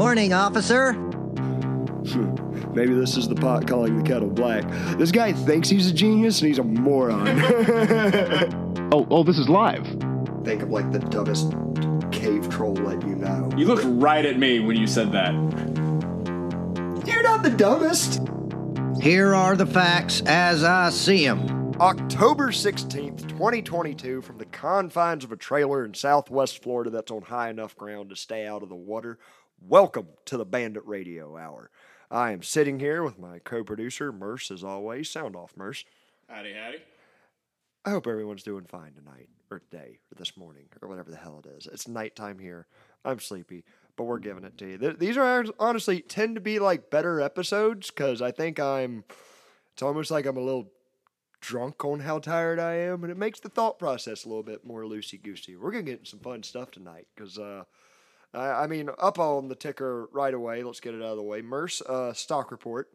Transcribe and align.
Morning, 0.00 0.32
officer. 0.32 0.94
Maybe 2.72 2.94
this 2.94 3.18
is 3.18 3.28
the 3.28 3.34
pot 3.34 3.66
calling 3.68 3.98
the 3.98 4.02
kettle 4.02 4.30
black. 4.30 4.64
This 4.96 5.12
guy 5.12 5.34
thinks 5.34 5.68
he's 5.68 5.90
a 5.90 5.92
genius 5.92 6.40
and 6.40 6.48
he's 6.48 6.58
a 6.58 6.64
moron. 6.64 7.26
Oh, 8.92 9.06
oh, 9.10 9.22
this 9.22 9.38
is 9.38 9.48
live. 9.48 9.86
Think 10.42 10.62
of 10.62 10.70
like 10.70 10.90
the 10.90 11.00
dumbest 11.00 11.52
cave 12.10 12.48
troll 12.48 12.72
let 12.74 13.06
you 13.06 13.14
know. 13.14 13.50
You 13.56 13.66
looked 13.66 13.84
right 13.84 14.24
at 14.24 14.38
me 14.38 14.58
when 14.58 14.76
you 14.76 14.86
said 14.86 15.12
that. 15.12 15.32
You're 17.06 17.22
not 17.22 17.42
the 17.42 17.54
dumbest. 17.54 18.22
Here 19.02 19.34
are 19.34 19.54
the 19.54 19.66
facts 19.66 20.22
as 20.24 20.64
I 20.64 20.88
see 20.90 21.26
'em. 21.26 21.60
October 21.80 22.52
16th, 22.52 23.28
2022, 23.28 24.20
from 24.20 24.38
the 24.38 24.44
confines 24.44 25.24
of 25.24 25.32
a 25.32 25.36
trailer 25.36 25.84
in 25.84 25.94
southwest 25.94 26.62
Florida 26.62 26.90
that's 26.90 27.10
on 27.10 27.22
high 27.22 27.48
enough 27.48 27.74
ground 27.76 28.10
to 28.10 28.16
stay 28.16 28.46
out 28.46 28.62
of 28.62 28.68
the 28.68 28.74
water. 28.74 29.18
Welcome 29.66 30.08
to 30.26 30.36
the 30.36 30.44
Bandit 30.44 30.84
Radio 30.86 31.36
Hour. 31.36 31.70
I 32.10 32.32
am 32.32 32.42
sitting 32.42 32.80
here 32.80 33.02
with 33.02 33.18
my 33.18 33.38
co 33.40 33.62
producer, 33.62 34.10
Merce, 34.12 34.50
as 34.50 34.64
always. 34.64 35.10
Sound 35.10 35.36
off, 35.36 35.56
Merce. 35.56 35.84
Howdy, 36.28 36.54
howdy. 36.54 36.78
I 37.84 37.90
hope 37.90 38.06
everyone's 38.06 38.42
doing 38.42 38.64
fine 38.64 38.92
tonight, 38.94 39.28
or 39.50 39.60
today, 39.60 39.98
or 40.10 40.14
this 40.18 40.36
morning, 40.36 40.64
or 40.82 40.88
whatever 40.88 41.10
the 41.10 41.16
hell 41.16 41.42
it 41.44 41.48
is. 41.48 41.66
It's 41.66 41.88
nighttime 41.88 42.38
here. 42.38 42.66
I'm 43.04 43.20
sleepy, 43.20 43.64
but 43.96 44.04
we're 44.04 44.18
giving 44.18 44.44
it 44.44 44.58
to 44.58 44.66
you. 44.70 44.78
Th- 44.78 44.98
These 44.98 45.16
are 45.16 45.44
honestly 45.58 46.00
tend 46.00 46.34
to 46.34 46.40
be 46.40 46.58
like 46.58 46.90
better 46.90 47.20
episodes 47.20 47.90
because 47.90 48.20
I 48.22 48.30
think 48.32 48.58
I'm. 48.58 49.04
It's 49.74 49.82
almost 49.82 50.10
like 50.10 50.26
I'm 50.26 50.36
a 50.36 50.40
little 50.42 50.70
drunk 51.40 51.84
on 51.84 52.00
how 52.00 52.18
tired 52.18 52.58
I 52.58 52.74
am, 52.76 53.02
and 53.04 53.10
it 53.10 53.16
makes 53.16 53.40
the 53.40 53.48
thought 53.48 53.78
process 53.78 54.24
a 54.24 54.28
little 54.28 54.42
bit 54.42 54.64
more 54.64 54.82
loosey 54.82 55.22
goosey. 55.22 55.56
We're 55.56 55.70
gonna 55.70 55.82
get 55.84 56.06
some 56.06 56.20
fun 56.20 56.42
stuff 56.42 56.70
tonight 56.70 57.06
because, 57.14 57.38
uh, 57.38 57.64
I, 58.34 58.64
I 58.64 58.66
mean, 58.66 58.90
up 58.98 59.18
on 59.18 59.48
the 59.48 59.54
ticker 59.54 60.08
right 60.12 60.32
away. 60.34 60.62
Let's 60.62 60.80
get 60.80 60.94
it 60.94 61.02
out 61.02 61.10
of 61.12 61.16
the 61.16 61.22
way. 61.22 61.42
Merce, 61.42 61.80
uh, 61.82 62.12
stock 62.12 62.50
report. 62.50 62.88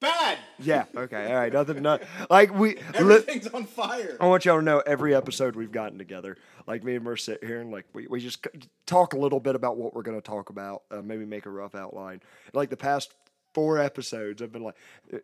Bad. 0.00 0.38
Yeah. 0.58 0.86
Okay. 0.96 1.26
All 1.30 1.38
right. 1.38 1.52
Nothing. 1.52 1.82
Not 1.82 2.02
like 2.30 2.54
we. 2.54 2.76
li- 2.76 2.80
Everything's 2.94 3.48
on 3.48 3.66
fire. 3.66 4.16
I 4.18 4.26
want 4.26 4.44
y'all 4.46 4.56
to 4.58 4.64
know 4.64 4.78
every 4.86 5.14
episode 5.14 5.56
we've 5.56 5.72
gotten 5.72 5.98
together, 5.98 6.38
like 6.66 6.82
me 6.82 6.94
and 6.94 7.04
Merce 7.04 7.24
sit 7.24 7.44
here 7.44 7.60
and 7.60 7.70
like 7.70 7.84
we, 7.92 8.06
we 8.06 8.18
just 8.20 8.46
talk 8.86 9.12
a 9.12 9.18
little 9.18 9.40
bit 9.40 9.54
about 9.54 9.76
what 9.76 9.94
we're 9.94 10.02
going 10.02 10.16
to 10.16 10.26
talk 10.26 10.48
about, 10.48 10.82
uh, 10.90 11.02
maybe 11.02 11.26
make 11.26 11.44
a 11.44 11.50
rough 11.50 11.74
outline. 11.74 12.22
Like 12.54 12.70
the 12.70 12.78
past 12.78 13.12
four 13.52 13.78
episodes, 13.78 14.40
I've 14.40 14.52
been 14.52 14.62
like, 14.62 14.76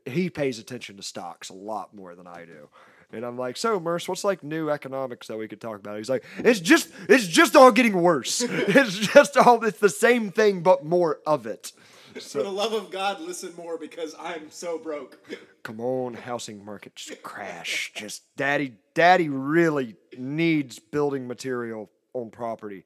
he 0.04 0.28
pays 0.28 0.58
attention 0.58 0.96
to 0.98 1.02
stocks 1.02 1.48
a 1.48 1.54
lot 1.54 1.94
more 1.94 2.14
than 2.14 2.26
I 2.26 2.44
do. 2.44 2.68
And 3.12 3.24
I'm 3.24 3.38
like, 3.38 3.56
so 3.56 3.78
Merce, 3.78 4.08
what's 4.08 4.24
like 4.24 4.42
new 4.42 4.68
economics 4.68 5.28
that 5.28 5.36
we 5.36 5.48
could 5.48 5.60
talk 5.60 5.78
about? 5.78 5.96
He's 5.96 6.10
like, 6.10 6.24
it's 6.38 6.60
just, 6.60 6.90
it's 7.08 7.26
just 7.26 7.54
all 7.54 7.70
getting 7.70 8.02
worse. 8.02 8.40
it's 8.48 8.96
just 8.96 9.36
all, 9.36 9.64
it's 9.64 9.78
the 9.78 9.88
same 9.88 10.30
thing 10.30 10.62
but 10.62 10.84
more 10.84 11.20
of 11.26 11.46
it. 11.46 11.72
For 12.20 12.42
the 12.42 12.50
love 12.50 12.72
of 12.72 12.90
God, 12.90 13.20
listen 13.20 13.52
more 13.56 13.76
because 13.78 14.14
I'm 14.18 14.50
so 14.50 14.78
broke. 14.78 15.18
come 15.62 15.80
on, 15.80 16.14
housing 16.14 16.64
market 16.64 16.96
just 16.96 17.22
crash. 17.22 17.92
Just 17.94 18.22
daddy, 18.36 18.72
daddy 18.94 19.28
really 19.28 19.96
needs 20.16 20.78
building 20.78 21.28
material 21.28 21.90
on 22.14 22.30
property. 22.30 22.84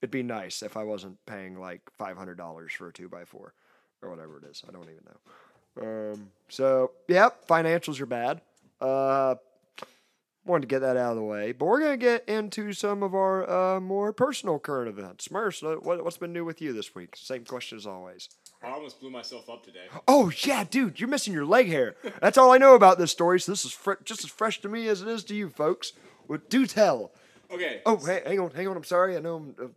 It'd 0.00 0.12
be 0.12 0.22
nice 0.22 0.62
if 0.62 0.76
I 0.76 0.84
wasn't 0.84 1.18
paying 1.26 1.58
like 1.58 1.80
five 1.98 2.16
hundred 2.16 2.38
dollars 2.38 2.72
for 2.72 2.88
a 2.88 2.92
two 2.92 3.08
by 3.08 3.24
four 3.24 3.52
or 4.00 4.10
whatever 4.10 4.38
it 4.38 4.44
is. 4.48 4.62
I 4.68 4.70
don't 4.70 4.84
even 4.84 5.04
know. 5.04 6.12
Um, 6.12 6.30
so 6.48 6.92
yep, 7.08 7.48
financials 7.48 8.00
are 8.00 8.06
bad. 8.06 8.40
Uh, 8.80 9.34
wanted 10.48 10.62
to 10.62 10.66
get 10.68 10.80
that 10.80 10.96
out 10.96 11.10
of 11.10 11.16
the 11.16 11.22
way, 11.22 11.52
but 11.52 11.66
we're 11.66 11.80
gonna 11.80 11.96
get 11.96 12.28
into 12.28 12.72
some 12.72 13.02
of 13.02 13.14
our 13.14 13.48
uh, 13.76 13.80
more 13.80 14.12
personal 14.12 14.58
current 14.58 14.88
events. 14.88 15.30
Merce, 15.30 15.62
what, 15.62 16.02
what's 16.04 16.16
been 16.16 16.32
new 16.32 16.44
with 16.44 16.60
you 16.60 16.72
this 16.72 16.94
week? 16.94 17.14
Same 17.16 17.44
question 17.44 17.78
as 17.78 17.86
always. 17.86 18.28
I 18.62 18.70
almost 18.70 19.00
blew 19.00 19.10
myself 19.10 19.48
up 19.48 19.64
today. 19.64 19.86
Oh 20.08 20.32
yeah, 20.44 20.64
dude, 20.64 20.98
you're 20.98 21.08
missing 21.08 21.32
your 21.32 21.44
leg 21.44 21.68
hair. 21.68 21.94
That's 22.20 22.38
all 22.38 22.50
I 22.52 22.58
know 22.58 22.74
about 22.74 22.98
this 22.98 23.12
story. 23.12 23.38
So 23.40 23.52
this 23.52 23.64
is 23.64 23.72
fr- 23.72 23.92
just 24.04 24.24
as 24.24 24.30
fresh 24.30 24.60
to 24.62 24.68
me 24.68 24.88
as 24.88 25.02
it 25.02 25.08
is 25.08 25.22
to 25.24 25.34
you, 25.34 25.48
folks. 25.48 25.92
Well, 26.26 26.40
do 26.48 26.66
tell. 26.66 27.12
Okay. 27.50 27.80
Oh, 27.86 27.96
hey, 27.96 28.22
hang 28.26 28.40
on, 28.40 28.50
hang 28.50 28.68
on. 28.68 28.76
I'm 28.76 28.84
sorry. 28.84 29.16
I 29.16 29.20
know 29.20 29.36
I'm 29.36 29.54
uh, 29.62 29.68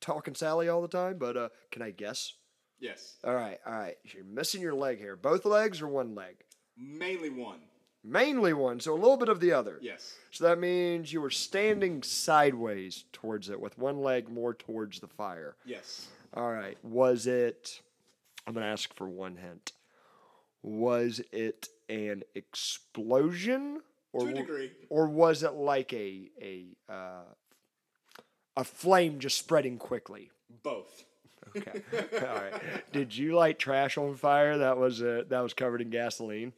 talking 0.00 0.34
Sally 0.34 0.68
all 0.68 0.80
the 0.82 0.88
time, 0.88 1.18
but 1.18 1.36
uh, 1.36 1.48
can 1.70 1.82
I 1.82 1.90
guess? 1.90 2.32
Yes. 2.78 3.16
All 3.24 3.34
right, 3.34 3.58
all 3.66 3.74
right. 3.74 3.96
You're 4.04 4.24
missing 4.24 4.62
your 4.62 4.74
leg 4.74 5.00
hair. 5.00 5.16
Both 5.16 5.44
legs 5.44 5.82
or 5.82 5.88
one 5.88 6.14
leg? 6.14 6.36
Mainly 6.78 7.28
one. 7.28 7.58
Mainly 8.02 8.52
one, 8.54 8.80
so 8.80 8.92
a 8.92 8.94
little 8.94 9.16
bit 9.18 9.28
of 9.28 9.40
the 9.40 9.52
other. 9.52 9.78
Yes. 9.82 10.14
So 10.30 10.44
that 10.44 10.58
means 10.58 11.12
you 11.12 11.20
were 11.20 11.30
standing 11.30 12.02
sideways 12.02 13.04
towards 13.12 13.50
it 13.50 13.60
with 13.60 13.76
one 13.76 14.00
leg 14.00 14.30
more 14.30 14.54
towards 14.54 15.00
the 15.00 15.06
fire. 15.06 15.54
Yes. 15.66 16.08
All 16.34 16.50
right. 16.50 16.78
Was 16.82 17.26
it? 17.26 17.80
I'm 18.46 18.54
gonna 18.54 18.66
ask 18.66 18.94
for 18.94 19.06
one 19.08 19.36
hint. 19.36 19.72
Was 20.62 21.20
it 21.32 21.68
an 21.90 22.22
explosion, 22.34 23.80
or 24.12 24.26
To 24.26 24.30
a 24.30 24.34
degree. 24.34 24.70
or 24.88 25.06
was 25.08 25.42
it 25.42 25.52
like 25.52 25.92
a 25.92 26.30
a 26.40 26.64
uh, 26.88 27.24
a 28.56 28.64
flame 28.64 29.18
just 29.18 29.36
spreading 29.38 29.76
quickly? 29.78 30.30
Both. 30.62 31.04
Okay. 31.56 31.82
All 32.26 32.34
right. 32.34 32.92
Did 32.92 33.16
you 33.16 33.34
light 33.34 33.58
trash 33.58 33.98
on 33.98 34.14
fire 34.16 34.56
that 34.58 34.78
was 34.78 35.02
uh, 35.02 35.24
that 35.28 35.40
was 35.40 35.52
covered 35.52 35.82
in 35.82 35.90
gasoline? 35.90 36.52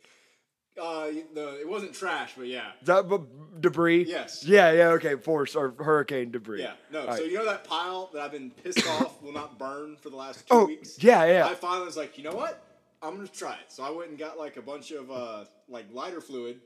Uh, 0.81 1.09
the 1.35 1.61
it 1.61 1.69
wasn't 1.69 1.93
trash, 1.93 2.33
but 2.37 2.47
yeah. 2.47 2.71
Is 2.81 2.87
that 2.87 3.09
b- 3.09 3.19
debris? 3.61 4.05
Yes. 4.05 4.43
Yeah. 4.45 4.73
Yeah. 4.73 4.89
Okay. 4.91 5.17
Force 5.17 5.55
or 5.55 5.75
hurricane 5.79 6.31
debris. 6.31 6.63
Yeah. 6.63 6.73
No. 6.91 7.01
All 7.01 7.15
So 7.15 7.23
right. 7.23 7.31
you 7.31 7.37
know 7.37 7.45
that 7.45 7.65
pile 7.65 8.09
that 8.15 8.23
I've 8.23 8.33
been 8.33 8.51
pissed 8.51 8.87
off 8.89 9.21
will 9.23 9.33
not 9.33 9.59
burn 9.59 9.97
for 9.97 10.09
the 10.09 10.17
last 10.17 10.39
two 10.49 10.55
Oh, 10.55 10.65
weeks. 10.67 10.97
Oh, 10.99 11.07
yeah, 11.07 11.25
yeah. 11.27 11.47
I 11.47 11.55
finally 11.55 11.85
was 11.85 11.97
like, 11.97 12.17
you 12.17 12.25
know 12.25 12.35
what? 12.35 12.65
I'm 13.03 13.17
gonna 13.17 13.29
try 13.29 13.53
it. 13.55 13.71
So 13.71 13.83
I 13.83 13.91
went 13.91 14.11
and 14.11 14.19
got 14.19 14.39
like 14.39 14.57
a 14.57 14.63
bunch 14.63 14.93
of 14.93 15.11
uh 15.11 15.45
like 15.69 15.87
lighter 15.93 16.21
fluid, 16.23 16.61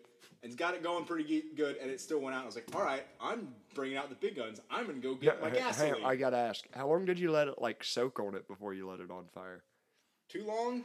and 0.45 0.57
got 0.57 0.75
it 0.75 0.83
going 0.85 1.05
pretty 1.05 1.25
ge- 1.41 1.57
good, 1.57 1.77
and 1.79 1.91
it 1.91 2.01
still 2.01 2.21
went 2.21 2.37
out. 2.37 2.43
I 2.43 2.47
was 2.47 2.55
like, 2.55 2.67
all 2.77 2.83
right, 2.83 3.05
I'm 3.21 3.49
bringing 3.75 3.97
out 3.97 4.09
the 4.09 4.15
big 4.15 4.37
guns. 4.37 4.61
I'm 4.71 4.87
gonna 4.87 4.99
go 4.99 5.15
get 5.17 5.41
my 5.43 5.49
Hey, 5.51 5.57
gasoline. 5.57 6.05
I 6.05 6.15
gotta 6.15 6.37
ask, 6.37 6.65
how 6.73 6.89
long 6.89 7.07
did 7.07 7.19
you 7.19 7.33
let 7.33 7.49
it 7.49 7.61
like 7.61 7.83
soak 7.83 8.21
on 8.21 8.35
it 8.37 8.47
before 8.47 8.73
you 8.75 8.89
let 8.89 9.01
it 9.01 9.11
on 9.11 9.25
fire? 9.35 9.65
Too 10.29 10.45
long? 10.45 10.85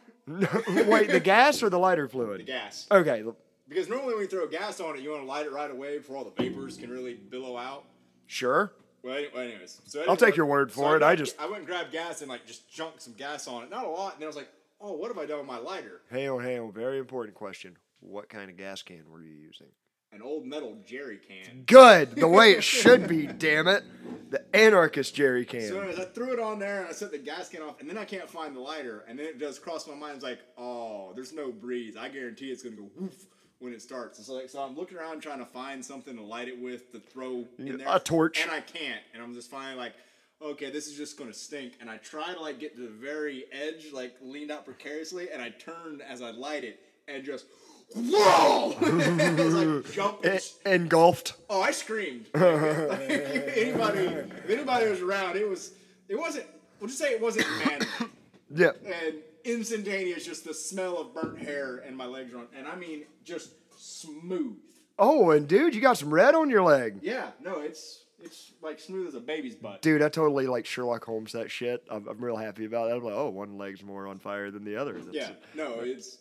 Wait, 0.88 1.10
the 1.10 1.20
gas 1.20 1.64
or 1.64 1.70
the 1.70 1.80
lighter 1.80 2.08
fluid? 2.08 2.42
The 2.42 2.44
gas. 2.46 2.88
Okay, 2.92 3.24
Because 3.68 3.90
normally 3.90 4.14
when 4.14 4.22
you 4.24 4.28
throw 4.28 4.48
gas 4.48 4.80
on 4.80 4.96
it, 4.96 5.02
you 5.02 5.10
want 5.12 5.24
to 5.24 5.28
light 5.28 5.46
it 5.46 5.52
right 5.52 5.72
away 5.72 5.98
before 5.98 6.18
all 6.18 6.24
the 6.24 6.32
vapors 6.44 6.78
can 6.78 6.90
really 6.90 7.16
billow 7.16 7.58
out. 7.58 7.86
sure. 8.28 8.74
Well, 9.04 9.16
anyways, 9.36 9.82
so 9.86 10.04
I'll 10.08 10.16
take 10.16 10.36
your 10.36 10.46
word 10.46 10.72
so 10.72 10.82
for 10.82 10.94
it. 10.96 10.98
I 10.98 11.16
grabbed- 11.16 11.18
just- 11.18 11.42
I 11.42 11.46
went 11.46 11.58
and 11.60 11.66
grabbed 11.66 11.92
gas 11.92 12.22
and 12.22 12.30
like 12.30 12.46
just 12.46 12.70
chunked 12.70 13.02
some 13.02 13.14
gas 13.14 13.48
on 13.48 13.64
it. 13.64 13.72
Not 13.72 13.84
a 13.84 13.90
lot. 13.90 14.14
And 14.14 14.22
then 14.22 14.28
I 14.28 14.30
was 14.30 14.36
like, 14.36 14.50
oh, 14.80 14.92
what 14.92 15.08
have 15.08 15.18
I 15.18 15.26
done 15.26 15.40
with 15.40 15.48
my 15.48 15.58
lighter? 15.58 16.02
Hang 16.12 16.30
on, 16.30 16.44
hang 16.44 16.60
on. 16.60 16.72
Very 16.72 17.00
important 17.00 17.34
question. 17.36 17.78
What 18.00 18.30
kind 18.30 18.52
of 18.52 18.58
gas 18.58 18.84
can 18.84 19.02
were 19.10 19.24
you 19.24 19.34
using? 19.34 19.66
An 20.12 20.22
old 20.22 20.46
metal 20.46 20.78
jerry 20.86 21.18
can. 21.18 21.64
Good, 21.66 22.16
the 22.16 22.28
way 22.28 22.52
it 22.52 22.64
should 22.64 23.08
be. 23.08 23.26
Damn 23.26 23.68
it, 23.68 23.84
the 24.30 24.41
anarchist 24.54 25.16
jerry 25.16 25.46
can. 25.46 25.68
So 25.68 25.80
anyways, 25.80 26.00
I 26.00 26.06
threw 26.06 26.34
it 26.34 26.40
on 26.40 26.60
there 26.60 26.82
and 26.82 26.90
I 26.90 26.92
set 26.92 27.12
the 27.12 27.18
gas 27.18 27.50
can 27.50 27.62
off, 27.62 27.80
and 27.80 27.90
then 27.90 27.98
I 27.98 28.06
can't 28.06 28.30
find 28.30 28.56
the 28.56 28.60
lighter, 28.60 29.04
and 29.08 29.18
then 29.18 29.26
it 29.26 29.40
just 29.40 29.62
crossed 29.62 29.88
my 29.88 29.96
mind. 29.96 30.16
It's 30.16 30.24
like, 30.24 30.40
oh, 30.58 31.12
there's 31.16 31.34
no 31.34 31.52
breeze. 31.52 31.96
I 31.98 32.10
guarantee 32.10 32.52
it's 32.52 32.64
gonna 32.64 32.76
go 32.76 32.90
woof 32.96 33.26
when 33.60 33.74
it 33.74 33.82
starts. 33.82 34.18
And 34.18 34.26
so, 34.26 34.34
like, 34.34 34.50
so 34.50 34.62
I'm 34.62 34.76
looking 34.76 34.98
around 34.98 35.22
trying 35.22 35.40
to 35.40 35.46
find 35.46 35.84
something 35.84 36.16
to 36.16 36.24
light 36.24 36.48
it 36.48 36.60
with 36.60 36.92
to 36.94 37.00
throw 37.00 37.46
in 37.58 37.78
there. 37.78 37.88
A 37.90 38.00
torch. 38.00 38.42
and 38.42 38.52
I 38.52 38.62
can't. 38.62 39.02
And 39.14 39.22
I'm 39.22 39.34
just 39.34 39.52
finally 39.52 39.76
like, 39.78 39.94
okay, 40.42 40.72
this 40.72 40.88
is 40.88 40.98
just 40.98 41.18
gonna 41.18 41.34
stink. 41.34 41.74
And 41.80 41.90
I 41.90 41.98
try 41.98 42.34
to 42.34 42.40
like 42.40 42.60
get 42.60 42.76
to 42.76 42.82
the 42.82 42.90
very 42.90 43.46
edge, 43.52 43.92
like 43.94 44.16
leaned 44.22 44.52
out 44.52 44.66
precariously, 44.66 45.30
and 45.32 45.42
I 45.42 45.50
turned 45.50 46.02
as 46.02 46.22
I 46.22 46.32
light 46.32 46.64
it, 46.64 46.80
and 47.08 47.24
just. 47.24 47.46
Whoa! 47.96 48.76
like 49.82 49.92
jumping. 49.92 50.34
E- 50.34 50.40
engulfed. 50.66 51.34
Oh, 51.50 51.62
I 51.62 51.72
screamed. 51.72 52.28
anybody, 52.36 54.00
if 54.00 54.50
anybody 54.50 54.90
was 54.90 55.02
around, 55.02 55.36
it 55.38 55.48
was, 55.48 55.74
it 56.08 56.18
wasn't. 56.18 56.46
We'll 56.80 56.88
just 56.88 57.00
say 57.00 57.12
it 57.12 57.22
wasn't 57.22 57.48
man 57.66 57.82
Yeah. 58.54 58.72
and 58.86 59.16
instantaneous. 59.44 60.26
Just 60.26 60.46
the 60.46 60.54
smell 60.54 60.98
of 60.98 61.14
burnt 61.14 61.40
hair 61.40 61.78
and 61.86 61.96
my 61.96 62.06
legs 62.06 62.34
run, 62.34 62.48
and 62.58 62.68
I 62.68 62.76
mean 62.76 63.04
just 63.24 63.52
smooth. 63.78 64.58
Oh, 64.98 65.32
and 65.32 65.48
dude, 65.48 65.74
you 65.76 65.82
got 65.82 65.98
some 65.98 66.14
red 66.14 66.36
on 66.36 66.50
your 66.50 66.64
leg. 66.64 67.00
Yeah, 67.02 67.32
no, 67.42 67.60
it's 67.60 68.06
it's 68.24 68.52
like 68.62 68.80
smooth 68.80 69.08
as 69.08 69.16
a 69.16 69.20
baby's 69.20 69.56
butt. 69.56 69.82
Dude, 69.82 70.02
I 70.04 70.10
totally 70.10 70.46
like 70.48 70.66
Sherlock 70.66 71.04
Holmes 71.06 71.32
that 71.34 71.50
shit. 71.50 71.84
I'm, 71.90 72.08
I'm 72.08 72.24
real 72.24 72.36
happy 72.38 72.66
about 72.66 72.90
that. 72.90 72.98
I'm 72.98 73.04
like, 73.04 73.14
oh, 73.16 73.30
one 73.30 73.58
leg's 73.58 73.84
more 73.84 74.08
on 74.08 74.20
fire 74.20 74.52
than 74.52 74.64
the 74.64 74.76
other. 74.76 74.94
That's 74.94 75.16
Yeah, 75.16 75.32
no, 75.56 75.80
it's. 75.82 76.18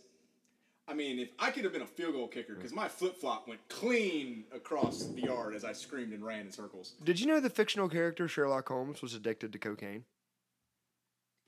I 0.91 0.95
mean, 0.95 1.21
if 1.21 1.29
I 1.39 1.51
could 1.51 1.63
have 1.65 1.73
been 1.73 1.83
a 1.83 1.87
field 1.87 2.15
goal 2.15 2.27
kicker, 2.27 2.55
hmm. 2.55 2.59
because 2.59 2.75
my 2.75 2.89
flip 2.89 3.17
flop 3.17 3.47
went 3.47 3.61
clean 3.69 4.45
across 4.55 5.05
the 5.05 5.23
yard 5.23 5.55
as 5.55 5.65
I 5.65 5.73
screamed 5.73 6.13
and 6.13 6.25
ran 6.25 6.41
in 6.41 6.51
circles. 6.51 6.95
Did 7.05 7.21
you 7.21 7.27
know 7.27 7.39
the 7.39 7.51
fictional 7.51 7.89
character 7.89 8.27
Sherlock 8.27 8.69
Holmes 8.69 9.01
was 9.01 9.15
addicted 9.15 9.53
to 9.53 9.59
cocaine? 9.59 10.05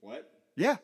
What? 0.01 0.31
Yeah. 0.57 0.77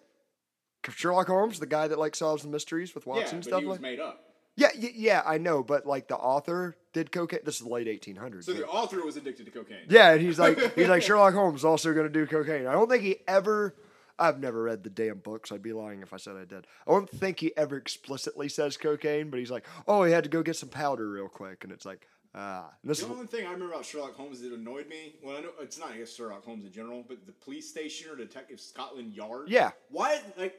Sherlock 0.89 1.27
Holmes, 1.27 1.61
the 1.61 1.67
guy 1.67 1.89
that 1.89 1.99
like 1.99 2.17
solves 2.17 2.43
the 2.43 2.49
mysteries 2.49 2.95
with 2.95 3.07
Watson 3.07 3.27
yeah, 3.27 3.35
and 3.35 3.45
stuff 3.45 3.65
like. 3.65 3.81
made 3.81 4.01
up. 4.01 4.25
Yeah, 4.57 4.71
y- 4.77 4.93
yeah, 4.95 5.23
I 5.25 5.39
know, 5.39 5.63
but 5.63 5.87
like 5.87 6.09
the 6.09 6.17
author 6.17 6.77
did 6.93 7.13
cocaine. 7.13 7.41
This 7.45 7.61
is 7.61 7.67
the 7.67 7.73
late 7.73 7.87
1800s. 7.87 8.45
So 8.45 8.53
the 8.53 8.67
author 8.67 9.05
was 9.05 9.17
addicted 9.17 9.47
to 9.47 9.53
cocaine. 9.53 9.87
yeah, 9.89 10.13
and 10.13 10.21
he's 10.21 10.39
like, 10.39 10.75
he's 10.75 10.89
like 10.89 11.03
Sherlock 11.05 11.35
Holmes 11.35 11.65
also 11.65 11.93
going 11.93 12.07
to 12.07 12.13
do 12.13 12.27
cocaine. 12.27 12.67
I 12.67 12.73
don't 12.73 12.89
think 12.89 13.03
he 13.05 13.19
ever. 13.29 13.75
I've 14.19 14.41
never 14.41 14.63
read 14.63 14.83
the 14.83 14.91
damn 14.91 15.19
books. 15.19 15.53
I'd 15.53 15.63
be 15.63 15.73
lying 15.73 16.03
if 16.03 16.13
I 16.13 16.17
said 16.17 16.37
I 16.37 16.45
did. 16.45 16.67
I 16.87 16.91
don't 16.91 17.09
think 17.09 17.41
he 17.41 17.57
ever 17.57 17.77
explicitly 17.77 18.49
says 18.49 18.77
cocaine, 18.77 19.31
but 19.31 19.39
he's 19.39 19.51
like, 19.51 19.65
oh, 19.87 20.03
he 20.05 20.13
had 20.13 20.25
to 20.25 20.31
go 20.31 20.43
get 20.43 20.57
some 20.57 20.69
powder 20.69 21.09
real 21.11 21.29
quick, 21.29 21.63
and 21.65 21.73
it's 21.73 21.87
like, 21.87 22.07
ah, 22.35 22.71
and 22.83 22.91
this 22.91 23.01
The 23.01 23.09
only 23.09 23.27
thing 23.27 23.47
I 23.47 23.53
remember 23.53 23.73
about 23.75 23.85
Sherlock 23.85 24.15
Holmes 24.15 24.41
that 24.41 24.53
annoyed 24.53 24.89
me, 24.89 25.15
well, 25.23 25.37
I 25.37 25.41
know 25.41 25.51
it's 25.61 25.79
not 25.79 25.93
I 25.93 25.99
guess 25.99 26.15
Sherlock 26.15 26.45
Holmes 26.45 26.65
in 26.65 26.73
general, 26.73 27.05
but 27.07 27.27
the 27.27 27.33
police 27.33 27.69
station 27.69 28.11
or 28.11 28.17
Detective 28.17 28.61
Scotland 28.61 29.13
Yard. 29.15 29.49
Yeah. 29.49 29.71
Why, 29.91 30.21
like, 30.37 30.57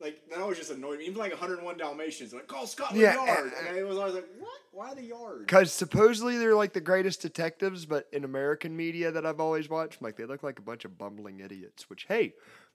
like 0.00 0.18
that 0.30 0.38
always 0.38 0.56
just 0.56 0.70
annoyed 0.70 0.98
me. 1.00 1.04
Even 1.06 1.18
like 1.18 1.30
101 1.32 1.76
Dalmatians, 1.76 2.32
like 2.32 2.46
call 2.46 2.66
Scotland 2.66 3.02
Yeah, 3.02 3.14
Yard, 3.22 3.52
and- 3.58 3.66
and 3.68 3.78
I 3.78 3.82
was 3.82 3.98
always 3.98 4.14
like, 4.14 4.28
what? 4.38 4.48
Why 4.72 4.94
the 4.94 5.02
yard? 5.02 5.40
Because 5.40 5.72
supposedly 5.72 6.38
they're 6.38 6.54
like 6.54 6.72
the 6.72 6.80
greatest 6.80 7.20
detectives, 7.20 7.84
but 7.86 8.06
in 8.12 8.22
American 8.24 8.76
media 8.76 9.10
that 9.10 9.26
I've 9.26 9.40
always 9.40 9.68
watched, 9.68 10.00
like 10.00 10.16
they 10.16 10.24
look 10.24 10.42
like 10.44 10.58
a 10.60 10.62
bunch 10.62 10.84
of 10.84 10.96
bumbling 10.96 11.40
idiots. 11.40 11.90
Which, 11.90 12.04
hey, 12.08 12.34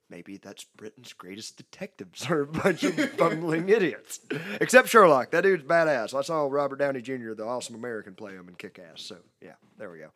maybe 0.10 0.38
that's 0.38 0.64
Britain's 0.64 1.14
greatest 1.14 1.58
detectives 1.58 2.30
are 2.30 2.42
a 2.42 2.48
bunch 2.48 2.84
of 2.84 3.18
bumbling 3.18 3.70
idiots. 3.70 4.20
Except 4.62 4.88
Sherlock, 4.88 5.32
that 5.32 5.42
dude's 5.42 5.64
badass. 5.64 6.14
I 6.14 6.22
saw 6.22 6.48
Robert 6.50 6.78
Downey 6.78 7.02
Jr., 7.02 7.34
the 7.34 7.46
awesome 7.46 7.76
American, 7.76 8.16
play 8.16 8.34
him 8.34 8.48
in 8.48 8.56
Kick 8.56 8.80
Ass. 8.80 9.02
So 9.02 9.18
yeah, 9.42 9.56
there 9.78 9.92
we 9.92 10.00
go. 10.00 10.12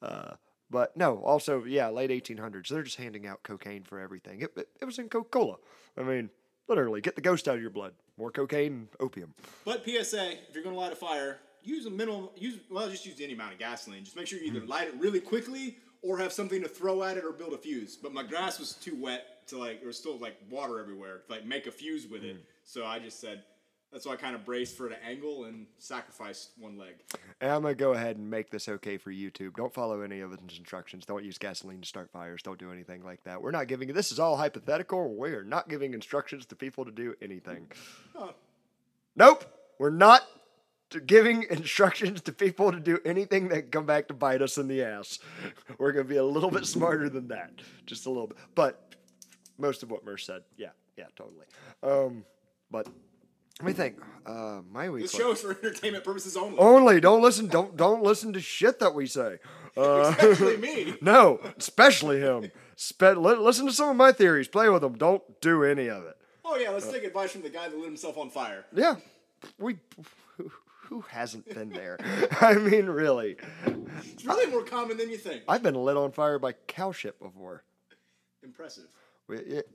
Uh, 0.00 0.34
but 0.70 0.96
no, 0.96 1.18
also 1.18 1.64
yeah, 1.64 1.88
late 1.90 2.10
1800s. 2.10 2.68
They're 2.68 2.82
just 2.82 2.96
handing 2.96 3.26
out 3.26 3.42
cocaine 3.42 3.82
for 3.82 4.00
everything. 4.00 4.40
It, 4.40 4.52
it, 4.56 4.68
it 4.80 4.84
was 4.84 4.98
in 4.98 5.08
Coca 5.08 5.28
Cola. 5.28 5.56
I 5.98 6.02
mean, 6.02 6.30
literally, 6.68 7.00
get 7.00 7.14
the 7.14 7.20
ghost 7.20 7.46
out 7.46 7.56
of 7.56 7.60
your 7.60 7.70
blood. 7.70 7.92
More 8.16 8.30
cocaine, 8.30 8.72
and 8.72 8.88
opium. 9.00 9.34
But 9.64 9.84
PSA: 9.84 10.32
If 10.48 10.54
you're 10.54 10.64
gonna 10.64 10.76
light 10.76 10.92
a 10.92 10.96
fire, 10.96 11.38
use 11.62 11.86
a 11.86 11.90
minimal, 11.90 12.32
Use 12.36 12.58
well, 12.70 12.88
just 12.88 13.04
use 13.04 13.20
any 13.20 13.34
amount 13.34 13.52
of 13.52 13.58
gasoline. 13.58 14.04
Just 14.04 14.16
make 14.16 14.26
sure 14.26 14.38
you 14.38 14.46
either 14.46 14.64
light 14.66 14.88
it 14.88 14.94
really 14.98 15.20
quickly 15.20 15.76
or 16.02 16.18
have 16.18 16.32
something 16.32 16.62
to 16.62 16.68
throw 16.68 17.02
at 17.02 17.16
it 17.16 17.24
or 17.24 17.32
build 17.32 17.52
a 17.52 17.58
fuse. 17.58 17.96
But 17.96 18.12
my 18.12 18.22
grass 18.22 18.58
was 18.58 18.72
too 18.74 18.96
wet 19.00 19.31
to 19.52 19.58
like. 19.58 19.80
There 19.80 19.86
was 19.86 19.98
still 19.98 20.18
like 20.18 20.36
water 20.50 20.80
everywhere 20.80 21.22
to 21.26 21.32
like 21.32 21.46
make 21.46 21.66
a 21.66 21.70
fuse 21.70 22.06
with 22.06 22.24
it. 22.24 22.36
Mm. 22.36 22.46
So 22.64 22.84
I 22.84 22.98
just 22.98 23.20
said. 23.20 23.44
That's 23.92 24.06
why 24.06 24.14
I 24.14 24.16
kind 24.16 24.34
of 24.34 24.46
braced 24.46 24.78
for 24.78 24.86
an 24.86 24.96
angle 25.06 25.44
and 25.44 25.66
sacrificed 25.76 26.52
one 26.58 26.78
leg. 26.78 26.94
And 27.42 27.50
I'm 27.50 27.60
gonna 27.60 27.74
go 27.74 27.92
ahead 27.92 28.16
and 28.16 28.30
make 28.30 28.48
this 28.48 28.66
okay 28.66 28.96
for 28.96 29.12
YouTube. 29.12 29.54
Don't 29.54 29.74
follow 29.74 30.00
any 30.00 30.20
of 30.20 30.30
his 30.30 30.58
instructions. 30.58 31.04
Don't 31.04 31.22
use 31.22 31.36
gasoline 31.36 31.82
to 31.82 31.86
start 31.86 32.10
fires. 32.10 32.42
Don't 32.42 32.58
do 32.58 32.72
anything 32.72 33.04
like 33.04 33.22
that. 33.24 33.42
We're 33.42 33.50
not 33.50 33.68
giving. 33.68 33.92
This 33.92 34.10
is 34.10 34.18
all 34.18 34.38
hypothetical. 34.38 35.14
We 35.14 35.32
are 35.32 35.44
not 35.44 35.68
giving 35.68 35.92
instructions 35.92 36.46
to 36.46 36.56
people 36.56 36.86
to 36.86 36.90
do 36.90 37.14
anything. 37.20 37.66
Nope, 39.14 39.44
we're 39.78 39.90
not 39.90 40.26
giving 41.06 41.42
instructions 41.50 42.20
to 42.22 42.32
people 42.32 42.72
to 42.72 42.80
do 42.80 42.98
anything 43.04 43.48
that 43.48 43.70
come 43.70 43.86
back 43.86 44.08
to 44.08 44.14
bite 44.14 44.42
us 44.42 44.58
in 44.58 44.68
the 44.68 44.82
ass. 44.82 45.18
We're 45.78 45.92
gonna 45.92 46.04
be 46.04 46.16
a 46.16 46.24
little 46.24 46.50
bit 46.50 46.66
smarter 46.66 47.08
than 47.08 47.28
that, 47.28 47.50
just 47.86 48.06
a 48.06 48.10
little 48.10 48.28
bit. 48.28 48.38
But 48.54 48.91
most 49.62 49.82
of 49.82 49.90
what 49.90 50.04
Merce 50.04 50.26
said, 50.26 50.42
yeah, 50.58 50.70
yeah, 50.98 51.06
totally. 51.16 51.46
Um, 51.82 52.24
but 52.70 52.86
let 53.60 53.66
me 53.66 53.72
think. 53.72 53.96
Uh, 54.26 54.60
my 54.70 54.90
week. 54.90 55.02
This 55.02 55.12
show 55.14 55.32
is 55.32 55.40
for 55.40 55.50
entertainment 55.52 56.04
purposes 56.04 56.36
only. 56.36 56.58
Only 56.58 57.00
don't 57.00 57.22
listen. 57.22 57.46
Don't 57.46 57.76
don't 57.76 58.02
listen 58.02 58.32
to 58.32 58.40
shit 58.40 58.78
that 58.80 58.94
we 58.94 59.06
say. 59.06 59.38
Uh, 59.76 60.14
Especially 60.18 60.56
me. 60.58 60.94
no, 61.00 61.40
especially 61.56 62.20
him. 62.20 62.50
Spe- 62.76 63.16
li- 63.16 63.36
listen 63.36 63.66
to 63.66 63.72
some 63.72 63.88
of 63.88 63.96
my 63.96 64.12
theories. 64.12 64.48
Play 64.48 64.68
with 64.68 64.82
them. 64.82 64.98
Don't 64.98 65.22
do 65.40 65.64
any 65.64 65.88
of 65.88 66.04
it. 66.04 66.16
Oh 66.44 66.56
yeah, 66.56 66.70
let's 66.70 66.90
take 66.90 67.04
advice 67.04 67.32
from 67.32 67.42
the 67.42 67.48
guy 67.50 67.68
that 67.68 67.76
lit 67.76 67.86
himself 67.86 68.18
on 68.18 68.28
fire. 68.30 68.64
Yeah, 68.74 68.96
we. 69.58 69.78
Who, 70.36 70.50
who 70.88 71.00
hasn't 71.08 71.48
been 71.48 71.70
there? 71.70 71.98
I 72.40 72.54
mean, 72.54 72.86
really. 72.86 73.36
It's 74.12 74.24
really 74.24 74.50
more 74.50 74.64
common 74.64 74.96
than 74.96 75.08
you 75.08 75.16
think. 75.16 75.44
I've 75.48 75.62
been 75.62 75.74
lit 75.74 75.96
on 75.96 76.12
fire 76.12 76.38
by 76.38 76.52
cow 76.66 76.92
shit 76.92 77.18
before. 77.20 77.64
Impressive. 78.42 78.88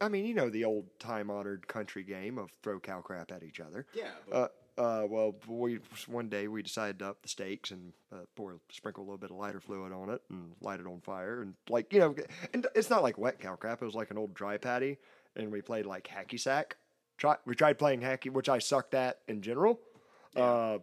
I 0.01 0.09
mean, 0.09 0.25
you 0.25 0.33
know 0.33 0.49
the 0.49 0.65
old 0.65 0.85
time 0.99 1.29
honored 1.29 1.67
country 1.67 2.03
game 2.03 2.37
of 2.37 2.49
throw 2.63 2.79
cow 2.79 3.01
crap 3.01 3.31
at 3.31 3.43
each 3.43 3.59
other. 3.59 3.85
Yeah, 3.93 4.09
but 4.29 4.35
Uh, 4.77 4.81
uh, 4.81 5.07
well, 5.09 5.35
we 5.47 5.79
one 6.07 6.29
day 6.29 6.47
we 6.47 6.61
decided 6.61 6.99
to 6.99 7.07
up 7.07 7.21
the 7.23 7.29
stakes 7.29 7.71
and 7.71 7.93
uh, 8.13 8.17
pour 8.35 8.59
sprinkle 8.71 9.03
a 9.03 9.05
little 9.05 9.17
bit 9.17 9.31
of 9.31 9.37
lighter 9.37 9.59
fluid 9.59 9.91
on 9.91 10.09
it 10.11 10.21
and 10.29 10.51
light 10.61 10.79
it 10.79 10.85
on 10.85 11.01
fire 11.01 11.41
and 11.41 11.55
like 11.69 11.91
you 11.91 11.99
know, 11.99 12.15
and 12.53 12.67
it's 12.75 12.89
not 12.89 13.01
like 13.01 13.17
wet 13.17 13.39
cow 13.39 13.55
crap. 13.55 13.81
It 13.81 13.85
was 13.85 13.95
like 13.95 14.11
an 14.11 14.17
old 14.19 14.33
dry 14.35 14.57
patty, 14.57 14.97
and 15.35 15.51
we 15.51 15.61
played 15.61 15.85
like 15.87 16.07
hacky 16.07 16.39
sack. 16.39 16.75
Try, 17.17 17.35
we 17.45 17.55
tried 17.55 17.79
playing 17.79 18.01
hacky, 18.01 18.29
which 18.31 18.47
I 18.49 18.59
sucked 18.59 18.93
at 18.93 19.17
in 19.27 19.41
general. 19.41 19.79
Uh, 20.35 20.77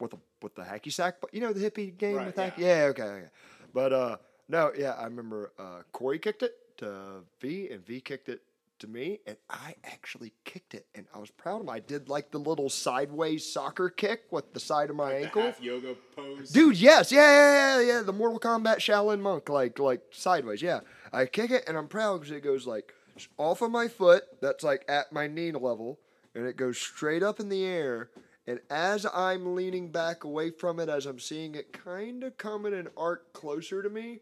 with 0.00 0.12
the 0.12 0.18
with 0.42 0.54
the 0.54 0.62
hacky 0.62 0.90
sack, 0.90 1.16
but 1.20 1.32
you 1.34 1.40
know 1.42 1.52
the 1.52 1.70
hippie 1.70 1.94
game 1.96 2.16
Right, 2.16 2.26
with 2.26 2.36
hacky. 2.36 2.58
yeah. 2.58 2.76
Yeah, 2.78 2.84
okay, 2.86 3.02
okay. 3.02 3.26
But 3.74 3.92
uh, 3.92 4.16
no, 4.48 4.72
yeah, 4.76 4.92
I 4.92 5.04
remember 5.04 5.52
uh, 5.58 5.82
Corey 5.92 6.18
kicked 6.18 6.42
it 6.42 6.52
to 6.78 6.90
uh, 6.90 7.20
V, 7.40 7.68
and 7.70 7.84
V 7.84 8.00
kicked 8.00 8.28
it 8.28 8.42
to 8.80 8.88
me, 8.88 9.20
and 9.26 9.36
I 9.48 9.74
actually 9.84 10.32
kicked 10.44 10.74
it, 10.74 10.86
and 10.94 11.06
I 11.14 11.18
was 11.18 11.30
proud 11.30 11.56
of 11.56 11.60
him. 11.62 11.70
I 11.70 11.80
did 11.80 12.08
like 12.08 12.30
the 12.30 12.38
little 12.38 12.68
sideways 12.68 13.50
soccer 13.50 13.88
kick 13.88 14.24
with 14.30 14.52
the 14.52 14.60
side 14.60 14.90
of 14.90 14.96
my 14.96 15.10
the 15.10 15.24
ankle. 15.24 15.42
half 15.42 15.62
yoga 15.62 15.94
pose. 16.14 16.50
Dude, 16.50 16.76
yes, 16.76 17.12
yeah, 17.12 17.20
yeah, 17.20 17.80
yeah, 17.80 17.86
yeah. 17.86 18.02
The 18.02 18.12
Mortal 18.12 18.40
Kombat 18.40 18.76
Shaolin 18.76 19.20
monk, 19.20 19.48
like, 19.48 19.78
like 19.78 20.00
sideways. 20.10 20.62
Yeah, 20.62 20.80
I 21.12 21.26
kick 21.26 21.50
it, 21.50 21.64
and 21.66 21.76
I'm 21.76 21.88
proud 21.88 22.20
because 22.20 22.36
it 22.36 22.42
goes 22.42 22.66
like 22.66 22.92
off 23.38 23.62
of 23.62 23.70
my 23.70 23.88
foot. 23.88 24.24
That's 24.40 24.64
like 24.64 24.84
at 24.88 25.12
my 25.12 25.26
knee 25.28 25.52
level, 25.52 25.98
and 26.34 26.46
it 26.46 26.56
goes 26.56 26.78
straight 26.78 27.22
up 27.22 27.40
in 27.40 27.48
the 27.48 27.64
air. 27.64 28.10
And 28.46 28.60
as 28.68 29.06
I'm 29.14 29.54
leaning 29.54 29.90
back 29.90 30.24
away 30.24 30.50
from 30.50 30.78
it, 30.78 30.90
as 30.90 31.06
I'm 31.06 31.18
seeing 31.18 31.54
it 31.54 31.72
kind 31.72 32.22
of 32.22 32.36
come 32.36 32.66
in 32.66 32.74
an 32.74 32.88
arc 32.94 33.32
closer 33.32 33.82
to 33.82 33.88
me, 33.88 34.20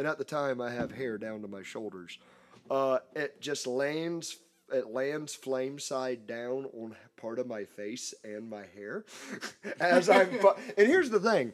and 0.00 0.08
at 0.08 0.16
the 0.16 0.24
time 0.24 0.62
I 0.62 0.70
have 0.70 0.92
hair 0.92 1.18
down 1.18 1.42
to 1.42 1.48
my 1.48 1.62
shoulders, 1.62 2.18
uh, 2.70 3.00
it 3.14 3.38
just 3.42 3.66
lands. 3.66 4.38
It 4.72 4.86
lands 4.86 5.34
flame 5.34 5.78
side 5.78 6.26
down 6.26 6.64
on 6.72 6.96
part 7.20 7.38
of 7.38 7.46
my 7.46 7.64
face 7.64 8.14
and 8.24 8.48
my 8.48 8.62
hair. 8.74 9.04
as 9.80 10.08
I'm, 10.08 10.30
fu- 10.38 10.54
and 10.78 10.86
here's 10.86 11.10
the 11.10 11.20
thing: 11.20 11.52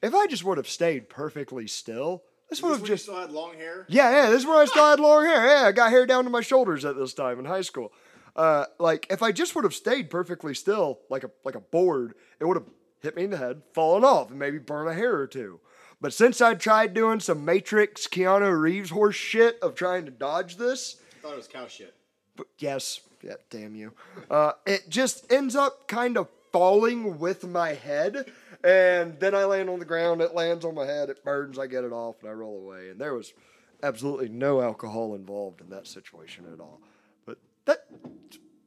if 0.00 0.14
I 0.14 0.26
just 0.26 0.42
would 0.44 0.56
have 0.56 0.68
stayed 0.68 1.10
perfectly 1.10 1.66
still, 1.66 2.22
this 2.48 2.60
Is 2.60 2.62
would 2.62 2.70
this 2.72 2.78
have 2.78 2.86
just 2.88 3.02
still 3.04 3.20
had 3.20 3.30
long 3.30 3.54
hair. 3.56 3.84
yeah, 3.90 4.10
yeah. 4.10 4.30
This 4.30 4.40
is 4.40 4.46
where 4.46 4.62
I 4.62 4.64
still 4.64 4.88
had 4.88 5.00
long 5.00 5.26
hair. 5.26 5.46
Yeah, 5.46 5.66
I 5.66 5.72
got 5.72 5.90
hair 5.90 6.06
down 6.06 6.24
to 6.24 6.30
my 6.30 6.40
shoulders 6.40 6.86
at 6.86 6.96
this 6.96 7.12
time 7.12 7.38
in 7.38 7.44
high 7.44 7.60
school. 7.60 7.92
Uh, 8.34 8.64
like 8.78 9.06
if 9.10 9.22
I 9.22 9.32
just 9.32 9.54
would 9.54 9.64
have 9.64 9.74
stayed 9.74 10.08
perfectly 10.08 10.54
still, 10.54 11.00
like 11.10 11.24
a 11.24 11.30
like 11.44 11.56
a 11.56 11.60
board, 11.60 12.14
it 12.40 12.46
would 12.46 12.56
have 12.56 12.66
hit 13.02 13.14
me 13.16 13.24
in 13.24 13.30
the 13.30 13.36
head, 13.36 13.60
fallen 13.74 14.04
off, 14.04 14.30
and 14.30 14.38
maybe 14.38 14.56
burn 14.56 14.88
a 14.88 14.94
hair 14.94 15.16
or 15.18 15.26
two. 15.26 15.60
But 16.02 16.12
since 16.12 16.40
I 16.40 16.54
tried 16.54 16.94
doing 16.94 17.20
some 17.20 17.44
Matrix 17.44 18.08
Keanu 18.08 18.60
Reeves 18.60 18.90
horse 18.90 19.14
shit 19.14 19.56
of 19.62 19.76
trying 19.76 20.04
to 20.06 20.10
dodge 20.10 20.56
this, 20.56 20.96
I 21.12 21.22
thought 21.22 21.34
it 21.34 21.36
was 21.36 21.46
cow 21.46 21.68
shit. 21.68 21.94
but 22.36 22.48
yes, 22.58 23.00
yeah, 23.22 23.34
damn 23.50 23.76
you. 23.76 23.92
Uh, 24.28 24.52
it 24.66 24.88
just 24.88 25.32
ends 25.32 25.54
up 25.54 25.86
kind 25.86 26.18
of 26.18 26.28
falling 26.50 27.20
with 27.20 27.46
my 27.46 27.74
head, 27.74 28.32
and 28.64 29.18
then 29.20 29.32
I 29.36 29.44
land 29.44 29.70
on 29.70 29.78
the 29.78 29.84
ground. 29.84 30.20
It 30.20 30.34
lands 30.34 30.64
on 30.64 30.74
my 30.74 30.86
head. 30.86 31.08
It 31.08 31.24
burns. 31.24 31.56
I 31.56 31.68
get 31.68 31.84
it 31.84 31.92
off, 31.92 32.16
and 32.20 32.28
I 32.28 32.32
roll 32.32 32.58
away. 32.58 32.90
And 32.90 33.00
there 33.00 33.14
was 33.14 33.32
absolutely 33.80 34.28
no 34.28 34.60
alcohol 34.60 35.14
involved 35.14 35.60
in 35.60 35.70
that 35.70 35.86
situation 35.86 36.46
at 36.52 36.58
all. 36.58 36.80
But 37.24 37.38
that, 37.66 37.86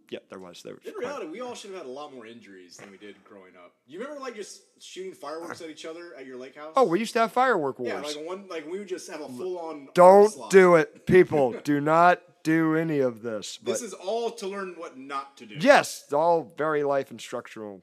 yeah, 0.09 0.19
there 0.29 0.39
was. 0.39 0.61
There 0.63 0.73
was. 0.75 0.83
In 0.85 0.93
quite- 0.93 1.05
reality, 1.05 1.27
we 1.27 1.41
all 1.41 1.55
should 1.55 1.71
have 1.71 1.79
had 1.79 1.87
a 1.87 1.91
lot 1.91 2.13
more 2.13 2.25
injuries 2.25 2.77
than 2.77 2.91
we 2.91 2.97
did 2.97 3.15
growing 3.23 3.55
up. 3.55 3.73
You 3.87 3.99
remember 3.99 4.21
like 4.21 4.35
just 4.35 4.61
shooting 4.79 5.13
fireworks 5.13 5.61
at 5.61 5.69
each 5.69 5.85
other 5.85 6.13
at 6.17 6.25
your 6.25 6.37
lake 6.37 6.55
house? 6.55 6.73
Oh, 6.75 6.83
we 6.83 6.99
used 6.99 7.13
to 7.13 7.19
have 7.19 7.31
firework 7.31 7.79
wars. 7.79 7.91
yeah, 7.93 8.01
like 8.01 8.27
one 8.27 8.47
like 8.47 8.69
we 8.69 8.79
would 8.79 8.87
just 8.87 9.09
have 9.09 9.21
a 9.21 9.27
full 9.29 9.57
on. 9.59 9.89
Don't 9.93 10.33
do 10.49 10.75
it, 10.75 11.05
people. 11.05 11.53
do 11.63 11.79
not 11.81 12.21
do 12.43 12.75
any 12.75 12.99
of 12.99 13.21
this. 13.23 13.57
But 13.57 13.71
This 13.71 13.81
is 13.81 13.93
all 13.93 14.29
to 14.31 14.47
learn 14.47 14.75
what 14.77 14.97
not 14.97 15.35
to 15.37 15.45
do. 15.45 15.55
Yes, 15.59 16.03
it's 16.03 16.13
all 16.13 16.53
very 16.57 16.83
life 16.83 17.09
instructional 17.11 17.81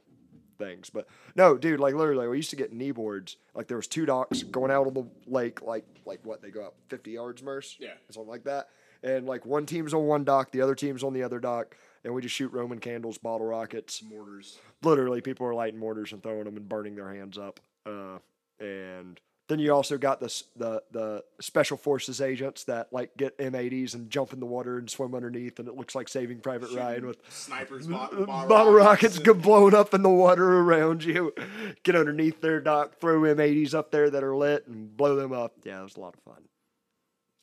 things. 0.59 0.89
But 0.91 1.09
no, 1.35 1.57
dude, 1.57 1.81
like 1.81 1.95
literally, 1.95 2.29
we 2.29 2.37
used 2.37 2.51
to 2.51 2.57
get 2.57 2.73
knee 2.73 2.93
boards. 2.93 3.37
Like 3.55 3.67
there 3.67 3.77
was 3.77 3.89
two 3.89 4.07
docks 4.07 4.43
going 4.45 4.71
out 4.71 4.87
on 4.87 4.95
the 4.95 5.07
lake, 5.27 5.63
like 5.63 5.85
like 6.07 6.21
what 6.25 6.43
they 6.43 6.51
go 6.51 6.65
out 6.67 6.75
fifty 6.89 7.13
yards, 7.13 7.43
Merce, 7.43 7.77
Yeah. 7.81 7.95
something 8.11 8.31
like 8.31 8.45
that. 8.45 8.69
And 9.03 9.27
like 9.27 9.45
one 9.45 9.67
team's 9.67 9.93
on 9.95 10.05
one 10.07 10.23
dock, 10.23 10.53
the 10.53 10.61
other 10.61 10.77
team's 10.77 11.03
on 11.03 11.13
the 11.13 11.25
other 11.25 11.41
dock, 11.41 11.77
and 12.05 12.13
we 12.15 12.23
just 12.23 12.35
shoot 12.35 12.53
Roman 12.53 12.79
candles, 12.79 13.19
bottle 13.19 13.47
rockets. 13.47 14.03
Mortars. 14.03 14.59
Literally, 14.83 15.21
people 15.21 15.47
are 15.47 15.55
lighting 15.55 15.79
mortars 15.81 16.13
and 16.13 16.23
throwing 16.23 16.45
them 16.45 16.57
and 16.57 16.69
burning 16.69 16.95
their 16.97 17.13
hands 17.15 17.39
up. 17.39 17.61
Uh, 17.87 18.19
and 18.61 19.21
then 19.49 19.59
you 19.59 19.73
also 19.75 19.99
got 19.99 20.21
the 20.21 20.43
the 20.57 20.83
the 20.93 21.25
special 21.41 21.77
forces 21.77 22.21
agents 22.21 22.65
that 22.65 22.93
like 22.93 23.17
get 23.17 23.37
M80s 23.39 23.95
and 23.95 24.09
jump 24.09 24.33
in 24.33 24.41
the 24.41 24.47
water 24.47 24.79
and 24.79 24.89
swim 24.89 25.15
underneath, 25.15 25.59
and 25.59 25.69
it 25.69 25.77
looks 25.77 25.95
like 25.95 26.09
Saving 26.09 26.39
Private 26.41 26.71
Ryan 26.73 27.07
with 27.07 27.19
snipers, 27.29 27.87
bottle, 27.87 28.25
bottle 28.27 28.73
rockets 28.73 29.17
and- 29.17 29.25
get 29.25 29.43
blown 29.43 29.75
up 29.75 29.95
in 29.95 30.03
the 30.03 30.09
water 30.11 30.59
around 30.61 31.03
you. 31.05 31.35
Get 31.83 31.97
underneath 31.97 32.41
their 32.41 32.61
dock, 32.61 32.97
throw 32.99 33.21
M80s 33.21 33.75
up 33.75 33.91
there 33.91 34.09
that 34.11 34.23
are 34.25 34.37
lit, 34.37 34.67
and 34.69 34.97
blow 34.97 35.17
them 35.17 35.33
up. 35.33 35.55
Yeah, 35.65 35.81
it 35.81 35.85
was 35.85 35.97
a 35.97 36.01
lot 36.01 36.15
of 36.15 36.21
fun. 36.23 36.43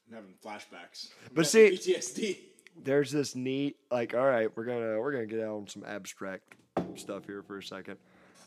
I'm 0.10 0.16
having 0.16 0.34
flashbacks. 0.44 1.10
But 1.34 1.44
Got 1.44 1.48
see- 1.48 1.70
PTSD. 1.72 2.38
There's 2.84 3.12
this 3.12 3.36
neat, 3.36 3.78
like, 3.92 4.14
all 4.14 4.26
right, 4.26 4.50
we're 4.56 4.66
gonna 4.66 5.00
we're 5.00 5.12
gonna 5.12 5.26
get 5.26 5.42
out 5.42 5.58
on 5.58 5.68
some 5.68 5.84
abstract 5.86 6.56
stuff 6.96 7.26
here 7.26 7.44
for 7.44 7.58
a 7.58 7.64
second. 7.64 7.98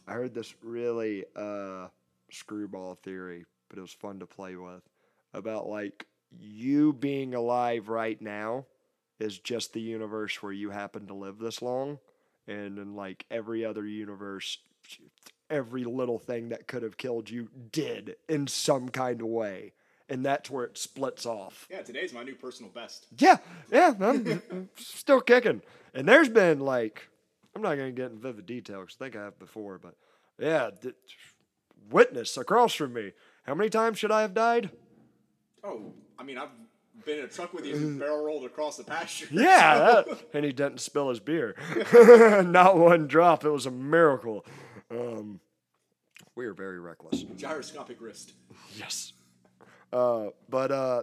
I 0.06 0.12
heard 0.12 0.34
this 0.34 0.54
really 0.62 1.24
uh, 1.36 1.88
screwball 2.30 2.94
theory, 2.96 3.44
but 3.68 3.78
it 3.78 3.82
was 3.82 3.92
fun 3.92 4.18
to 4.20 4.26
play 4.26 4.56
with 4.56 4.82
about 5.34 5.68
like 5.68 6.06
you 6.38 6.92
being 6.92 7.34
alive 7.34 7.88
right 7.88 8.20
now 8.20 8.66
is 9.20 9.38
just 9.38 9.72
the 9.72 9.80
universe 9.80 10.42
where 10.42 10.52
you 10.52 10.70
happen 10.70 11.06
to 11.06 11.14
live 11.14 11.38
this 11.38 11.62
long, 11.62 11.98
and 12.48 12.78
in 12.78 12.96
like 12.96 13.24
every 13.30 13.64
other 13.64 13.86
universe, 13.86 14.58
every 15.50 15.84
little 15.84 16.18
thing 16.18 16.48
that 16.48 16.66
could 16.66 16.82
have 16.82 16.96
killed 16.96 17.30
you 17.30 17.48
did 17.70 18.16
in 18.28 18.46
some 18.46 18.88
kind 18.88 19.20
of 19.20 19.28
way, 19.28 19.72
and 20.12 20.22
that's 20.26 20.50
where 20.50 20.64
it 20.64 20.76
splits 20.76 21.24
off. 21.24 21.66
Yeah, 21.70 21.80
today's 21.80 22.12
my 22.12 22.22
new 22.22 22.34
personal 22.34 22.70
best. 22.70 23.06
Yeah, 23.16 23.38
yeah, 23.70 23.94
I'm, 23.98 24.68
still 24.76 25.22
kicking. 25.22 25.62
And 25.94 26.06
there's 26.06 26.28
been 26.28 26.60
like, 26.60 27.08
I'm 27.56 27.62
not 27.62 27.76
gonna 27.76 27.92
get 27.92 28.10
in 28.10 28.18
vivid 28.20 28.44
detail 28.44 28.80
because 28.80 28.96
I 29.00 29.04
think 29.04 29.16
I 29.16 29.24
have 29.24 29.38
before, 29.38 29.78
but 29.78 29.94
yeah, 30.38 30.68
th- 30.82 30.94
witness 31.90 32.36
across 32.36 32.74
from 32.74 32.92
me. 32.92 33.12
How 33.44 33.54
many 33.54 33.70
times 33.70 33.98
should 33.98 34.10
I 34.12 34.20
have 34.20 34.34
died? 34.34 34.68
Oh, 35.64 35.94
I 36.18 36.24
mean, 36.24 36.36
I've 36.36 36.50
been 37.06 37.20
in 37.20 37.24
a 37.24 37.28
truck 37.28 37.54
with 37.54 37.64
you 37.64 37.74
and 37.74 37.98
barrel 37.98 38.22
rolled 38.22 38.44
across 38.44 38.76
the 38.76 38.84
pasture. 38.84 39.28
Yeah, 39.32 39.78
that- 40.04 40.24
and 40.34 40.44
he 40.44 40.52
didn't 40.52 40.80
spill 40.80 41.08
his 41.08 41.20
beer. 41.20 41.56
Not 42.44 42.76
one 42.76 43.06
drop. 43.06 43.46
It 43.46 43.50
was 43.50 43.64
a 43.64 43.70
miracle. 43.70 44.44
Um, 44.90 45.40
we 46.36 46.44
are 46.44 46.52
very 46.54 46.80
reckless. 46.80 47.22
Gyroscopic 47.22 47.98
wrist. 48.00 48.34
Yes. 48.76 49.14
Uh, 49.92 50.30
but 50.48 50.70
uh, 50.72 51.02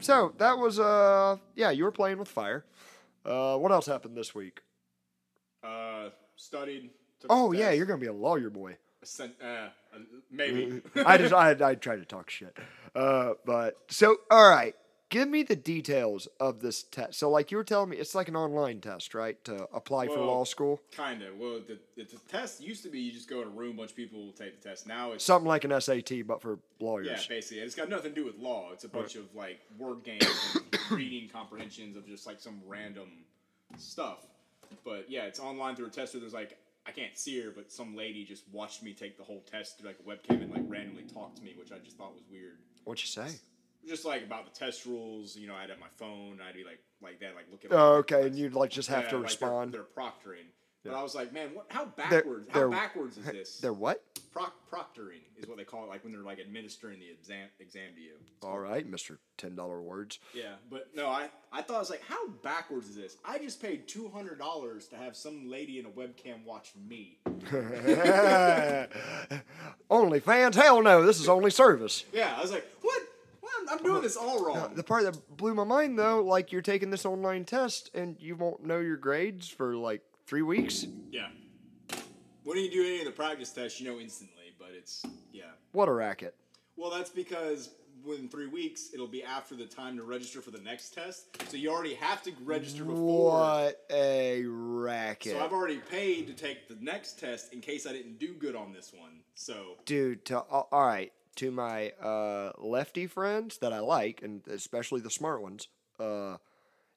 so 0.00 0.32
that 0.38 0.56
was 0.58 0.78
uh, 0.78 1.36
yeah, 1.56 1.70
you 1.70 1.84
were 1.84 1.90
playing 1.92 2.18
with 2.18 2.28
fire. 2.28 2.64
Uh, 3.24 3.56
what 3.56 3.72
else 3.72 3.86
happened 3.86 4.16
this 4.16 4.34
week? 4.34 4.60
Uh, 5.62 6.10
studied. 6.36 6.90
Oh 7.28 7.52
yeah, 7.52 7.70
you're 7.70 7.86
gonna 7.86 7.98
be 8.00 8.06
a 8.06 8.12
lawyer 8.12 8.50
boy. 8.50 8.76
sent- 9.02 9.34
uh, 9.42 9.46
uh, 9.46 9.98
maybe. 10.30 10.82
I 11.06 11.16
just 11.18 11.32
I 11.32 11.56
I 11.60 11.74
tried 11.74 11.96
to 12.00 12.04
talk 12.04 12.30
shit. 12.30 12.56
Uh, 12.94 13.32
but 13.44 13.78
so 13.88 14.16
all 14.30 14.48
right, 14.48 14.74
give 15.10 15.28
me 15.28 15.42
the 15.42 15.56
details 15.56 16.28
of 16.40 16.60
this 16.60 16.82
test. 16.82 17.18
So 17.18 17.30
like 17.30 17.50
you 17.50 17.56
were 17.56 17.64
telling 17.64 17.90
me, 17.90 17.96
it's 17.96 18.14
like 18.14 18.28
an 18.28 18.36
online 18.36 18.80
test, 18.80 19.14
right? 19.14 19.42
To 19.44 19.66
apply 19.72 20.06
for 20.06 20.18
law 20.18 20.44
school, 20.44 20.80
Kind 20.96 21.22
of. 21.22 21.36
Well, 21.38 21.60
the, 21.66 21.78
the, 21.96 22.04
the 22.04 22.18
test 22.28 22.60
used 22.60 22.82
to 22.84 22.90
be 22.90 23.00
you 23.00 23.12
just 23.12 23.28
go 23.28 23.42
in 23.42 23.48
a 23.48 23.50
room, 23.50 23.76
bunch 23.76 23.90
of 23.90 23.96
people 23.96 24.24
will 24.24 24.32
take 24.32 24.60
the 24.60 24.68
test. 24.68 24.86
Now 24.86 25.12
it's 25.12 25.24
something 25.24 25.48
like 25.48 25.64
an 25.64 25.80
SAT, 25.80 26.26
but 26.26 26.42
for 26.42 26.58
lawyers. 26.80 27.06
yeah, 27.06 27.20
basically, 27.28 27.62
it's 27.62 27.74
got 27.74 27.88
nothing 27.88 28.14
to 28.14 28.20
do 28.20 28.24
with 28.24 28.36
law. 28.36 28.70
It's 28.72 28.84
a 28.84 28.88
bunch 28.88 29.16
of 29.16 29.34
like 29.34 29.60
word 29.78 30.04
games, 30.04 30.26
and 30.54 30.78
reading 30.90 31.28
comprehensions 31.28 31.96
of 31.96 32.06
just 32.06 32.26
like 32.26 32.40
some 32.40 32.60
random 32.66 33.08
stuff. 33.76 34.26
But 34.84 35.06
yeah, 35.08 35.24
it's 35.24 35.40
online 35.40 35.76
through 35.76 35.86
a 35.86 35.90
tester. 35.90 36.18
There's 36.18 36.34
like 36.34 36.58
I 36.86 36.90
can't 36.90 37.16
see 37.16 37.40
her, 37.40 37.50
but 37.50 37.72
some 37.72 37.96
lady 37.96 38.24
just 38.24 38.44
watched 38.52 38.82
me 38.82 38.92
take 38.92 39.16
the 39.16 39.24
whole 39.24 39.42
test 39.50 39.78
through 39.78 39.88
like 39.88 39.98
a 40.00 40.02
webcam 40.08 40.42
and 40.42 40.52
like 40.52 40.64
randomly 40.66 41.04
talked 41.04 41.36
to 41.38 41.42
me, 41.42 41.54
which 41.58 41.72
I 41.72 41.78
just 41.78 41.96
thought 41.96 42.12
was 42.14 42.24
weird. 42.30 42.58
What'd 42.84 43.02
you 43.02 43.08
say? 43.08 43.38
Just 43.86 44.04
like 44.04 44.24
about 44.24 44.52
the 44.52 44.58
test 44.58 44.86
rules, 44.86 45.36
you 45.36 45.46
know, 45.46 45.54
I'd 45.54 45.70
have 45.70 45.78
my 45.78 45.86
phone. 45.96 46.38
I'd 46.46 46.54
be 46.54 46.64
like 46.64 46.80
like 47.02 47.20
that, 47.20 47.34
like 47.34 47.46
looking. 47.50 47.70
Oh, 47.72 47.94
okay, 47.96 48.26
and 48.26 48.34
you'd 48.36 48.54
like 48.54 48.70
just 48.70 48.88
have 48.88 49.04
Yeah, 49.04 49.10
to 49.10 49.16
like 49.18 49.38
they're- 49.38 49.48
respond. 49.48 49.72
They're, 49.74 49.84
proctoring. 49.96 50.46
But 50.84 50.92
I 50.92 51.02
was 51.02 51.14
like, 51.14 51.32
man, 51.32 51.54
what? 51.54 51.64
How 51.70 51.84
They're- 51.96 52.20
backwards? 52.20 52.46
they're- 52.52 52.70
how 52.70 52.76
backwards 52.76 53.16
is 53.16 53.24
this? 53.32 53.56
They're 53.58 53.72
what? 53.72 54.02
Proc- 54.32 54.52
proctoring 54.70 55.20
is 55.38 55.46
what 55.48 55.56
they 55.56 55.64
call 55.64 55.84
it, 55.84 55.88
like 55.88 56.02
when 56.04 56.12
they're 56.12 56.20
like 56.22 56.38
administering 56.40 56.98
the 56.98 57.08
exam 57.10 57.48
exam 57.60 57.94
to 57.94 58.00
you. 58.02 58.14
All 58.42 58.58
right, 58.58 58.86
Mister 58.86 59.18
Ten 59.38 59.54
Dollar 59.54 59.80
Words. 59.80 60.18
Yeah, 60.34 60.54
but 60.70 60.88
no, 60.94 61.06
I 61.08 61.30
I 61.52 61.62
thought 61.62 61.76
I 61.76 61.78
was 61.78 61.88
like, 61.88 62.02
how 62.06 62.28
backwards 62.42 62.88
is 62.90 62.96
this? 62.96 63.16
I 63.24 63.38
just 63.38 63.62
paid 63.62 63.86
two 63.88 64.08
hundred 64.10 64.38
dollars 64.38 64.86
to 64.88 64.96
have 64.96 65.16
some 65.16 65.48
lady 65.48 65.78
in 65.78 65.86
a 65.86 65.90
webcam 65.90 66.44
watch 66.44 66.72
me. 66.88 67.18
only 69.90 70.20
fans? 70.20 70.56
Hell 70.56 70.82
no, 70.82 71.04
this 71.06 71.20
is 71.20 71.28
only 71.28 71.50
service. 71.50 72.04
Yeah, 72.12 72.34
I 72.36 72.42
was 72.42 72.52
like, 72.52 72.66
what? 72.82 73.02
What? 73.64 73.72
I'm, 73.72 73.78
I'm 73.78 73.84
doing 73.84 73.96
uh-huh. 73.96 74.02
this 74.02 74.16
all 74.16 74.44
wrong. 74.44 74.74
The 74.74 74.82
part 74.82 75.04
that 75.04 75.36
blew 75.36 75.54
my 75.54 75.64
mind 75.64 75.98
though, 75.98 76.22
like 76.22 76.52
you're 76.52 76.62
taking 76.62 76.90
this 76.90 77.04
online 77.04 77.44
test 77.44 77.90
and 77.94 78.16
you 78.20 78.36
won't 78.36 78.64
know 78.64 78.80
your 78.80 78.96
grades 78.96 79.48
for 79.48 79.76
like 79.76 80.02
three 80.26 80.42
weeks. 80.42 80.86
Yeah. 81.10 81.28
When 82.44 82.58
you 82.58 82.70
do 82.70 82.82
any 82.82 82.98
of 82.98 83.06
the 83.06 83.10
practice 83.10 83.50
tests, 83.50 83.80
you 83.80 83.90
know 83.90 83.98
instantly, 83.98 84.54
but 84.58 84.68
it's 84.76 85.04
yeah. 85.32 85.44
What 85.72 85.88
a 85.88 85.92
racket! 85.92 86.34
Well, 86.76 86.90
that's 86.90 87.10
because 87.10 87.70
within 88.04 88.28
three 88.28 88.46
weeks 88.46 88.90
it'll 88.92 89.06
be 89.06 89.22
after 89.22 89.54
the 89.54 89.64
time 89.64 89.96
to 89.96 90.02
register 90.02 90.42
for 90.42 90.50
the 90.50 90.60
next 90.60 90.94
test, 90.94 91.26
so 91.50 91.56
you 91.56 91.70
already 91.70 91.94
have 91.94 92.22
to 92.22 92.32
register 92.44 92.84
before. 92.84 93.32
What 93.32 93.80
a 93.90 94.44
racket, 94.44 95.32
So 95.32 95.42
I've 95.42 95.52
already 95.52 95.78
paid 95.78 96.26
to 96.26 96.34
take 96.34 96.68
the 96.68 96.76
next 96.80 97.18
test 97.18 97.52
in 97.52 97.60
case 97.60 97.86
I 97.86 97.92
didn't 97.92 98.18
do 98.18 98.34
good 98.34 98.54
on 98.54 98.72
this 98.72 98.92
one. 98.92 99.20
So 99.34 99.78
dude. 99.86 100.24
To 100.26 100.40
all 100.40 100.68
all 100.70 100.86
right, 100.86 101.12
to 101.36 101.50
my 101.50 101.90
uh, 102.02 102.52
lefty 102.58 103.06
friends 103.06 103.58
that 103.58 103.72
I 103.72 103.80
like, 103.80 104.22
and 104.22 104.46
especially 104.48 105.00
the 105.00 105.10
smart 105.10 105.42
ones. 105.42 105.68
Uh, 105.98 106.36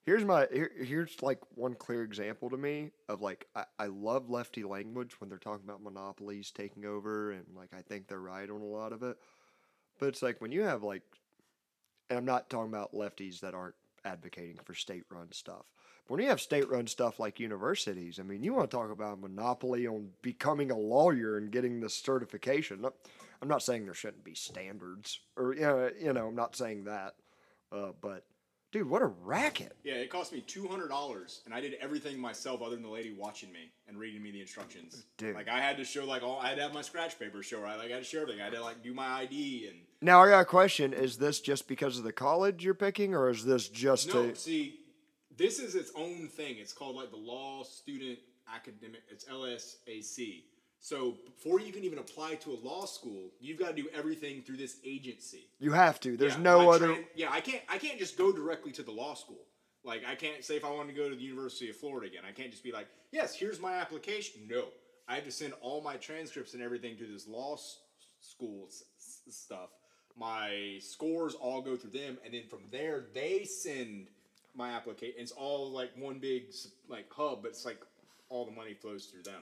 here's 0.05 0.23
my 0.25 0.47
here, 0.51 0.71
here's 0.77 1.21
like 1.21 1.39
one 1.55 1.75
clear 1.75 2.03
example 2.03 2.49
to 2.49 2.57
me 2.57 2.91
of 3.09 3.21
like 3.21 3.47
I, 3.55 3.65
I 3.77 3.85
love 3.87 4.29
lefty 4.29 4.63
language 4.63 5.19
when 5.19 5.29
they're 5.29 5.37
talking 5.37 5.65
about 5.65 5.83
monopolies 5.83 6.51
taking 6.51 6.85
over, 6.85 7.31
and 7.31 7.45
like 7.55 7.69
I 7.77 7.81
think 7.81 8.07
they're 8.07 8.19
right 8.19 8.49
on 8.49 8.61
a 8.61 8.65
lot 8.65 8.93
of 8.93 9.03
it. 9.03 9.17
But 9.99 10.09
it's 10.09 10.21
like 10.21 10.41
when 10.41 10.51
you 10.51 10.61
have 10.61 10.83
like, 10.83 11.03
and 12.09 12.17
I'm 12.17 12.25
not 12.25 12.49
talking 12.49 12.71
about 12.71 12.93
lefties 12.93 13.39
that 13.41 13.53
aren't 13.53 13.75
advocating 14.05 14.57
for 14.63 14.73
state-run 14.73 15.31
stuff. 15.31 15.65
But 16.07 16.13
when 16.13 16.23
you 16.23 16.29
have 16.29 16.39
state-run 16.39 16.87
stuff 16.87 17.19
like 17.19 17.39
universities, 17.39 18.19
I 18.19 18.23
mean, 18.23 18.43
you 18.43 18.53
want 18.53 18.69
to 18.69 18.77
talk 18.77 18.91
about 18.91 19.19
monopoly 19.19 19.87
on 19.87 20.09
becoming 20.21 20.71
a 20.71 20.77
lawyer 20.77 21.37
and 21.37 21.51
getting 21.51 21.81
the 21.81 21.89
certification. 21.89 22.85
I'm 23.41 23.47
not 23.47 23.63
saying 23.63 23.85
there 23.85 23.93
shouldn't 23.93 24.23
be 24.23 24.35
standards, 24.35 25.19
or 25.35 25.53
you 25.53 25.61
know, 25.61 25.89
you 25.99 26.13
know 26.13 26.27
I'm 26.27 26.35
not 26.35 26.55
saying 26.55 26.85
that. 26.85 27.15
Uh, 27.71 27.91
but 28.01 28.23
dude, 28.71 28.89
what 28.89 29.01
a 29.01 29.05
racket! 29.05 29.75
yeah, 29.83 29.95
it 29.95 30.09
cost 30.09 30.31
me 30.31 30.41
two 30.41 30.67
hundred 30.67 30.89
dollars, 30.89 31.41
and 31.45 31.53
I 31.53 31.61
did 31.61 31.75
everything 31.81 32.19
myself 32.19 32.61
other 32.61 32.75
than 32.75 32.83
the 32.83 32.89
lady 32.89 33.13
watching 33.17 33.51
me 33.51 33.71
and 33.87 33.97
reading 33.97 34.23
me 34.23 34.31
the 34.31 34.41
instructions. 34.41 35.03
Dude. 35.17 35.35
like 35.35 35.49
I 35.49 35.59
had 35.59 35.77
to 35.77 35.83
show 35.83 36.05
like 36.05 36.23
all 36.23 36.39
I 36.39 36.49
had 36.49 36.55
to 36.57 36.63
have 36.63 36.73
my 36.73 36.81
scratch 36.81 37.19
paper 37.19 37.43
show. 37.43 37.63
I 37.63 37.75
like 37.75 37.91
I 37.91 37.95
had 37.95 38.03
to 38.03 38.09
show 38.09 38.21
everything. 38.21 38.41
I 38.41 38.45
had 38.45 38.53
to 38.53 38.61
like 38.61 38.83
do 38.83 38.93
my 38.93 39.07
ID 39.21 39.67
and 39.67 39.79
Now 40.01 40.23
I 40.23 40.29
got 40.29 40.39
a 40.39 40.45
question: 40.45 40.93
Is 40.93 41.17
this 41.17 41.39
just 41.39 41.67
because 41.67 41.97
of 41.97 42.03
the 42.03 42.13
college 42.13 42.63
you're 42.63 42.73
picking, 42.73 43.13
or 43.13 43.29
is 43.29 43.45
this 43.45 43.67
just 43.69 44.13
no. 44.13 44.29
to? 44.29 44.35
See, 44.35 44.79
this 45.37 45.59
is 45.59 45.75
its 45.75 45.91
own 45.95 46.27
thing. 46.27 46.55
It's 46.57 46.73
called 46.73 46.95
like 46.95 47.11
the 47.11 47.17
Law 47.17 47.63
Student 47.63 48.19
Academic. 48.53 49.01
It's 49.09 49.25
LSAC. 49.25 50.43
So 50.79 51.17
before 51.25 51.59
you 51.59 51.71
can 51.73 51.83
even 51.83 51.97
apply 51.99 52.35
to 52.35 52.51
a 52.51 52.59
law 52.63 52.85
school, 52.85 53.31
you've 53.39 53.57
got 53.59 53.75
to 53.75 53.81
do 53.81 53.89
everything 53.93 54.41
through 54.43 54.57
this 54.57 54.77
agency. 54.85 55.47
You 55.59 55.71
have 55.71 55.99
to. 56.01 56.15
There's 56.15 56.35
Yeah, 56.35 56.41
no 56.41 56.71
other. 56.71 56.89
tran- 56.89 57.05
yeah, 57.15 57.31
I 57.31 57.41
can't. 57.41 57.63
I 57.67 57.77
can't 57.77 57.97
just 57.99 58.17
go 58.17 58.31
directly 58.31 58.71
to 58.73 58.83
the 58.83 58.91
law 58.91 59.13
school. 59.15 59.43
Like 59.83 60.03
I 60.05 60.15
can't 60.15 60.43
say 60.43 60.55
if 60.55 60.63
I 60.65 60.69
want 60.71 60.89
to 60.89 60.95
go 60.95 61.09
to 61.09 61.15
the 61.15 61.21
University 61.21 61.69
of 61.69 61.75
Florida 61.77 62.07
again, 62.07 62.23
I 62.27 62.31
can't 62.31 62.51
just 62.51 62.63
be 62.63 62.71
like, 62.71 62.87
yes, 63.11 63.33
here's 63.35 63.59
my 63.59 63.75
application. 63.75 64.41
No, 64.49 64.65
I 65.07 65.15
have 65.15 65.23
to 65.25 65.31
send 65.31 65.53
all 65.61 65.81
my 65.81 65.95
transcripts 65.95 66.53
and 66.53 66.61
everything 66.61 66.97
to 66.97 67.05
this 67.05 67.27
law 67.27 67.53
s- 67.55 67.77
school 68.21 68.65
s- 68.67 68.83
stuff. 69.29 69.69
My 70.15 70.77
scores 70.79 71.35
all 71.35 71.61
go 71.61 71.75
through 71.75 71.91
them, 71.91 72.17
and 72.25 72.33
then 72.33 72.43
from 72.49 72.61
there 72.71 73.05
they 73.13 73.45
send 73.45 74.07
my 74.55 74.71
application. 74.71 75.15
It's 75.19 75.31
all 75.31 75.69
like 75.71 75.91
one 75.97 76.19
big 76.19 76.53
like 76.87 77.11
hub, 77.11 77.41
but 77.43 77.49
it's 77.49 77.65
like 77.65 77.79
all 78.29 78.45
the 78.45 78.51
money 78.51 78.73
flows 78.73 79.05
through 79.05 79.23
them. 79.23 79.41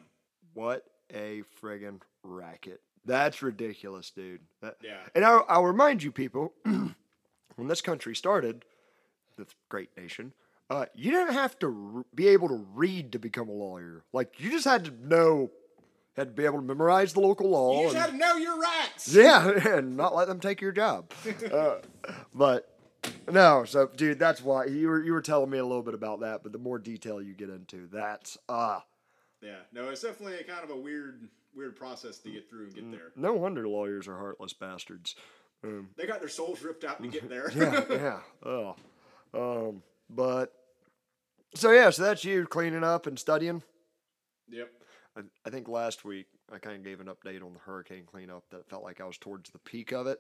What 0.53 0.85
a 1.13 1.43
friggin' 1.61 2.01
racket! 2.23 2.81
That's 3.05 3.41
ridiculous, 3.41 4.09
dude. 4.09 4.41
That- 4.61 4.77
Yeah. 4.81 4.97
And 5.13 5.23
I'll, 5.23 5.45
I'll 5.47 5.63
remind 5.65 6.01
you, 6.03 6.11
people, 6.11 6.53
when 6.63 7.67
this 7.67 7.81
country 7.81 8.15
started, 8.15 8.65
this 9.37 9.47
great 9.69 9.89
nation, 9.97 10.33
uh, 10.69 10.85
you 10.95 11.11
didn't 11.11 11.33
have 11.33 11.57
to 11.59 11.67
r- 11.97 12.05
be 12.15 12.27
able 12.29 12.47
to 12.47 12.65
read 12.73 13.11
to 13.11 13.19
become 13.19 13.47
a 13.49 13.53
lawyer. 13.53 14.03
Like 14.13 14.39
you 14.39 14.49
just 14.49 14.65
had 14.65 14.85
to 14.85 14.91
know, 15.07 15.51
had 16.17 16.29
to 16.29 16.33
be 16.33 16.45
able 16.45 16.57
to 16.59 16.65
memorize 16.65 17.13
the 17.13 17.19
local 17.19 17.49
law. 17.51 17.77
You 17.81 17.83
just 17.91 17.95
and- 17.95 18.01
have 18.03 18.11
to 18.11 18.17
know 18.17 18.35
your 18.37 18.59
rights. 18.59 19.07
Yeah, 19.13 19.49
and 19.77 19.95
not 19.95 20.15
let 20.15 20.27
them 20.27 20.39
take 20.39 20.61
your 20.61 20.71
job. 20.71 21.11
Uh, 21.51 21.75
but 22.33 22.71
no, 23.31 23.65
so 23.65 23.87
dude, 23.95 24.17
that's 24.17 24.41
why 24.41 24.65
you 24.65 24.87
were 24.87 25.03
you 25.03 25.13
were 25.13 25.21
telling 25.21 25.49
me 25.51 25.59
a 25.59 25.65
little 25.65 25.83
bit 25.83 25.93
about 25.93 26.21
that. 26.21 26.41
But 26.41 26.51
the 26.53 26.57
more 26.57 26.79
detail 26.79 27.21
you 27.21 27.33
get 27.35 27.49
into, 27.49 27.87
that's 27.91 28.37
ah, 28.49 28.83
Yeah, 29.45 29.59
no, 29.71 29.89
it's 29.89 30.01
definitely 30.01 30.39
a 30.39 30.43
kind 30.43 30.63
of 30.63 30.71
a 30.71 30.75
weird, 30.75 31.27
weird 31.55 31.75
process 31.75 32.17
to 32.19 32.31
get 32.31 32.49
through 32.49 32.65
and 32.65 32.73
get 32.75 32.91
there. 32.91 33.11
no 33.15 33.33
wonder 33.33 33.67
lawyers 33.67 34.07
are 34.07 34.17
heartless 34.17 34.53
bastards. 34.53 35.15
Um, 35.63 35.89
They 35.97 36.07
got 36.07 36.19
their 36.19 36.29
souls 36.29 36.61
ripped 36.63 36.83
out 36.83 37.01
to 37.01 37.07
get 37.07 37.29
there. 37.29 37.51
yeah, 37.55 37.83
yeah. 37.89 38.19
Oh, 38.43 38.75
um, 39.33 39.83
but 40.09 40.51
so 41.53 41.71
yeah, 41.71 41.89
so 41.91 42.03
that's 42.03 42.23
you 42.25 42.47
cleaning 42.47 42.83
up 42.83 43.05
and 43.07 43.19
studying. 43.19 43.61
yep. 44.49 44.71
I, 45.17 45.21
I 45.45 45.49
think 45.49 45.67
last 45.69 46.03
week 46.03 46.25
I 46.51 46.57
kind 46.57 46.75
of 46.77 46.83
gave 46.83 46.99
an 46.99 47.07
update 47.07 47.41
on 47.43 47.53
the 47.53 47.59
hurricane 47.59 48.03
cleanup 48.05 48.43
that 48.51 48.67
felt 48.69 48.83
like 48.83 48.99
I 48.99 49.05
was 49.05 49.17
towards 49.17 49.49
the 49.51 49.59
peak 49.59 49.91
of 49.93 50.07
it. 50.07 50.19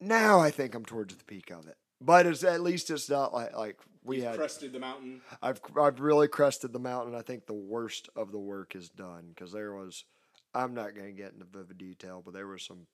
Now 0.00 0.40
I 0.40 0.50
think 0.50 0.74
I'm 0.74 0.84
towards 0.84 1.14
the 1.14 1.24
peak 1.24 1.50
of 1.50 1.66
it, 1.68 1.76
but 2.00 2.26
it's 2.26 2.44
at 2.44 2.60
least 2.62 2.90
it's 2.90 3.08
not 3.08 3.32
like 3.32 3.56
like 3.56 3.78
we 4.02 4.16
You've 4.16 4.26
had. 4.26 4.36
crested 4.36 4.72
the 4.72 4.78
mountain. 4.80 5.20
I've 5.42 5.60
I've 5.78 6.00
really 6.00 6.28
crested 6.28 6.72
the 6.72 6.78
mountain. 6.78 7.14
I 7.14 7.22
think 7.22 7.46
the 7.46 7.52
worst 7.54 8.08
of 8.16 8.32
the 8.32 8.38
work 8.38 8.74
is 8.74 8.88
done 8.88 9.32
because 9.34 9.52
there 9.52 9.72
was. 9.74 10.04
I'm 10.52 10.74
not 10.74 10.96
going 10.96 11.06
to 11.06 11.12
get 11.12 11.32
into 11.32 11.44
vivid 11.44 11.78
detail, 11.78 12.22
but 12.24 12.34
there 12.34 12.48
was 12.48 12.64
some 12.64 12.88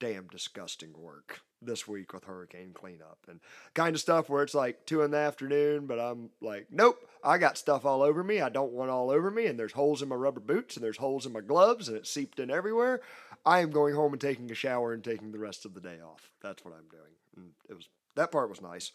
damn 0.00 0.26
disgusting 0.26 0.92
work 0.96 1.42
this 1.64 1.86
week 1.86 2.12
with 2.12 2.24
hurricane 2.24 2.72
cleanup 2.74 3.18
and 3.28 3.38
kind 3.72 3.94
of 3.94 4.00
stuff 4.00 4.28
where 4.28 4.42
it's 4.42 4.54
like 4.54 4.84
two 4.84 5.02
in 5.02 5.12
the 5.12 5.16
afternoon, 5.16 5.86
but 5.86 6.00
I'm 6.00 6.30
like, 6.40 6.66
nope, 6.72 6.96
I 7.22 7.38
got 7.38 7.56
stuff 7.56 7.84
all 7.86 8.02
over 8.02 8.24
me. 8.24 8.40
I 8.40 8.48
don't 8.48 8.72
want 8.72 8.90
all 8.90 9.10
over 9.12 9.30
me, 9.30 9.46
and 9.46 9.56
there's 9.56 9.70
holes 9.70 10.02
in 10.02 10.08
my 10.08 10.16
rubber 10.16 10.40
boots 10.40 10.74
and 10.74 10.84
there's 10.84 10.96
holes 10.96 11.24
in 11.24 11.32
my 11.32 11.40
gloves 11.40 11.86
and 11.86 11.96
it's 11.98 12.10
seeped 12.10 12.40
in 12.40 12.50
everywhere. 12.50 13.00
I 13.46 13.60
am 13.60 13.70
going 13.70 13.94
home 13.94 14.12
and 14.12 14.20
taking 14.20 14.50
a 14.50 14.56
shower 14.56 14.92
and 14.92 15.04
taking 15.04 15.30
the 15.30 15.38
rest 15.38 15.64
of 15.64 15.74
the 15.74 15.80
day 15.80 16.00
off. 16.04 16.32
That's 16.42 16.64
what 16.64 16.74
I'm 16.74 16.88
doing. 16.90 17.12
And 17.36 17.50
it 17.68 17.74
was 17.74 17.88
that 18.16 18.30
part 18.30 18.48
was 18.48 18.60
nice. 18.60 18.92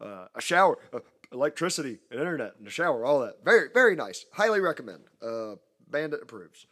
Uh, 0.00 0.26
a 0.34 0.40
shower, 0.40 0.78
uh, 0.94 1.00
electricity, 1.32 1.98
and 2.10 2.20
internet, 2.20 2.54
and 2.58 2.66
a 2.66 2.70
shower, 2.70 3.04
all 3.04 3.20
that. 3.20 3.44
Very, 3.44 3.68
very 3.72 3.94
nice. 3.94 4.24
Highly 4.32 4.60
recommend. 4.60 5.04
Uh, 5.22 5.56
Bandit 5.88 6.22
approves. 6.22 6.66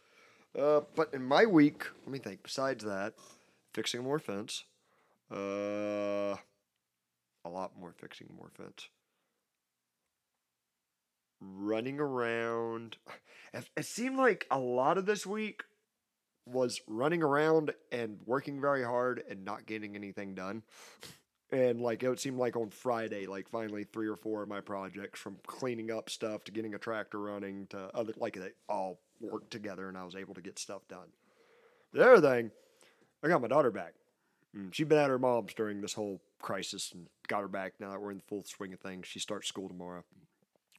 Uh, 0.57 0.81
but 0.95 1.13
in 1.13 1.23
my 1.23 1.45
week, 1.45 1.85
let 2.05 2.11
me 2.11 2.19
think. 2.19 2.41
Besides 2.43 2.83
that, 2.85 3.13
fixing 3.73 4.03
more 4.03 4.19
fence. 4.19 4.63
Uh, 5.31 6.35
a 7.45 7.49
lot 7.49 7.77
more 7.79 7.93
fixing 7.99 8.27
more 8.35 8.49
fence. 8.55 8.89
Running 11.39 11.99
around. 11.99 12.97
It 13.75 13.85
seemed 13.85 14.17
like 14.17 14.45
a 14.51 14.59
lot 14.59 14.97
of 14.97 15.05
this 15.05 15.25
week 15.25 15.63
was 16.45 16.81
running 16.87 17.23
around 17.23 17.73
and 17.91 18.19
working 18.25 18.59
very 18.59 18.83
hard 18.83 19.23
and 19.29 19.45
not 19.45 19.65
getting 19.65 19.95
anything 19.95 20.35
done. 20.35 20.63
And 21.51 21.81
like 21.81 22.03
it 22.03 22.19
seemed 22.19 22.37
like 22.37 22.55
on 22.55 22.69
Friday, 22.69 23.25
like 23.25 23.49
finally 23.49 23.83
three 23.83 24.07
or 24.07 24.15
four 24.15 24.43
of 24.43 24.49
my 24.49 24.61
projects 24.61 25.19
from 25.19 25.37
cleaning 25.47 25.89
up 25.89 26.09
stuff 26.09 26.43
to 26.43 26.51
getting 26.51 26.75
a 26.75 26.79
tractor 26.79 27.19
running 27.19 27.65
to 27.67 27.89
other 27.95 28.13
like 28.17 28.35
they 28.35 28.51
all 28.67 28.99
worked 29.19 29.49
together 29.49 29.87
and 29.89 29.97
I 29.97 30.03
was 30.03 30.15
able 30.15 30.35
to 30.35 30.41
get 30.41 30.59
stuff 30.59 30.87
done. 30.87 31.07
The 31.91 32.05
other 32.07 32.21
thing, 32.21 32.51
I 33.23 33.27
got 33.27 33.41
my 33.41 33.47
daughter 33.47 33.71
back. 33.71 33.95
Mm, 34.55 34.71
She'd 34.73 34.89
been 34.89 34.99
at 34.99 35.09
her 35.09 35.17
mom's 35.17 35.55
during 35.55 35.81
this 35.81 35.93
whole 35.93 36.21
crisis 36.39 36.91
and 36.93 37.07
got 37.27 37.41
her 37.41 37.47
back 37.47 37.73
now 37.79 37.91
that 37.91 38.01
we're 38.01 38.11
in 38.11 38.17
the 38.17 38.23
full 38.23 38.43
swing 38.43 38.73
of 38.73 38.79
things. 38.79 39.07
She 39.07 39.19
starts 39.19 39.47
school 39.47 39.67
tomorrow. 39.67 40.03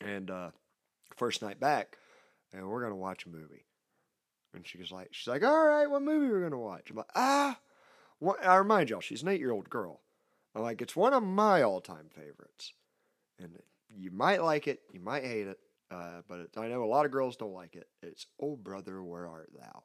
And 0.00 0.31
uh 0.31 0.50
first 1.17 1.43
night 1.43 1.59
back, 1.59 1.99
and 2.53 2.69
we're 2.69 2.83
gonna 2.83 2.95
watch 2.97 3.27
a 3.27 3.29
movie. 3.29 3.65
And 4.55 4.67
she 4.67 4.79
was 4.79 4.91
like, 4.93 5.09
she's 5.11 5.29
like, 5.29 5.43
all 5.43 5.65
right, 5.67 5.91
what 5.91 6.03
movie 6.03 6.29
we're 6.29 6.43
gonna 6.43 6.59
watch? 6.59 6.91
I'm 6.91 6.97
like, 6.97 7.11
ah, 7.17 7.59
what? 8.21 8.45
I 8.47 8.57
remind 8.57 8.91
y'all, 8.91 9.00
she's 9.00 9.23
an 9.23 9.29
eight 9.29 9.41
year 9.41 9.50
old 9.50 9.69
girl. 9.69 10.00
I'm 10.54 10.62
like, 10.62 10.83
it's 10.83 10.97
one 10.97 11.12
of 11.12 11.23
my 11.23 11.62
all 11.62 11.80
time 11.80 12.09
favorites, 12.11 12.73
and 13.38 13.59
you 13.88 14.11
might 14.11 14.42
like 14.42 14.66
it, 14.69 14.80
you 14.92 15.00
might 15.00 15.25
hate 15.25 15.47
it, 15.47 15.59
uh, 15.90 16.23
but 16.28 16.40
it, 16.40 16.50
I 16.57 16.69
know 16.69 16.83
a 16.83 16.87
lot 16.87 17.07
of 17.07 17.12
girls 17.12 17.37
don't 17.37 17.52
like 17.54 17.76
it. 17.76 17.88
It's 18.02 18.26
Oh 18.40 18.57
Brother, 18.57 19.02
Where 19.02 19.28
Art 19.28 19.50
Thou? 19.57 19.83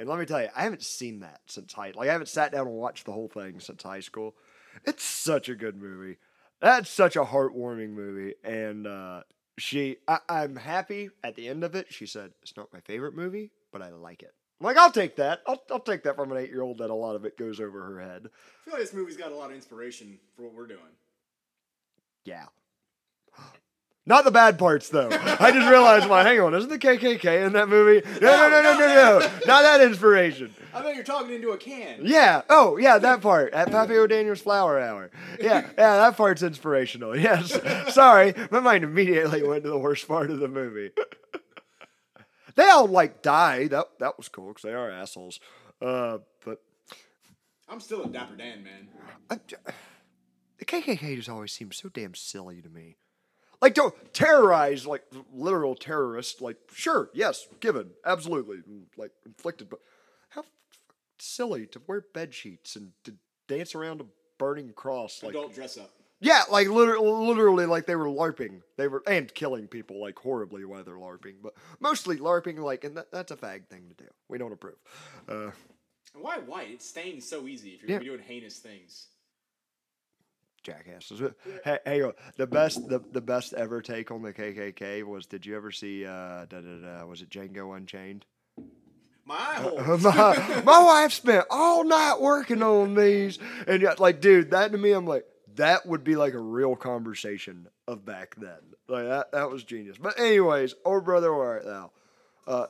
And 0.00 0.08
let 0.08 0.18
me 0.18 0.26
tell 0.26 0.42
you, 0.42 0.48
I 0.56 0.62
haven't 0.62 0.82
seen 0.82 1.20
that 1.20 1.40
since 1.46 1.72
high. 1.72 1.92
Like 1.94 2.08
I 2.08 2.12
haven't 2.12 2.28
sat 2.28 2.50
down 2.50 2.66
and 2.66 2.76
watched 2.76 3.06
the 3.06 3.12
whole 3.12 3.28
thing 3.28 3.60
since 3.60 3.82
high 3.82 4.00
school. 4.00 4.34
It's 4.84 5.04
such 5.04 5.48
a 5.48 5.54
good 5.54 5.76
movie. 5.76 6.18
That's 6.60 6.90
such 6.90 7.14
a 7.16 7.24
heartwarming 7.24 7.90
movie, 7.90 8.34
and 8.44 8.86
uh, 8.86 9.22
she, 9.58 9.96
I, 10.08 10.18
I'm 10.28 10.56
happy 10.56 11.10
at 11.22 11.34
the 11.36 11.48
end 11.48 11.64
of 11.64 11.74
it. 11.74 11.92
She 11.92 12.06
said 12.06 12.32
it's 12.42 12.56
not 12.56 12.72
my 12.72 12.80
favorite 12.80 13.14
movie, 13.14 13.50
but 13.72 13.82
I 13.82 13.90
like 13.90 14.22
it. 14.22 14.32
I'm 14.62 14.66
like, 14.66 14.76
I'll 14.76 14.92
take 14.92 15.16
that. 15.16 15.42
I'll, 15.44 15.60
I'll 15.72 15.80
take 15.80 16.04
that 16.04 16.14
from 16.14 16.30
an 16.30 16.38
eight 16.38 16.50
year 16.50 16.62
old 16.62 16.78
that 16.78 16.88
a 16.88 16.94
lot 16.94 17.16
of 17.16 17.24
it 17.24 17.36
goes 17.36 17.58
over 17.58 17.82
her 17.82 18.00
head. 18.00 18.26
I 18.26 18.64
feel 18.64 18.74
like 18.74 18.82
this 18.82 18.94
movie's 18.94 19.16
got 19.16 19.32
a 19.32 19.34
lot 19.34 19.50
of 19.50 19.56
inspiration 19.56 20.20
for 20.36 20.42
what 20.42 20.54
we're 20.54 20.68
doing. 20.68 20.78
Yeah. 22.24 22.44
Not 24.06 24.22
the 24.24 24.30
bad 24.30 24.60
parts 24.60 24.88
though. 24.88 25.08
I 25.10 25.50
just 25.50 25.68
realized, 25.68 26.08
well, 26.08 26.24
hang 26.24 26.38
on, 26.38 26.54
isn't 26.54 26.70
the 26.70 26.78
KKK 26.78 27.44
in 27.44 27.54
that 27.54 27.68
movie? 27.68 28.06
No, 28.20 28.48
no, 28.48 28.62
no, 28.62 28.62
no, 28.62 28.78
no, 28.78 29.18
no, 29.18 29.18
not 29.46 29.62
that 29.62 29.80
inspiration. 29.80 30.54
I 30.72 30.82
bet 30.82 30.94
you're 30.94 31.04
talking 31.04 31.32
into 31.34 31.50
a 31.50 31.56
can. 31.56 32.00
Yeah. 32.02 32.42
Oh, 32.48 32.76
yeah, 32.76 32.98
that 32.98 33.20
part 33.20 33.52
at 33.54 33.70
Pappy 33.70 33.96
O'Daniel's 33.96 34.40
Flour 34.40 34.78
Hour. 34.78 35.10
Yeah, 35.40 35.62
yeah, 35.76 35.96
that 35.96 36.16
part's 36.16 36.42
inspirational. 36.42 37.16
Yes. 37.22 37.58
Sorry, 37.94 38.34
my 38.52 38.60
mind 38.60 38.84
immediately 38.84 39.42
went 39.42 39.64
to 39.64 39.70
the 39.70 39.78
worst 39.78 40.06
part 40.06 40.30
of 40.30 40.38
the 40.38 40.48
movie. 40.48 40.90
they 42.54 42.68
all 42.68 42.86
like 42.86 43.22
die. 43.22 43.68
That 43.68 43.86
that 44.00 44.16
was 44.16 44.28
cool 44.28 44.48
because 44.48 44.62
they 44.62 44.74
are 44.74 44.90
assholes. 44.90 45.40
Uh, 45.80 46.18
but 46.44 46.62
I'm 47.68 47.80
still 47.80 48.02
a 48.02 48.08
Dapper 48.08 48.36
Dan, 48.36 48.62
man. 48.62 48.88
I, 49.30 49.38
the 50.58 50.64
KKK 50.64 51.16
just 51.16 51.28
always 51.28 51.52
seems 51.52 51.76
so 51.76 51.88
damn 51.88 52.14
silly 52.14 52.62
to 52.62 52.68
me. 52.68 52.96
Like 53.60 53.74
to 53.76 53.92
terrorize, 54.12 54.86
like 54.86 55.04
literal 55.32 55.74
terrorists. 55.74 56.40
Like 56.40 56.56
sure, 56.72 57.10
yes, 57.14 57.46
given, 57.60 57.90
absolutely, 58.04 58.58
like 58.96 59.12
inflicted. 59.24 59.70
But 59.70 59.80
how 60.30 60.44
silly 61.18 61.66
to 61.68 61.80
wear 61.86 62.04
bed 62.12 62.34
sheets 62.34 62.76
and 62.76 62.92
to 63.04 63.14
dance 63.48 63.74
around 63.74 64.00
a 64.00 64.04
burning 64.38 64.72
cross. 64.72 65.22
Like 65.22 65.32
don't 65.32 65.54
dress 65.54 65.78
up. 65.78 65.90
Yeah, 66.22 66.42
like 66.50 66.68
literally, 66.68 67.10
literally, 67.26 67.66
like 67.66 67.84
they 67.86 67.96
were 67.96 68.06
larping. 68.06 68.62
They 68.78 68.88
were 68.88 69.02
and 69.06 69.32
killing 69.34 69.66
people 69.68 70.00
like 70.00 70.18
horribly 70.18 70.64
while 70.64 70.82
they're 70.84 70.94
larping, 70.94 71.34
but 71.42 71.52
mostly 71.80 72.16
larping. 72.16 72.58
Like, 72.58 72.84
and 72.84 72.96
that, 72.96 73.10
that's 73.12 73.30
a 73.32 73.36
fag 73.36 73.66
thing 73.68 73.88
to 73.90 74.04
do. 74.04 74.10
We 74.28 74.38
don't 74.38 74.52
approve. 74.52 74.76
Uh, 75.28 75.50
why 76.14 76.38
white? 76.38 76.70
It 76.70 76.82
stains 76.82 77.28
so 77.28 77.46
easy 77.46 77.70
if 77.70 77.82
you're 77.82 77.90
Yeah. 77.90 77.98
doing 77.98 78.20
heinous 78.20 78.58
things. 78.58 79.08
jackasses. 80.62 81.20
Hey, 81.64 81.78
hey, 81.84 82.02
uh, 82.02 82.12
the 82.36 82.46
best, 82.46 82.88
the, 82.88 83.00
the 83.12 83.20
best 83.20 83.52
ever 83.54 83.80
take 83.82 84.10
on 84.10 84.22
the 84.22 84.32
KKK 84.32 85.02
was. 85.04 85.26
Did 85.26 85.44
you 85.44 85.56
ever 85.56 85.72
see? 85.72 86.04
Uh, 86.06 86.46
da, 86.46 86.60
da, 86.60 86.76
da, 87.00 87.04
was 87.04 87.20
it 87.22 87.30
Django 87.30 87.76
Unchained? 87.76 88.24
My 89.24 89.60
my, 90.02 90.62
my 90.64 90.82
wife 90.84 91.12
spent 91.12 91.46
all 91.50 91.84
night 91.84 92.20
working 92.20 92.62
on 92.62 92.94
these, 92.94 93.38
and 93.66 93.80
yet, 93.82 93.98
like, 94.00 94.20
dude, 94.20 94.50
that 94.50 94.72
to 94.72 94.78
me, 94.78 94.92
I'm 94.92 95.06
like, 95.06 95.24
that 95.56 95.86
would 95.86 96.04
be 96.04 96.16
like 96.16 96.34
a 96.34 96.38
real 96.38 96.76
conversation 96.76 97.68
of 97.86 98.04
back 98.04 98.34
then. 98.36 98.58
Like 98.88 99.04
that, 99.04 99.32
that 99.32 99.50
was 99.50 99.64
genius. 99.64 99.98
But 99.98 100.18
anyways, 100.18 100.74
oh 100.84 101.00
brother, 101.00 101.34
where 101.34 101.46
art 101.46 101.64
thou? 101.64 101.90
Uh, 102.46 102.66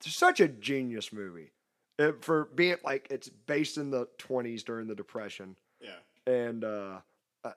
such 0.00 0.40
a 0.40 0.48
genius 0.48 1.12
movie. 1.12 1.52
It, 1.98 2.24
for 2.24 2.44
being 2.54 2.76
like 2.84 3.08
it's 3.10 3.28
based 3.28 3.76
in 3.76 3.90
the 3.90 4.06
20s 4.18 4.64
during 4.64 4.86
the 4.86 4.94
Depression, 4.94 5.56
yeah. 5.80 6.32
and 6.32 6.62
uh, 6.62 6.98
uh, 7.44 7.50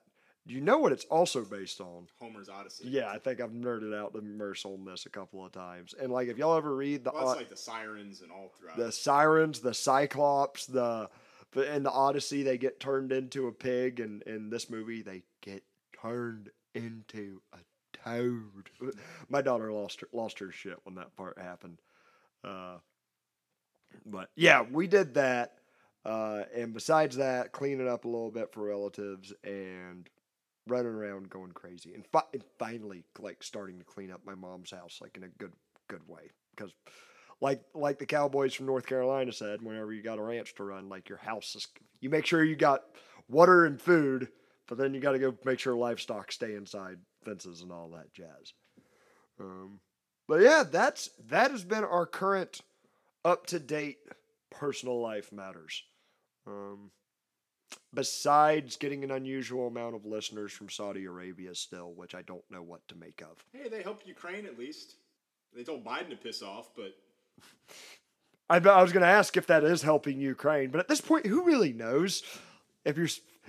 you 0.46 0.60
know 0.60 0.78
what 0.78 0.90
it's 0.90 1.04
also 1.04 1.44
based 1.44 1.80
on? 1.80 2.08
Homer's 2.20 2.48
Odyssey. 2.48 2.88
Yeah, 2.88 3.08
I 3.08 3.18
think 3.18 3.40
I've 3.40 3.52
nerded 3.52 3.96
out 3.96 4.12
the 4.12 4.20
Merce 4.20 4.64
on 4.64 4.84
this 4.84 5.06
a 5.06 5.10
couple 5.10 5.46
of 5.46 5.52
times. 5.52 5.94
And 6.00 6.12
like, 6.12 6.26
if 6.26 6.38
y'all 6.38 6.56
ever 6.56 6.74
read 6.74 7.04
the 7.04 7.12
Well, 7.12 7.20
that's 7.20 7.30
Od- 7.30 7.36
like 7.36 7.50
the 7.50 7.56
sirens 7.56 8.22
and 8.22 8.32
all 8.32 8.50
throughout. 8.58 8.76
the 8.76 8.90
sirens, 8.90 9.60
the 9.60 9.74
cyclops, 9.74 10.66
the 10.66 11.08
but 11.52 11.68
in 11.68 11.82
the 11.82 11.90
Odyssey 11.90 12.42
they 12.42 12.58
get 12.58 12.80
turned 12.80 13.12
into 13.12 13.46
a 13.46 13.52
pig, 13.52 14.00
and 14.00 14.22
in 14.22 14.50
this 14.50 14.70
movie 14.70 15.02
they 15.02 15.22
get 15.40 15.62
turned 16.00 16.50
into 16.74 17.40
a 17.52 17.58
toad. 17.92 18.70
My 19.28 19.42
daughter 19.42 19.72
lost 19.72 20.00
her 20.00 20.08
lost 20.12 20.38
her 20.38 20.50
shit 20.50 20.78
when 20.84 20.96
that 20.96 21.16
part 21.16 21.38
happened. 21.38 21.78
Uh, 22.44 22.78
but 24.06 24.30
yeah, 24.34 24.62
we 24.70 24.86
did 24.86 25.14
that. 25.14 25.54
Uh, 26.04 26.42
and 26.56 26.74
besides 26.74 27.16
that, 27.16 27.52
cleaning 27.52 27.88
up 27.88 28.04
a 28.04 28.08
little 28.08 28.30
bit 28.32 28.52
for 28.52 28.64
relatives 28.64 29.32
and 29.44 30.08
running 30.66 30.92
around 30.92 31.30
going 31.30 31.52
crazy, 31.52 31.94
and, 31.94 32.04
fi- 32.06 32.22
and 32.32 32.42
finally 32.58 33.04
like 33.20 33.42
starting 33.42 33.78
to 33.78 33.84
clean 33.84 34.10
up 34.10 34.20
my 34.24 34.34
mom's 34.34 34.70
house 34.70 34.98
like 35.00 35.16
in 35.16 35.24
a 35.24 35.28
good 35.28 35.52
good 35.88 36.06
way 36.08 36.30
because 36.56 36.72
like 37.40 37.62
like 37.74 37.98
the 37.98 38.06
cowboys 38.06 38.54
from 38.54 38.66
North 38.66 38.86
Carolina 38.86 39.32
said, 39.32 39.62
whenever 39.62 39.92
you 39.92 40.02
got 40.02 40.18
a 40.18 40.22
ranch 40.22 40.54
to 40.56 40.64
run, 40.64 40.88
like 40.88 41.08
your 41.08 41.18
house 41.18 41.54
is 41.54 41.66
you 42.00 42.10
make 42.10 42.26
sure 42.26 42.44
you 42.44 42.56
got 42.56 42.82
water 43.28 43.64
and 43.64 43.80
food, 43.80 44.28
but 44.68 44.78
then 44.78 44.94
you 44.94 45.00
got 45.00 45.12
to 45.12 45.18
go 45.18 45.34
make 45.44 45.58
sure 45.58 45.74
livestock 45.74 46.32
stay 46.32 46.54
inside 46.54 46.98
fences 47.24 47.62
and 47.62 47.72
all 47.72 47.90
that 47.90 48.12
jazz. 48.12 48.52
Um, 49.40 49.80
but 50.28 50.40
yeah, 50.40 50.64
that's 50.70 51.10
that 51.28 51.50
has 51.50 51.64
been 51.64 51.84
our 51.84 52.06
current 52.06 52.60
up 53.24 53.46
to 53.46 53.58
date 53.58 53.98
personal 54.50 55.00
life 55.00 55.32
matters. 55.32 55.82
Um, 56.46 56.90
besides 57.94 58.76
getting 58.76 59.04
an 59.04 59.10
unusual 59.10 59.66
amount 59.66 59.94
of 59.94 60.04
listeners 60.06 60.52
from 60.52 60.68
Saudi 60.68 61.04
Arabia 61.04 61.54
still, 61.54 61.92
which 61.94 62.14
I 62.14 62.22
don't 62.22 62.44
know 62.50 62.62
what 62.62 62.86
to 62.88 62.96
make 62.96 63.22
of. 63.22 63.44
hey, 63.52 63.68
they 63.68 63.82
helped 63.82 64.06
Ukraine 64.06 64.46
at 64.46 64.58
least. 64.58 64.96
They 65.54 65.64
told 65.64 65.84
Biden 65.84 66.10
to 66.10 66.16
piss 66.16 66.42
off, 66.42 66.70
but 66.74 66.94
I, 68.50 68.56
I 68.56 68.82
was 68.82 68.92
going 68.92 69.02
to 69.02 69.08
ask 69.08 69.36
if 69.36 69.46
that 69.46 69.64
is 69.64 69.82
helping 69.82 70.20
Ukraine, 70.20 70.70
but 70.70 70.78
at 70.80 70.88
this 70.88 71.00
point, 71.00 71.26
who 71.26 71.44
really 71.44 71.72
knows 71.72 72.22
if 72.84 72.96
you're 72.96 73.08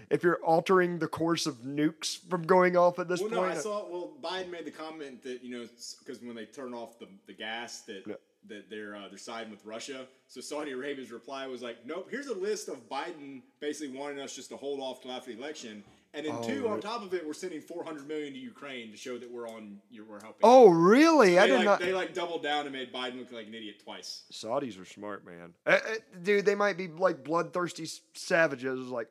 if 0.09 0.23
you're 0.23 0.39
altering 0.43 0.99
the 0.99 1.07
course 1.07 1.45
of 1.45 1.57
nukes 1.57 2.17
from 2.29 2.43
going 2.43 2.75
off 2.77 2.99
at 2.99 3.07
this 3.07 3.19
well, 3.19 3.29
point? 3.29 3.41
no, 3.41 3.47
I 3.47 3.55
saw. 3.55 3.85
Well, 3.89 4.11
Biden 4.21 4.49
made 4.49 4.65
the 4.65 4.71
comment 4.71 5.23
that 5.23 5.43
you 5.43 5.57
know 5.57 5.67
because 5.99 6.21
when 6.21 6.35
they 6.35 6.45
turn 6.45 6.73
off 6.73 6.99
the, 6.99 7.07
the 7.27 7.33
gas 7.33 7.81
that 7.81 8.03
Yeah. 8.07 8.15
that 8.47 8.69
they're 8.69 8.95
uh, 8.95 9.09
they're 9.09 9.17
siding 9.17 9.51
with 9.51 9.65
Russia. 9.65 10.05
So 10.27 10.39
Saudi 10.41 10.71
Arabia's 10.71 11.11
reply 11.11 11.47
was 11.47 11.61
like, 11.61 11.85
nope. 11.85 12.07
Here's 12.09 12.27
a 12.27 12.33
list 12.35 12.69
of 12.69 12.87
Biden 12.89 13.41
basically 13.59 13.95
wanting 13.97 14.19
us 14.19 14.35
just 14.35 14.49
to 14.49 14.57
hold 14.57 14.79
off 14.79 15.01
till 15.01 15.11
after 15.11 15.31
the 15.33 15.37
election, 15.37 15.83
and 16.13 16.25
then 16.25 16.41
two 16.43 16.67
on 16.67 16.79
top 16.79 17.01
of 17.01 17.13
it, 17.13 17.25
we're 17.25 17.33
sending 17.33 17.59
400 17.59 18.07
million 18.07 18.33
to 18.33 18.39
Ukraine 18.39 18.91
to 18.91 18.97
show 18.97 19.17
that 19.17 19.31
we're 19.31 19.47
on. 19.47 19.79
We're 19.91 20.21
helping. 20.21 20.41
oh, 20.43 20.69
really? 20.69 21.39
I 21.39 21.43
they 21.43 21.47
did 21.47 21.55
like, 21.57 21.65
not. 21.65 21.79
They 21.79 21.93
like 21.93 22.13
doubled 22.13 22.43
down 22.43 22.65
and 22.65 22.73
made 22.73 22.93
Biden 22.93 23.17
look 23.17 23.31
like 23.31 23.47
an 23.47 23.55
idiot 23.55 23.81
twice. 23.83 24.23
Saudis 24.31 24.79
are 24.79 24.85
smart, 24.85 25.25
man. 25.25 25.53
Uh, 25.65 25.71
uh, 25.71 25.95
dude, 26.21 26.45
they 26.45 26.55
might 26.55 26.77
be 26.77 26.87
like 26.87 27.23
bloodthirsty 27.23 27.87
savages. 28.13 28.89
Like, 28.89 29.07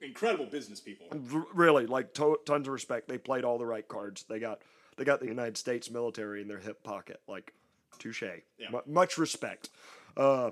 incredible 0.00 0.46
business 0.46 0.80
people. 0.80 1.06
Really 1.54 1.86
like 1.86 2.12
to- 2.14 2.40
tons 2.44 2.66
of 2.66 2.72
respect. 2.72 3.08
They 3.08 3.18
played 3.18 3.44
all 3.44 3.58
the 3.58 3.66
right 3.66 3.86
cards. 3.86 4.24
They 4.28 4.40
got 4.40 4.60
they 4.96 5.04
got 5.04 5.20
the 5.20 5.26
United 5.26 5.56
States 5.56 5.90
military 5.90 6.42
in 6.42 6.48
their 6.48 6.58
hip 6.58 6.82
pocket. 6.82 7.20
Like 7.28 7.52
touche. 7.98 8.22
Yeah. 8.58 8.70
Mu- 8.70 8.80
much 8.86 9.18
respect. 9.18 9.70
Uh, 10.16 10.50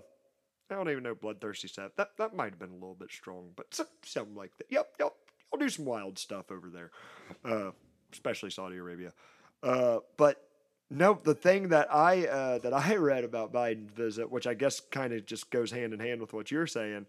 I 0.70 0.74
don't 0.74 0.88
even 0.90 1.02
know 1.02 1.14
bloodthirsty 1.14 1.68
stuff. 1.68 1.92
That 1.96 2.16
that 2.18 2.34
might 2.34 2.50
have 2.50 2.58
been 2.58 2.70
a 2.70 2.74
little 2.74 2.94
bit 2.94 3.10
strong, 3.10 3.50
but 3.56 3.74
so- 3.74 3.86
something 4.04 4.34
like 4.36 4.56
that. 4.58 4.66
Yep, 4.70 4.94
yep. 5.00 5.14
I'll 5.52 5.58
do 5.58 5.68
some 5.68 5.84
wild 5.84 6.18
stuff 6.18 6.50
over 6.50 6.68
there, 6.68 6.90
uh, 7.44 7.72
especially 8.12 8.50
Saudi 8.50 8.76
Arabia. 8.76 9.12
Uh, 9.62 9.98
but 10.16 10.42
no, 10.90 11.18
the 11.22 11.34
thing 11.34 11.68
that 11.68 11.92
I 11.92 12.26
uh, 12.26 12.58
that 12.58 12.72
I 12.72 12.96
read 12.96 13.24
about 13.24 13.52
Biden's 13.52 13.92
visit, 13.92 14.30
which 14.30 14.46
I 14.46 14.54
guess 14.54 14.80
kind 14.80 15.12
of 15.12 15.26
just 15.26 15.50
goes 15.50 15.70
hand 15.70 15.92
in 15.92 16.00
hand 16.00 16.20
with 16.20 16.32
what 16.32 16.50
you're 16.50 16.66
saying, 16.66 17.06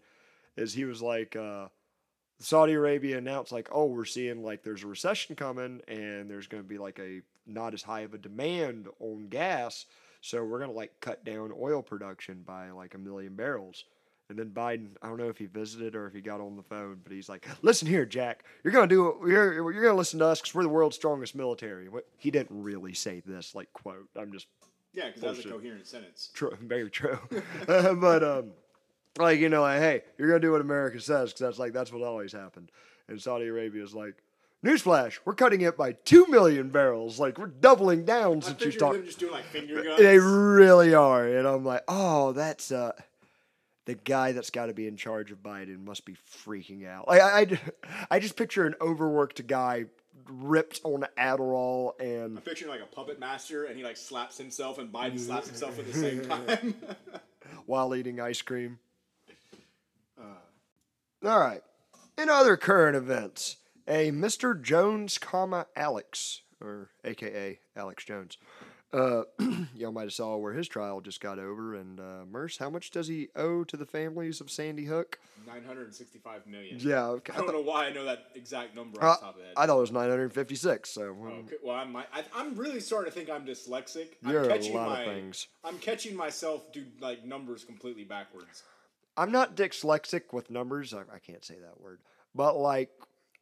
is 0.56 0.74
he 0.74 0.84
was 0.84 1.02
like. 1.02 1.36
Uh, 1.36 1.68
Saudi 2.40 2.72
Arabia 2.72 3.16
announced 3.16 3.52
like, 3.52 3.68
oh, 3.70 3.86
we're 3.86 4.04
seeing 4.04 4.42
like 4.42 4.64
there's 4.64 4.82
a 4.82 4.88
recession 4.88 5.36
coming 5.36 5.80
and 5.86 6.28
there's 6.28 6.48
going 6.48 6.62
to 6.62 6.68
be 6.68 6.78
like 6.78 6.98
a 6.98 7.22
not 7.46 7.74
as 7.74 7.82
high 7.82 8.00
of 8.00 8.12
a 8.12 8.18
demand 8.18 8.88
on 8.98 9.28
gas, 9.28 9.86
so 10.20 10.42
we're 10.42 10.58
going 10.58 10.70
to 10.70 10.76
like 10.76 11.00
cut 11.00 11.24
down 11.24 11.52
oil 11.58 11.80
production 11.80 12.42
by 12.44 12.70
like 12.70 12.94
a 12.94 12.98
million 12.98 13.34
barrels. 13.34 13.84
And 14.30 14.38
then 14.38 14.50
Biden, 14.50 14.90
I 15.02 15.08
don't 15.08 15.18
know 15.18 15.28
if 15.28 15.36
he 15.36 15.46
visited 15.46 15.94
or 15.94 16.06
if 16.06 16.14
he 16.14 16.22
got 16.22 16.40
on 16.40 16.56
the 16.56 16.62
phone, 16.62 17.00
but 17.02 17.12
he's 17.12 17.28
like, 17.28 17.46
"Listen 17.62 17.86
here, 17.86 18.06
Jack, 18.06 18.44
you're 18.62 18.72
going 18.72 18.88
to 18.88 18.94
do. 18.94 19.30
You're 19.30 19.54
you're 19.54 19.82
going 19.82 19.92
to 19.92 19.98
listen 19.98 20.18
to 20.20 20.26
us 20.26 20.40
because 20.40 20.54
we're 20.54 20.62
the 20.62 20.70
world's 20.70 20.96
strongest 20.96 21.34
military." 21.34 21.88
What 21.90 22.06
he 22.16 22.30
didn't 22.30 22.62
really 22.62 22.94
say 22.94 23.22
this 23.26 23.54
like 23.54 23.70
quote. 23.74 24.08
I'm 24.16 24.32
just 24.32 24.46
Yeah, 24.94 25.08
because 25.08 25.22
that 25.22 25.36
was 25.36 25.44
a 25.44 25.48
coherent 25.48 25.86
sentence. 25.86 26.30
True, 26.32 26.56
very 26.60 26.90
true. 26.90 27.18
Uh, 27.68 27.94
but 27.94 28.24
um, 28.24 28.52
like 29.18 29.38
you 29.40 29.48
know, 29.50 29.60
like, 29.60 29.80
hey, 29.80 30.02
you're 30.18 30.28
gonna 30.28 30.40
do 30.40 30.52
what 30.52 30.60
America 30.62 31.00
says 31.00 31.30
because 31.30 31.40
that's 31.40 31.58
like 31.58 31.72
that's 31.74 31.92
what 31.92 32.02
always 32.02 32.32
happened. 32.32 32.70
And 33.08 33.20
Saudi 33.20 33.46
Arabia 33.46 33.84
is 33.84 33.94
like, 33.94 34.14
newsflash, 34.64 35.18
we're 35.26 35.34
cutting 35.34 35.60
it 35.60 35.76
by 35.76 35.92
two 35.92 36.26
million 36.28 36.70
barrels. 36.70 37.20
Like 37.20 37.38
we're 37.38 37.46
doubling 37.46 38.04
down 38.04 38.38
I 38.38 38.40
since 38.40 38.64
you 38.64 38.72
talked. 38.72 38.96
them 38.96 39.04
just 39.04 39.18
doing 39.18 39.32
like 39.32 39.44
finger 39.44 39.82
guns. 39.82 39.98
They 39.98 40.18
really 40.18 40.94
are, 40.94 41.26
and 41.26 41.46
I'm 41.46 41.64
like, 41.64 41.82
oh, 41.88 42.32
that's 42.32 42.72
uh, 42.72 42.92
the 43.86 43.94
guy 43.94 44.32
that's 44.32 44.50
got 44.50 44.66
to 44.66 44.74
be 44.74 44.86
in 44.86 44.96
charge 44.96 45.30
of 45.30 45.42
Biden 45.42 45.84
must 45.84 46.04
be 46.04 46.16
freaking 46.46 46.86
out. 46.86 47.06
Like 47.08 47.20
I, 47.20 47.40
I, 47.40 47.58
I 48.12 48.18
just 48.18 48.36
picture 48.36 48.66
an 48.66 48.74
overworked 48.80 49.46
guy 49.46 49.86
ripped 50.28 50.80
on 50.84 51.04
Adderall 51.18 51.92
and 52.00 52.38
I'm 52.38 52.42
picturing 52.42 52.70
like 52.70 52.80
a 52.80 52.86
puppet 52.86 53.18
master, 53.20 53.64
and 53.64 53.76
he 53.76 53.84
like 53.84 53.96
slaps 53.96 54.38
himself, 54.38 54.78
and 54.78 54.92
Biden 54.92 55.18
slaps 55.18 55.48
himself 55.48 55.78
at 55.78 55.86
the 55.86 55.92
same 55.92 56.24
time. 56.28 56.74
while 57.66 57.94
eating 57.94 58.20
ice 58.20 58.42
cream. 58.42 58.78
Uh. 60.18 61.28
All 61.28 61.40
right. 61.40 61.62
In 62.16 62.28
other 62.30 62.56
current 62.56 62.96
events, 62.96 63.56
a 63.88 64.10
Mr. 64.12 64.60
Jones, 64.60 65.18
comma 65.18 65.66
Alex, 65.76 66.42
or 66.60 66.90
AKA 67.04 67.58
Alex 67.76 68.04
Jones. 68.04 68.38
Uh, 68.94 69.24
y'all 69.74 69.90
might 69.90 70.02
have 70.02 70.12
saw 70.12 70.36
where 70.36 70.52
his 70.52 70.68
trial 70.68 71.00
just 71.00 71.20
got 71.20 71.40
over. 71.40 71.74
And 71.74 71.98
uh, 71.98 72.24
Merce, 72.30 72.58
how 72.58 72.70
much 72.70 72.92
does 72.92 73.08
he 73.08 73.28
owe 73.34 73.64
to 73.64 73.76
the 73.76 73.86
families 73.86 74.40
of 74.40 74.50
Sandy 74.50 74.84
Hook? 74.84 75.18
965 75.46 76.46
million. 76.46 76.78
Yeah, 76.78 77.06
okay. 77.06 77.32
I 77.34 77.38
don't 77.38 77.52
know 77.52 77.60
why 77.60 77.86
I 77.86 77.92
know 77.92 78.04
that 78.04 78.28
exact 78.36 78.76
number 78.76 79.02
off 79.02 79.20
top 79.20 79.36
of 79.36 79.42
head. 79.42 79.52
I 79.56 79.66
thought 79.66 79.78
it 79.78 79.80
was 79.80 79.90
956. 79.90 80.88
So 80.88 81.02
Okay, 81.02 81.56
well, 81.62 81.74
I'm, 81.74 81.96
I, 81.96 82.04
I'm 82.34 82.54
really 82.54 82.78
starting 82.78 83.10
to 83.10 83.18
think 83.18 83.28
I'm 83.28 83.44
dyslexic. 83.44 84.06
You're 84.22 84.44
I'm 84.44 84.50
a 84.50 84.54
catching 84.54 84.74
lot 84.74 85.00
of 85.00 85.06
things. 85.06 85.48
I'm 85.64 85.78
catching 85.78 86.14
myself 86.16 86.72
do 86.72 86.84
like 87.00 87.24
numbers 87.24 87.64
completely 87.64 88.04
backwards. 88.04 88.62
I'm 89.16 89.32
not 89.32 89.56
dyslexic 89.56 90.32
with 90.32 90.50
numbers. 90.50 90.94
I, 90.94 91.00
I 91.12 91.18
can't 91.18 91.44
say 91.44 91.56
that 91.60 91.80
word. 91.80 91.98
But 92.34 92.56
like, 92.56 92.90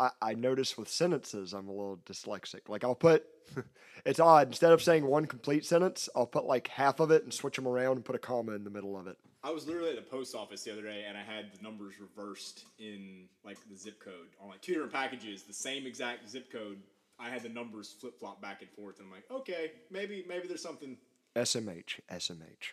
I, 0.02 0.10
I 0.20 0.34
notice 0.34 0.76
with 0.76 0.88
sentences, 0.88 1.52
I'm 1.52 1.68
a 1.68 1.72
little 1.72 1.98
dyslexic. 2.04 2.68
Like, 2.68 2.82
I'll 2.82 2.94
put, 2.94 3.24
it's 4.04 4.18
odd. 4.18 4.48
Instead 4.48 4.72
of 4.72 4.82
saying 4.82 5.06
one 5.06 5.26
complete 5.26 5.64
sentence, 5.64 6.08
I'll 6.16 6.26
put 6.26 6.44
like 6.44 6.66
half 6.68 6.98
of 6.98 7.12
it 7.12 7.22
and 7.22 7.32
switch 7.32 7.56
them 7.56 7.68
around 7.68 7.96
and 7.96 8.04
put 8.04 8.16
a 8.16 8.18
comma 8.18 8.52
in 8.52 8.64
the 8.64 8.70
middle 8.70 8.98
of 8.98 9.06
it. 9.06 9.16
I 9.44 9.50
was 9.50 9.66
literally 9.66 9.90
at 9.90 9.96
the 9.96 10.10
post 10.10 10.34
office 10.34 10.64
the 10.64 10.72
other 10.72 10.82
day, 10.82 11.04
and 11.08 11.16
I 11.16 11.22
had 11.22 11.52
the 11.52 11.62
numbers 11.62 11.94
reversed 12.00 12.64
in 12.78 13.28
like 13.44 13.58
the 13.70 13.76
zip 13.76 14.00
code 14.00 14.28
on 14.40 14.48
like 14.48 14.60
two 14.60 14.72
different 14.72 14.92
packages, 14.92 15.42
the 15.42 15.52
same 15.52 15.86
exact 15.86 16.28
zip 16.28 16.50
code. 16.50 16.78
I 17.18 17.28
had 17.28 17.42
the 17.42 17.48
numbers 17.48 17.94
flip 18.00 18.18
flop 18.18 18.42
back 18.42 18.62
and 18.62 18.70
forth, 18.70 18.98
and 18.98 19.06
I'm 19.06 19.12
like, 19.12 19.24
okay, 19.30 19.72
maybe 19.90 20.24
maybe 20.28 20.48
there's 20.48 20.62
something. 20.62 20.96
SMH, 21.36 22.00
SMH. 22.10 22.72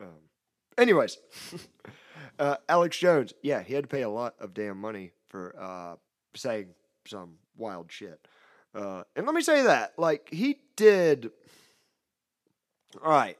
Um, 0.00 0.08
anyways, 0.76 1.18
uh, 2.38 2.56
Alex 2.68 2.98
Jones, 2.98 3.32
yeah, 3.42 3.62
he 3.62 3.74
had 3.74 3.84
to 3.84 3.88
pay 3.88 4.02
a 4.02 4.10
lot 4.10 4.34
of 4.38 4.52
damn 4.54 4.78
money 4.78 5.12
for 5.28 5.54
uh, 5.58 5.96
saying 6.34 6.68
some 7.06 7.34
wild 7.56 7.90
shit. 7.90 8.26
Uh, 8.74 9.02
and 9.16 9.26
let 9.26 9.34
me 9.34 9.42
say 9.42 9.62
that, 9.62 9.92
like, 9.98 10.28
he 10.32 10.58
did. 10.76 11.30
All 13.04 13.10
right. 13.10 13.38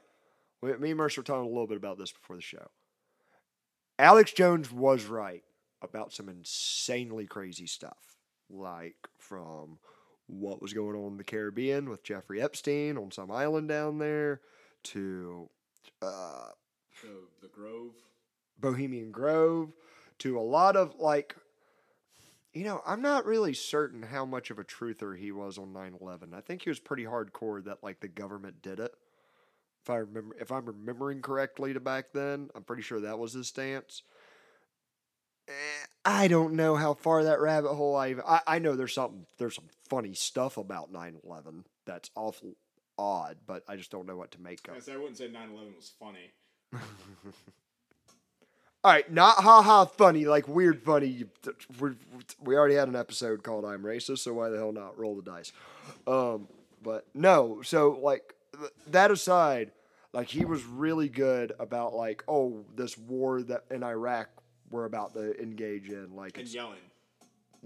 Me 0.61 0.91
and 0.91 0.97
Merce 0.97 1.17
were 1.17 1.23
talking 1.23 1.45
a 1.45 1.49
little 1.49 1.67
bit 1.67 1.77
about 1.77 1.97
this 1.97 2.11
before 2.11 2.35
the 2.35 2.41
show. 2.41 2.69
Alex 3.99 4.31
Jones 4.31 4.71
was 4.71 5.05
right 5.05 5.43
about 5.81 6.13
some 6.13 6.29
insanely 6.29 7.25
crazy 7.25 7.67
stuff, 7.67 8.15
like 8.49 8.95
from 9.17 9.77
what 10.27 10.61
was 10.61 10.73
going 10.73 10.95
on 10.95 11.11
in 11.11 11.17
the 11.17 11.23
Caribbean 11.23 11.89
with 11.89 12.03
Jeffrey 12.03 12.41
Epstein 12.41 12.97
on 12.97 13.11
some 13.11 13.29
island 13.29 13.67
down 13.67 13.97
there 13.97 14.39
to 14.83 15.49
uh, 16.01 16.47
The, 17.01 17.09
the 17.41 17.47
Grove. 17.49 17.91
Bohemian 18.59 19.11
Grove 19.11 19.73
to 20.19 20.39
a 20.39 20.41
lot 20.41 20.77
of 20.77 20.95
like, 20.99 21.35
you 22.53 22.63
know, 22.63 22.81
I'm 22.85 23.01
not 23.01 23.25
really 23.25 23.53
certain 23.53 24.03
how 24.03 24.25
much 24.25 24.51
of 24.51 24.59
a 24.59 24.63
truther 24.63 25.17
he 25.17 25.31
was 25.31 25.57
on 25.57 25.73
9 25.73 25.97
11. 25.99 26.33
I 26.33 26.41
think 26.41 26.63
he 26.63 26.69
was 26.69 26.79
pretty 26.79 27.05
hardcore 27.05 27.63
that 27.65 27.83
like 27.83 27.99
the 27.99 28.07
government 28.07 28.61
did 28.61 28.79
it. 28.79 28.93
If 29.81 29.89
I 29.89 29.97
remember, 29.97 30.35
if 30.39 30.51
I'm 30.51 30.65
remembering 30.65 31.21
correctly 31.21 31.73
to 31.73 31.79
back 31.79 32.13
then, 32.13 32.49
I'm 32.55 32.63
pretty 32.63 32.83
sure 32.83 33.01
that 33.01 33.19
was 33.19 33.33
his 33.33 33.47
stance. 33.47 34.03
Eh, 35.49 35.51
I 36.05 36.27
don't 36.29 36.53
know 36.53 36.75
how 36.75 36.93
far 36.93 37.23
that 37.25 37.41
rabbit 37.41 37.73
hole 37.73 37.95
I 37.95 38.11
even. 38.11 38.23
I, 38.25 38.41
I 38.47 38.59
know 38.59 38.75
there's 38.75 38.93
something 38.93 39.25
there's 39.39 39.55
some 39.55 39.67
funny 39.89 40.13
stuff 40.13 40.57
about 40.57 40.93
9/11 40.93 41.65
that's 41.85 42.11
awful 42.15 42.55
odd, 42.97 43.37
but 43.45 43.63
I 43.67 43.75
just 43.75 43.91
don't 43.91 44.05
know 44.05 44.15
what 44.15 44.31
to 44.31 44.41
make 44.41 44.65
of. 44.69 44.75
Guess 44.75 44.89
I 44.89 44.95
wouldn't 44.95 45.17
say 45.17 45.27
9/11 45.27 45.75
was 45.75 45.91
funny. 45.99 46.31
All 48.85 48.91
right, 48.91 49.09
not 49.09 49.37
ha 49.37 49.61
ha 49.61 49.85
funny, 49.85 50.25
like 50.25 50.47
weird 50.47 50.83
funny. 50.83 51.23
We 51.79 51.91
we 52.41 52.55
already 52.57 52.75
had 52.75 52.89
an 52.89 52.95
episode 52.97 53.41
called 53.43 53.63
"I'm 53.63 53.81
Racist," 53.81 54.19
so 54.19 54.33
why 54.33 54.49
the 54.49 54.57
hell 54.57 54.73
not 54.73 54.97
roll 54.99 55.15
the 55.15 55.21
dice? 55.21 55.53
Um, 56.05 56.47
but 56.81 57.05
no, 57.13 57.61
so 57.61 57.97
like 58.01 58.35
th- 58.57 58.71
that 58.87 59.09
aside, 59.09 59.71
like 60.11 60.27
he 60.27 60.43
was 60.43 60.65
really 60.65 61.07
good 61.07 61.53
about 61.59 61.93
like, 61.93 62.23
oh, 62.27 62.65
this 62.75 62.97
war 62.97 63.41
that 63.43 63.63
in 63.71 63.83
Iraq 63.83 64.27
we're 64.69 64.83
about 64.85 65.13
to 65.13 65.39
engage 65.41 65.87
in, 65.89 66.13
like 66.15 66.37
And 66.37 66.47
yelling. 66.47 66.79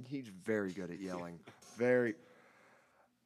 he's 0.07 0.27
very 0.27 0.71
good 0.71 0.91
at 0.91 0.99
yelling, 0.99 1.39
very. 1.77 2.13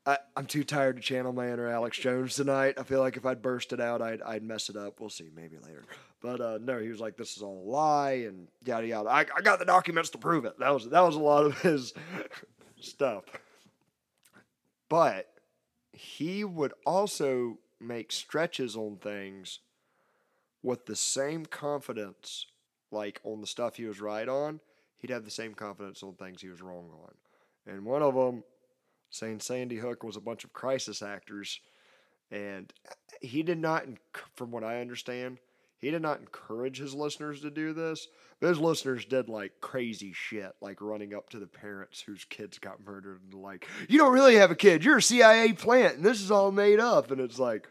I, 0.05 0.17
I'm 0.35 0.45
too 0.47 0.63
tired 0.63 0.95
to 0.95 1.01
channel 1.01 1.31
my 1.33 1.51
inner 1.51 1.67
Alex 1.67 1.97
Jones 1.97 2.35
tonight. 2.35 2.75
I 2.79 2.83
feel 2.83 3.01
like 3.01 3.17
if 3.17 3.25
I'd 3.25 3.41
burst 3.41 3.71
it 3.73 3.79
out, 3.79 4.01
I'd, 4.01 4.21
I'd 4.23 4.41
mess 4.43 4.67
it 4.69 4.75
up. 4.75 4.99
We'll 4.99 5.09
see, 5.11 5.29
maybe 5.35 5.57
later. 5.59 5.83
But 6.21 6.39
uh, 6.39 6.59
no, 6.61 6.79
he 6.79 6.89
was 6.89 6.99
like, 6.99 7.17
"This 7.17 7.35
is 7.35 7.43
all 7.43 7.63
a 7.65 7.69
lie," 7.69 8.25
and 8.27 8.47
yada 8.63 8.87
yada. 8.87 9.09
I, 9.09 9.25
I 9.35 9.41
got 9.41 9.59
the 9.59 9.65
documents 9.65 10.11
to 10.11 10.17
prove 10.17 10.45
it. 10.45 10.59
That 10.59 10.69
was 10.69 10.87
that 10.89 11.01
was 11.01 11.15
a 11.15 11.19
lot 11.19 11.45
of 11.45 11.59
his 11.61 11.93
stuff. 12.79 13.23
But 14.87 15.27
he 15.93 16.43
would 16.43 16.73
also 16.85 17.57
make 17.79 18.11
stretches 18.11 18.75
on 18.75 18.97
things 18.97 19.59
with 20.61 20.85
the 20.85 20.95
same 20.95 21.45
confidence, 21.45 22.45
like 22.91 23.19
on 23.23 23.41
the 23.41 23.47
stuff 23.47 23.75
he 23.75 23.85
was 23.85 23.99
right 23.99 24.27
on. 24.27 24.59
He'd 24.97 25.09
have 25.09 25.25
the 25.25 25.31
same 25.31 25.55
confidence 25.55 26.03
on 26.03 26.13
things 26.13 26.41
he 26.41 26.49
was 26.49 26.61
wrong 26.61 26.89
on. 27.03 27.73
And 27.73 27.85
one 27.85 28.03
of 28.03 28.13
them, 28.13 28.43
saying 29.09 29.39
Sandy 29.39 29.77
Hook 29.77 30.03
was 30.03 30.15
a 30.15 30.21
bunch 30.21 30.43
of 30.43 30.53
crisis 30.53 31.01
actors, 31.01 31.59
and 32.29 32.71
he 33.21 33.41
did 33.41 33.57
not, 33.57 33.85
from 34.35 34.51
what 34.51 34.63
I 34.63 34.81
understand, 34.81 35.39
he 35.81 35.91
did 35.91 36.01
not 36.01 36.19
encourage 36.19 36.77
his 36.77 36.93
listeners 36.93 37.41
to 37.41 37.49
do 37.49 37.73
this. 37.73 38.07
But 38.39 38.47
his 38.49 38.59
listeners 38.59 39.05
did 39.05 39.29
like 39.29 39.53
crazy 39.61 40.13
shit, 40.13 40.51
like 40.61 40.81
running 40.81 41.13
up 41.13 41.29
to 41.29 41.39
the 41.39 41.45
parents 41.45 42.01
whose 42.01 42.23
kids 42.25 42.57
got 42.57 42.83
murdered 42.83 43.21
and 43.23 43.39
like, 43.39 43.67
you 43.87 43.99
don't 43.99 44.13
really 44.13 44.35
have 44.35 44.49
a 44.49 44.55
kid, 44.55 44.83
you're 44.83 44.97
a 44.97 45.01
CIA 45.01 45.53
plant, 45.53 45.97
and 45.97 46.03
this 46.05 46.21
is 46.21 46.31
all 46.31 46.51
made 46.51 46.79
up. 46.79 47.11
And 47.11 47.21
it's 47.21 47.37
like, 47.37 47.67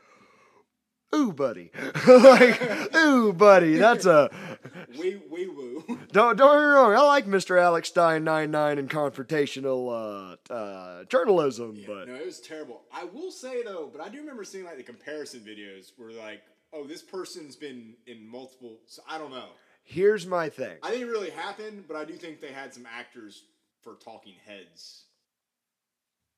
ooh, 1.12 1.32
buddy, 1.32 1.72
like, 2.06 2.94
ooh, 2.94 3.32
buddy, 3.32 3.78
that's 3.78 4.06
a 4.06 4.30
Wee 4.98 5.20
wee 5.28 5.48
woo. 5.48 5.84
don't 6.12 6.36
don't 6.36 6.56
get 6.56 6.60
me 6.60 6.72
wrong. 6.72 6.94
I 6.94 7.00
like 7.02 7.26
Mr. 7.26 7.60
Alex 7.60 7.88
Stein 7.88 8.22
99 8.22 8.78
and 8.78 8.88
confrontational 8.88 10.36
uh, 10.50 10.52
uh, 10.52 11.04
journalism, 11.04 11.82
but 11.86 12.06
no, 12.06 12.14
it 12.14 12.26
was 12.26 12.40
terrible. 12.40 12.82
I 12.92 13.04
will 13.04 13.32
say 13.32 13.64
though, 13.64 13.88
but 13.92 14.00
I 14.00 14.08
do 14.08 14.18
remember 14.18 14.44
seeing 14.44 14.64
like 14.64 14.76
the 14.76 14.84
comparison 14.84 15.40
videos 15.40 15.90
where 15.96 16.12
like, 16.12 16.42
oh, 16.72 16.86
this 16.86 17.02
person's 17.02 17.56
been 17.56 17.94
in 18.06 18.26
multiple. 18.28 18.78
So 18.86 19.02
I 19.08 19.18
don't 19.18 19.30
know. 19.30 19.48
here's 19.82 20.26
my 20.26 20.48
thing. 20.48 20.76
I 20.82 20.90
think 20.90 21.02
it 21.02 21.06
really 21.06 21.30
happened, 21.30 21.84
but 21.88 21.96
I 21.96 22.04
do 22.04 22.14
think 22.14 22.40
they 22.40 22.52
had 22.52 22.72
some 22.72 22.86
actors 22.86 23.44
for 23.82 23.94
talking 23.94 24.34
heads. 24.46 25.04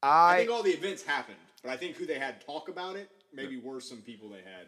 I, 0.02 0.34
I 0.34 0.38
think 0.38 0.50
all 0.50 0.62
the 0.62 0.70
events 0.70 1.02
happened, 1.02 1.36
but 1.62 1.70
I 1.70 1.76
think 1.76 1.96
who 1.96 2.06
they 2.06 2.18
had 2.18 2.44
talk 2.44 2.68
about 2.68 2.96
it 2.96 3.08
maybe 3.32 3.56
were 3.58 3.80
some 3.80 3.98
people 3.98 4.28
they 4.28 4.38
had. 4.38 4.66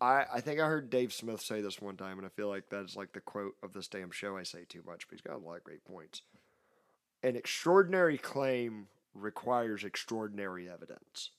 I, 0.00 0.24
I 0.34 0.40
think 0.40 0.60
I 0.60 0.66
heard 0.66 0.90
Dave 0.90 1.12
Smith 1.12 1.40
say 1.40 1.60
this 1.60 1.80
one 1.80 1.96
time, 1.96 2.18
and 2.18 2.26
I 2.26 2.30
feel 2.30 2.48
like 2.48 2.70
that 2.70 2.84
is 2.84 2.96
like 2.96 3.12
the 3.12 3.20
quote 3.20 3.54
of 3.62 3.72
this 3.72 3.88
damn 3.88 4.10
show. 4.10 4.36
I 4.36 4.42
say 4.42 4.64
too 4.68 4.82
much, 4.86 5.06
but 5.08 5.14
he's 5.18 5.20
got 5.20 5.36
a 5.36 5.38
lot 5.38 5.56
of 5.56 5.64
great 5.64 5.84
points. 5.84 6.22
An 7.22 7.36
extraordinary 7.36 8.18
claim 8.18 8.88
requires 9.14 9.84
extraordinary 9.84 10.68
evidence. 10.68 11.30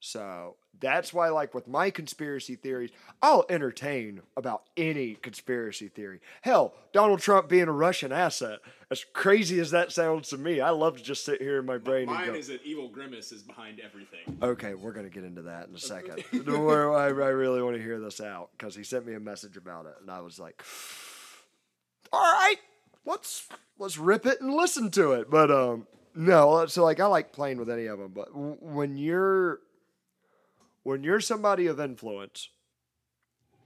So 0.00 0.56
that's 0.80 1.12
why, 1.12 1.28
like 1.28 1.54
with 1.54 1.68
my 1.68 1.90
conspiracy 1.90 2.56
theories, 2.56 2.90
I'll 3.22 3.44
entertain 3.50 4.22
about 4.34 4.62
any 4.76 5.14
conspiracy 5.14 5.88
theory. 5.88 6.20
Hell, 6.40 6.74
Donald 6.94 7.20
Trump 7.20 7.50
being 7.50 7.68
a 7.68 7.72
Russian 7.72 8.10
asset, 8.10 8.60
as 8.90 9.04
crazy 9.12 9.60
as 9.60 9.70
that 9.72 9.92
sounds 9.92 10.30
to 10.30 10.38
me, 10.38 10.60
I 10.62 10.70
love 10.70 10.96
to 10.96 11.02
just 11.02 11.24
sit 11.24 11.42
here 11.42 11.58
in 11.58 11.66
my 11.66 11.76
brain 11.76 12.06
Mine 12.06 12.22
and 12.24 12.32
go, 12.32 12.38
is 12.38 12.48
that 12.48 12.64
Evil 12.64 12.88
Grimace 12.88 13.30
is 13.30 13.42
behind 13.42 13.78
everything. 13.78 14.38
Okay, 14.42 14.72
we're 14.72 14.92
gonna 14.92 15.10
get 15.10 15.24
into 15.24 15.42
that 15.42 15.68
in 15.68 15.74
a 15.74 15.78
second. 15.78 16.24
I 16.32 17.06
really 17.06 17.62
want 17.62 17.76
to 17.76 17.82
hear 17.82 18.00
this 18.00 18.22
out 18.22 18.48
because 18.56 18.74
he 18.74 18.82
sent 18.82 19.06
me 19.06 19.12
a 19.14 19.20
message 19.20 19.58
about 19.58 19.84
it, 19.84 19.96
and 20.00 20.10
I 20.10 20.22
was 20.22 20.38
like, 20.38 20.64
"All 22.12 22.20
right, 22.20 22.56
let's 23.04 23.46
let's 23.78 23.98
rip 23.98 24.24
it 24.24 24.40
and 24.40 24.54
listen 24.54 24.90
to 24.92 25.12
it." 25.12 25.30
But 25.30 25.50
um, 25.50 25.86
no, 26.14 26.64
so 26.64 26.84
like 26.84 27.00
I 27.00 27.06
like 27.06 27.32
playing 27.32 27.58
with 27.58 27.68
any 27.68 27.84
of 27.84 27.98
them, 27.98 28.12
but 28.14 28.28
when 28.34 28.96
you're 28.96 29.60
when 30.82 31.04
you're 31.04 31.20
somebody 31.20 31.66
of 31.66 31.80
influence 31.80 32.48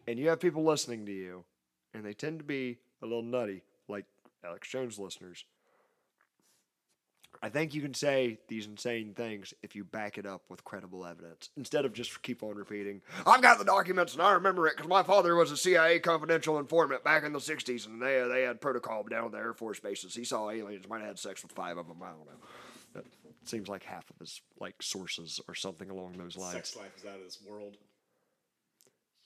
and 0.07 0.19
you 0.19 0.29
have 0.29 0.41
people 0.41 0.65
listening 0.65 1.07
to 1.07 1.13
you, 1.13 1.45
and 1.95 2.05
they 2.05 2.13
tend 2.13 2.39
to 2.39 2.45
be 2.45 2.79
a 3.03 3.07
little 3.07 3.23
nutty, 3.23 3.63
like 3.89 4.05
Alex 4.45 4.69
Jones 4.69 4.99
listeners. 4.99 5.45
I 7.43 7.51
think 7.51 7.75
you 7.75 7.83
can 7.83 7.93
say 7.93 8.39
these 8.49 8.67
insane 8.67 9.13
things 9.15 9.53
if 9.63 9.77
you 9.77 9.85
back 9.85 10.17
it 10.17 10.25
up 10.25 10.43
with 10.49 10.65
credible 10.65 11.05
evidence 11.05 11.51
instead 11.59 11.85
of 11.85 11.93
just 11.93 12.23
keep 12.23 12.43
on 12.43 12.55
repeating, 12.57 13.03
I've 13.27 13.43
got 13.43 13.59
the 13.59 13.65
documents 13.65 14.15
and 14.15 14.23
I 14.23 14.33
remember 14.33 14.67
it 14.67 14.77
because 14.77 14.89
my 14.89 15.03
father 15.03 15.35
was 15.35 15.51
a 15.51 15.57
CIA 15.57 15.99
confidential 15.99 16.59
informant 16.59 17.05
back 17.05 17.23
in 17.23 17.35
the 17.35 17.39
60s 17.39 17.87
and 17.87 18.01
they, 18.01 18.27
they 18.27 18.43
had 18.43 18.63
protocol 18.63 19.03
down 19.03 19.27
at 19.27 19.33
the 19.33 19.39
Air 19.39 19.53
Force 19.53 19.79
bases. 19.79 20.15
He 20.15 20.25
saw 20.25 20.49
aliens, 20.49 20.89
might 20.89 21.01
have 21.01 21.09
had 21.09 21.19
sex 21.19 21.43
with 21.43 21.53
five 21.53 21.77
of 21.77 21.87
them. 21.87 21.99
I 22.03 22.09
don't 22.09 22.25
know. 22.25 22.33
Seems 23.45 23.69
like 23.69 23.85
half 23.85 24.09
of 24.11 24.19
his 24.19 24.41
like 24.59 24.83
sources 24.83 25.41
or 25.49 25.55
something 25.55 25.91
along 25.91 26.15
those 26.17 26.37
lines. 26.37 26.55
Sex 26.55 26.77
life 26.77 26.97
is 26.97 27.05
out 27.05 27.17
of 27.17 27.25
this 27.25 27.39
world. 27.49 27.77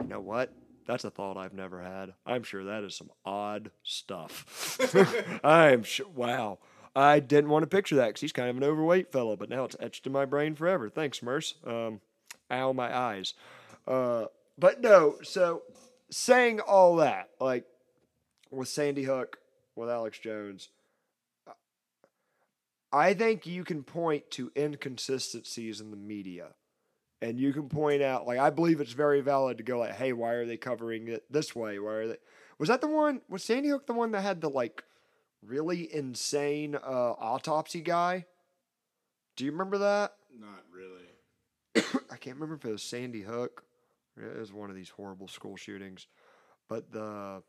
You 0.03 0.09
know 0.09 0.21
what? 0.21 0.53
That's 0.87 1.05
a 1.05 1.11
thought 1.11 1.37
I've 1.37 1.53
never 1.53 1.83
had. 1.83 2.15
I'm 2.25 2.43
sure 2.43 2.65
that 2.65 2.83
is 2.83 2.95
some 2.95 3.11
odd 3.25 3.71
stuff. 3.83 4.79
I'm 5.45 5.83
sure. 5.83 6.09
Wow. 6.09 6.59
I 6.97 7.21
didn't 7.21 7.51
want 7.51 7.63
to 7.63 7.69
picture 7.69 7.97
that 7.97 8.09
because 8.09 8.23
he's 8.23 8.33
kind 8.33 8.49
of 8.49 8.57
an 8.57 8.65
overweight 8.65 9.13
fellow, 9.13 9.37
but 9.37 9.51
now 9.51 9.65
it's 9.65 9.77
etched 9.79 10.07
in 10.07 10.13
my 10.13 10.25
brain 10.25 10.55
forever. 10.55 10.89
Thanks, 10.89 11.23
Merce. 11.23 11.55
Um, 11.65 12.01
ow, 12.51 12.73
my 12.73 12.97
eyes. 12.97 13.35
Uh, 13.87 14.27
but 14.59 14.81
no, 14.81 15.17
so 15.23 15.63
saying 16.11 16.61
all 16.61 16.97
that, 16.97 17.29
like 17.41 17.65
with 18.51 18.69
Sandy 18.69 19.05
Hook, 19.05 19.39
with 19.77 19.89
Alex 19.89 20.19
Jones, 20.19 20.71
I 22.93 23.15
think 23.15 23.47
you 23.47 23.65
can 23.65 23.83
point 23.83 24.31
to 24.33 24.51
inconsistencies 24.57 25.81
in 25.81 25.91
the 25.91 25.97
media 25.97 26.55
and 27.21 27.39
you 27.39 27.53
can 27.53 27.69
point 27.69 28.03
out 28.03 28.27
like 28.27 28.39
I 28.39 28.51
believe 28.51 28.81
it's 28.81 28.93
very 28.93 29.21
valid 29.21 29.59
to 29.59 29.65
go 29.65 29.79
like, 29.79 29.97
hey, 29.97 30.13
why 30.13 30.33
are 30.33 30.47
they 30.47 30.57
covering 30.57 31.09
it 31.09 31.25
this 31.31 31.55
way? 31.55 31.79
Why 31.79 31.93
are 31.93 32.09
they? 32.09 32.17
Was 32.59 32.69
that 32.69 32.81
the 32.81 32.89
one? 32.89 33.21
Was 33.29 33.45
Sandy 33.45 33.69
Hook 33.69 33.87
the 33.87 33.93
one 33.93 34.13
that 34.13 34.23
had 34.23 34.41
the 34.41 34.51
like 34.51 34.83
really 35.43 35.93
insane 35.93 36.75
uh, 36.75 37.13
autopsy 37.19 37.81
guy? 37.81 38.27
Do 39.37 39.45
you 39.45 39.53
remember 39.53 39.79
that? 39.79 40.15
Not 40.39 40.63
really. 40.73 41.95
I 42.11 42.17
can't 42.17 42.37
remember 42.37 42.57
if 42.57 42.65
it 42.65 42.73
was 42.73 42.83
Sandy 42.83 43.23
Hook. 43.23 43.65
It 44.17 44.39
was 44.39 44.53
one 44.53 44.71
of 44.71 44.77
these 44.77 44.89
horrible 44.89 45.29
school 45.29 45.57
shootings, 45.57 46.07
but 46.69 46.93
the. 46.93 47.43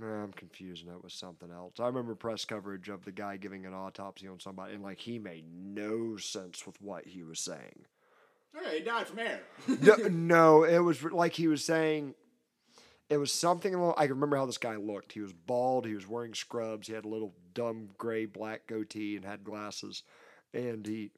I'm 0.00 0.32
confused. 0.32 0.86
and 0.86 0.94
it 0.94 1.02
was 1.02 1.14
something 1.14 1.50
else. 1.50 1.74
I 1.80 1.86
remember 1.86 2.14
press 2.14 2.44
coverage 2.44 2.88
of 2.88 3.04
the 3.04 3.12
guy 3.12 3.36
giving 3.36 3.66
an 3.66 3.74
autopsy 3.74 4.28
on 4.28 4.40
somebody, 4.40 4.74
and 4.74 4.82
like 4.82 5.00
he 5.00 5.18
made 5.18 5.44
no 5.52 6.16
sense 6.16 6.66
with 6.66 6.80
what 6.80 7.06
he 7.06 7.22
was 7.22 7.40
saying. 7.40 7.86
He 8.72 8.80
died 8.80 9.06
from 9.06 9.18
air. 9.20 9.40
no, 9.80 9.94
no, 10.10 10.64
it 10.64 10.78
was 10.78 11.02
like 11.02 11.34
he 11.34 11.48
was 11.48 11.64
saying. 11.64 12.14
It 13.08 13.16
was 13.16 13.32
something. 13.32 13.74
I 13.96 14.02
can 14.06 14.16
remember 14.16 14.36
how 14.36 14.44
this 14.46 14.58
guy 14.58 14.76
looked. 14.76 15.12
He 15.12 15.20
was 15.20 15.32
bald. 15.32 15.86
He 15.86 15.94
was 15.94 16.06
wearing 16.06 16.34
scrubs. 16.34 16.88
He 16.88 16.92
had 16.92 17.06
a 17.06 17.08
little 17.08 17.34
dumb 17.54 17.88
gray 17.96 18.26
black 18.26 18.66
goatee 18.66 19.16
and 19.16 19.24
had 19.24 19.44
glasses. 19.44 20.02
And 20.52 20.86
he, 20.86 21.10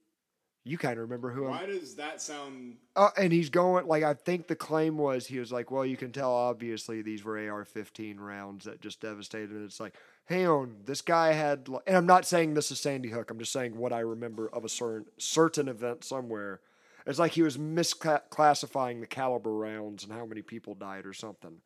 you 0.64 0.77
kind 0.77 0.94
of 0.94 1.01
remember 1.01 1.31
who 1.31 1.46
I'm. 1.46 1.51
Why 1.51 1.66
does 1.66 1.94
that 1.94 2.20
sound? 2.20 2.77
Uh, 2.94 3.09
and 3.16 3.33
he's 3.33 3.49
going 3.49 3.87
like 3.87 4.03
I 4.03 4.14
think 4.14 4.46
the 4.46 4.57
claim 4.57 4.99
was 4.99 5.27
he 5.27 5.38
was 5.38 5.51
like, 5.51 5.70
well, 5.70 5.87
you 5.87 5.96
can 5.96 6.12
tell 6.12 6.33
obviously 6.33 7.03
these 7.03 7.25
were 7.25 7.37
AR-15 7.37 8.18
rounds 8.18 8.66
that 8.66 8.81
just 8.81 9.01
devastated. 9.01 9.51
And 9.51 9.64
it's 9.64 9.81
like, 9.81 9.94
hang 10.27 10.46
on, 10.46 10.77
this 10.85 11.01
guy 11.01 11.33
had. 11.33 11.68
And 11.87 11.96
I'm 11.96 12.07
not 12.07 12.27
saying 12.27 12.55
this 12.55 12.70
is 12.70 12.79
Sandy 12.79 13.09
Hook. 13.09 13.31
I'm 13.31 13.38
just 13.38 13.53
saying 13.53 13.77
what 13.77 13.92
I 13.92 14.01
remember 14.01 14.49
of 14.49 14.64
a 14.64 14.68
certain 14.68 15.07
certain 15.18 15.68
event 15.68 16.05
somewhere. 16.05 16.61
It's 17.07 17.18
like 17.18 17.33
he 17.33 17.42
was 17.42 17.57
misclassifying 17.57 19.01
the 19.01 19.07
caliber 19.07 19.55
rounds 19.55 20.05
and 20.05 20.12
how 20.12 20.27
many 20.27 20.42
people 20.42 20.75
died 20.75 21.07
or 21.07 21.14
something. 21.14 21.62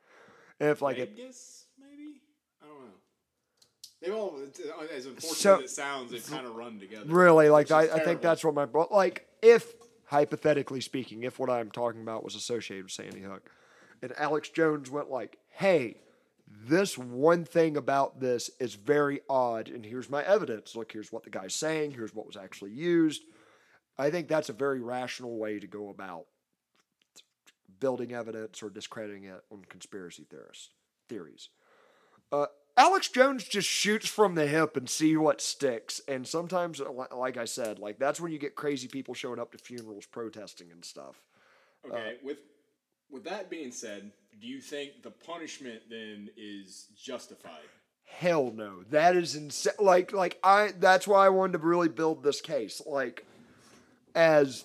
And 0.60 0.70
if 0.70 0.80
like 0.80 0.98
it, 0.98 1.10
Vegas, 1.16 1.18
maybe? 1.26 1.63
They 4.04 4.12
all, 4.12 4.36
uh, 4.36 4.84
as 4.94 5.06
unfortunate 5.06 5.36
So- 5.36 5.56
as 5.56 5.62
it 5.62 5.70
sounds, 5.70 6.10
they've 6.10 6.26
kind 6.26 6.46
of 6.46 6.54
run 6.56 6.78
together. 6.78 7.06
Really, 7.06 7.48
like 7.48 7.70
I, 7.70 7.82
I 7.82 8.00
think 8.00 8.20
that's 8.20 8.44
what 8.44 8.54
my 8.54 8.66
like 8.90 9.26
if 9.40 9.74
hypothetically 10.06 10.80
speaking, 10.80 11.22
if 11.22 11.38
what 11.38 11.48
I'm 11.48 11.70
talking 11.70 12.02
about 12.02 12.22
was 12.22 12.34
associated 12.34 12.84
with 12.84 12.92
Sandy 12.92 13.22
Hook, 13.22 13.50
and 14.02 14.12
Alex 14.16 14.50
Jones 14.50 14.90
went 14.90 15.10
like, 15.10 15.38
"Hey, 15.48 16.02
this 16.46 16.98
one 16.98 17.44
thing 17.44 17.76
about 17.78 18.20
this 18.20 18.50
is 18.60 18.74
very 18.74 19.22
odd, 19.28 19.68
and 19.68 19.86
here's 19.86 20.10
my 20.10 20.22
evidence. 20.22 20.76
Look, 20.76 20.92
here's 20.92 21.10
what 21.10 21.22
the 21.24 21.30
guy's 21.30 21.54
saying. 21.54 21.92
Here's 21.92 22.14
what 22.14 22.26
was 22.26 22.36
actually 22.36 22.72
used." 22.72 23.22
I 23.96 24.10
think 24.10 24.28
that's 24.28 24.48
a 24.48 24.54
very 24.54 24.80
rational 24.80 25.38
way 25.38 25.60
to 25.60 25.66
go 25.66 25.88
about 25.88 26.26
building 27.80 28.12
evidence 28.12 28.62
or 28.62 28.68
discrediting 28.68 29.24
it 29.24 29.40
on 29.50 29.64
conspiracy 29.68 30.26
theorists 30.28 30.70
theories. 31.08 31.48
Uh, 32.32 32.46
Alex 32.76 33.08
Jones 33.08 33.44
just 33.44 33.68
shoots 33.68 34.08
from 34.08 34.34
the 34.34 34.46
hip 34.46 34.76
and 34.76 34.88
see 34.88 35.16
what 35.16 35.40
sticks. 35.40 36.00
And 36.08 36.26
sometimes, 36.26 36.80
like 37.12 37.36
I 37.36 37.44
said, 37.44 37.78
like 37.78 37.98
that's 37.98 38.20
when 38.20 38.32
you 38.32 38.38
get 38.38 38.56
crazy 38.56 38.88
people 38.88 39.14
showing 39.14 39.38
up 39.38 39.52
to 39.52 39.58
funerals 39.58 40.06
protesting 40.06 40.72
and 40.72 40.84
stuff. 40.84 41.22
Okay, 41.86 42.16
with 42.22 42.38
with 43.10 43.24
that 43.24 43.48
being 43.48 43.70
said, 43.70 44.10
do 44.40 44.46
you 44.46 44.60
think 44.60 45.02
the 45.02 45.10
punishment 45.10 45.82
then 45.88 46.30
is 46.36 46.88
justified? 46.96 47.68
Hell 48.06 48.52
no, 48.54 48.82
that 48.90 49.16
is 49.16 49.36
insane. 49.36 49.74
Like, 49.78 50.12
like 50.12 50.38
I. 50.42 50.72
That's 50.78 51.06
why 51.06 51.26
I 51.26 51.28
wanted 51.30 51.52
to 51.52 51.66
really 51.66 51.88
build 51.88 52.22
this 52.22 52.40
case. 52.40 52.82
Like, 52.84 53.24
as 54.14 54.64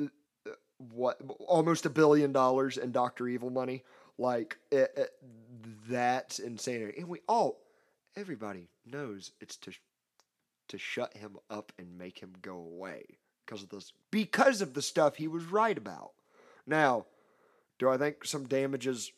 uh, 0.00 0.06
what 0.78 1.20
almost 1.40 1.86
a 1.86 1.90
billion 1.90 2.32
dollars 2.32 2.76
in 2.78 2.92
Doctor 2.92 3.28
Evil 3.28 3.50
money. 3.50 3.84
Like, 4.16 4.58
it, 4.70 4.92
it, 4.96 5.10
that's 5.88 6.38
insane. 6.38 6.92
And 6.96 7.08
we 7.08 7.20
all, 7.28 7.60
everybody 8.16 8.68
knows 8.86 9.32
it's 9.40 9.56
to 9.58 9.72
to 10.68 10.78
shut 10.78 11.14
him 11.14 11.36
up 11.50 11.72
and 11.78 11.98
make 11.98 12.18
him 12.18 12.32
go 12.40 12.54
away 12.56 13.04
because 13.44 13.62
of 13.62 13.68
this 13.68 13.92
because 14.10 14.62
of 14.62 14.72
the 14.74 14.82
stuff 14.82 15.16
he 15.16 15.28
was 15.28 15.44
right 15.44 15.76
about. 15.76 16.12
Now, 16.66 17.04
do 17.78 17.90
I 17.90 17.98
think 17.98 18.24
some 18.24 18.46
damages 18.46 19.12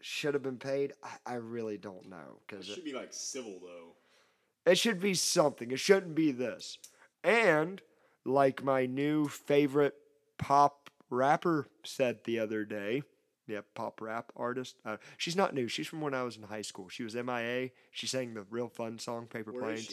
should 0.00 0.34
have 0.34 0.42
been 0.42 0.56
paid? 0.58 0.92
I, 1.02 1.32
I 1.32 1.34
really 1.34 1.76
don't 1.78 2.08
know 2.08 2.40
because 2.46 2.68
It 2.68 2.74
should 2.74 2.84
be 2.84 2.92
like 2.92 3.12
civil 3.12 3.60
though. 3.62 4.70
it 4.70 4.78
should 4.78 5.00
be 5.00 5.14
something. 5.14 5.70
It 5.70 5.78
shouldn't 5.80 6.14
be 6.16 6.32
this. 6.32 6.78
And 7.22 7.80
like 8.24 8.62
my 8.64 8.86
new 8.86 9.28
favorite 9.28 9.94
pop 10.38 10.90
rapper 11.10 11.68
said 11.84 12.18
the 12.24 12.40
other 12.40 12.64
day, 12.64 13.02
yeah, 13.48 13.60
pop 13.74 14.00
rap 14.00 14.30
artist. 14.36 14.76
Uh, 14.84 14.98
she's 15.16 15.36
not 15.36 15.54
new. 15.54 15.66
She's 15.68 15.86
from 15.86 16.00
when 16.00 16.14
I 16.14 16.22
was 16.22 16.36
in 16.36 16.42
high 16.44 16.62
school. 16.62 16.88
She 16.88 17.02
was 17.02 17.14
MIA. 17.14 17.70
She 17.90 18.06
sang 18.06 18.34
the 18.34 18.44
real 18.50 18.68
fun 18.68 18.98
song 18.98 19.26
"Paper 19.26 19.52
Where 19.52 19.62
Planes." 19.62 19.88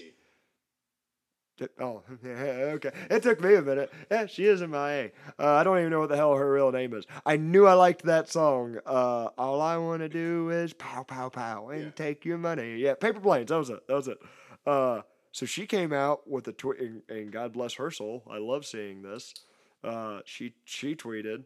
Oh, 1.79 2.03
okay. 2.25 2.91
It 3.09 3.23
took 3.23 3.39
me 3.41 3.55
a 3.55 3.61
minute. 3.61 3.89
Yeah, 4.11 4.25
she 4.25 4.43
is 4.45 4.61
MIA. 4.61 5.11
Uh, 5.39 5.53
I 5.53 5.63
don't 5.63 5.79
even 5.79 5.89
know 5.89 6.01
what 6.01 6.09
the 6.09 6.17
hell 6.17 6.35
her 6.35 6.51
real 6.51 6.69
name 6.69 6.93
is. 6.93 7.05
I 7.25 7.37
knew 7.37 7.65
I 7.65 7.73
liked 7.75 8.03
that 8.03 8.29
song. 8.29 8.77
Uh, 8.85 9.29
All 9.37 9.61
I 9.61 9.77
want 9.77 10.01
to 10.01 10.09
do 10.09 10.49
is 10.49 10.73
pow, 10.73 11.03
pow, 11.03 11.29
pow, 11.29 11.69
and 11.69 11.83
Yeah. 11.85 11.89
take 11.91 12.25
your 12.25 12.37
money. 12.37 12.75
Yeah, 12.75 12.95
Paper 12.95 13.21
Planes. 13.21 13.47
That 13.49 13.57
was 13.57 13.69
it. 13.69 13.87
That 13.87 13.93
was 13.93 14.09
it. 14.09 14.17
Uh, 14.65 15.01
so 15.31 15.45
she 15.45 15.65
came 15.65 15.93
out 15.93 16.29
with 16.29 16.45
a 16.49 16.51
tweet, 16.51 16.79
and, 16.81 17.01
and 17.07 17.31
God 17.31 17.53
bless 17.53 17.75
her 17.75 17.89
soul. 17.89 18.23
I 18.29 18.37
love 18.37 18.65
seeing 18.65 19.01
this. 19.01 19.33
Uh, 19.81 20.19
she 20.25 20.55
she 20.65 20.93
tweeted, 20.93 21.45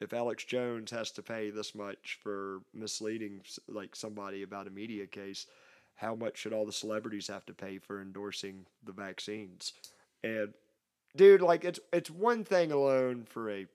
if 0.00 0.12
Alex 0.12 0.44
Jones 0.44 0.90
has 0.90 1.10
to 1.12 1.22
pay 1.22 1.50
this 1.50 1.74
much 1.74 2.18
for 2.22 2.60
misleading 2.72 3.40
like 3.68 3.94
somebody 3.94 4.42
about 4.42 4.66
a 4.66 4.70
media 4.70 5.06
case, 5.06 5.46
how 5.96 6.14
much 6.14 6.38
should 6.38 6.52
all 6.52 6.66
the 6.66 6.72
celebrities 6.72 7.28
have 7.28 7.46
to 7.46 7.54
pay 7.54 7.78
for 7.78 8.02
endorsing 8.02 8.66
the 8.84 8.92
vaccines? 8.92 9.72
And 10.22 10.52
dude, 11.16 11.42
like 11.42 11.64
it's 11.64 11.80
it's 11.92 12.10
one 12.10 12.44
thing 12.44 12.72
alone 12.72 13.24
for 13.28 13.50
a 13.50 13.66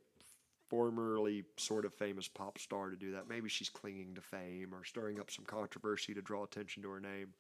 formerly 0.70 1.46
sort 1.58 1.86
of 1.86 1.94
famous 1.94 2.28
pop 2.28 2.60
star 2.60 2.90
to 2.90 2.96
do 2.96 3.12
that. 3.14 3.30
Maybe 3.30 3.50
she's 3.50 3.70
clinging 3.70 4.14
to 4.16 4.22
fame 4.22 4.74
or 4.74 4.84
stirring 4.84 5.20
up 5.20 5.32
some 5.32 5.46
controversy 5.46 6.14
to 6.14 6.22
draw 6.22 6.44
attention 6.44 6.84
to 6.84 6.90
her 6.90 7.00
name. 7.00 7.34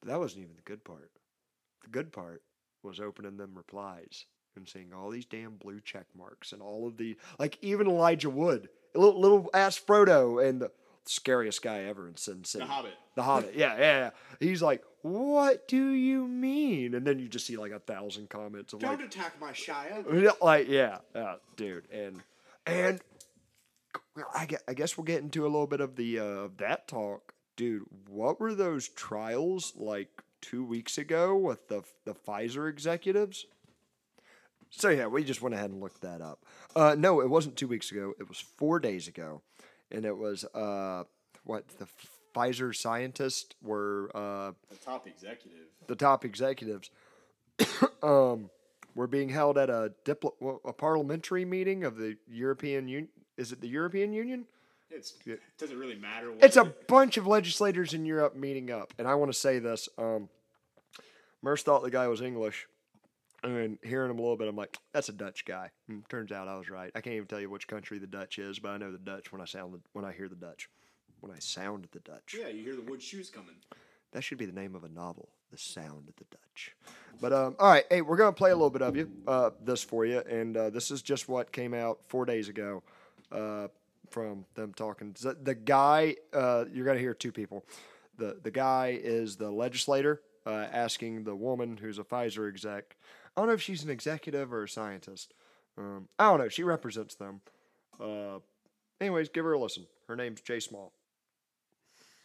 But 0.00 0.08
that 0.08 0.18
wasn't 0.18 0.44
even 0.44 0.56
the 0.56 0.62
good 0.62 0.82
part. 0.82 1.10
The 1.82 1.90
good 1.90 2.12
part 2.12 2.42
was 2.82 2.98
opening 2.98 3.36
them 3.36 3.52
replies 3.54 4.26
and 4.56 4.68
seeing 4.68 4.92
all 4.92 5.10
these 5.10 5.24
damn 5.24 5.56
blue 5.56 5.80
check 5.80 6.06
marks 6.16 6.52
and 6.52 6.62
all 6.62 6.86
of 6.86 6.96
the 6.96 7.16
like 7.38 7.58
even 7.62 7.86
Elijah 7.86 8.30
Wood, 8.30 8.68
little, 8.94 9.20
little 9.20 9.50
ass 9.54 9.78
Frodo 9.78 10.44
and 10.46 10.60
the 10.60 10.70
scariest 11.04 11.62
guy 11.62 11.84
ever 11.84 12.08
in 12.08 12.16
Sin 12.16 12.44
City. 12.44 12.64
The 12.64 12.70
Hobbit. 12.70 12.92
The 13.14 13.22
Hobbit. 13.22 13.54
Yeah, 13.54 13.74
yeah, 13.74 13.80
yeah. 13.80 14.10
He's 14.40 14.62
like, 14.62 14.82
"What 15.02 15.68
do 15.68 15.90
you 15.90 16.26
mean?" 16.26 16.94
And 16.94 17.06
then 17.06 17.18
you 17.18 17.28
just 17.28 17.46
see 17.46 17.56
like 17.56 17.72
a 17.72 17.80
thousand 17.80 18.30
comments 18.30 18.72
of 18.72 18.80
Don't 18.80 18.98
like, 18.98 19.06
attack 19.06 19.40
my 19.40 19.52
Shia. 19.52 20.40
like 20.40 20.68
yeah, 20.68 20.98
yeah, 21.14 21.34
dude, 21.56 21.88
and 21.92 22.22
and 22.66 23.00
I 24.34 24.46
guess, 24.46 24.62
I 24.68 24.74
guess 24.74 24.96
we'll 24.96 25.04
get 25.04 25.22
into 25.22 25.42
a 25.42 25.48
little 25.48 25.66
bit 25.66 25.80
of 25.80 25.96
the 25.96 26.18
uh, 26.18 26.24
of 26.24 26.58
that 26.58 26.88
talk, 26.88 27.34
dude. 27.56 27.84
What 28.08 28.40
were 28.40 28.54
those 28.54 28.88
trials 28.88 29.72
like 29.76 30.22
two 30.40 30.64
weeks 30.64 30.98
ago 30.98 31.36
with 31.36 31.68
the 31.68 31.82
the 32.04 32.14
Pfizer 32.14 32.68
executives? 32.68 33.46
So 34.74 34.88
yeah, 34.88 35.06
we 35.06 35.22
just 35.22 35.42
went 35.42 35.54
ahead 35.54 35.70
and 35.70 35.80
looked 35.80 36.00
that 36.00 36.20
up. 36.20 36.44
Uh, 36.74 36.96
no, 36.98 37.20
it 37.20 37.28
wasn't 37.28 37.56
two 37.56 37.68
weeks 37.68 37.92
ago. 37.92 38.14
It 38.18 38.28
was 38.28 38.38
four 38.40 38.80
days 38.80 39.06
ago, 39.06 39.42
and 39.90 40.04
it 40.06 40.16
was 40.16 40.44
uh, 40.54 41.04
what 41.44 41.68
the 41.78 41.86
Pfizer 42.34 42.74
scientists 42.74 43.54
were 43.62 44.10
uh, 44.14 44.52
The 44.70 44.76
top 44.82 45.06
executive. 45.06 45.66
the 45.86 45.94
top 45.94 46.24
executives 46.24 46.90
um, 48.02 48.48
were 48.94 49.06
being 49.06 49.28
held 49.28 49.58
at 49.58 49.68
a 49.68 49.92
well, 50.40 50.60
a 50.64 50.72
parliamentary 50.72 51.44
meeting 51.44 51.84
of 51.84 51.96
the 51.96 52.16
European 52.26 52.88
Union. 52.88 53.08
Is 53.36 53.52
it 53.52 53.60
the 53.60 53.68
European 53.68 54.14
Union? 54.14 54.46
It's, 54.90 55.14
it 55.26 55.40
doesn't 55.58 55.78
really 55.78 55.96
matter. 55.96 56.30
What 56.32 56.42
It's 56.44 56.56
a 56.56 56.64
bunch 56.64 57.16
of 57.18 57.26
legislators 57.26 57.92
in 57.94 58.04
Europe 58.06 58.34
meeting 58.36 58.70
up, 58.70 58.92
and 58.98 59.06
I 59.06 59.14
want 59.16 59.30
to 59.32 59.38
say 59.38 59.58
this. 59.58 59.88
Um, 59.98 60.28
Merce 61.42 61.62
thought 61.62 61.82
the 61.82 61.90
guy 61.90 62.08
was 62.08 62.20
English, 62.20 62.66
and 63.42 63.78
hearing 63.82 64.10
him 64.10 64.18
a 64.18 64.22
little 64.22 64.36
bit, 64.36 64.48
I'm 64.48 64.56
like, 64.56 64.78
that's 64.92 65.08
a 65.08 65.12
Dutch 65.12 65.44
guy. 65.44 65.70
And 65.88 66.08
turns 66.08 66.32
out 66.32 66.48
I 66.48 66.56
was 66.56 66.70
right. 66.70 66.90
I 66.94 67.00
can't 67.00 67.16
even 67.16 67.26
tell 67.26 67.40
you 67.40 67.50
which 67.50 67.66
country 67.66 67.98
the 67.98 68.06
Dutch 68.06 68.38
is, 68.38 68.58
but 68.58 68.70
I 68.70 68.76
know 68.78 68.92
the 68.92 68.98
Dutch 68.98 69.32
when 69.32 69.40
I 69.40 69.44
sound 69.44 69.74
the, 69.74 69.80
when 69.92 70.04
I 70.04 70.12
hear 70.12 70.28
the 70.28 70.36
Dutch, 70.36 70.68
when 71.20 71.32
I 71.32 71.38
sound 71.38 71.88
the 71.92 72.00
Dutch. 72.00 72.36
Yeah, 72.38 72.48
you 72.48 72.62
hear 72.62 72.76
the 72.76 72.82
wood 72.82 73.02
shoes 73.02 73.30
coming. 73.30 73.56
That 74.12 74.22
should 74.22 74.38
be 74.38 74.46
the 74.46 74.52
name 74.52 74.74
of 74.74 74.84
a 74.84 74.88
novel, 74.88 75.30
The 75.50 75.58
Sound 75.58 76.06
of 76.08 76.14
the 76.16 76.24
Dutch. 76.30 76.76
But 77.20 77.32
um, 77.32 77.56
all 77.58 77.70
right, 77.70 77.84
hey, 77.88 78.02
we're 78.02 78.16
gonna 78.16 78.32
play 78.32 78.50
a 78.50 78.54
little 78.54 78.70
bit 78.70 78.82
of 78.82 78.94
you, 78.96 79.10
uh, 79.26 79.50
this 79.64 79.82
for 79.82 80.04
you, 80.04 80.20
and 80.20 80.56
uh, 80.56 80.70
this 80.70 80.90
is 80.90 81.00
just 81.00 81.28
what 81.28 81.50
came 81.50 81.72
out 81.72 82.00
four 82.08 82.26
days 82.26 82.48
ago 82.48 82.82
uh, 83.30 83.68
from 84.10 84.44
them 84.54 84.74
talking. 84.74 85.16
The, 85.20 85.34
the 85.42 85.54
guy, 85.54 86.16
uh, 86.34 86.66
you're 86.72 86.84
gonna 86.84 86.98
hear 86.98 87.14
two 87.14 87.32
people. 87.32 87.64
The 88.18 88.38
the 88.42 88.50
guy 88.50 88.98
is 89.02 89.36
the 89.36 89.50
legislator 89.50 90.20
uh, 90.44 90.66
asking 90.72 91.24
the 91.24 91.34
woman 91.34 91.78
who's 91.78 91.98
a 91.98 92.04
Pfizer 92.04 92.48
exec. 92.48 92.96
I 93.36 93.40
don't 93.40 93.48
know 93.48 93.54
if 93.54 93.62
she's 93.62 93.82
an 93.82 93.90
executive 93.90 94.52
or 94.52 94.64
a 94.64 94.68
scientist. 94.68 95.32
Um, 95.78 96.08
I 96.18 96.28
don't 96.28 96.40
know. 96.40 96.48
She 96.48 96.62
represents 96.62 97.14
them. 97.14 97.40
Uh, 97.96 98.44
anyways, 99.00 99.30
give 99.30 99.44
her 99.44 99.54
a 99.54 99.58
listen. 99.58 99.86
Her 100.08 100.16
name's 100.16 100.40
Jay 100.42 100.60
Small. 100.60 100.92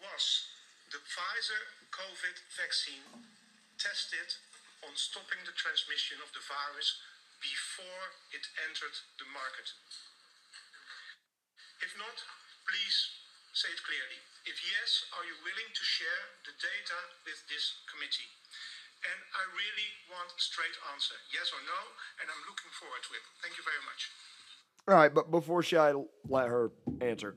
was 0.03 0.43
the 0.91 0.99
Pfizer 0.99 1.63
COVID 1.95 2.37
vaccine 2.59 3.23
tested 3.79 4.35
on 4.83 4.99
stopping 4.99 5.39
the 5.47 5.55
transmission 5.55 6.19
of 6.19 6.27
the 6.35 6.43
virus 6.43 6.99
before 7.39 8.11
it 8.35 8.43
entered 8.67 8.95
the 9.15 9.29
market? 9.31 9.71
If 11.79 11.95
not, 11.95 12.19
please 12.67 12.97
say 13.55 13.71
it 13.71 13.79
clearly. 13.87 14.19
If 14.43 14.59
yes, 14.59 15.07
are 15.15 15.23
you 15.23 15.39
willing 15.39 15.71
to 15.71 15.83
share 15.87 16.35
the 16.43 16.55
data 16.59 16.99
with 17.23 17.47
this 17.47 17.79
committee? 17.87 18.27
And 19.05 19.19
I 19.33 19.43
really 19.53 19.89
want 20.09 20.33
a 20.33 20.41
straight 20.41 20.73
answer, 20.93 21.15
yes 21.33 21.53
or 21.53 21.61
no, 21.65 21.79
and 22.21 22.27
I'm 22.29 22.43
looking 22.49 22.71
forward 22.73 23.01
to 23.05 23.11
it. 23.13 23.23
Thank 23.41 23.57
you 23.57 23.63
very 23.63 23.83
much. 23.85 24.09
All 24.87 24.95
right, 24.95 25.13
but 25.13 25.29
before 25.31 25.61
she 25.61 25.77
I 25.77 25.93
let 26.27 26.47
her 26.47 26.71
answer, 27.01 27.35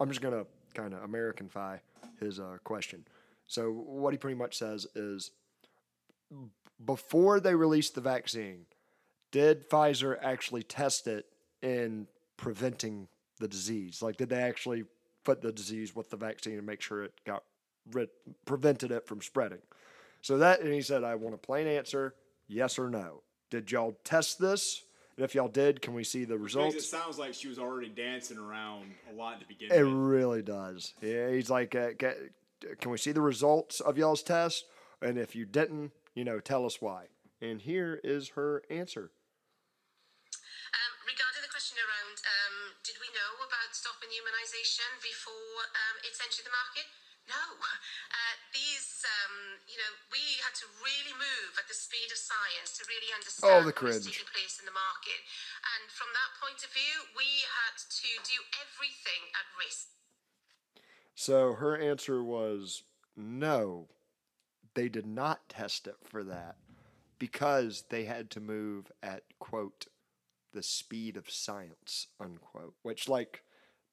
I'm 0.00 0.08
just 0.08 0.20
gonna 0.20 0.46
kind 0.74 0.94
of 0.94 1.02
Americanify 1.02 1.80
his 2.18 2.40
uh, 2.40 2.58
question. 2.64 3.04
So 3.46 3.70
what 3.70 4.14
he 4.14 4.18
pretty 4.18 4.38
much 4.38 4.56
says 4.56 4.86
is, 4.94 5.30
before 6.84 7.40
they 7.40 7.54
released 7.54 7.94
the 7.94 8.00
vaccine, 8.00 8.66
did 9.30 9.68
Pfizer 9.68 10.16
actually 10.22 10.62
test 10.62 11.06
it 11.06 11.26
in 11.60 12.06
preventing 12.36 13.08
the 13.38 13.48
disease? 13.48 14.00
Like, 14.00 14.16
did 14.16 14.28
they 14.30 14.40
actually 14.40 14.84
put 15.24 15.42
the 15.42 15.52
disease 15.52 15.94
with 15.94 16.10
the 16.10 16.16
vaccine 16.16 16.56
and 16.56 16.66
make 16.66 16.80
sure 16.80 17.04
it 17.04 17.12
got 17.26 17.44
rid, 17.90 18.08
prevented 18.46 18.90
it 18.90 19.06
from 19.06 19.20
spreading? 19.20 19.60
So 20.22 20.38
that, 20.38 20.60
and 20.60 20.72
he 20.72 20.80
said, 20.82 21.04
I 21.04 21.14
want 21.16 21.34
a 21.34 21.38
plain 21.38 21.66
answer, 21.66 22.14
yes 22.46 22.78
or 22.78 22.88
no. 22.88 23.22
Did 23.50 23.70
y'all 23.70 23.96
test 24.04 24.38
this? 24.38 24.82
And 25.16 25.24
if 25.24 25.34
y'all 25.34 25.48
did, 25.48 25.82
can 25.82 25.92
we 25.92 26.04
see 26.04 26.24
the 26.24 26.34
Makes 26.38 26.54
results? 26.54 26.74
it 26.76 26.82
sounds 26.82 27.18
like 27.18 27.34
she 27.34 27.48
was 27.48 27.58
already 27.58 27.88
dancing 27.90 28.38
around 28.38 28.94
a 29.12 29.14
lot 29.14 29.40
to 29.40 29.46
begin 29.46 29.70
It 29.70 29.82
with. 29.82 29.92
really 29.92 30.42
does. 30.42 30.94
Yeah, 31.02 31.28
he's 31.30 31.50
like, 31.50 31.74
uh, 31.74 31.90
ca- 31.98 32.14
can 32.80 32.90
we 32.90 32.96
see 32.96 33.12
the 33.12 33.20
results 33.20 33.80
of 33.80 33.98
y'all's 33.98 34.22
test? 34.22 34.64
And 35.02 35.18
if 35.18 35.34
you 35.34 35.44
didn't, 35.44 35.90
you 36.14 36.24
know, 36.24 36.38
tell 36.40 36.64
us 36.64 36.80
why. 36.80 37.06
And 37.42 37.60
here 37.60 38.00
is 38.04 38.30
her 38.38 38.62
answer. 38.70 39.10
Um, 40.72 40.92
regarding 41.04 41.42
the 41.44 41.50
question 41.52 41.76
around, 41.82 42.16
um, 42.22 42.54
did 42.86 42.96
we 43.02 43.10
know 43.12 43.42
about 43.42 43.74
stopping 43.74 44.08
immunisation 44.14 44.88
before 45.02 45.66
um, 45.76 45.96
it's 46.06 46.22
entered 46.22 46.46
the 46.46 46.54
market? 46.54 46.86
No. 47.30 47.44
Uh, 47.58 48.34
these, 48.50 49.06
um, 49.06 49.62
you 49.70 49.78
know, 49.78 49.92
we 50.10 50.22
had 50.42 50.54
to 50.58 50.66
really 50.82 51.14
move 51.14 51.54
at 51.58 51.70
the 51.70 51.76
speed 51.76 52.10
of 52.10 52.18
science 52.18 52.74
to 52.78 52.82
really 52.90 53.14
understand 53.14 53.62
Oh, 53.62 53.62
the 53.62 53.74
what 53.74 53.94
was 53.94 54.06
taking 54.06 54.26
place 54.34 54.58
in 54.58 54.66
the 54.66 54.74
market. 54.74 55.20
And 55.78 55.86
from 55.90 56.10
that 56.12 56.30
point 56.42 56.60
of 56.66 56.70
view, 56.74 57.06
we 57.14 57.46
had 57.46 57.78
to 57.78 58.10
do 58.26 58.38
everything 58.58 59.22
at 59.38 59.46
risk. 59.54 59.94
So 61.14 61.54
her 61.54 61.78
answer 61.78 62.22
was 62.24 62.82
no, 63.16 63.88
they 64.74 64.88
did 64.88 65.06
not 65.06 65.48
test 65.48 65.86
it 65.86 65.96
for 66.04 66.24
that 66.24 66.56
because 67.18 67.84
they 67.88 68.04
had 68.04 68.30
to 68.30 68.40
move 68.40 68.90
at, 69.02 69.22
quote, 69.38 69.86
the 70.52 70.62
speed 70.62 71.16
of 71.16 71.30
science, 71.30 72.08
unquote, 72.20 72.74
which, 72.82 73.08
like, 73.08 73.42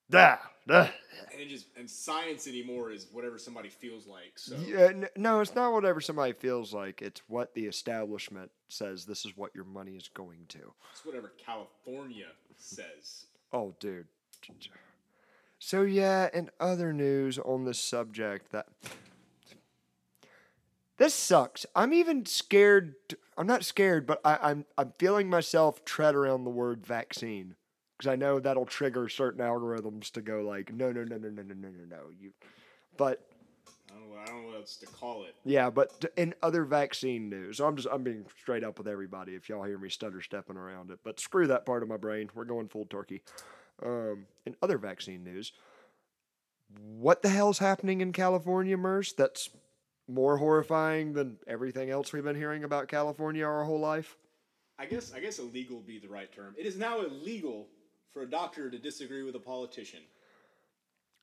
da, 0.10 0.38
da. 0.68 0.88
And 1.32 1.42
it 1.42 1.50
just 1.50 1.68
and 1.78 1.90
science 1.90 2.48
anymore 2.48 2.92
is 2.92 3.08
whatever 3.12 3.38
somebody 3.38 3.70
feels 3.70 4.08
like. 4.08 4.34
So 4.36 4.56
Yeah, 4.66 4.86
n- 4.88 5.10
no, 5.16 5.42
it's 5.42 5.56
not 5.56 5.74
whatever 5.74 6.02
somebody 6.02 6.34
feels 6.34 6.74
like. 6.74 7.02
It's 7.02 7.22
what 7.28 7.54
the 7.54 7.66
establishment 7.66 8.52
says 8.68 9.06
this 9.06 9.26
is 9.26 9.38
what 9.38 9.54
your 9.56 9.66
money 9.66 9.96
is 9.96 10.10
going 10.14 10.46
to. 10.50 10.74
it's 10.92 11.06
whatever 11.06 11.32
California 11.44 12.28
says. 12.58 13.26
Oh, 13.54 13.76
dude. 13.80 14.08
So 15.60 15.82
yeah, 15.82 16.30
and 16.34 16.50
other 16.60 16.94
news 16.94 17.38
on 17.40 17.66
this 17.66 17.80
subject 17.80 18.52
that 18.52 18.68
this 20.98 21.14
sucks. 21.14 21.66
I'm 21.76 21.94
even 21.94 22.26
scared. 22.26 22.96
I'm 23.38 23.48
not 23.48 23.66
scared, 23.66 24.06
but 24.08 24.22
I, 24.24 24.38
I'm 24.42 24.66
I'm 24.78 24.94
feeling 24.98 25.30
myself 25.30 25.84
tread 25.86 26.16
around 26.16 26.44
the 26.44 26.50
word 26.50 26.86
vaccine 26.86 27.56
because 28.00 28.10
I 28.12 28.16
know 28.16 28.40
that'll 28.40 28.66
trigger 28.66 29.10
certain 29.10 29.42
algorithms 29.42 30.10
to 30.12 30.22
go 30.22 30.42
like, 30.42 30.74
no, 30.74 30.90
no, 30.94 31.04
no, 31.04 31.18
no, 31.18 31.28
no, 31.30 31.42
no, 31.44 31.54
no, 31.54 31.68
no, 31.68 31.86
no. 31.90 31.98
You, 32.18 32.32
but 32.96 33.22
I 33.90 33.94
don't 33.94 34.04
know. 34.10 34.16
what- 34.16 34.20
I 34.22 34.26
don't 34.32 34.42
know 34.44 34.48
what 34.48 34.56
else 34.58 34.78
to 34.78 34.86
call 34.86 35.26
it. 35.26 35.36
yeah, 35.44 35.70
but 35.70 36.00
t- 36.00 36.08
in 36.16 36.34
other 36.42 36.64
vaccine 36.64 37.30
news, 37.30 37.60
I'm 37.60 37.76
just 37.76 37.90
I'm 37.92 38.04
being 38.04 38.26
straight 38.42 38.64
up 38.64 38.78
with 38.78 38.88
everybody. 38.88 39.36
If 39.36 39.50
y'all 39.50 39.64
hear 39.66 39.78
me 39.78 39.90
stutter 39.90 40.22
stepping 40.22 40.56
around 40.56 40.92
it, 40.92 41.00
but 41.04 41.20
screw 41.20 41.46
that 41.48 41.66
part 41.66 41.84
of 41.84 41.90
my 41.90 41.98
brain. 41.98 42.30
We're 42.34 42.46
going 42.46 42.70
full 42.70 42.86
turkey. 42.86 43.22
Um, 43.84 44.28
in 44.46 44.56
other 44.62 44.78
vaccine 44.78 45.24
news, 45.26 45.52
what 46.98 47.22
the 47.22 47.30
hell's 47.30 47.60
happening 47.60 48.00
in 48.02 48.14
California, 48.14 48.78
Merce? 48.78 49.12
That's 49.14 49.50
more 50.08 50.38
horrifying 50.38 51.14
than 51.14 51.38
everything 51.48 51.90
else 51.90 52.14
we've 52.14 52.24
been 52.24 52.36
hearing 52.36 52.64
about 52.64 52.88
California 52.88 53.46
our 53.46 53.64
whole 53.66 53.80
life. 53.80 54.16
I 54.78 54.86
guess 54.86 55.12
I 55.14 55.20
guess 55.20 55.40
illegal 55.40 55.78
would 55.78 55.88
be 55.88 56.00
the 56.00 56.08
right 56.08 56.32
term. 56.32 56.56
It 56.58 56.66
is 56.66 56.78
now 56.78 57.02
illegal 57.02 57.68
for 58.14 58.22
a 58.24 58.30
doctor 58.30 58.70
to 58.70 58.78
disagree 58.78 59.24
with 59.24 59.36
a 59.36 59.40
politician. 59.40 60.02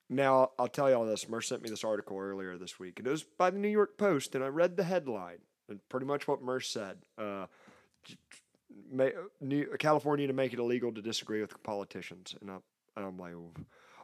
Now, 0.08 0.50
I'll 0.58 0.68
tell 0.68 0.88
y'all 0.88 1.04
this. 1.04 1.28
Merce 1.28 1.48
sent 1.48 1.62
me 1.62 1.70
this 1.70 1.82
article 1.82 2.16
earlier 2.18 2.56
this 2.56 2.78
week, 2.78 3.00
it 3.00 3.08
was 3.08 3.24
by 3.24 3.50
the 3.50 3.58
New 3.58 3.68
York 3.68 3.98
Post, 3.98 4.34
and 4.34 4.44
I 4.44 4.48
read 4.48 4.76
the 4.76 4.84
headline, 4.84 5.38
and 5.68 5.80
pretty 5.88 6.06
much 6.06 6.28
what 6.28 6.42
Merce 6.42 6.68
said. 6.68 6.98
Uh, 7.18 7.46
California 9.78 10.26
to 10.28 10.32
make 10.32 10.52
it 10.52 10.60
illegal 10.60 10.92
to 10.92 11.02
disagree 11.02 11.40
with 11.40 11.60
politicians. 11.64 12.36
And, 12.40 12.50
I, 12.50 12.56
and 12.96 13.06
I'm 13.06 13.18
like, 13.18 13.32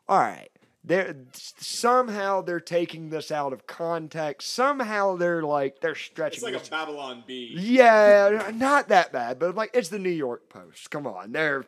all 0.09 0.19
right. 0.19 0.49
they're 0.85 1.15
somehow 1.33 2.43
they're 2.43 2.61
taking 2.61 3.11
this 3.11 3.31
out 3.31 3.53
of 3.53 3.67
context. 3.67 4.53
Somehow 4.53 5.17
they're 5.17 5.43
like 5.43 5.81
they're 5.81 5.95
stretching. 5.95 6.39
It's 6.39 6.43
like 6.43 6.55
this. 6.55 6.69
a 6.69 6.71
Babylon 6.71 7.23
Bee. 7.27 7.55
Yeah, 7.57 8.51
not 8.55 8.89
that 8.89 9.13
bad, 9.13 9.39
but 9.39 9.51
I'm 9.51 9.55
like 9.55 9.71
it's 9.75 9.89
the 9.89 9.99
New 9.99 10.11
York 10.11 10.49
Post. 10.49 10.91
Come 10.91 11.07
on, 11.07 11.33
they're 11.33 11.65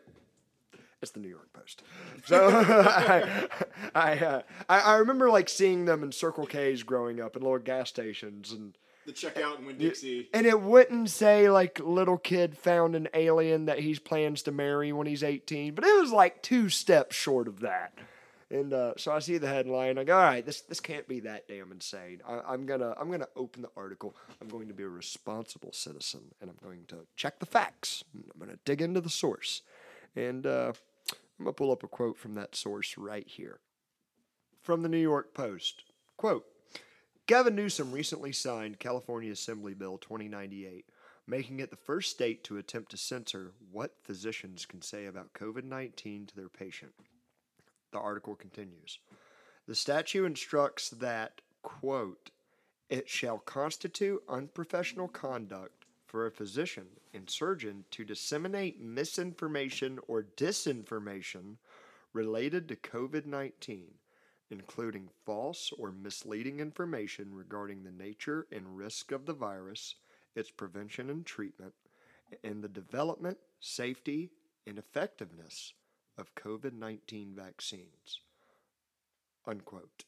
it's 1.04 1.12
the 1.12 1.20
New 1.20 1.28
York 1.28 1.52
Post. 1.52 1.82
So 2.26 2.48
I 2.50 3.48
I, 3.94 4.18
uh, 4.18 4.42
I 4.68 4.80
I 4.80 4.96
remember 4.96 5.30
like 5.30 5.48
seeing 5.48 5.84
them 5.84 6.02
in 6.02 6.10
Circle 6.10 6.46
K's 6.46 6.82
growing 6.82 7.20
up 7.20 7.36
in 7.36 7.42
little 7.42 7.58
gas 7.58 7.88
stations 7.88 8.52
and. 8.52 8.76
The 9.06 9.12
checkout 9.12 9.58
in 9.58 9.66
Winn 9.66 9.76
Dixie. 9.76 10.30
And 10.32 10.46
it 10.46 10.62
wouldn't 10.62 11.10
say 11.10 11.50
like 11.50 11.78
little 11.78 12.16
kid 12.16 12.56
found 12.56 12.96
an 12.96 13.06
alien 13.12 13.66
that 13.66 13.80
he 13.80 13.94
plans 13.96 14.40
to 14.44 14.50
marry 14.50 14.94
when 14.94 15.06
he's 15.06 15.22
18, 15.22 15.74
but 15.74 15.84
it 15.84 16.00
was 16.00 16.10
like 16.10 16.42
two 16.42 16.70
steps 16.70 17.14
short 17.14 17.46
of 17.46 17.60
that. 17.60 17.92
And 18.50 18.72
uh, 18.72 18.94
so 18.96 19.10
I 19.10 19.18
see 19.18 19.38
the 19.38 19.48
headline. 19.48 19.98
I 19.98 20.04
go, 20.04 20.16
all 20.16 20.22
right, 20.22 20.46
this 20.46 20.60
this 20.62 20.78
can't 20.78 21.08
be 21.08 21.20
that 21.20 21.48
damn 21.48 21.72
insane. 21.72 22.20
I, 22.26 22.40
I'm 22.46 22.66
gonna 22.66 22.94
I'm 22.98 23.10
gonna 23.10 23.28
open 23.36 23.62
the 23.62 23.70
article. 23.76 24.14
I'm 24.40 24.48
going 24.48 24.68
to 24.68 24.74
be 24.74 24.84
a 24.84 24.88
responsible 24.88 25.72
citizen, 25.72 26.20
and 26.40 26.50
I'm 26.50 26.56
going 26.62 26.84
to 26.88 27.06
check 27.16 27.40
the 27.40 27.46
facts. 27.46 28.04
I'm 28.14 28.38
gonna 28.38 28.58
dig 28.64 28.80
into 28.80 29.00
the 29.00 29.10
source, 29.10 29.62
and 30.14 30.46
uh, 30.46 30.72
I'm 31.44 31.48
gonna 31.48 31.56
pull 31.56 31.72
up 31.72 31.82
a 31.82 31.88
quote 31.88 32.16
from 32.16 32.32
that 32.36 32.56
source 32.56 32.96
right 32.96 33.28
here, 33.28 33.60
from 34.62 34.80
the 34.80 34.88
New 34.88 34.96
York 34.96 35.34
Post. 35.34 35.84
Quote. 36.16 36.46
Gavin 37.26 37.54
Newsom 37.54 37.92
recently 37.92 38.32
signed 38.32 38.80
California 38.80 39.30
Assembly 39.30 39.74
Bill 39.74 39.98
2098, 39.98 40.86
making 41.26 41.60
it 41.60 41.68
the 41.68 41.76
first 41.76 42.10
state 42.10 42.44
to 42.44 42.56
attempt 42.56 42.92
to 42.92 42.96
censor 42.96 43.52
what 43.70 43.98
physicians 44.02 44.64
can 44.64 44.80
say 44.80 45.04
about 45.04 45.34
COVID 45.34 45.64
19 45.64 46.24
to 46.28 46.34
their 46.34 46.48
patient. 46.48 46.92
The 47.92 47.98
article 47.98 48.36
continues. 48.36 48.98
The 49.66 49.74
statute 49.74 50.24
instructs 50.24 50.88
that, 50.88 51.42
quote, 51.60 52.30
it 52.88 53.10
shall 53.10 53.36
constitute 53.36 54.22
unprofessional 54.30 55.08
conduct 55.08 55.83
for 56.14 56.26
a 56.26 56.30
physician 56.30 56.86
and 57.12 57.28
surgeon 57.28 57.84
to 57.90 58.04
disseminate 58.04 58.80
misinformation 58.80 59.98
or 60.06 60.22
disinformation 60.36 61.56
related 62.12 62.68
to 62.68 62.76
COVID 62.76 63.26
19 63.26 63.86
including 64.48 65.08
false 65.26 65.72
or 65.76 65.90
misleading 65.90 66.60
information 66.60 67.34
regarding 67.34 67.82
the 67.82 67.90
nature 67.90 68.46
and 68.52 68.76
risk 68.76 69.10
of 69.10 69.26
the 69.26 69.32
virus, 69.32 69.96
its 70.36 70.52
prevention 70.52 71.10
and 71.10 71.26
treatment, 71.26 71.72
and 72.44 72.62
the 72.62 72.68
development, 72.68 73.38
safety, 73.58 74.30
and 74.68 74.78
effectiveness 74.78 75.72
of 76.16 76.32
COVID 76.36 76.74
19 76.74 77.32
vaccines. 77.34 78.20
Unquote. 79.48 80.04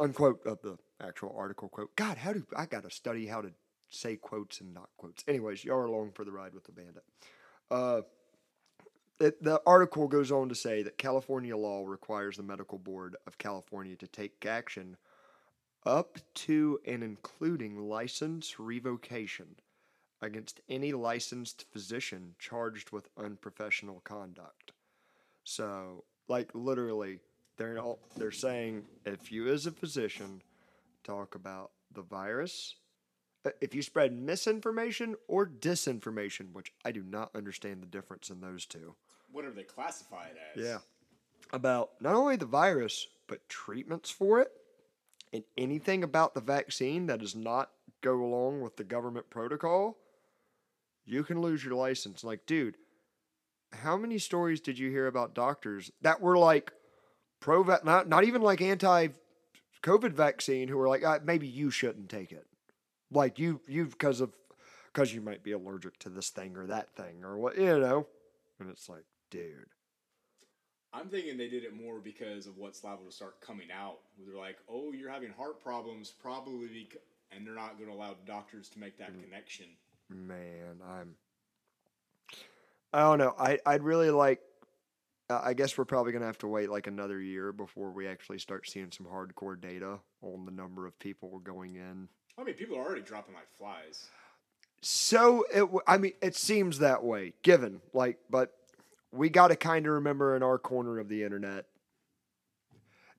Unquote 0.00 0.44
of 0.44 0.60
the 0.62 0.76
actual 1.00 1.32
article 1.38 1.68
quote. 1.68 1.94
God, 1.94 2.16
how 2.16 2.32
do 2.32 2.44
I 2.56 2.66
got 2.66 2.82
to 2.82 2.90
study 2.90 3.28
how 3.28 3.42
to 3.42 3.52
say 3.90 4.16
quotes 4.16 4.60
and 4.60 4.72
not 4.72 4.88
quotes? 4.96 5.24
Anyways, 5.28 5.64
y'all 5.64 5.78
are 5.78 5.86
along 5.86 6.12
for 6.12 6.24
the 6.24 6.32
ride 6.32 6.54
with 6.54 6.64
the 6.64 6.72
bandit. 6.72 7.04
Uh, 7.70 8.02
it, 9.20 9.42
the 9.42 9.60
article 9.66 10.08
goes 10.08 10.32
on 10.32 10.48
to 10.48 10.54
say 10.54 10.82
that 10.82 10.96
California 10.96 11.56
law 11.56 11.84
requires 11.86 12.36
the 12.36 12.42
Medical 12.42 12.78
Board 12.78 13.16
of 13.26 13.38
California 13.38 13.96
to 13.96 14.06
take 14.06 14.44
action 14.46 14.96
up 15.84 16.18
to 16.34 16.78
and 16.86 17.02
including 17.02 17.78
license 17.78 18.58
revocation 18.58 19.56
against 20.22 20.60
any 20.68 20.92
licensed 20.92 21.64
physician 21.70 22.34
charged 22.38 22.90
with 22.90 23.08
unprofessional 23.16 24.00
conduct. 24.04 24.72
So, 25.44 26.04
like 26.28 26.50
literally, 26.54 27.20
they're 27.56 27.78
all, 27.78 27.98
they're 28.16 28.30
saying 28.30 28.84
if 29.04 29.32
you 29.32 29.48
as 29.48 29.66
a 29.66 29.70
physician 29.70 30.42
talk 31.04 31.34
about 31.34 31.72
the 31.92 32.02
virus, 32.02 32.76
if 33.60 33.74
you 33.74 33.82
spread 33.82 34.12
misinformation 34.12 35.14
or 35.28 35.46
disinformation, 35.46 36.52
which 36.52 36.72
I 36.84 36.92
do 36.92 37.02
not 37.02 37.34
understand 37.34 37.82
the 37.82 37.86
difference 37.86 38.30
in 38.30 38.40
those 38.40 38.66
two. 38.66 38.94
Whatever 39.32 39.54
they 39.54 39.62
classify 39.62 40.24
it 40.24 40.36
as. 40.54 40.64
Yeah. 40.64 40.78
About 41.52 41.90
not 42.00 42.14
only 42.14 42.36
the 42.36 42.46
virus, 42.46 43.06
but 43.26 43.48
treatments 43.48 44.10
for 44.10 44.40
it 44.40 44.52
and 45.32 45.44
anything 45.56 46.02
about 46.02 46.34
the 46.34 46.40
vaccine 46.40 47.06
that 47.06 47.20
does 47.20 47.34
not 47.34 47.70
go 48.02 48.22
along 48.22 48.60
with 48.60 48.76
the 48.76 48.84
government 48.84 49.30
protocol, 49.30 49.96
you 51.04 51.22
can 51.22 51.40
lose 51.40 51.64
your 51.64 51.74
license. 51.74 52.24
Like, 52.24 52.46
dude, 52.46 52.76
how 53.72 53.96
many 53.96 54.18
stories 54.18 54.60
did 54.60 54.78
you 54.78 54.90
hear 54.90 55.06
about 55.06 55.34
doctors 55.34 55.90
that 56.02 56.20
were 56.20 56.36
like 56.36 56.72
pro 57.40 57.62
not 57.84 58.08
not 58.08 58.24
even 58.24 58.42
like 58.42 58.60
anti 58.60 59.08
COVID 59.82 60.12
vaccine 60.12 60.68
who 60.68 60.76
were 60.76 60.88
like, 60.88 61.04
uh, 61.04 61.20
maybe 61.24 61.46
you 61.46 61.70
shouldn't 61.70 62.08
take 62.08 62.32
it. 62.32 62.46
Like 63.12 63.38
you 63.38 63.60
you 63.66 63.86
because 63.86 64.20
of 64.20 64.32
because 64.92 65.14
you 65.14 65.20
might 65.20 65.42
be 65.42 65.52
allergic 65.52 65.98
to 66.00 66.08
this 66.08 66.30
thing 66.30 66.56
or 66.56 66.66
that 66.66 66.94
thing 66.94 67.24
or 67.24 67.38
what 67.38 67.56
you 67.56 67.78
know. 67.78 68.06
And 68.58 68.70
it's 68.70 68.88
like, 68.88 69.04
dude. 69.30 69.66
I'm 70.92 71.08
thinking 71.08 71.36
they 71.36 71.48
did 71.48 71.62
it 71.62 71.72
more 71.72 72.00
because 72.00 72.46
of 72.46 72.56
what's 72.56 72.82
liable 72.82 73.06
to 73.06 73.12
start 73.12 73.40
coming 73.40 73.68
out. 73.72 73.98
They're 74.18 74.36
like, 74.36 74.56
oh, 74.68 74.92
you're 74.92 75.10
having 75.10 75.30
heart 75.30 75.62
problems, 75.62 76.10
probably, 76.10 76.88
and 77.30 77.46
they're 77.46 77.54
not 77.54 77.78
going 77.78 77.88
to 77.88 77.96
allow 77.96 78.16
doctors 78.26 78.68
to 78.70 78.80
make 78.80 78.98
that 78.98 79.12
connection. 79.22 79.66
Man, 80.08 80.80
I'm. 80.84 81.14
I 82.92 83.02
don't 83.02 83.18
know. 83.18 83.34
I 83.38 83.58
I'd 83.64 83.84
really 83.84 84.10
like. 84.10 84.40
Uh, 85.28 85.40
I 85.44 85.54
guess 85.54 85.78
we're 85.78 85.84
probably 85.84 86.10
gonna 86.10 86.26
have 86.26 86.38
to 86.38 86.48
wait 86.48 86.70
like 86.70 86.88
another 86.88 87.20
year 87.20 87.52
before 87.52 87.92
we 87.92 88.08
actually 88.08 88.40
start 88.40 88.68
seeing 88.68 88.90
some 88.90 89.06
hardcore 89.06 89.60
data 89.60 90.00
on 90.22 90.44
the 90.44 90.50
number 90.50 90.86
of 90.86 90.98
people 90.98 91.38
going 91.38 91.76
in. 91.76 92.08
I 92.38 92.44
mean, 92.44 92.54
people 92.54 92.76
are 92.76 92.84
already 92.84 93.02
dropping 93.02 93.34
like 93.34 93.50
flies. 93.56 94.08
So 94.82 95.44
it. 95.52 95.68
I 95.86 95.98
mean, 95.98 96.12
it 96.22 96.36
seems 96.36 96.78
that 96.78 97.04
way. 97.04 97.34
Given 97.42 97.80
like, 97.92 98.18
but 98.30 98.52
we 99.12 99.28
got 99.28 99.48
to 99.48 99.56
kind 99.56 99.86
of 99.86 99.92
remember 99.92 100.36
in 100.36 100.42
our 100.42 100.58
corner 100.58 100.98
of 100.98 101.08
the 101.08 101.22
internet, 101.22 101.66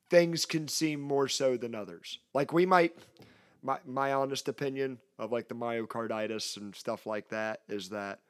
things 0.10 0.46
can 0.46 0.68
seem 0.68 1.02
more 1.02 1.28
so 1.28 1.58
than 1.58 1.76
others. 1.76 2.20
Like 2.34 2.54
we 2.54 2.66
might. 2.66 2.96
My 3.64 3.78
my 3.86 4.14
honest 4.14 4.48
opinion 4.48 4.98
of 5.20 5.32
like 5.32 5.48
the 5.48 5.54
myocarditis 5.54 6.58
and 6.58 6.76
stuff 6.76 7.06
like 7.06 7.30
that 7.30 7.60
is 7.70 7.90
that 7.90 8.22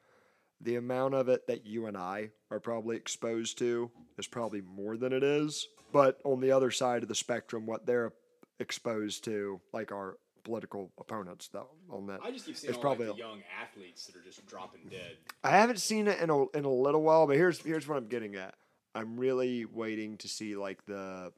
the 0.60 0.76
amount 0.76 1.14
of 1.14 1.30
it 1.30 1.48
that 1.48 1.66
you 1.66 1.88
and 1.88 1.98
I 1.98 2.32
are 2.50 2.60
probably 2.60 2.98
exposed 2.98 3.58
to 3.60 3.90
is 4.18 4.28
probably 4.28 4.62
more 4.62 4.98
than 4.98 5.14
it 5.14 5.24
is. 5.24 5.68
But 5.92 6.20
on 6.24 6.42
the 6.42 6.52
other 6.52 6.70
side 6.70 7.02
of 7.04 7.10
the 7.10 7.16
spectrum, 7.16 7.66
what 7.66 7.86
they're 7.86 8.14
exposed 8.60 9.24
to, 9.26 9.60
like 9.74 9.92
our 9.92 10.18
political 10.44 10.92
opponents, 11.00 11.48
though, 11.48 11.70
on 11.90 12.08
that, 12.08 12.20
I 12.24 12.32
just 12.32 12.46
keep 12.46 12.58
seeing 12.58 12.72
is 12.72 12.78
all 12.78 12.82
probably. 12.82 13.08
like, 13.08 13.16
the 13.16 13.22
young 13.22 13.42
athletes 13.62 14.06
that 14.08 14.16
are 14.16 14.24
just 14.24 14.46
dropping 14.46 14.82
dead. 14.90 15.18
I 15.44 15.52
haven't 15.52 15.80
seen 15.80 16.08
it 16.08 16.20
in 16.20 16.30
a 16.30 16.48
in 16.50 16.66
a 16.66 16.72
little 16.72 17.02
while, 17.02 17.28
but 17.28 17.36
here's 17.36 17.60
here's 17.60 17.88
what 17.88 17.98
I'm 17.98 18.08
getting 18.08 18.36
at. 18.36 18.56
I'm 18.94 19.18
really 19.18 19.66
waiting 19.66 20.18
to 20.18 20.28
see 20.28 20.56
like 20.56 20.86
the 20.86 21.32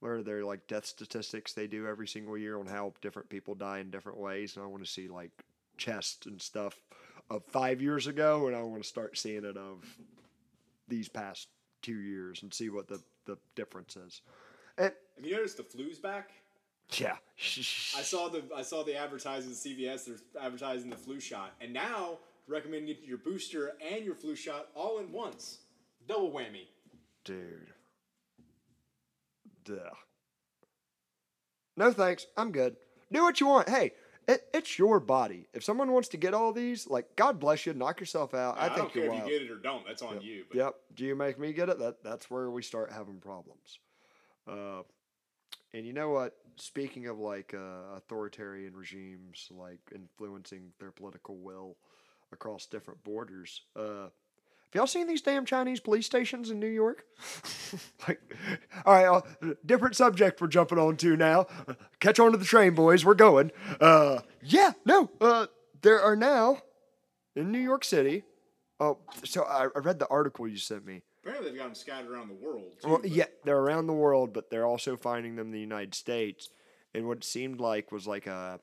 what 0.00 0.10
are 0.10 0.22
their 0.22 0.44
like 0.44 0.66
death 0.66 0.84
statistics 0.86 1.52
they 1.52 1.66
do 1.66 1.86
every 1.86 2.06
single 2.08 2.36
year 2.36 2.58
on 2.58 2.66
how 2.66 2.92
different 3.00 3.28
people 3.28 3.54
die 3.54 3.78
in 3.78 3.90
different 3.90 4.18
ways, 4.18 4.56
and 4.56 4.64
I 4.64 4.68
want 4.68 4.84
to 4.84 4.90
see 4.90 5.08
like 5.08 5.30
chest 5.76 6.26
and 6.26 6.40
stuff 6.40 6.74
of 7.30 7.42
five 7.46 7.80
years 7.80 8.06
ago, 8.06 8.46
and 8.46 8.56
I 8.56 8.62
want 8.62 8.82
to 8.82 8.88
start 8.88 9.16
seeing 9.16 9.44
it 9.44 9.56
of 9.56 9.84
these 10.88 11.08
past 11.08 11.48
two 11.80 11.96
years 12.00 12.42
and 12.42 12.52
see 12.52 12.68
what 12.68 12.88
the 12.88 13.00
the 13.26 13.38
difference 13.54 13.96
is. 13.96 14.20
And 14.76 14.92
Have 15.16 15.24
you 15.24 15.34
noticed 15.36 15.56
the 15.56 15.62
flu's 15.62 15.98
back? 15.98 16.32
Yeah, 17.00 17.16
I 17.38 18.02
saw 18.02 18.28
the 18.28 18.42
I 18.54 18.62
saw 18.62 18.82
the 18.84 18.96
advertising 18.96 19.50
at 19.50 19.56
CVS. 19.56 20.04
They're 20.06 20.42
advertising 20.42 20.90
the 20.90 20.96
flu 20.96 21.20
shot, 21.20 21.52
and 21.60 21.72
now 21.72 22.18
recommending 22.46 22.96
your 23.04 23.18
booster 23.18 23.72
and 23.92 24.04
your 24.04 24.14
flu 24.14 24.34
shot 24.36 24.68
all 24.74 24.98
in 24.98 25.12
once, 25.12 25.58
double 26.06 26.30
whammy. 26.30 26.66
dude. 27.24 27.72
Duh. 29.64 29.78
No 31.76 31.90
thanks. 31.90 32.26
I'm 32.36 32.52
good. 32.52 32.76
Do 33.10 33.22
what 33.22 33.40
you 33.40 33.46
want. 33.46 33.68
Hey, 33.68 33.92
it, 34.28 34.42
it's 34.52 34.78
your 34.78 35.00
body. 35.00 35.48
If 35.52 35.64
someone 35.64 35.90
wants 35.92 36.08
to 36.08 36.16
get 36.16 36.34
all 36.34 36.52
these, 36.52 36.86
like, 36.86 37.16
God 37.16 37.40
bless 37.40 37.66
you, 37.66 37.74
knock 37.74 38.00
yourself 38.00 38.34
out. 38.34 38.58
I, 38.58 38.66
I, 38.66 38.68
think 38.68 38.76
don't 38.78 38.92
care 38.92 39.04
you're 39.04 39.12
if 39.12 39.18
wild. 39.18 39.30
you 39.30 39.38
get 39.38 39.46
it 39.46 39.50
or 39.50 39.56
don't. 39.56 39.86
That's 39.86 40.02
on 40.02 40.20
you. 40.20 40.44
But 40.48 40.56
Yep. 40.58 40.74
Do 40.94 41.04
you 41.04 41.14
make 41.16 41.38
me 41.38 41.52
get 41.52 41.68
it? 41.68 41.78
That 41.78 42.02
that's 42.04 42.30
where 42.30 42.50
we 42.50 42.62
start 42.62 42.92
having 42.92 43.18
problems. 43.20 43.78
Uh, 44.46 44.82
and 45.74 45.84
you 45.84 45.92
know 45.92 46.10
what? 46.10 46.36
Speaking 46.56 47.08
of 47.08 47.18
like 47.18 47.52
uh, 47.52 47.96
authoritarian 47.96 48.74
regimes, 48.74 49.48
like 49.50 49.80
influencing 49.94 50.72
their 50.78 50.92
political 50.92 51.36
will 51.36 51.76
across 52.32 52.66
different 52.66 53.02
borders, 53.02 53.62
uh, 53.76 54.08
have 54.74 54.80
y'all 54.80 54.86
seen 54.86 55.06
these 55.06 55.22
damn 55.22 55.44
Chinese 55.44 55.78
police 55.80 56.06
stations 56.06 56.50
in 56.50 56.58
New 56.58 56.66
York? 56.66 57.04
like, 58.08 58.20
all 58.84 58.94
right, 58.94 59.22
uh, 59.42 59.54
different 59.64 59.94
subject 59.94 60.40
we're 60.40 60.48
jumping 60.48 60.78
on 60.78 60.96
to 60.96 61.16
now. 61.16 61.46
Catch 62.00 62.18
on 62.18 62.32
to 62.32 62.38
the 62.38 62.44
train, 62.44 62.74
boys. 62.74 63.04
We're 63.04 63.14
going. 63.14 63.52
Uh, 63.80 64.20
yeah, 64.42 64.72
no, 64.84 65.10
uh, 65.20 65.46
there 65.82 66.00
are 66.00 66.16
now 66.16 66.58
in 67.36 67.52
New 67.52 67.60
York 67.60 67.84
City. 67.84 68.24
Oh, 68.80 68.98
so 69.24 69.44
I, 69.44 69.66
I 69.76 69.78
read 69.78 70.00
the 70.00 70.08
article 70.08 70.48
you 70.48 70.56
sent 70.56 70.84
me. 70.84 71.02
Apparently, 71.24 71.50
they've 71.50 71.58
got 71.58 71.64
them 71.66 71.74
scattered 71.74 72.10
around 72.10 72.28
the 72.28 72.34
world. 72.34 72.74
Too, 72.82 72.88
Well, 72.88 72.98
but- 73.00 73.10
yeah, 73.10 73.24
they're 73.44 73.58
around 73.58 73.86
the 73.86 73.94
world, 73.94 74.34
but 74.34 74.50
they're 74.50 74.66
also 74.66 74.96
finding 74.96 75.36
them 75.36 75.46
in 75.46 75.52
the 75.52 75.60
United 75.60 75.94
States. 75.94 76.50
And 76.92 77.08
what 77.08 77.18
it 77.18 77.24
seemed 77.24 77.60
like 77.60 77.90
was 77.90 78.06
like 78.06 78.26
a, 78.26 78.60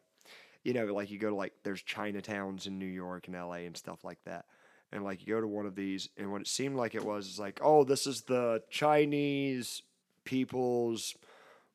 you 0.64 0.74
know, 0.74 0.86
like 0.94 1.10
you 1.10 1.18
go 1.18 1.30
to 1.30 1.36
like 1.36 1.54
there's 1.64 1.82
Chinatowns 1.82 2.68
in 2.68 2.78
New 2.78 2.86
York 2.86 3.28
and 3.28 3.36
L.A. 3.36 3.66
and 3.66 3.76
stuff 3.76 4.04
like 4.04 4.20
that, 4.26 4.46
and 4.92 5.04
like 5.04 5.26
you 5.26 5.34
go 5.34 5.42
to 5.42 5.48
one 5.48 5.66
of 5.66 5.76
these, 5.76 6.08
and 6.18 6.32
what 6.32 6.42
it 6.42 6.48
seemed 6.48 6.76
like 6.76 6.94
it 6.96 7.04
was 7.04 7.28
is 7.28 7.40
like, 7.40 7.60
oh, 7.64 7.84
this 7.84 8.06
is 8.08 8.22
the 8.22 8.62
Chinese 8.70 9.82
people's 10.24 11.16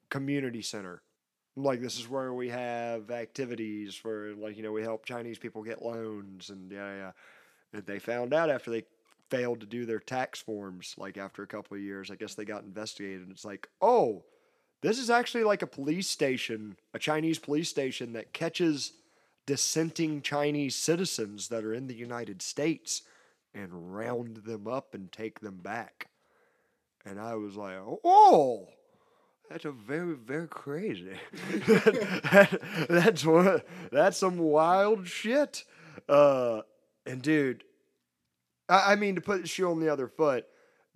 community 0.08 0.62
center. 0.62 1.02
Like 1.56 1.80
this 1.80 1.98
is 1.98 2.08
where 2.08 2.32
we 2.32 2.48
have 2.50 3.10
activities 3.10 3.94
for 3.94 4.34
like 4.36 4.56
you 4.56 4.62
know 4.62 4.72
we 4.72 4.82
help 4.82 5.04
Chinese 5.04 5.38
people 5.38 5.62
get 5.62 5.82
loans 5.82 6.48
and 6.50 6.70
yeah 6.70 6.94
yeah. 6.94 7.10
And 7.72 7.84
they 7.84 7.98
found 7.98 8.32
out 8.32 8.48
after 8.50 8.70
they 8.70 8.84
failed 9.30 9.60
to 9.60 9.66
do 9.66 9.84
their 9.84 9.98
tax 9.98 10.40
forms 10.40 10.94
like 10.98 11.16
after 11.16 11.42
a 11.42 11.46
couple 11.46 11.76
of 11.76 11.82
years 11.82 12.10
i 12.10 12.14
guess 12.14 12.34
they 12.34 12.44
got 12.44 12.64
investigated 12.64 13.22
and 13.22 13.30
it's 13.30 13.44
like 13.44 13.68
oh 13.80 14.24
this 14.82 14.98
is 14.98 15.10
actually 15.10 15.44
like 15.44 15.62
a 15.62 15.66
police 15.66 16.08
station 16.08 16.76
a 16.94 16.98
chinese 16.98 17.38
police 17.38 17.68
station 17.68 18.12
that 18.12 18.32
catches 18.32 18.92
dissenting 19.46 20.22
chinese 20.22 20.76
citizens 20.76 21.48
that 21.48 21.64
are 21.64 21.74
in 21.74 21.86
the 21.86 21.94
united 21.94 22.40
states 22.40 23.02
and 23.56 23.96
round 23.96 24.38
them 24.38 24.68
up 24.68 24.94
and 24.94 25.10
take 25.10 25.40
them 25.40 25.56
back. 25.56 26.08
And 27.04 27.18
i 27.20 27.34
was 27.34 27.56
like 27.56 27.76
oh 28.04 28.68
that's 29.48 29.64
a 29.64 29.70
very 29.70 30.14
very 30.14 30.48
crazy. 30.48 31.16
That, 31.66 32.86
that's 32.88 33.24
what 33.24 33.66
that's 33.92 34.18
some 34.18 34.38
wild 34.38 35.06
shit. 35.06 35.64
Uh 36.08 36.62
and 37.06 37.22
dude 37.22 37.62
I, 38.68 38.96
mean, 38.96 39.14
to 39.14 39.20
put 39.20 39.42
the 39.42 39.48
shoe 39.48 39.70
on 39.70 39.80
the 39.80 39.92
other 39.92 40.08
foot, 40.08 40.46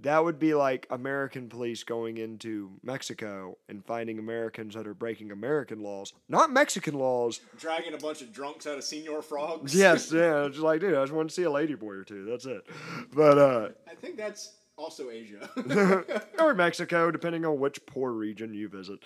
that 0.01 0.25
would 0.25 0.39
be 0.39 0.55
like 0.55 0.87
American 0.91 1.49
police 1.49 1.85
going 1.85 2.17
into 2.17 2.71
Mexico 2.83 3.59
and 3.69 3.85
finding 3.85 4.19
Americans 4.19 4.75
that 4.75 4.87
are 4.87 4.95
breaking 4.95 5.31
American 5.31 5.81
laws, 5.81 6.13
not 6.29 6.51
Mexican 6.51 6.95
laws. 6.95 7.41
dragging 7.59 7.95
a 7.95 7.99
bunch 7.99 8.23
of 8.23 8.33
drunks 8.33 8.67
out 8.67 8.79
of 8.79 8.85
Señor 8.85 9.23
Frogs. 9.23 9.75
Yes, 9.75 10.11
yeah, 10.13 10.47
it's 10.47 10.59
like, 10.59 10.81
dude, 10.81 10.95
I 10.95 11.03
just 11.03 11.13
want 11.13 11.29
to 11.29 11.35
see 11.35 11.43
a 11.43 11.51
lady 11.51 11.75
boy 11.75 11.93
or 11.93 12.05
two. 12.05 12.25
That's 12.25 12.47
it. 12.47 12.67
But 13.13 13.39
uh, 13.39 13.69
I 13.91 13.95
think 13.95 14.17
that's 14.17 14.55
also 14.81 15.11
Asia. 15.11 15.49
or 16.39 16.55
Mexico, 16.55 17.11
depending 17.11 17.45
on 17.45 17.61
which 17.61 17.85
poor 17.87 18.13
region 18.13 18.55
you 18.55 18.69
visit. 18.69 19.01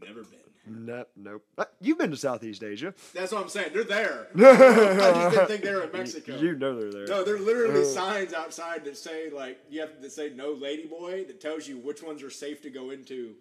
Never 0.00 0.24
been. 0.24 0.41
Nope, 0.66 1.08
nope. 1.16 1.44
Uh, 1.58 1.64
You've 1.80 1.98
been 1.98 2.10
to 2.12 2.16
Southeast 2.16 2.62
Asia. 2.62 2.94
That's 3.14 3.32
what 3.32 3.42
I'm 3.42 3.48
saying. 3.48 3.70
They're 3.74 3.82
there. 3.84 4.28
I 4.36 4.40
just 4.40 5.34
didn't 5.34 5.46
think 5.48 5.62
they 5.64 5.74
were 5.74 5.82
in 5.82 5.92
Mexico. 5.92 6.36
You 6.36 6.54
know 6.56 6.78
they're 6.78 6.92
there. 6.92 7.06
No, 7.06 7.24
there 7.24 7.34
are 7.34 7.40
literally 7.40 7.84
signs 7.84 8.32
outside 8.32 8.84
that 8.84 8.96
say 8.96 9.30
like 9.30 9.58
you 9.68 9.80
have 9.80 10.00
to 10.00 10.10
say 10.10 10.30
no 10.34 10.52
lady 10.52 10.86
boy 10.86 11.24
that 11.24 11.40
tells 11.40 11.66
you 11.66 11.78
which 11.78 12.02
ones 12.02 12.22
are 12.22 12.30
safe 12.30 12.62
to 12.62 12.70
go 12.70 12.90
into. 12.90 13.34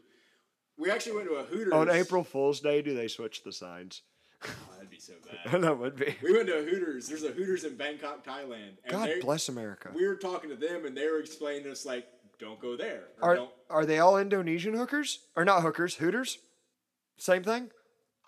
We 0.77 0.89
actually 0.89 1.17
went 1.17 1.27
to 1.27 1.35
a 1.35 1.43
Hooters 1.43 1.73
On 1.73 1.89
April 1.91 2.23
Fool's 2.23 2.59
Day, 2.59 2.81
do 2.81 2.95
they 2.95 3.07
switch 3.07 3.43
the 3.43 3.51
signs? 3.51 4.01
Oh, 4.43 4.49
that'd 4.73 4.89
be 4.89 4.97
so 4.97 5.13
bad. 5.45 5.61
that 5.61 5.77
would 5.77 5.95
be. 5.95 6.15
We 6.23 6.33
went 6.33 6.47
to 6.47 6.57
a 6.59 6.63
Hooters. 6.63 7.07
There's 7.07 7.23
a 7.23 7.29
Hooters 7.29 7.63
in 7.65 7.75
Bangkok, 7.75 8.25
Thailand. 8.25 8.77
And 8.83 8.91
God 8.91 9.09
they- 9.09 9.19
bless 9.19 9.47
America. 9.49 9.91
We 9.93 10.07
were 10.07 10.15
talking 10.15 10.49
to 10.49 10.55
them, 10.55 10.85
and 10.87 10.97
they 10.97 11.07
were 11.07 11.19
explaining 11.19 11.65
to 11.65 11.71
us 11.73 11.85
like, 11.85 12.07
"Don't 12.39 12.59
go 12.59 12.75
there." 12.75 13.03
Are 13.21 13.35
don't, 13.35 13.51
are 13.69 13.85
they 13.85 13.99
all 13.99 14.17
Indonesian 14.17 14.73
hookers 14.73 15.19
or 15.35 15.45
not 15.45 15.61
hookers? 15.61 15.95
Hooters, 15.95 16.39
same 17.17 17.43
thing. 17.43 17.69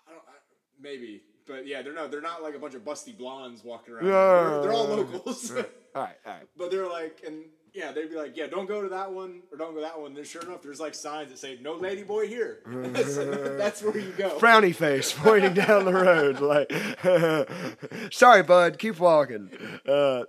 I 0.06 0.10
don't, 0.10 0.22
I, 0.26 0.38
maybe, 0.80 1.22
but 1.46 1.66
yeah, 1.66 1.82
they're 1.82 1.94
not. 1.94 2.10
They're 2.10 2.20
not 2.20 2.42
like 2.42 2.54
a 2.54 2.58
bunch 2.58 2.74
of 2.74 2.84
busty 2.84 3.16
blondes 3.16 3.64
walking 3.64 3.94
around. 3.94 4.06
Yeah. 4.06 4.50
They're, 4.50 4.62
they're 4.62 4.72
all 4.72 4.86
locals. 4.86 5.50
All 5.50 5.56
right, 5.56 6.16
all 6.26 6.32
right. 6.32 6.48
But 6.56 6.70
they're 6.70 6.88
like, 6.88 7.22
and 7.26 7.44
yeah, 7.74 7.90
they'd 7.90 8.08
be 8.08 8.14
like, 8.14 8.36
yeah, 8.36 8.46
don't 8.46 8.66
go 8.66 8.82
to 8.82 8.88
that 8.90 9.12
one 9.12 9.42
or 9.50 9.58
don't 9.58 9.74
go 9.74 9.80
that 9.80 10.00
one. 10.00 10.14
Then 10.14 10.24
sure 10.24 10.42
enough, 10.42 10.62
there's 10.62 10.78
like 10.80 10.94
signs 10.94 11.30
that 11.30 11.38
say 11.38 11.58
no 11.60 11.74
lady 11.74 12.04
boy 12.04 12.28
here. 12.28 12.60
that's, 12.66 13.16
that's 13.16 13.82
where 13.82 13.98
you 13.98 14.12
go. 14.12 14.38
Frowny 14.38 14.74
face 14.74 15.12
pointing 15.12 15.54
down 15.54 15.84
the 15.84 15.92
road, 15.92 16.40
like, 16.40 18.12
sorry, 18.12 18.44
bud, 18.44 18.78
keep 18.78 19.00
walking. 19.00 19.50
Uh, 19.86 20.22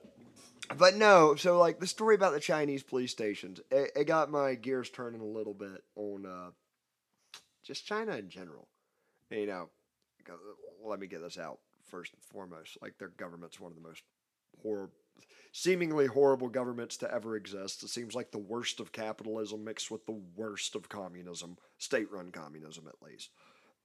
but 0.76 0.95
no, 0.95 1.36
so 1.36 1.60
like 1.60 1.80
the 1.80 1.88
story 1.88 2.16
about 2.16 2.34
the 2.34 2.39
Chinese 2.39 2.82
police 2.82 3.12
stations, 3.12 3.60
it, 3.70 3.91
it 3.95 4.03
got 4.06 4.32
my 4.32 4.56
gears 4.56 4.89
turning 4.89 5.22
a 5.22 5.26
little 5.26 5.53
bit 5.53 5.84
on 5.95 6.26
uh, 6.26 6.49
just 7.66 7.86
China 7.86 8.16
in 8.16 8.30
general. 8.30 8.68
You 9.30 9.47
know, 9.47 9.70
let 10.84 10.99
me 10.99 11.07
get 11.07 11.22
this 11.22 11.38
out 11.38 11.59
first 11.89 12.13
and 12.13 12.22
foremost. 12.22 12.78
Like 12.82 12.97
their 12.97 13.09
government's 13.09 13.59
one 13.59 13.72
of 13.72 13.76
the 13.76 13.88
most 13.88 14.03
horrible, 14.61 14.93
seemingly 15.51 16.05
horrible 16.05 16.47
governments 16.47 16.97
to 16.97 17.11
ever 17.11 17.36
exist. 17.36 17.84
It 17.84 17.89
seems 17.89 18.16
like 18.16 18.32
the 18.32 18.38
worst 18.38 18.80
of 18.80 18.91
capitalism 18.91 19.63
mixed 19.63 19.89
with 19.91 20.05
the 20.05 20.20
worst 20.36 20.76
of 20.76 20.89
communism, 20.89 21.57
state-run 21.78 22.32
communism 22.32 22.88
at 22.88 23.01
least, 23.05 23.32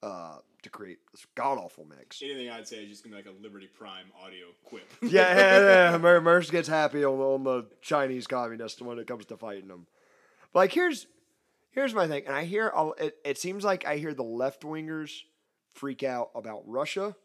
uh, 0.02 0.38
to 0.62 0.70
create 0.70 0.98
this 1.12 1.26
god 1.34 1.58
awful 1.58 1.86
mix. 1.86 2.22
Anything 2.22 2.50
I'd 2.50 2.68
say 2.68 2.82
is 2.84 2.90
just 2.90 3.04
gonna 3.04 3.16
be 3.16 3.22
like 3.22 3.34
a 3.34 3.42
Liberty 3.42 3.68
Prime 3.78 4.06
audio 4.22 4.46
quip. 4.64 4.90
yeah, 5.02 5.36
yeah, 5.36 5.90
yeah. 5.92 5.98
Mer- 6.00 6.20
Merce 6.20 6.50
gets 6.50 6.68
happy 6.68 7.04
on, 7.04 7.18
on 7.18 7.44
the 7.44 7.66
Chinese 7.80 8.26
communists 8.26 8.80
when 8.82 8.98
it 8.98 9.06
comes 9.06 9.24
to 9.26 9.36
fighting 9.36 9.68
them. 9.68 9.86
Like, 10.52 10.72
here's 10.72 11.06
here's 11.70 11.94
my 11.94 12.06
thing, 12.06 12.24
and 12.26 12.34
I 12.34 12.44
hear 12.44 12.68
all, 12.68 12.94
it. 12.94 13.16
It 13.24 13.38
seems 13.38 13.64
like 13.64 13.86
I 13.86 13.96
hear 13.96 14.14
the 14.14 14.22
left 14.22 14.62
wingers 14.62 15.20
freak 15.74 16.02
out 16.02 16.30
about 16.34 16.62
Russia, 16.66 17.16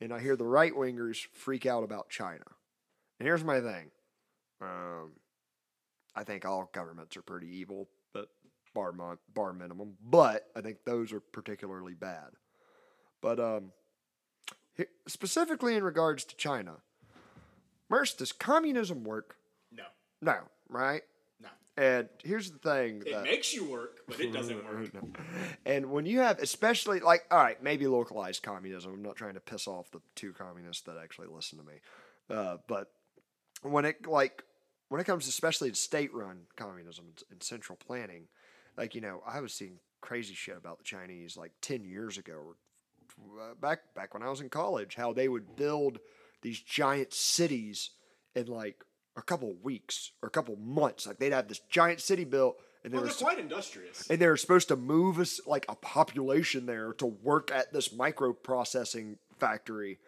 and 0.00 0.12
I 0.12 0.20
hear 0.20 0.36
the 0.36 0.44
right 0.44 0.72
wingers 0.74 1.26
freak 1.32 1.66
out 1.66 1.84
about 1.84 2.10
China. 2.10 2.44
And 3.18 3.26
here's 3.26 3.44
my 3.44 3.60
thing. 3.60 3.90
Um, 4.60 5.12
I 6.14 6.24
think 6.24 6.44
all 6.44 6.70
governments 6.72 7.16
are 7.16 7.22
pretty 7.22 7.48
evil, 7.48 7.88
but 8.12 8.28
bar 8.74 8.92
mon- 8.92 9.18
bar 9.34 9.52
minimum. 9.52 9.94
But 10.02 10.46
I 10.56 10.60
think 10.60 10.78
those 10.84 11.12
are 11.12 11.20
particularly 11.20 11.94
bad. 11.94 12.30
But 13.22 13.40
um, 13.40 13.72
specifically 15.06 15.76
in 15.76 15.84
regards 15.84 16.24
to 16.26 16.36
China, 16.36 16.76
Merce, 17.88 18.14
does 18.14 18.32
communism 18.32 19.04
work? 19.04 19.36
no, 19.72 19.84
No, 20.20 20.38
right? 20.68 21.02
No. 21.40 21.48
And 21.76 22.08
here's 22.24 22.50
the 22.50 22.58
thing. 22.58 23.02
It 23.06 23.12
that- 23.12 23.24
makes 23.24 23.52
you 23.54 23.64
work, 23.64 24.00
but 24.08 24.20
it 24.20 24.32
doesn't 24.32 24.64
work. 24.64 24.90
and 25.66 25.90
when 25.90 26.06
you 26.06 26.20
have, 26.20 26.38
especially 26.38 27.00
like, 27.00 27.24
all 27.30 27.38
right, 27.38 27.62
maybe 27.62 27.86
localized 27.86 28.42
communism. 28.42 28.92
I'm 28.92 29.02
not 29.02 29.16
trying 29.16 29.34
to 29.34 29.40
piss 29.40 29.66
off 29.68 29.90
the 29.90 30.00
two 30.14 30.32
communists 30.32 30.82
that 30.84 30.96
actually 31.02 31.28
listen 31.28 31.58
to 31.58 31.64
me, 31.64 31.74
uh, 32.30 32.56
but 32.66 32.90
when 33.62 33.84
it 33.84 34.06
like 34.06 34.42
when 34.88 35.00
it 35.00 35.04
comes, 35.04 35.26
especially 35.26 35.70
to 35.70 35.76
state-run 35.76 36.42
communism 36.56 37.06
and- 37.30 37.42
central 37.42 37.76
planning, 37.76 38.28
like 38.76 38.94
you 38.94 39.00
know, 39.00 39.22
I 39.26 39.40
was 39.40 39.52
seeing 39.52 39.78
crazy 40.00 40.34
shit 40.34 40.56
about 40.56 40.78
the 40.78 40.84
Chinese 40.84 41.36
like 41.36 41.52
ten 41.60 41.84
years 41.84 42.16
ago, 42.18 42.34
or 43.28 43.54
back 43.60 43.80
back 43.94 44.14
when 44.14 44.22
I 44.22 44.30
was 44.30 44.40
in 44.40 44.48
college, 44.48 44.94
how 44.94 45.12
they 45.12 45.28
would 45.28 45.56
build 45.56 45.98
these 46.42 46.60
giant 46.60 47.12
cities 47.12 47.90
and 48.34 48.48
like 48.48 48.84
a 49.16 49.22
couple 49.22 49.54
weeks 49.62 50.12
or 50.22 50.26
a 50.28 50.30
couple 50.30 50.56
months. 50.56 51.06
Like 51.06 51.18
they'd 51.18 51.32
have 51.32 51.48
this 51.48 51.60
giant 51.70 52.00
city 52.00 52.24
built, 52.24 52.58
and 52.84 52.92
they 52.92 52.96
Well, 52.96 53.04
were 53.06 53.08
they're 53.12 53.16
quite 53.16 53.38
industrious. 53.38 54.08
and 54.10 54.18
they're 54.20 54.36
supposed 54.36 54.68
to 54.68 54.76
move 54.76 55.18
us 55.18 55.40
like 55.46 55.64
a 55.68 55.74
population 55.74 56.66
there 56.66 56.92
to 56.94 57.06
work 57.06 57.50
at 57.50 57.72
this 57.72 57.88
microprocessing 57.88 59.16
factory, 59.38 59.98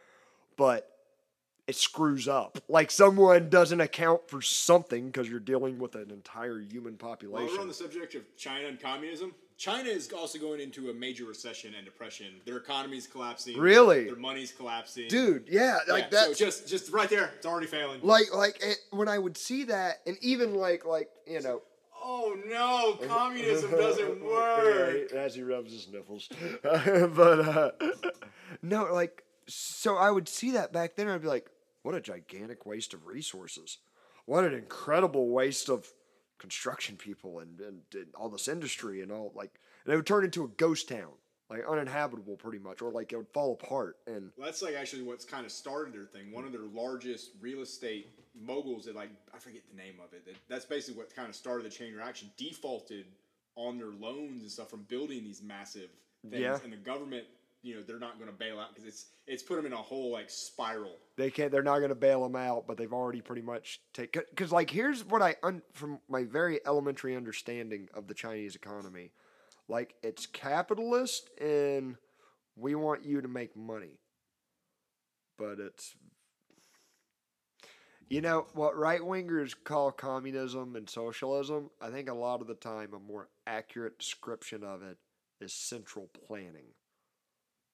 but 0.57 0.91
it 1.67 1.77
screws 1.77 2.29
up. 2.29 2.59
Like 2.69 2.91
someone 2.91 3.49
doesn't 3.51 3.81
account 3.81 4.29
for 4.29 4.41
something 4.41 5.07
because 5.07 5.29
you're 5.29 5.41
dealing 5.41 5.79
with 5.79 5.95
an 5.95 6.11
entire 6.11 6.61
human 6.61 6.97
While 6.99 7.11
population. 7.11 7.55
we're 7.57 7.61
on 7.63 7.69
the 7.69 7.75
subject 7.75 8.15
of 8.15 8.23
China 8.37 8.69
and 8.69 8.81
communism, 8.81 9.35
China 9.59 9.89
is 9.89 10.13
also 10.13 10.39
going 10.39 10.61
into 10.61 10.89
a 10.89 10.95
major 10.95 11.25
recession 11.25 11.75
and 11.75 11.85
depression. 11.85 12.27
Their 12.47 12.59
economy's 12.59 13.09
collapsing. 13.09 13.59
Really? 13.59 14.05
Their 14.05 14.15
money's 14.15 14.53
collapsing. 14.53 15.09
Dude, 15.09 15.49
yeah, 15.51 15.79
Yeah, 15.89 15.93
like 15.93 16.11
that. 16.13 16.29
So 16.29 16.35
just, 16.35 16.69
just 16.69 16.93
right 16.93 17.11
there, 17.11 17.33
it's 17.37 17.45
already 17.45 17.67
failing. 17.67 17.99
like, 18.03 18.33
like 18.33 18.63
it, 18.63 18.79
when 18.91 19.09
I 19.09 19.19
would 19.19 19.37
see 19.37 19.65
that, 19.65 19.97
and 20.07 20.17
even 20.21 20.55
like, 20.55 20.87
like 20.87 21.09
you 21.27 21.41
know, 21.43 21.63
Oh 22.01 22.37
no, 22.47 23.07
communism 23.09 23.73
doesn't 23.73 24.25
work. 24.25 25.11
Yeah, 25.13 25.19
as 25.19 25.35
he 25.35 25.43
rubs 25.43 25.73
his 25.73 25.89
nipples. 25.89 26.29
but 26.63 27.41
uh, 27.41 27.71
no, 28.63 28.85
like, 28.95 29.25
so 29.49 29.97
I 29.97 30.13
would 30.13 30.29
see 30.29 30.53
that 30.53 30.73
back 30.73 30.95
then, 30.95 31.07
and 31.07 31.17
I'd 31.17 31.23
be 31.23 31.29
like, 31.29 31.51
what 31.83 31.97
a 31.97 32.01
gigantic 32.01 32.65
waste 32.65 32.95
of 32.95 33.07
resources. 33.07 33.79
What 34.25 34.45
an 34.45 34.55
incredible 34.55 35.31
waste 35.31 35.69
of 35.69 35.89
construction 36.39 36.97
people 36.97 37.41
and, 37.41 37.61
and, 37.61 37.81
and 37.95 38.07
all 38.15 38.29
this 38.29 38.49
industry 38.49 39.03
and 39.03 39.11
all. 39.13 39.33
Like, 39.35 39.59
and 39.85 39.93
it 39.93 39.97
would 39.97 40.07
turn 40.07 40.25
into 40.25 40.45
a 40.45 40.49
ghost 40.49 40.89
town, 40.89 41.11
like 41.51 41.65
uninhabitable 41.69 42.37
pretty 42.37 42.59
much, 42.59 42.83
or 42.83 42.91
like 42.91 43.13
it 43.13 43.17
would 43.17 43.29
fall 43.33 43.53
apart. 43.53 43.97
And 44.07 44.31
Well, 44.37 44.47
that's 44.47 44.63
like 44.63 44.75
actually 44.75 45.03
what's 45.03 45.25
kind 45.25 45.45
of 45.47 45.53
started 45.53 45.95
their 45.95 46.07
thing. 46.07 46.33
One 46.33 46.45
of 46.45 46.53
their 46.53 46.63
largest 46.73 47.31
real 47.41 47.61
estate 47.61 48.09
moguls, 48.41 48.85
that 48.87 48.95
like 48.97 49.11
I 49.35 49.39
forget 49.39 49.63
the 49.71 49.77
name 49.77 49.95
of 50.05 50.13
it. 50.13 50.25
That, 50.27 50.37
that's 50.49 50.65
basically 50.65 50.99
what 50.99 51.15
kind 51.15 51.29
of 51.29 51.35
started 51.35 51.67
the 51.67 51.71
chain 51.71 51.95
reaction. 51.95 52.31
Defaulted 52.37 53.07
on 53.57 53.77
their 53.77 53.91
loans 53.99 54.43
and 54.43 54.51
stuff 54.51 54.71
from 54.71 54.83
building 54.83 55.25
these 55.25 55.43
massive 55.43 55.91
things, 56.31 56.43
Yeah. 56.43 56.59
and 56.63 56.73
the 56.73 56.77
government 56.77 57.25
you 57.63 57.75
know 57.75 57.83
they're 57.83 57.99
not 57.99 58.19
going 58.19 58.31
to 58.31 58.37
bail 58.37 58.59
out 58.61 58.75
because 58.75 58.87
it's 58.87 59.07
it's 59.27 59.43
put 59.43 59.57
them 59.57 59.67
in 59.67 59.73
a 59.73 59.77
whole 59.77 60.13
like 60.13 60.31
spiral. 60.31 60.97
they 61.17 61.31
can't 61.31 61.51
they're 61.51 61.63
not 61.63 61.79
going 61.79 61.89
to 61.89 61.95
bail 61.95 62.23
them 62.23 62.37
out 62.37 62.67
but 62.67 62.77
they've 62.77 62.93
already 62.93 63.21
pretty 63.21 63.43
much 63.43 63.81
take 63.93 64.13
because 64.13 64.53
like 64.53 64.71
here's 64.71 65.05
what 65.05 65.23
i 65.23 65.35
un, 65.43 65.61
from 65.73 65.99
my 66.09 66.25
very 66.25 66.61
elementary 66.67 67.17
understanding 67.17 67.89
of 67.95 68.07
the 68.07 68.15
chinese 68.15 68.55
economy. 68.55 69.11
Like 69.69 69.95
it's 70.03 70.27
capitalist 70.27 71.29
and 71.41 71.97
we 72.57 72.75
want 72.75 73.05
you 73.05 73.21
to 73.21 73.29
make 73.29 73.55
money. 73.55 74.01
But 75.37 75.61
it's 75.61 75.95
you 78.09 78.23
know 78.23 78.47
what 78.55 78.77
right 78.77 79.03
wingers 79.03 79.55
call 79.65 79.93
communism 79.93 80.77
and 80.77 80.89
socialism 80.89 81.69
i 81.83 81.91
think 81.91 82.09
a 82.09 82.15
lot 82.15 82.41
of 82.41 82.47
the 82.47 82.55
time 82.55 82.95
a 82.95 82.99
more 82.99 83.29
accurate 83.47 83.99
description 83.99 84.65
of 84.65 84.83
it 84.83 84.97
is 85.43 85.53
central 85.53 86.09
planning 86.27 86.65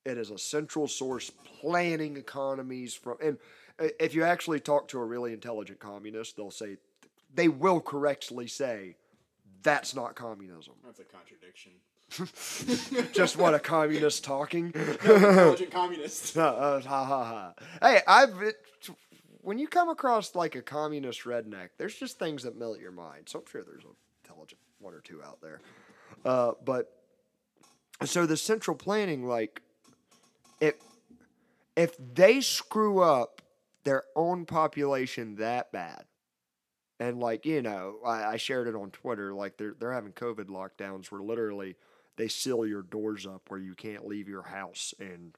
it 0.05 0.19
is 0.19 0.31
a 0.31 0.39
central 0.39 0.87
source 0.87 1.31
planning 1.61 2.17
economies 2.17 2.95
from 2.95 3.17
and 3.23 3.39
if 3.99 4.15
you 4.15 4.23
actually 4.23 4.61
talk 4.61 4.89
to 4.89 4.99
a 4.99 5.05
really 5.05 5.33
intelligent 5.33 5.79
communist 5.79 6.37
they'll 6.37 6.51
say 6.51 6.77
they 7.35 7.49
will 7.49 7.81
correctly 7.81 8.47
say 8.47 8.97
that's 9.65 9.95
not 9.97 10.15
communism. 10.15 10.75
That's 10.85 11.01
a 11.01 11.05
contradiction. 11.05 11.73
just 13.13 13.37
what 13.37 13.55
a 13.55 13.59
communist 13.59 14.23
talking? 14.23 14.67
Intelligent 14.75 15.73
communist. 15.73 16.37
uh, 16.37 16.43
uh, 16.43 16.81
ha 16.83 17.05
ha 17.05 17.25
ha. 17.25 17.55
Hey 17.83 18.01
i've 18.07 18.41
it, 18.43 18.57
when 19.41 19.59
you 19.59 19.67
come 19.67 19.89
across 19.89 20.35
like 20.35 20.55
a 20.55 20.63
communist 20.63 21.25
redneck 21.25 21.71
there's 21.77 21.95
just 21.95 22.19
things 22.19 22.45
that 22.45 22.57
melt 22.57 22.79
your 22.79 22.93
mind. 22.93 23.25
So 23.27 23.41
i'm 23.41 23.47
sure 23.51 23.65
there's 23.65 23.83
an 23.83 23.91
intelligent 24.23 24.61
one 24.79 24.95
or 24.95 25.01
two 25.01 25.23
out 25.23 25.41
there. 25.43 25.61
Uh, 26.25 26.53
but 26.65 26.93
so 28.05 28.27
the 28.27 28.37
central 28.37 28.77
planning 28.77 29.27
like 29.27 29.63
if 30.67 30.75
if 31.77 31.97
they 31.99 32.41
screw 32.41 33.01
up 33.01 33.43
their 33.85 34.05
own 34.17 34.47
population 34.47 35.37
that 35.37 35.73
bad 35.73 36.05
and 37.01 37.19
like 37.21 37.45
you 37.45 37.61
know 37.63 37.97
I, 38.07 38.25
I 38.25 38.37
shared 38.37 38.69
it 38.69 38.75
on 38.75 38.91
twitter 38.91 39.35
like 39.35 39.57
they're 39.57 39.75
they're 39.79 39.93
having 39.93 40.13
covid 40.13 40.47
lockdowns 40.47 41.11
where 41.11 41.21
literally 41.21 41.77
they 42.17 42.29
seal 42.29 42.65
your 42.65 42.83
doors 42.83 43.27
up 43.27 43.43
where 43.49 43.61
you 43.61 43.75
can't 43.75 44.07
leave 44.07 44.29
your 44.29 44.43
house 44.45 44.95
and 45.01 45.35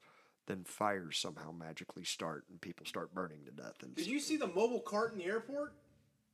then 0.46 0.62
fires 0.64 1.18
somehow 1.18 1.50
magically 1.50 2.04
start 2.04 2.44
and 2.50 2.60
people 2.60 2.86
start 2.86 3.12
burning 3.14 3.40
to 3.44 3.50
death 3.50 3.82
and 3.82 3.94
Did 3.96 4.06
you 4.06 4.20
see 4.20 4.36
the 4.36 4.46
mobile 4.46 4.80
cart 4.80 5.12
in 5.12 5.18
the 5.18 5.24
airport? 5.24 5.72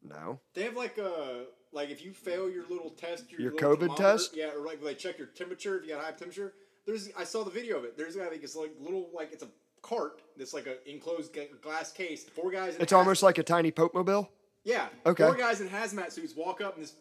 no 0.03 0.40
They 0.55 0.64
have 0.64 0.76
like 0.76 0.99
a 0.99 1.45
like 1.72 1.88
if 1.90 2.05
you 2.05 2.12
fail 2.12 2.51
your 2.51 2.64
little 2.68 2.90
test, 2.90 3.32
your, 3.32 3.40
Your 3.40 3.53
little 3.53 3.76
COVID 3.76 3.97
test? 3.97 4.36
yeah, 4.36 4.51
or 4.55 4.66
like 4.66 4.82
they 4.84 4.95
check 4.95 5.16
your 5.16 5.28
temperature 5.28 5.78
if 5.78 5.84
you 5.86 5.95
got 5.95 6.05
high 6.05 6.11
temperature. 6.11 6.53
There's 6.87 7.11
I 7.16 7.24
saw 7.24 7.45
the 7.45 7.51
video 7.51 7.78
of 7.78 7.85
it. 7.85 7.97
There's 7.97 8.16
I 8.16 8.26
think 8.26 8.43
it's 8.43 8.57
like 8.57 8.72
little 8.80 9.09
like 9.14 9.33
it's 9.33 9.43
a 9.43 9.49
cart 9.83 10.22
that's 10.37 10.55
like 10.55 10.66
a 10.66 10.76
enclosed 10.89 11.37
glass 11.61 11.93
case. 11.93 12.24
Four 12.24 12.51
guys. 12.51 12.76
In 12.76 12.83
it's 12.83 12.93
almost 12.93 13.22
like 13.22 13.39
a 13.39 13.43
tiny 13.43 13.70
pope 13.70 13.95
mobile 13.95 14.30
yeah. 14.64 14.87
Okay. 15.07 15.24
Four 15.24 15.35
guys 15.35 15.61
in 15.61 15.68
hazmat 15.68 16.12
suits 16.12 16.37
walk 16.37 16.61
up 16.61 16.76
and 16.76 16.85
just 16.85 16.97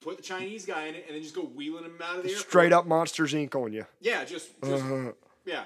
put 0.00 0.16
the 0.16 0.22
Chinese 0.22 0.64
guy 0.64 0.86
in 0.86 0.94
it 0.94 1.04
and 1.06 1.14
then 1.14 1.22
just 1.22 1.34
go 1.34 1.42
wheeling 1.42 1.84
him 1.84 1.98
out 2.02 2.16
of 2.16 2.22
the 2.22 2.30
airport. 2.30 2.46
straight 2.48 2.72
up 2.72 2.86
monsters 2.86 3.34
inc 3.34 3.54
on 3.54 3.72
you 3.72 3.84
Yeah, 4.00 4.24
just, 4.24 4.48
just 4.62 4.82
Uh-huh. 4.82 5.12
yeah. 5.44 5.64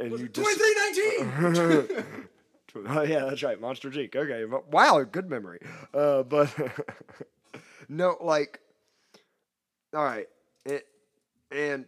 and 0.00 0.10
you 0.18 0.28
Twenty 0.28 0.28
just 0.28 0.58
three 0.58 0.74
nineteen. 1.86 2.04
Oh 2.86 3.02
yeah, 3.02 3.26
that's 3.26 3.42
right, 3.42 3.60
Monster 3.60 3.90
Inc. 3.90 4.16
Okay, 4.16 4.44
but- 4.50 4.66
wow, 4.72 5.02
good 5.04 5.28
memory. 5.28 5.60
Uh, 5.92 6.22
but 6.22 6.50
no, 7.90 8.16
like, 8.18 8.60
all 9.94 10.02
right, 10.02 10.26
it 10.64 10.86
and 11.50 11.84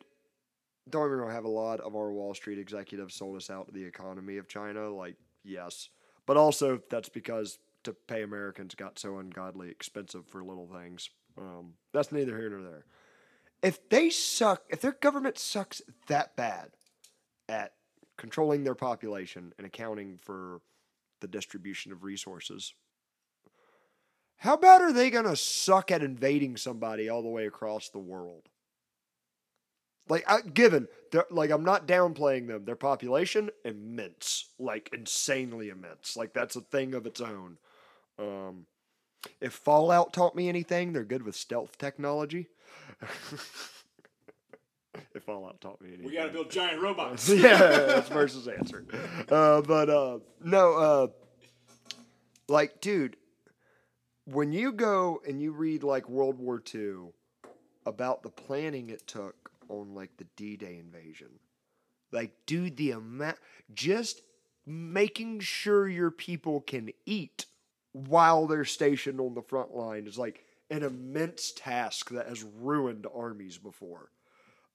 don't 0.89 1.11
wrong, 1.11 1.30
have 1.30 1.45
a 1.45 1.49
lot 1.49 1.80
of 1.80 1.95
our 1.97 2.12
Wall 2.12 2.35
Street 2.35 2.59
executives 2.59 3.14
sold 3.14 3.37
us 3.37 3.51
out 3.51 3.66
to 3.66 3.72
the 3.72 3.85
economy 3.85 4.37
of 4.37 4.49
China. 4.49 4.91
Like, 4.91 5.16
yes, 5.43 5.89
but 6.26 6.37
also 6.37 6.80
that's 6.91 7.09
because 7.09 7.59
to 7.85 7.93
pay 7.93 8.22
Americans 8.22 8.74
got 8.74 8.99
so 8.99 9.18
ungodly 9.18 9.70
expensive 9.70 10.26
for 10.26 10.43
little 10.43 10.68
things. 10.68 11.11
Um, 11.39 11.74
that's 11.93 12.12
neither 12.12 12.37
here 12.37 12.51
nor 12.51 12.62
there. 12.62 12.85
If 13.62 13.89
they 13.89 14.11
suck, 14.11 14.62
if 14.68 14.80
their 14.80 14.93
government 14.93 15.39
sucks 15.39 15.82
that 16.09 16.37
bad 16.37 16.70
at 17.49 17.72
controlling 18.16 18.64
their 18.64 18.74
population 18.74 19.53
and 19.59 19.66
accounting 19.66 20.18
for 20.18 20.61
the 21.20 21.28
distribution 21.28 21.93
of 21.93 22.05
resources. 22.05 22.74
How 24.37 24.57
bad 24.57 24.82
are 24.82 24.93
they 24.93 25.11
going 25.11 25.24
to 25.24 25.37
suck 25.37 25.91
at 25.91 26.03
invading 26.03 26.57
somebody 26.57 27.09
all 27.09 27.22
the 27.22 27.28
way 27.28 27.47
across 27.47 27.89
the 27.89 27.99
world? 27.99 28.49
Like, 30.09 30.25
I, 30.29 30.43
given, 30.43 30.89
like, 31.31 31.51
I'm 31.51 31.65
not 31.65 31.87
downplaying 31.87 32.49
them. 32.49 32.65
Their 32.65 32.77
population, 32.77 33.51
immense. 33.65 34.51
Like, 34.59 34.91
insanely 34.93 35.71
immense. 35.71 36.17
Like, 36.17 36.35
that's 36.35 36.57
a 36.57 36.61
thing 36.61 36.95
of 36.95 37.07
its 37.07 37.21
own. 37.21 37.57
Um, 38.19 38.67
if 39.41 39.55
Fallout 39.55 40.13
taught 40.13 40.37
me 40.37 40.49
anything, 40.49 40.93
they're 40.93 41.05
good 41.05 41.23
with 41.23 41.35
stealth 41.35 41.79
technology. 41.79 42.49
if 45.15 45.23
Fallout 45.23 45.61
taught 45.61 45.81
me 45.81 45.89
anything. 45.89 46.07
we 46.07 46.15
gotta 46.15 46.33
build 46.33 46.51
giant 46.51 46.83
robots. 46.83 47.29
yeah, 47.31 47.57
that's 47.57 48.09
versus 48.09 48.47
answer. 48.47 48.85
Uh, 49.31 49.63
but 49.63 49.89
uh, 49.89 50.19
no, 50.43 50.75
uh, 50.75 51.07
like, 52.49 52.81
dude, 52.81 53.17
when 54.27 54.53
you 54.53 54.73
go 54.73 55.21
and 55.27 55.41
you 55.41 55.53
read 55.53 55.83
like 55.83 56.09
World 56.09 56.39
War 56.39 56.63
II 56.75 57.13
about 57.87 58.23
the 58.23 58.31
planning 58.31 58.91
it 58.91 59.07
took 59.07 59.43
on 59.69 59.95
like 59.95 60.17
the 60.17 60.27
D-Day 60.37 60.79
invasion, 60.79 61.31
like, 62.12 62.33
dude, 62.47 62.77
the 62.77 62.93
amount, 62.93 63.39
just 63.73 64.23
making 64.67 65.41
sure 65.41 65.89
your 65.89 66.11
people 66.11 66.61
can 66.61 66.91
eat 67.05 67.47
while 67.93 68.47
they're 68.47 68.65
stationed 68.65 69.21
on 69.21 69.35
the 69.35 69.43
front 69.43 69.75
line 69.75 70.07
is 70.07 70.19
like 70.19 70.45
an 70.71 70.83
immense 70.83 71.53
task 71.53 72.11
that 72.11 72.29
has 72.29 72.43
ruined 72.43 73.07
armies 73.15 73.59
before. 73.59 74.11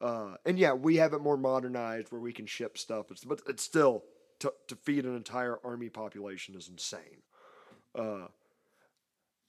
Uh, 0.01 0.35
and 0.45 0.57
yeah, 0.57 0.73
we 0.73 0.97
have 0.97 1.13
it 1.13 1.21
more 1.21 1.37
modernized 1.37 2.11
where 2.11 2.21
we 2.21 2.31
can 2.31 2.45
ship 2.45 2.77
stuff, 2.77 3.07
but 3.25 3.41
it's 3.47 3.63
still 3.63 4.03
to, 4.39 4.53
to 4.67 4.75
feed 4.75 5.05
an 5.05 5.15
entire 5.15 5.59
army 5.63 5.89
population 5.89 6.55
is 6.55 6.69
insane. 6.69 7.23
Uh, 7.93 8.27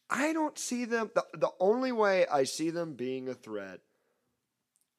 I 0.09 0.33
don't 0.33 0.59
see 0.59 0.85
them. 0.85 1.11
The, 1.15 1.25
the 1.35 1.51
only 1.61 1.93
way 1.93 2.27
I 2.27 2.45
see 2.45 2.71
them 2.71 2.95
being 2.95 3.29
a 3.29 3.35
threat 3.35 3.81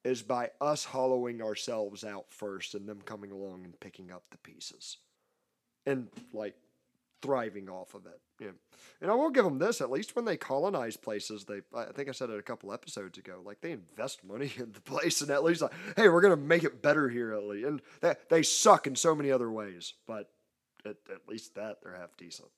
is 0.04 0.22
by 0.22 0.49
us 0.60 0.84
hollowing 0.84 1.41
ourselves 1.41 2.04
out 2.04 2.26
first 2.30 2.74
and 2.76 2.88
them 2.88 3.02
coming 3.06 3.32
along 3.32 3.64
and 3.66 3.80
picking 3.80 4.12
up 4.12 4.24
the 4.32 4.38
pieces 4.38 4.97
and 5.86 6.08
like 6.34 6.56
thriving 7.22 7.70
off 7.70 7.93
of 7.93 8.06
it. 8.08 8.20
Yeah. 8.39 8.49
And 9.02 9.12
I 9.12 9.14
will 9.14 9.30
give 9.30 9.43
them 9.45 9.60
this 9.60 9.80
at 9.82 9.91
least 9.91 10.16
when 10.16 10.26
they 10.26 10.38
colonize 10.38 10.97
places, 10.97 11.45
they 11.45 11.62
I 11.76 11.86
think 11.93 12.10
I 12.10 12.14
said 12.14 12.32
it 12.32 12.39
a 12.39 12.43
couple 12.43 12.74
episodes 12.74 13.20
ago, 13.20 13.41
like 13.45 13.62
they 13.62 13.72
invest 13.72 14.24
money 14.24 14.52
in 14.58 14.72
the 14.72 14.82
place 14.82 15.22
and 15.22 15.30
at 15.30 15.43
least 15.43 15.62
like, 15.62 15.72
hey, 15.95 16.10
we're 16.10 16.22
gonna 16.22 16.36
make 16.36 16.64
it 16.64 16.82
better 16.82 17.08
here 17.08 17.34
at 17.34 17.43
least. 17.43 17.68
And 17.68 17.82
they, 18.02 18.16
they 18.30 18.43
suck 18.43 18.88
in 18.88 18.95
so 18.95 19.14
many 19.14 19.32
other 19.32 19.52
ways, 19.52 19.93
but 20.08 20.32
at, 20.84 20.95
at 21.14 21.28
least 21.30 21.54
that 21.56 21.78
they're 21.84 21.95
half 21.95 22.18
decent. 22.18 22.49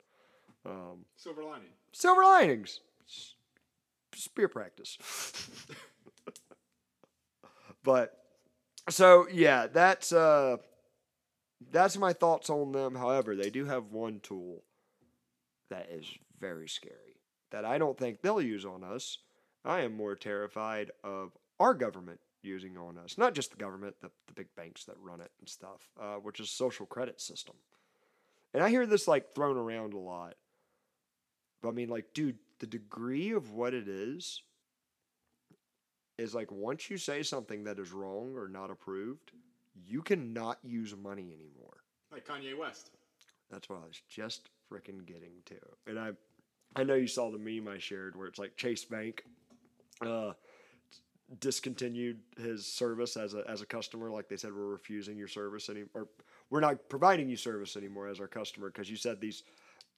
Um, 0.66 1.04
Silver 1.18 1.44
lining. 1.44 1.68
silver 1.92 2.24
linings. 2.24 2.80
S- 3.06 3.36
Spear 4.16 4.48
practice. 4.48 4.98
but 7.84 8.18
so 8.90 9.28
yeah, 9.32 9.68
that's 9.68 10.12
uh 10.12 10.58
that's 11.72 11.98
my 11.98 12.14
thoughts 12.14 12.50
on 12.50 12.72
them. 12.72 12.96
However, 12.96 13.36
they 13.36 13.50
do 13.50 13.66
have 13.66 13.92
one 13.92 14.20
tool 14.22 14.64
that 15.70 15.90
is 15.90 16.06
very 16.40 16.68
scary 16.68 17.22
that 17.52 17.66
I 17.66 17.78
don't 17.78 17.98
think 17.98 18.22
they'll 18.22 18.42
use 18.42 18.66
on 18.66 18.84
us. 18.84 19.20
I 19.64 19.82
am 19.82 19.96
more 19.96 20.16
terrified 20.16 20.92
of 21.04 21.32
our 21.60 21.74
government 21.74 22.20
using 22.42 22.78
on 22.78 22.98
us, 22.98 23.18
not 23.18 23.34
just 23.34 23.52
the 23.52 23.58
government, 23.58 23.96
the, 24.02 24.12
the 24.28 24.34
big 24.34 24.48
banks 24.58 24.84
that 24.86 24.96
run 25.00 25.22
it 25.22 25.32
and 25.40 25.48
stuff, 25.48 25.90
uh, 26.02 26.16
which 26.16 26.40
is 26.40 26.50
social 26.50 26.86
credit 26.86 27.22
system. 27.22 27.56
And 28.54 28.62
I 28.62 28.70
hear 28.70 28.86
this 28.86 29.08
like 29.08 29.34
thrown 29.34 29.56
around 29.56 29.94
a 29.94 30.00
lot. 30.00 30.36
But 31.62 31.70
I 31.70 31.72
mean, 31.72 31.90
like, 31.90 32.14
dude, 32.14 32.40
the 32.60 32.68
degree 32.68 33.32
of 33.32 33.52
what 33.52 33.74
it 33.74 33.88
is 33.88 34.42
is 36.18 36.36
like 36.36 36.52
once 36.52 36.90
you 36.90 36.98
say 36.98 37.24
something 37.24 37.64
that 37.64 37.80
is 37.80 37.92
wrong 37.92 38.34
or 38.36 38.48
not 38.48 38.70
approved, 38.70 39.32
you 39.86 40.02
cannot 40.02 40.60
use 40.64 40.96
money 40.96 41.34
anymore. 41.34 41.78
Like 42.12 42.28
Kanye 42.28 42.58
West. 42.58 42.92
That's 43.50 43.70
what 43.70 43.80
I 43.84 43.88
was 43.88 44.02
just 44.10 44.50
freaking 44.72 45.06
getting 45.06 45.34
to. 45.46 45.56
And 45.88 46.00
I 46.00 46.12
I 46.76 46.84
know 46.84 46.96
you 46.96 47.08
saw 47.08 47.32
the 47.32 47.38
meme 47.38 47.68
I 47.68 47.78
shared 47.78 48.16
where 48.16 48.28
it's 48.28 48.40
like 48.40 48.56
Chase 48.56 48.86
Bank 48.86 49.24
uh 50.02 50.34
discontinued 51.40 52.20
his 52.38 52.66
service 52.66 53.18
as 53.18 53.34
a 53.34 53.44
as 53.50 53.62
a 53.62 53.66
customer 53.66 54.12
like 54.12 54.28
they 54.28 54.38
said 54.38 54.54
we're 54.54 54.68
refusing 54.68 55.18
your 55.18 55.28
service 55.28 55.70
any 55.70 55.84
or 55.94 56.08
we're 56.50 56.60
not 56.60 56.90
providing 56.90 57.30
you 57.30 57.38
service 57.38 57.76
anymore 57.76 58.08
as 58.08 58.20
our 58.20 58.28
customer 58.28 58.70
because 58.70 58.90
you 58.90 58.98
said 58.98 59.20
these 59.20 59.44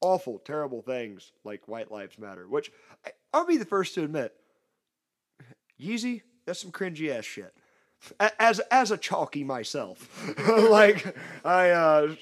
awful 0.01 0.39
terrible 0.39 0.81
things 0.81 1.33
like 1.43 1.67
white 1.67 1.91
lives 1.91 2.17
matter 2.19 2.47
which 2.47 2.71
I, 3.05 3.09
I'll 3.33 3.45
be 3.45 3.57
the 3.57 3.65
first 3.65 3.95
to 3.95 4.03
admit 4.03 4.33
Yeezy 5.79 6.21
that's 6.45 6.61
some 6.61 6.71
cringy 6.71 7.09
ass 7.09 7.25
shit 7.25 7.53
As 8.39 8.59
as 8.71 8.91
a 8.91 8.97
chalky 8.97 9.43
myself, 9.43 9.97
like 10.69 11.15
I 11.43 11.71
uh, 11.71 12.15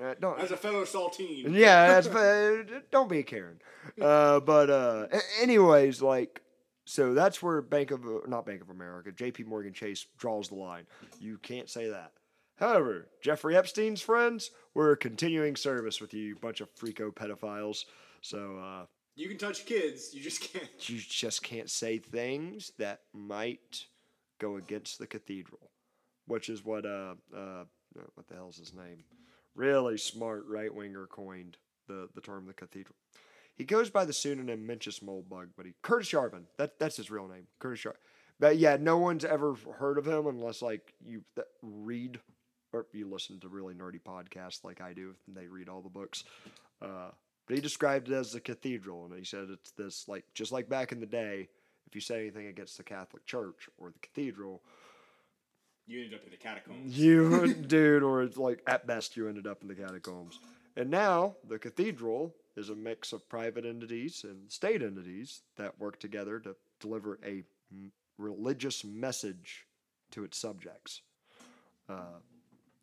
no, 0.00 0.14
don't 0.20 0.38
As 0.40 0.50
a 0.52 0.56
fellow 0.56 0.84
saltine. 0.84 1.52
yeah, 1.52 1.88
that's, 1.88 2.06
uh, 2.06 2.62
don't 2.90 3.08
be 3.08 3.18
a 3.18 3.22
Karen. 3.22 3.60
Uh, 4.00 4.38
but 4.40 4.70
uh, 4.70 5.06
anyways, 5.40 6.02
like, 6.02 6.40
so 6.84 7.14
that's 7.14 7.42
where 7.42 7.60
Bank 7.62 7.90
of 7.90 8.04
not 8.28 8.46
Bank 8.46 8.60
of 8.62 8.70
America, 8.70 9.10
J.P. 9.10 9.44
Morgan 9.44 9.72
Chase 9.72 10.06
draws 10.18 10.48
the 10.48 10.54
line. 10.56 10.86
You 11.18 11.38
can't 11.38 11.68
say 11.68 11.88
that. 11.88 12.12
However, 12.56 13.08
Jeffrey 13.22 13.56
Epstein's 13.56 14.02
friends 14.02 14.50
were 14.74 14.94
continuing 14.94 15.56
service 15.56 16.00
with 16.00 16.14
you, 16.14 16.36
bunch 16.36 16.60
of 16.60 16.72
freako 16.76 17.12
pedophiles. 17.12 17.86
So 18.20 18.56
uh, 18.58 18.86
You 19.14 19.28
can 19.28 19.38
touch 19.38 19.66
kids, 19.66 20.14
you 20.14 20.22
just 20.22 20.40
can't. 20.52 20.88
you 20.88 20.98
just 20.98 21.42
can't 21.42 21.70
say 21.70 21.98
things 21.98 22.72
that 22.78 23.00
might 23.12 23.86
go 24.40 24.56
against 24.56 24.98
the 24.98 25.06
cathedral, 25.06 25.70
which 26.26 26.48
is 26.48 26.64
what 26.64 26.86
uh, 26.86 27.14
uh 27.36 27.64
what 28.14 28.26
the 28.28 28.34
hell's 28.34 28.56
his 28.56 28.74
name? 28.74 29.04
Really 29.54 29.98
smart 29.98 30.44
right 30.48 30.74
winger 30.74 31.06
coined 31.06 31.58
the 31.88 32.08
the 32.14 32.20
term 32.20 32.46
the 32.46 32.54
cathedral. 32.54 32.96
He 33.54 33.64
goes 33.64 33.90
by 33.90 34.04
the 34.04 34.14
pseudonym 34.14 34.66
Mencius 34.66 35.02
Moldbug, 35.02 35.50
but 35.56 35.66
he 35.66 35.74
Curtis 35.82 36.10
Yarvin. 36.10 36.44
That 36.56 36.78
that's 36.78 36.96
his 36.96 37.10
real 37.10 37.28
name, 37.28 37.46
Curtis 37.58 37.84
Yarvin. 37.84 37.96
But 38.40 38.56
yeah, 38.56 38.76
no 38.80 38.98
one's 38.98 39.24
ever 39.24 39.54
heard 39.78 39.98
of 39.98 40.06
him 40.06 40.26
unless 40.26 40.62
like 40.62 40.94
you 41.04 41.22
th- 41.36 41.46
read 41.62 42.18
or 42.72 42.86
you 42.92 43.08
listen 43.08 43.38
to 43.40 43.48
really 43.48 43.74
nerdy 43.74 44.00
podcasts 44.00 44.64
like 44.64 44.80
I 44.80 44.94
do, 44.94 45.14
and 45.26 45.36
they 45.36 45.46
read 45.46 45.68
all 45.68 45.82
the 45.82 45.90
books. 45.90 46.24
Uh, 46.80 47.10
but 47.46 47.56
he 47.56 47.62
described 47.62 48.08
it 48.08 48.14
as 48.14 48.32
the 48.32 48.40
cathedral, 48.40 49.04
and 49.06 49.14
he 49.18 49.24
said 49.24 49.48
it's 49.50 49.72
this 49.72 50.06
like 50.08 50.24
just 50.34 50.52
like 50.52 50.68
back 50.68 50.92
in 50.92 51.00
the 51.00 51.06
day. 51.06 51.48
If 51.86 51.94
you 51.94 52.00
say 52.00 52.20
anything 52.20 52.46
against 52.46 52.76
the 52.78 52.84
Catholic 52.84 53.26
Church 53.26 53.68
or 53.76 53.90
the 53.90 53.98
cathedral, 53.98 54.62
You 55.86 56.04
ended 56.04 56.14
up 56.18 56.24
in 56.24 56.30
the 56.30 56.36
catacombs. 56.38 56.96
you 56.98 57.52
dude, 57.66 58.02
or 58.02 58.22
it's 58.22 58.36
like 58.38 58.62
at 58.66 58.86
best 58.86 59.16
you 59.16 59.28
ended 59.28 59.46
up 59.46 59.60
in 59.62 59.68
the 59.68 59.74
catacombs. 59.74 60.38
And 60.76 60.90
now 60.90 61.36
the 61.46 61.58
cathedral 61.58 62.34
is 62.56 62.70
a 62.70 62.74
mix 62.74 63.12
of 63.12 63.28
private 63.28 63.66
entities 63.66 64.24
and 64.24 64.50
state 64.50 64.80
entities 64.82 65.42
that 65.56 65.78
work 65.78 66.00
together 66.00 66.38
to 66.40 66.56
deliver 66.80 67.18
a 67.26 67.42
m- 67.70 67.92
religious 68.16 68.84
message 68.84 69.66
to 70.12 70.24
its 70.24 70.38
subjects. 70.38 71.02
Uh, 71.90 72.20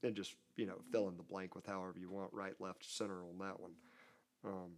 and 0.03 0.15
just 0.15 0.35
you 0.55 0.65
know 0.67 0.75
fill 0.91 1.07
in 1.09 1.17
the 1.17 1.23
blank 1.23 1.55
with 1.55 1.65
however 1.65 1.95
you 1.99 2.11
want, 2.11 2.31
right, 2.31 2.53
left, 2.59 2.85
center 2.85 3.23
on 3.23 3.39
that 3.39 3.59
one. 3.59 3.71
Um, 4.45 4.77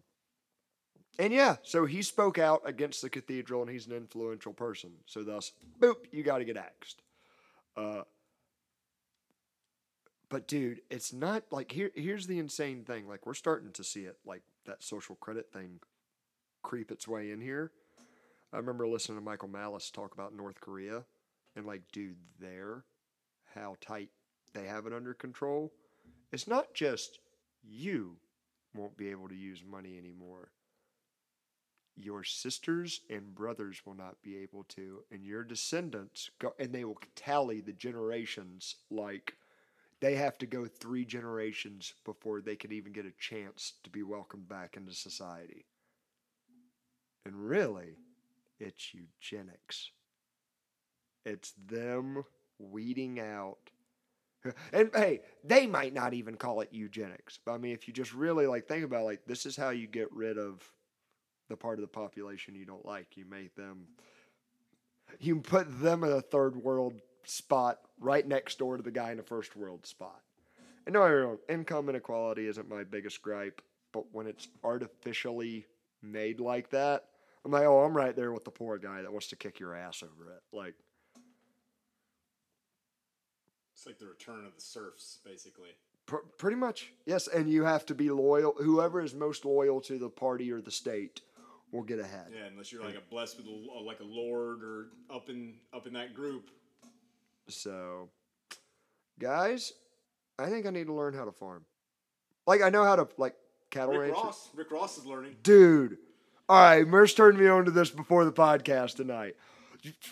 and 1.20 1.34
yeah, 1.34 1.58
so 1.64 1.86
he 1.86 2.02
spoke 2.02 2.40
out 2.40 2.62
against 2.66 3.02
the 3.02 3.10
cathedral, 3.10 3.62
and 3.62 3.70
he's 3.70 3.86
an 3.86 3.94
influential 3.94 4.54
person. 4.54 4.92
So 5.06 5.24
thus, 5.24 5.52
boop, 5.80 6.06
you 6.12 6.24
got 6.24 6.40
to 6.40 6.46
get 6.46 6.58
axed. 6.58 7.02
Uh, 7.76 8.02
but 10.30 10.48
dude, 10.48 10.82
it's 10.90 11.12
not 11.14 11.44
like 11.52 11.72
here. 11.72 11.92
Here's 11.94 12.28
the 12.28 12.40
insane 12.40 12.84
thing. 12.86 13.08
Like 13.08 13.26
we're 13.26 13.34
starting 13.34 13.72
to 13.74 13.84
see 13.84 14.02
it, 14.02 14.18
like 14.26 14.42
that 14.66 14.84
social 14.84 15.16
credit 15.16 15.52
thing, 15.52 15.80
creep 16.64 16.92
its 16.92 17.08
way 17.08 17.32
in 17.32 17.42
here. 17.42 17.72
I 18.54 18.58
remember 18.58 18.88
listening 18.88 19.18
to 19.18 19.24
Michael 19.24 19.48
Malice 19.50 19.92
talk 19.92 20.14
about 20.14 20.36
North 20.36 20.60
Korea, 20.60 21.04
and 21.56 21.66
like, 21.66 21.82
dude, 21.92 22.18
there, 22.40 22.86
how 23.54 23.76
tight 23.82 24.10
they 24.54 24.66
have 24.66 24.86
it 24.86 24.94
under 24.94 25.14
control. 25.14 25.72
It's 26.32 26.48
not 26.48 26.74
just 26.74 27.20
you 27.62 28.18
won't 28.74 28.98
be 28.98 29.10
able 29.10 29.28
to 29.30 29.36
use 29.36 29.64
money 29.70 29.98
anymore. 29.98 30.52
Your 31.96 32.24
sisters 32.24 33.02
and 33.10 33.36
brothers 33.36 33.82
will 33.86 33.96
not 33.96 34.22
be 34.24 34.38
able 34.38 34.64
to, 34.70 35.04
and 35.12 35.26
your 35.26 35.44
descendants 35.44 36.32
go, 36.40 36.54
and 36.58 36.74
they 36.74 36.86
will 36.86 36.98
tally 37.16 37.62
the 37.62 37.74
generations 37.74 38.76
like 38.90 39.36
they 40.00 40.16
have 40.16 40.38
to 40.40 40.46
go 40.48 40.66
three 40.66 41.06
generations 41.06 41.94
before 42.06 42.42
they 42.42 42.56
can 42.56 42.72
even 42.72 42.92
get 42.92 43.06
a 43.06 43.12
chance 43.20 43.74
to 43.84 43.90
be 43.90 44.02
welcomed 44.02 44.50
back 44.50 44.76
into 44.76 44.94
society. 44.94 45.66
And 47.26 47.36
really, 47.36 47.98
it's 48.60 48.94
eugenics. 48.94 49.92
It's 51.24 51.54
them 51.68 52.24
weeding 52.58 53.20
out. 53.20 53.70
And 54.74 54.90
hey, 54.96 55.22
they 55.44 55.68
might 55.68 55.94
not 55.94 56.14
even 56.14 56.36
call 56.36 56.62
it 56.62 56.70
eugenics. 56.72 57.38
But 57.46 57.54
I 57.54 57.58
mean, 57.58 57.74
if 57.74 57.88
you 57.88 57.94
just 57.94 58.14
really 58.14 58.48
like 58.48 58.68
think 58.68 58.84
about 58.84 59.02
it, 59.02 59.06
like 59.06 59.26
this 59.28 59.46
is 59.46 59.56
how 59.56 59.70
you 59.70 59.88
get 59.88 60.12
rid 60.12 60.38
of 60.38 60.64
the 61.48 61.56
part 61.56 61.78
of 61.78 61.82
the 61.82 61.88
population 61.88 62.56
you 62.56 62.66
don't 62.66 62.86
like. 62.86 63.18
You 63.18 63.26
make 63.26 63.56
them 63.56 63.88
you 65.20 65.40
put 65.42 65.82
them 65.82 66.04
in 66.04 66.12
a 66.12 66.22
third 66.22 66.56
world 66.56 66.94
spot 67.24 67.80
right 68.00 68.28
next 68.28 68.58
door 68.60 68.78
to 68.78 68.84
the 68.84 68.92
guy 68.92 69.12
in 69.12 69.20
a 69.20 69.24
first 69.24 69.56
world 69.56 69.86
spot. 69.86 70.22
And 70.86 70.94
no, 70.94 71.08
wrong, 71.08 71.38
income 71.50 71.90
inequality 71.90 72.48
isn't 72.48 72.70
my 72.70 72.84
biggest 72.84 73.22
gripe, 73.22 73.62
but 73.92 74.06
when 74.12 74.26
it's 74.26 74.48
artificially 74.64 75.66
made 76.02 76.40
like 76.40 76.70
that, 76.72 77.06
I'm 77.46 77.52
like, 77.52 77.66
oh, 77.66 77.84
I'm 77.84 77.96
right 77.96 78.16
there 78.16 78.32
with 78.32 78.46
the 78.46 78.52
poor 78.52 78.78
guy 78.78 79.02
that 79.02 79.12
wants 79.12 79.28
to 79.28 79.36
kick 79.36 79.60
your 79.60 79.76
ass 79.76 80.04
over 80.04 80.32
it. 80.32 80.42
Like, 80.52 80.76
It's 83.82 83.88
like 83.88 83.98
the 83.98 84.06
return 84.06 84.46
of 84.46 84.54
the 84.54 84.62
serfs, 84.62 85.18
basically. 85.26 85.70
pr- 86.06 86.18
pretty 86.38 86.56
much, 86.56 86.94
yes. 87.08 87.28
And 87.28 87.50
you 87.50 87.64
have 87.64 87.84
to 87.88 87.96
be 87.96 88.12
loyal. 88.12 88.54
Whoever 88.60 89.02
is 89.02 89.16
most 89.16 89.44
loyal 89.44 89.82
to 89.82 89.98
the 89.98 90.08
party 90.08 90.52
or 90.52 90.62
the 90.62 90.70
state 90.70 91.22
will 91.72 91.82
get 91.82 91.98
ahead. 91.98 92.28
Yeah, 92.32 92.46
unless 92.46 92.72
you're 92.72 92.84
like 92.84 92.94
a 92.94 93.02
blessed 93.10 93.38
with 93.38 93.48
a, 93.48 93.80
like 93.84 94.00
a 94.00 94.04
lord 94.04 94.62
or 94.62 94.90
up 95.12 95.30
in 95.32 95.56
up 95.74 95.88
in 95.88 95.94
that 95.94 96.14
group. 96.14 96.52
So, 97.48 98.10
guys, 99.18 99.74
I 100.38 100.48
think 100.52 100.68
I 100.68 100.70
need 100.70 100.86
to 100.86 100.94
learn 100.94 101.16
how 101.16 101.26
to 101.26 101.32
farm. 101.32 101.66
Like, 102.46 102.62
I 102.62 102.70
know 102.70 102.84
how 102.84 102.98
to, 102.98 103.08
like, 103.18 103.34
cattle 103.72 103.96
Rick 103.96 104.14
ranch. 104.14 104.24
Ross, 104.24 104.50
Rick 104.54 104.70
Ross 104.70 105.00
is 105.00 105.08
learning. 105.08 105.38
Dude. 105.42 105.98
All 106.48 106.62
right, 106.62 106.88
Merce 106.88 107.16
turned 107.16 107.40
me 107.40 107.48
on 107.48 107.66
to 107.66 107.72
this 107.72 107.90
before 107.90 108.26
the 108.26 108.32
podcast 108.32 108.98
tonight. 108.98 109.38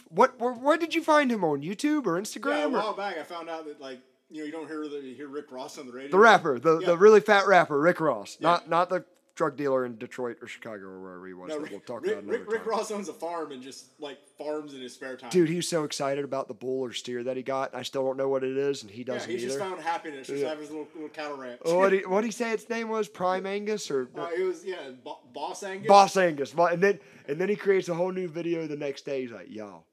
What, 0.09 0.39
where, 0.39 0.53
where 0.53 0.77
did 0.77 0.93
you 0.95 1.03
find 1.03 1.31
him 1.31 1.43
on 1.43 1.61
YouTube 1.61 2.05
or 2.07 2.15
Yeah, 2.15 2.19
a 2.19 2.21
Instagram? 2.23 2.65
or 2.67 2.69
while 2.71 2.93
back 2.93 3.17
I 3.17 3.23
found 3.23 3.49
out 3.49 3.65
that 3.65 3.79
like 3.79 3.99
you 4.29 4.39
know 4.39 4.45
you 4.45 4.51
don't 4.51 4.67
hear 4.67 4.87
the, 4.87 4.97
you 4.97 5.15
hear 5.15 5.27
Rick 5.27 5.51
Ross 5.51 5.77
on 5.77 5.85
the 5.87 5.93
radio. 5.93 6.11
the 6.11 6.17
rapper, 6.19 6.59
the, 6.59 6.79
Yeah. 6.79 6.87
the 6.87 6.97
really 6.97 7.19
fat 7.19 7.47
rapper, 7.47 7.79
Rick 7.79 7.99
Ross, 7.99 8.37
not 8.39 8.69
not 8.69 8.89
the 8.89 9.05
drug 9.39 9.55
dealer 9.55 9.85
in 9.85 9.95
Detroit 9.97 10.35
or 10.41 10.49
Chicago 10.49 10.83
or 10.87 10.99
wherever 10.99 11.25
he 11.25 11.33
was. 11.33 11.47
No, 11.47 11.59
Rick, 11.59 11.71
we'll 11.71 11.79
talk 11.79 12.01
Rick, 12.01 12.11
about 12.11 12.23
another 12.23 12.39
Rick, 12.39 12.51
Rick. 12.51 12.65
Ross 12.65 12.91
owns 12.91 13.07
a 13.07 13.13
farm 13.13 13.53
and 13.53 13.63
just 13.63 13.85
like 13.97 14.19
farms 14.37 14.73
in 14.73 14.81
his 14.81 14.93
spare 14.93 15.15
time. 15.15 15.29
Dude, 15.29 15.47
he's 15.47 15.65
so 15.65 15.85
excited 15.85 16.25
about 16.25 16.49
the 16.49 16.53
bull 16.53 16.81
or 16.81 16.91
steer 16.91 17.23
that 17.23 17.37
he 17.37 17.41
got. 17.41 17.73
I 17.73 17.83
still 17.83 18.03
don't 18.05 18.17
know 18.17 18.27
what 18.27 18.43
it 18.43 18.57
is, 18.57 18.81
and 18.83 18.91
he 18.91 19.05
doesn't 19.05 19.29
he's 19.31 19.41
just 19.41 19.55
either. 19.55 19.63
found 19.69 19.81
happiness 19.81 20.27
just 20.27 20.41
Yeah. 20.41 20.49
having 20.49 20.63
his 20.63 20.71
little, 20.71 20.89
little 20.93 21.07
cattle 21.07 21.37
ranch. 21.37 21.61
what 21.63 21.93
he 21.93 21.99
what 22.05 22.25
he 22.25 22.31
say 22.31 22.51
its 22.51 22.67
name 22.69 22.89
was? 22.89 23.07
Prime 23.07 23.45
Angus 23.45 23.89
or 23.89 24.09
uh, 24.17 24.27
it 24.37 24.43
was 24.43 24.65
yeah, 24.65 24.89
Bo- 25.01 25.21
Boss 25.33 25.63
Angus. 25.63 25.87
Boss 25.87 26.17
Angus. 26.17 26.53
And 26.53 26.83
then 26.83 26.99
and 27.29 27.39
then 27.39 27.47
he 27.47 27.55
creates 27.55 27.87
a 27.87 27.93
whole 27.95 28.11
new 28.11 28.27
video 28.27 28.67
the 28.67 28.75
next 28.75 29.05
day. 29.05 29.21
He's 29.21 29.31
like, 29.31 29.47
y'all, 29.49 29.85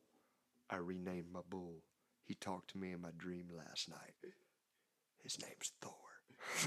I 0.69 0.79
renamed 0.79 1.31
my 1.33 1.41
bull. 1.49 1.75
He 2.25 2.35
talked 2.35 2.71
to 2.73 2.79
me 2.79 2.91
in 2.91 3.01
my 3.01 3.11
dream 3.17 3.47
last 3.57 3.89
night. 3.89 4.15
His 5.23 5.41
name's 5.41 5.71
Thor." 5.81 5.93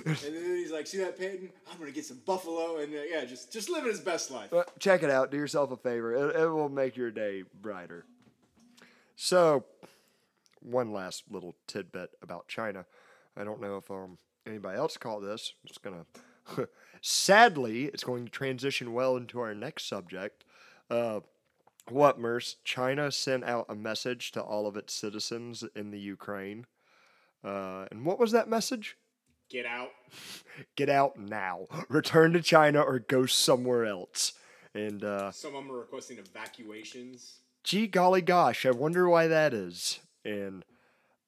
And 0.06 0.16
then 0.16 0.56
he's 0.58 0.72
like, 0.72 0.88
"See 0.88 1.00
that 1.00 1.18
Peyton? 1.18 1.50
I'm 1.72 1.80
gonna 1.80 1.92
get 1.92 2.06
some 2.06 2.22
buffalo." 2.26 2.78
And 2.78 2.94
uh, 2.94 3.00
yeah, 3.10 3.26
just 3.26 3.52
just 3.52 3.70
living 3.70 3.90
his 3.90 4.00
best 4.00 4.32
life. 4.32 4.54
Check 4.80 5.04
it 5.04 5.10
out. 5.10 5.32
Do 5.32 5.38
yourself 5.38 5.72
a 5.72 5.78
favor. 5.78 6.14
It, 6.14 6.36
it 6.36 6.48
will 6.48 6.70
make 6.70 6.96
your 6.96 7.12
day 7.12 7.44
brighter. 7.62 8.06
So, 9.16 9.66
one 10.62 10.94
last 10.94 11.24
little 11.30 11.56
tidbit 11.68 12.12
about 12.22 12.48
China. 12.48 12.86
I 13.36 13.44
don't 13.44 13.62
know 13.62 13.78
if 13.78 13.90
um, 13.90 14.18
anybody 14.46 14.78
else 14.78 14.98
caught 14.98 15.22
this. 15.22 15.54
It's 15.66 15.78
gonna. 15.78 16.06
Sadly, 17.02 17.86
it's 17.86 18.04
going 18.04 18.26
to 18.26 18.32
transition 18.32 18.94
well 18.94 19.16
into 19.16 19.40
our 19.40 19.56
next 19.56 19.88
subject. 19.88 20.44
Uh, 20.90 21.22
what, 21.88 22.20
Merce? 22.20 22.58
China 22.64 23.12
sent 23.12 23.44
out 23.44 23.66
a 23.70 23.76
message 23.76 24.32
to 24.34 24.42
all 24.42 24.68
of 24.68 24.76
its 24.76 24.94
citizens 24.94 25.64
in 25.76 25.92
the 25.92 26.00
Ukraine. 26.00 26.66
Uh, 27.44 27.86
and 27.90 28.06
what 28.06 28.20
was 28.20 28.32
that 28.32 28.50
message? 28.50 28.98
Get 29.50 29.66
out. 29.66 29.90
Get 30.76 30.90
out 30.90 31.18
now. 31.20 31.68
Return 31.88 32.34
to 32.34 32.42
China 32.42 32.82
or 32.82 33.00
go 33.00 33.26
somewhere 33.26 33.86
else. 33.86 34.34
And 34.74 35.04
uh, 35.04 35.32
Some 35.32 35.56
of 35.56 35.64
them 35.64 35.72
are 35.72 35.80
requesting 35.80 36.18
evacuations. 36.20 37.40
gee 37.64 37.88
golly 37.88 38.22
gosh, 38.22 38.66
I 38.66 38.72
wonder 38.72 39.10
why 39.10 39.28
that 39.28 39.54
is. 39.54 40.00
And 40.24 40.64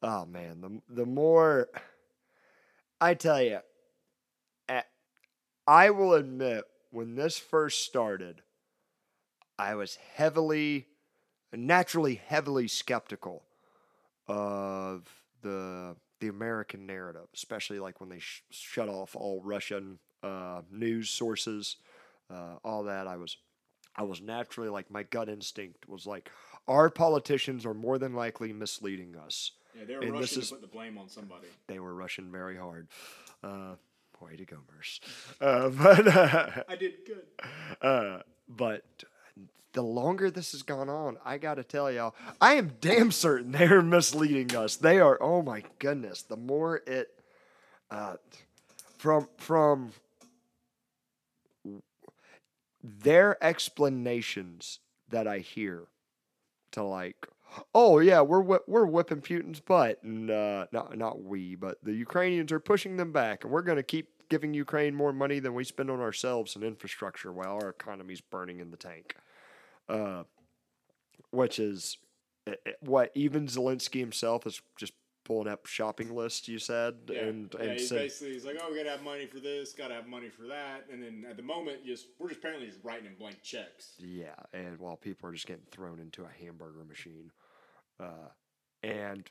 oh 0.04 0.26
man, 0.26 0.62
the 0.62 0.82
the 0.94 1.06
more 1.06 1.70
I 3.00 3.14
tell 3.16 3.42
you, 3.42 3.60
I 5.68 5.90
will 5.92 6.14
admit 6.14 6.66
when 6.90 7.16
this 7.16 7.38
first 7.38 7.86
started, 7.86 8.42
I 9.58 9.76
was 9.76 9.98
heavily, 10.16 10.88
naturally 11.54 12.16
heavily 12.16 12.68
skeptical 12.68 13.44
of 14.28 15.08
the 15.42 15.96
the 16.22 16.30
American 16.30 16.86
narrative, 16.86 17.28
especially 17.34 17.80
like 17.80 18.00
when 18.00 18.10
they 18.10 18.20
sh- 18.20 18.44
shut 18.50 18.88
off 18.88 19.16
all 19.16 19.42
Russian 19.44 20.00
uh, 20.24 20.62
news 20.72 21.10
sources, 21.10 21.76
uh, 22.34 22.56
all 22.64 22.84
that. 22.84 23.08
I 23.08 23.18
was 23.18 23.36
I 23.96 24.04
was 24.04 24.22
naturally 24.22 24.70
like 24.70 24.90
my 24.90 25.04
gut 25.04 25.28
instinct 25.28 25.90
was 25.90 26.08
like, 26.08 26.30
our 26.68 26.90
politicians 26.90 27.66
are 27.66 27.74
more 27.74 27.98
than 27.98 28.14
likely 28.14 28.54
misleading 28.54 29.18
us. 29.18 29.52
Yeah, 29.78 29.84
they 29.86 29.96
were 29.96 30.02
And 30.04 30.14
rushing 30.14 30.40
is- 30.40 30.50
to 30.50 30.56
put 30.56 30.62
the 30.62 30.68
blame 30.68 30.98
on 30.98 31.10
somebody. 31.10 31.48
They 31.68 31.80
were 31.80 31.94
rushing 31.94 32.32
very 32.32 32.56
hard. 32.58 32.88
Uh, 33.44 33.76
way 34.22 34.36
to 34.38 34.46
go, 34.46 34.58
Merce. 34.74 35.00
Uh, 35.42 35.70
but 35.84 36.08
uh, 36.08 36.64
I 36.70 36.76
did 36.76 36.94
good. 37.08 37.26
uh, 37.82 38.20
but 38.48 38.86
the 39.74 39.82
longer 39.82 40.30
this 40.30 40.52
has 40.52 40.64
gone 40.64 40.90
on, 40.90 41.18
I 41.24 41.38
got 41.38 41.56
to 41.56 41.64
tell 41.64 41.92
y'all, 41.92 42.16
I 42.40 42.56
am 42.56 42.74
damn 42.82 43.12
certain 43.12 43.52
they 43.52 43.66
are 43.66 43.82
misleading 43.82 44.56
us. 44.56 44.76
They 44.76 45.00
are. 45.00 45.18
Oh 45.22 45.42
my 45.42 45.64
goodness! 45.80 46.24
The 46.24 46.38
more 46.38 46.82
it, 46.86 47.10
uh, 47.90 48.16
from 48.98 49.28
from 49.38 49.94
their 52.84 53.42
explanations 53.44 54.80
that 55.10 55.28
I 55.28 55.40
hear 55.40 55.88
to 56.72 56.84
like, 56.84 57.28
oh 57.74 58.00
yeah, 58.00 58.22
we're 58.22 58.60
we're 58.68 58.86
whipping 58.86 59.22
Putin's 59.22 59.60
butt, 59.60 60.04
and 60.04 60.30
uh, 60.30 60.68
not 60.72 60.98
not 60.98 61.22
we, 61.24 61.56
but 61.56 61.78
the 61.84 61.94
Ukrainians 61.94 62.52
are 62.52 62.60
pushing 62.60 62.98
them 62.98 63.12
back, 63.12 63.44
and 63.44 63.54
we're 63.54 63.62
to 63.78 63.84
keep 63.84 64.10
giving 64.32 64.54
Ukraine 64.54 64.96
more 64.96 65.12
money 65.12 65.40
than 65.40 65.54
we 65.54 65.66
spend 65.66 65.92
on 65.92 66.00
ourselves 66.00 66.56
and 66.56 66.64
infrastructure 66.64 67.34
while 67.34 67.56
our 67.56 67.68
economy's 67.68 68.22
burning 68.22 68.62
in 68.62 68.72
the 68.72 68.78
tank. 68.78 69.18
Uh, 69.90 70.24
which 71.32 71.60
is 71.60 71.98
eh, 72.48 72.54
eh, 72.66 72.72
what 72.80 73.12
even 73.14 73.46
Zelensky 73.46 74.00
himself 74.00 74.48
is 74.48 74.62
just 74.78 74.94
pulling 75.26 75.50
up 75.50 75.66
shopping 75.66 76.16
lists. 76.16 76.48
You 76.48 76.60
said, 76.60 76.96
Yeah, 77.10 77.24
and 77.24 77.54
yeah 77.54 77.62
and 77.62 77.72
he's 77.74 77.90
said, 77.90 77.98
basically 78.00 78.34
he's 78.34 78.46
like, 78.46 78.56
oh, 78.62 78.72
we 78.72 78.78
gotta 78.78 78.92
have 78.92 79.04
money 79.04 79.26
for 79.26 79.42
this, 79.42 79.74
gotta 79.74 79.96
have 79.96 80.08
money 80.08 80.30
for 80.30 80.48
that, 80.48 80.86
and 80.90 81.04
then 81.04 81.26
at 81.30 81.36
the 81.36 81.44
moment, 81.44 81.86
just 81.86 82.08
we're 82.18 82.30
just 82.30 82.40
apparently 82.40 82.68
just 82.68 82.80
writing 82.84 83.08
in 83.08 83.16
blank 83.16 83.42
checks. 83.44 83.96
Yeah, 84.00 84.36
and 84.54 84.80
while 84.80 84.96
people 84.96 85.28
are 85.28 85.34
just 85.34 85.46
getting 85.46 85.66
thrown 85.72 86.00
into 86.00 86.24
a 86.24 86.44
hamburger 86.44 86.86
machine, 86.88 87.32
uh, 88.00 88.30
and 88.82 89.30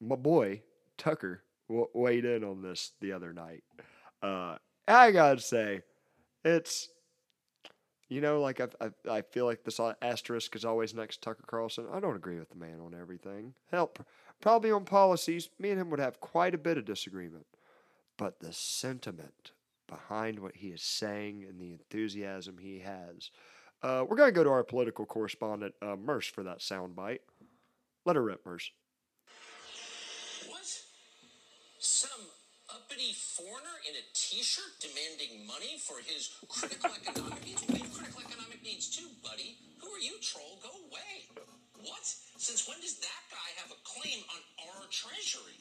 my 0.00 0.16
boy 0.16 0.62
Tucker 0.96 1.42
w- 1.70 1.88
weighed 1.94 2.24
in 2.24 2.44
on 2.44 2.62
this 2.62 2.92
the 3.00 3.12
other 3.12 3.32
night. 3.32 3.62
Uh, 4.22 4.56
I 4.86 5.12
gotta 5.12 5.40
say, 5.40 5.82
it's 6.44 6.88
you 8.08 8.20
know 8.20 8.40
like 8.40 8.60
I 8.60 8.68
I, 8.80 9.10
I 9.10 9.22
feel 9.22 9.46
like 9.46 9.64
this 9.64 9.80
asterisk 10.02 10.56
is 10.56 10.64
always 10.64 10.94
next 10.94 11.16
to 11.16 11.20
Tucker 11.20 11.44
Carlson. 11.46 11.86
I 11.92 12.00
don't 12.00 12.16
agree 12.16 12.38
with 12.38 12.50
the 12.50 12.56
man 12.56 12.80
on 12.84 12.94
everything. 12.98 13.54
Help, 13.70 14.04
probably 14.40 14.70
on 14.70 14.84
policies, 14.84 15.48
me 15.58 15.70
and 15.70 15.80
him 15.80 15.90
would 15.90 16.00
have 16.00 16.20
quite 16.20 16.54
a 16.54 16.58
bit 16.58 16.76
of 16.76 16.84
disagreement, 16.84 17.46
but 18.18 18.40
the 18.40 18.52
sentiment 18.52 19.52
behind 19.90 20.38
what 20.38 20.56
he 20.56 20.68
is 20.68 20.82
saying 20.82 21.44
and 21.48 21.60
the 21.60 21.72
enthusiasm 21.72 22.56
he 22.58 22.78
has. 22.80 23.30
Uh, 23.82 24.04
we're 24.08 24.16
going 24.16 24.28
to 24.28 24.32
go 24.32 24.44
to 24.44 24.50
our 24.50 24.62
political 24.62 25.06
correspondent, 25.06 25.74
uh, 25.82 25.96
Merce, 25.96 26.26
for 26.26 26.42
that 26.44 26.58
soundbite. 26.60 27.20
Let 28.04 28.16
her 28.16 28.22
rip, 28.22 28.44
Merce. 28.46 28.70
What? 30.48 30.66
Some 31.80 32.28
uppity 32.68 33.16
foreigner 33.16 33.80
in 33.88 33.96
a 33.96 34.04
t-shirt 34.12 34.76
demanding 34.84 35.48
money 35.48 35.80
for 35.80 35.96
his 36.04 36.28
critical 36.44 36.92
economic 36.92 37.40
needs? 37.40 37.64
We 37.72 37.80
have 37.80 37.88
critical 37.88 38.20
economic 38.20 38.60
needs 38.60 38.92
too, 38.92 39.08
buddy. 39.24 39.56
Who 39.80 39.88
are 39.88 40.04
you, 40.04 40.20
troll? 40.20 40.60
Go 40.60 40.68
away. 40.92 41.24
What? 41.80 42.04
Since 42.36 42.68
when 42.68 42.76
does 42.84 43.00
that 43.00 43.22
guy 43.32 43.48
have 43.64 43.72
a 43.72 43.80
claim 43.88 44.20
on 44.28 44.40
our 44.68 44.84
treasury? 44.92 45.56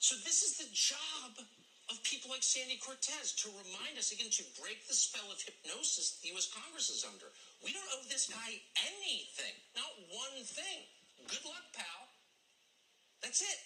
So 0.00 0.16
this 0.24 0.40
is 0.40 0.56
the 0.56 0.72
job 0.72 1.44
of 1.92 2.00
people 2.08 2.32
like 2.32 2.40
Sandy 2.40 2.80
Cortez 2.80 3.36
to 3.44 3.52
remind 3.52 4.00
us 4.00 4.16
again 4.16 4.32
to 4.32 4.44
break 4.56 4.88
the 4.88 4.96
spell 4.96 5.28
of 5.28 5.36
hypnosis 5.44 6.24
the 6.24 6.32
U.S. 6.32 6.48
Congress 6.48 6.88
is 6.88 7.04
under. 7.04 7.28
We 7.60 7.76
don't 7.76 7.92
owe 8.00 8.06
this 8.08 8.32
guy 8.32 8.64
anything, 8.80 9.52
not 9.76 9.92
one 10.08 10.40
thing. 10.40 10.88
Good 11.28 11.44
luck, 11.44 11.68
pal. 11.76 12.08
That's 13.20 13.44
it. 13.44 13.60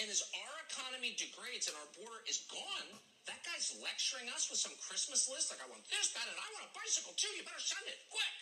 And 0.00 0.08
as 0.08 0.22
our 0.32 0.54
economy 0.68 1.12
degrades 1.18 1.68
and 1.68 1.76
our 1.76 1.88
border 1.96 2.24
is 2.28 2.48
gone, 2.48 2.88
that 3.28 3.38
guy's 3.44 3.76
lecturing 3.84 4.28
us 4.32 4.48
with 4.48 4.58
some 4.58 4.72
Christmas 4.80 5.28
list 5.28 5.52
like, 5.52 5.60
I 5.60 5.68
want 5.70 5.84
this, 5.92 6.12
that, 6.16 6.24
and 6.26 6.36
I 6.38 6.48
want 6.56 6.64
a 6.68 6.72
bicycle 6.74 7.12
too. 7.16 7.28
You 7.36 7.44
better 7.44 7.60
send 7.60 7.84
it 7.86 8.00
quick. 8.08 8.34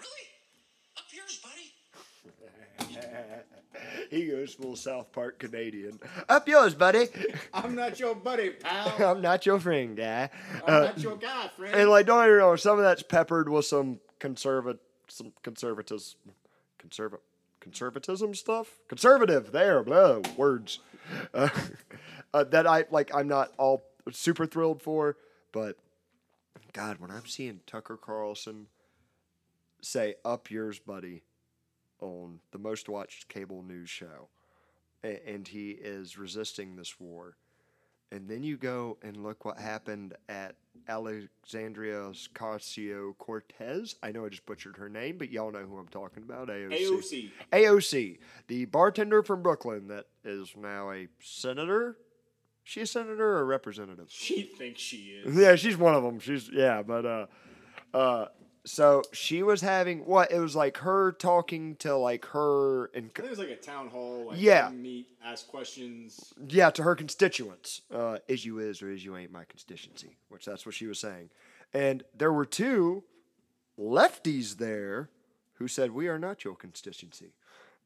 Really? 0.00 0.26
Up 0.96 1.04
yours, 1.12 1.40
buddy. 1.44 1.68
he 4.10 4.26
goes 4.26 4.54
full 4.54 4.76
South 4.76 5.12
Park 5.12 5.38
Canadian. 5.38 5.98
Up 6.28 6.48
yours, 6.48 6.74
buddy. 6.74 7.06
I'm 7.54 7.74
not 7.74 7.98
your 8.00 8.14
buddy, 8.14 8.50
pal. 8.50 8.92
I'm 9.16 9.20
not 9.20 9.44
your 9.46 9.60
friend, 9.60 9.96
guy. 9.96 10.30
I'm 10.66 10.74
Uh, 10.74 10.80
not 10.86 10.98
your 11.02 11.16
guy, 11.16 11.48
friend. 11.56 11.74
and 11.74 11.90
like, 11.90 12.06
don't 12.06 12.24
even 12.24 12.38
know. 12.38 12.48
wrong, 12.48 12.56
some 12.56 12.78
of 12.78 12.84
that's 12.84 13.02
peppered 13.02 13.48
with 13.48 13.64
some 13.66 14.00
conservative, 14.18 14.80
some 15.08 15.32
conservatism, 15.42 16.18
conserva- 16.82 17.18
conservatism 17.62 18.34
stuff. 18.34 18.78
Conservative, 18.88 19.52
there, 19.52 19.82
blah, 19.82 20.20
words. 20.36 20.80
Uh, 21.34 21.48
uh, 22.32 22.44
that 22.44 22.64
I 22.64 22.84
like. 22.92 23.12
I'm 23.12 23.26
not 23.26 23.52
all 23.58 23.82
super 24.12 24.46
thrilled 24.46 24.80
for, 24.80 25.16
but 25.50 25.76
God, 26.72 26.98
when 27.00 27.10
I'm 27.10 27.26
seeing 27.26 27.60
Tucker 27.66 27.96
Carlson 27.96 28.68
say 29.82 30.14
"Up 30.24 30.48
yours, 30.48 30.78
buddy" 30.78 31.24
on 32.00 32.38
the 32.52 32.58
most 32.58 32.88
watched 32.88 33.28
cable 33.28 33.62
news 33.62 33.90
show, 33.90 34.28
and 35.02 35.48
he 35.48 35.70
is 35.70 36.16
resisting 36.16 36.76
this 36.76 37.00
war. 37.00 37.36
And 38.12 38.28
then 38.28 38.42
you 38.42 38.58
go 38.58 38.98
and 39.02 39.16
look 39.22 39.46
what 39.46 39.58
happened 39.58 40.14
at 40.28 40.54
Alexandria 40.86 41.94
Ocasio 41.94 43.16
Cortez. 43.16 43.96
I 44.02 44.12
know 44.12 44.26
I 44.26 44.28
just 44.28 44.44
butchered 44.44 44.76
her 44.76 44.90
name, 44.90 45.16
but 45.16 45.30
y'all 45.30 45.50
know 45.50 45.64
who 45.64 45.78
I'm 45.78 45.88
talking 45.88 46.22
about. 46.22 46.48
AOC. 46.48 46.70
AOC. 46.78 47.30
AOC, 47.52 48.18
the 48.48 48.66
bartender 48.66 49.22
from 49.22 49.42
Brooklyn 49.42 49.88
that 49.88 50.08
is 50.24 50.52
now 50.56 50.90
a 50.90 51.08
senator. 51.22 51.96
She 52.64 52.82
a 52.82 52.86
senator 52.86 53.36
or 53.36 53.40
a 53.40 53.44
representative? 53.44 54.08
She 54.10 54.42
thinks 54.42 54.82
she 54.82 55.22
is. 55.24 55.34
Yeah, 55.34 55.56
she's 55.56 55.78
one 55.78 55.94
of 55.94 56.02
them. 56.02 56.20
She's 56.20 56.50
yeah, 56.52 56.82
but 56.82 57.06
uh, 57.06 57.26
uh, 57.94 58.26
so 58.64 59.02
she 59.12 59.42
was 59.42 59.60
having 59.60 60.06
what? 60.06 60.30
It 60.30 60.38
was 60.38 60.54
like 60.54 60.76
her 60.78 61.12
talking 61.12 61.74
to 61.76 61.96
like 61.96 62.24
her 62.26 62.86
and 62.94 63.10
I 63.14 63.16
think 63.16 63.26
it 63.26 63.30
was 63.30 63.38
like 63.38 63.48
a 63.50 63.56
town 63.56 63.88
hall. 63.88 64.26
Like, 64.28 64.40
Yeah. 64.40 64.70
Meet, 64.70 65.08
ask 65.24 65.48
questions. 65.48 66.32
yeah 66.48 66.70
to 66.70 66.82
her 66.82 66.94
constituents. 66.94 67.82
Uh, 67.92 68.18
is 68.28 68.44
you 68.44 68.58
is 68.58 68.82
or 68.82 68.90
is 68.90 69.04
you 69.04 69.16
ain't 69.16 69.32
my 69.32 69.44
constituency, 69.44 70.16
which 70.28 70.44
that's 70.44 70.64
what 70.64 70.74
she 70.74 70.86
was 70.86 70.98
saying. 70.98 71.30
And 71.74 72.04
there 72.16 72.32
were 72.32 72.44
two 72.44 73.02
lefties 73.78 74.58
there 74.58 75.08
who 75.54 75.66
said 75.66 75.90
we 75.90 76.08
are 76.08 76.18
not 76.18 76.44
your 76.44 76.54
constituency. 76.54 77.32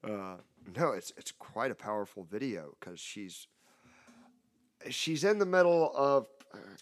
Uh, 0.04 0.36
no, 0.76 0.90
it's 0.92 1.12
it's 1.16 1.32
quite 1.32 1.70
a 1.70 1.74
powerful 1.74 2.24
video 2.24 2.74
because 2.78 3.00
she's 3.00 3.46
she's 4.90 5.24
in 5.24 5.38
the 5.38 5.46
middle 5.46 5.92
of. 5.96 6.26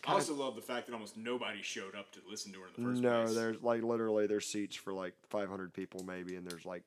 I 0.07 0.13
also 0.13 0.35
love 0.35 0.55
the 0.55 0.63
fact 0.63 0.87
that 0.87 0.93
almost 0.93 1.17
nobody 1.17 1.63
showed 1.63 1.95
up 1.95 2.13
to 2.13 2.21
listen 2.29 2.53
to 2.53 2.61
her 2.61 2.67
in 2.67 2.83
the 2.83 2.91
first 2.91 3.03
no, 3.03 3.25
place. 3.25 3.35
there's 3.35 3.63
like 3.63 3.83
literally 3.83 4.27
there's 4.27 4.47
seats 4.47 4.77
for 4.77 4.93
like 4.93 5.15
500 5.31 5.73
people 5.73 6.05
maybe, 6.05 6.37
and 6.37 6.47
there's 6.47 6.67
like 6.67 6.83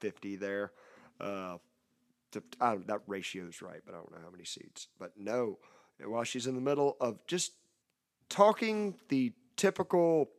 50 0.00 0.36
there. 0.36 0.72
Uh, 1.20 1.58
to, 2.32 2.42
I 2.60 2.72
don't, 2.72 2.86
that 2.86 3.00
ratio's 3.06 3.62
right, 3.62 3.80
but 3.84 3.94
I 3.94 3.98
don't 3.98 4.10
know 4.10 4.18
how 4.22 4.30
many 4.30 4.44
seats. 4.44 4.88
But 4.98 5.12
no, 5.16 5.58
while 6.04 6.24
she's 6.24 6.46
in 6.46 6.54
the 6.54 6.60
middle 6.60 6.96
of 7.00 7.26
just 7.26 7.52
talking 8.28 8.94
the 9.08 9.32
typical 9.56 10.30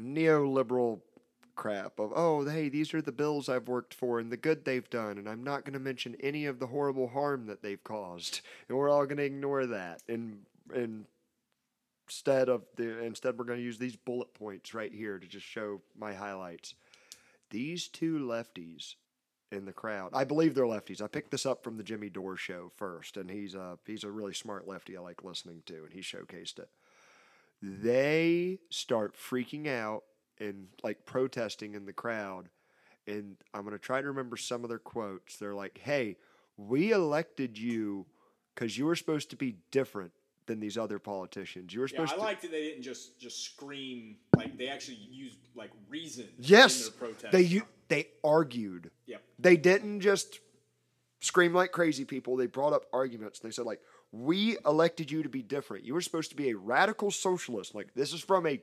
neoliberal 0.00 1.00
crap 1.56 1.98
of 1.98 2.12
oh 2.14 2.44
hey 2.44 2.68
these 2.68 2.92
are 2.94 3.02
the 3.02 3.10
bills 3.10 3.48
I've 3.48 3.66
worked 3.66 3.94
for 3.94 4.20
and 4.20 4.30
the 4.30 4.36
good 4.36 4.64
they've 4.64 4.88
done 4.90 5.18
and 5.18 5.28
I'm 5.28 5.42
not 5.42 5.64
going 5.64 5.72
to 5.72 5.80
mention 5.80 6.14
any 6.20 6.44
of 6.44 6.58
the 6.58 6.66
horrible 6.66 7.08
harm 7.08 7.46
that 7.46 7.62
they've 7.62 7.82
caused. 7.82 8.42
And 8.68 8.76
we're 8.76 8.90
all 8.90 9.06
going 9.06 9.16
to 9.16 9.24
ignore 9.24 9.66
that 9.66 10.02
and 10.08 10.40
and 10.72 11.06
instead 12.06 12.48
of 12.48 12.62
the 12.76 13.02
instead 13.02 13.38
we're 13.38 13.44
going 13.44 13.58
to 13.58 13.64
use 13.64 13.78
these 13.78 13.96
bullet 13.96 14.32
points 14.34 14.74
right 14.74 14.92
here 14.92 15.18
to 15.18 15.26
just 15.26 15.46
show 15.46 15.80
my 15.98 16.12
highlights. 16.12 16.74
These 17.50 17.88
two 17.88 18.18
lefties 18.18 18.94
in 19.52 19.64
the 19.64 19.72
crowd 19.72 20.10
i 20.12 20.24
believe 20.24 20.54
they're 20.54 20.64
lefties. 20.64 21.00
I 21.00 21.06
picked 21.06 21.30
this 21.30 21.46
up 21.46 21.62
from 21.62 21.76
the 21.76 21.84
jimmy 21.84 22.10
dore 22.10 22.36
show 22.36 22.70
first 22.76 23.16
and 23.16 23.30
he's 23.30 23.54
a 23.54 23.78
he's 23.86 24.04
a 24.04 24.10
really 24.10 24.34
smart 24.34 24.66
lefty 24.68 24.96
i 24.96 25.00
like 25.00 25.24
listening 25.24 25.62
to 25.66 25.84
and 25.84 25.92
he 25.92 26.00
showcased 26.00 26.58
it. 26.58 26.68
They 27.62 28.58
start 28.70 29.14
freaking 29.16 29.66
out 29.66 30.02
and 30.40 30.66
like 30.82 31.04
protesting 31.06 31.74
in 31.74 31.84
the 31.86 31.92
crowd 31.92 32.48
and 33.06 33.36
i'm 33.54 33.62
going 33.62 33.72
to 33.72 33.78
try 33.78 34.00
to 34.00 34.06
remember 34.08 34.36
some 34.36 34.62
of 34.64 34.68
their 34.68 34.78
quotes 34.78 35.36
they're 35.36 35.54
like 35.54 35.78
hey 35.82 36.16
we 36.56 36.92
elected 36.92 37.56
you 37.58 38.04
because 38.54 38.76
you 38.78 38.86
were 38.86 38.96
supposed 38.96 39.30
to 39.30 39.36
be 39.36 39.56
different 39.70 40.12
than 40.46 40.60
these 40.60 40.78
other 40.78 40.98
politicians 40.98 41.72
you 41.74 41.80
were 41.80 41.86
Yeah, 41.86 41.90
supposed 41.98 42.12
I 42.12 42.16
to 42.16 42.22
liked 42.22 42.42
that 42.42 42.50
they 42.50 42.62
didn't 42.62 42.82
just 42.82 43.18
just 43.20 43.44
scream. 43.44 44.16
Like 44.36 44.56
they 44.56 44.68
actually 44.68 44.98
used 45.10 45.38
like 45.56 45.70
reason. 45.88 46.28
Yes, 46.38 46.86
in 46.86 46.92
their 46.92 47.08
protest. 47.08 47.32
they 47.32 47.42
u- 47.42 47.66
they 47.88 48.06
argued. 48.22 48.90
Yep. 49.06 49.22
They 49.38 49.56
didn't 49.56 50.00
just 50.00 50.38
scream 51.20 51.52
like 51.52 51.72
crazy 51.72 52.04
people. 52.04 52.36
They 52.36 52.46
brought 52.46 52.72
up 52.72 52.86
arguments. 52.92 53.40
They 53.40 53.50
said 53.50 53.64
like, 53.66 53.80
"We 54.12 54.56
elected 54.64 55.10
you 55.10 55.22
to 55.24 55.28
be 55.28 55.42
different. 55.42 55.84
You 55.84 55.94
were 55.94 56.00
supposed 56.00 56.30
to 56.30 56.36
be 56.36 56.50
a 56.50 56.56
radical 56.56 57.10
socialist. 57.10 57.74
Like 57.74 57.94
this 57.94 58.12
is 58.12 58.20
from 58.20 58.46
a 58.46 58.60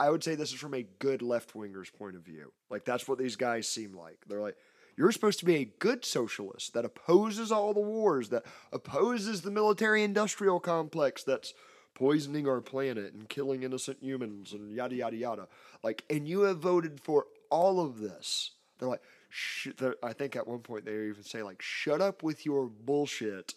I 0.00 0.08
would 0.08 0.24
say 0.24 0.34
this 0.34 0.52
is 0.52 0.58
from 0.58 0.72
a 0.72 0.86
good 0.98 1.20
left 1.20 1.54
winger's 1.54 1.90
point 1.90 2.16
of 2.16 2.22
view. 2.22 2.52
Like 2.70 2.86
that's 2.86 3.06
what 3.06 3.18
these 3.18 3.36
guys 3.36 3.68
seem 3.68 3.94
like. 3.94 4.16
They're 4.26 4.40
like, 4.40 4.56
you're 4.96 5.12
supposed 5.12 5.38
to 5.40 5.44
be 5.44 5.56
a 5.56 5.64
good 5.78 6.06
socialist 6.06 6.72
that 6.72 6.86
opposes 6.86 7.52
all 7.52 7.74
the 7.74 7.80
wars, 7.80 8.30
that 8.30 8.44
opposes 8.72 9.42
the 9.42 9.50
military 9.50 10.02
industrial 10.02 10.58
complex 10.58 11.22
that's 11.22 11.52
poisoning 11.94 12.48
our 12.48 12.62
planet 12.62 13.12
and 13.12 13.28
killing 13.28 13.62
innocent 13.62 13.98
humans 14.00 14.54
and 14.54 14.72
yada 14.72 14.94
yada 14.94 15.16
yada. 15.16 15.48
Like, 15.82 16.02
and 16.08 16.26
you 16.26 16.40
have 16.42 16.58
voted 16.58 17.00
for 17.02 17.26
all 17.50 17.78
of 17.78 18.00
this. 18.00 18.52
They're 18.78 18.88
like, 18.88 19.02
sh- 19.28 19.68
they're, 19.76 19.96
I 20.02 20.14
think 20.14 20.34
at 20.34 20.48
one 20.48 20.60
point 20.60 20.86
they 20.86 20.92
even 20.92 21.24
say 21.24 21.42
like, 21.42 21.60
shut 21.60 22.00
up 22.00 22.22
with 22.22 22.46
your 22.46 22.68
bullshit. 22.68 23.54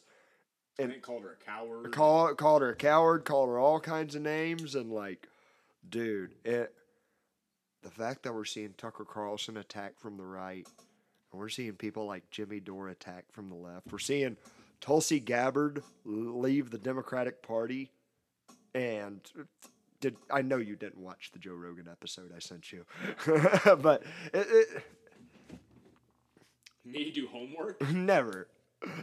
And 0.78 0.92
they 0.92 0.96
called 0.96 1.24
her 1.24 1.38
a 1.42 1.46
coward. 1.46 1.92
Call, 1.94 2.34
called 2.36 2.64
her 2.64 2.72
a 2.72 2.76
coward, 2.76 3.24
called 3.24 3.48
her 3.48 3.60
all 3.60 3.80
kinds 3.80 4.16
of 4.16 4.24
names, 4.24 4.76
and 4.76 4.92
like, 4.92 5.28
dude, 5.90 6.36
it. 6.44 6.74
The 7.82 7.90
fact 7.90 8.24
that 8.24 8.34
we're 8.34 8.46
seeing 8.46 8.74
Tucker 8.78 9.04
Carlson 9.04 9.58
attack 9.58 10.00
from 10.00 10.16
the 10.18 10.24
right, 10.24 10.66
and 11.32 11.40
we're 11.40 11.50
seeing 11.50 11.74
people 11.74 12.06
like 12.06 12.30
Jimmy 12.32 12.60
Dore 12.62 12.88
attack 12.90 13.26
from 13.32 13.50
the 13.50 13.56
left. 13.56 13.92
We're 13.92 14.00
seeing 14.00 14.38
Tulsi 14.80 15.20
Gabbard 15.20 15.84
leave 16.06 16.70
the 16.70 16.78
Democratic 16.78 17.42
Party, 17.42 17.92
and 18.74 19.20
did 20.00 20.16
I 20.32 20.42
know 20.42 20.58
you 20.58 20.76
didn't 20.76 21.00
watch 21.02 21.32
the 21.32 21.40
Joe 21.40 21.54
Rogan 21.54 21.88
episode 21.90 22.32
I 22.36 22.40
sent 22.40 22.72
you, 22.72 22.86
but 23.26 24.04
it, 24.34 24.48
it, 24.50 24.84
Me 26.86 27.12
do 27.12 27.28
homework. 27.28 27.82
Never. 27.94 28.48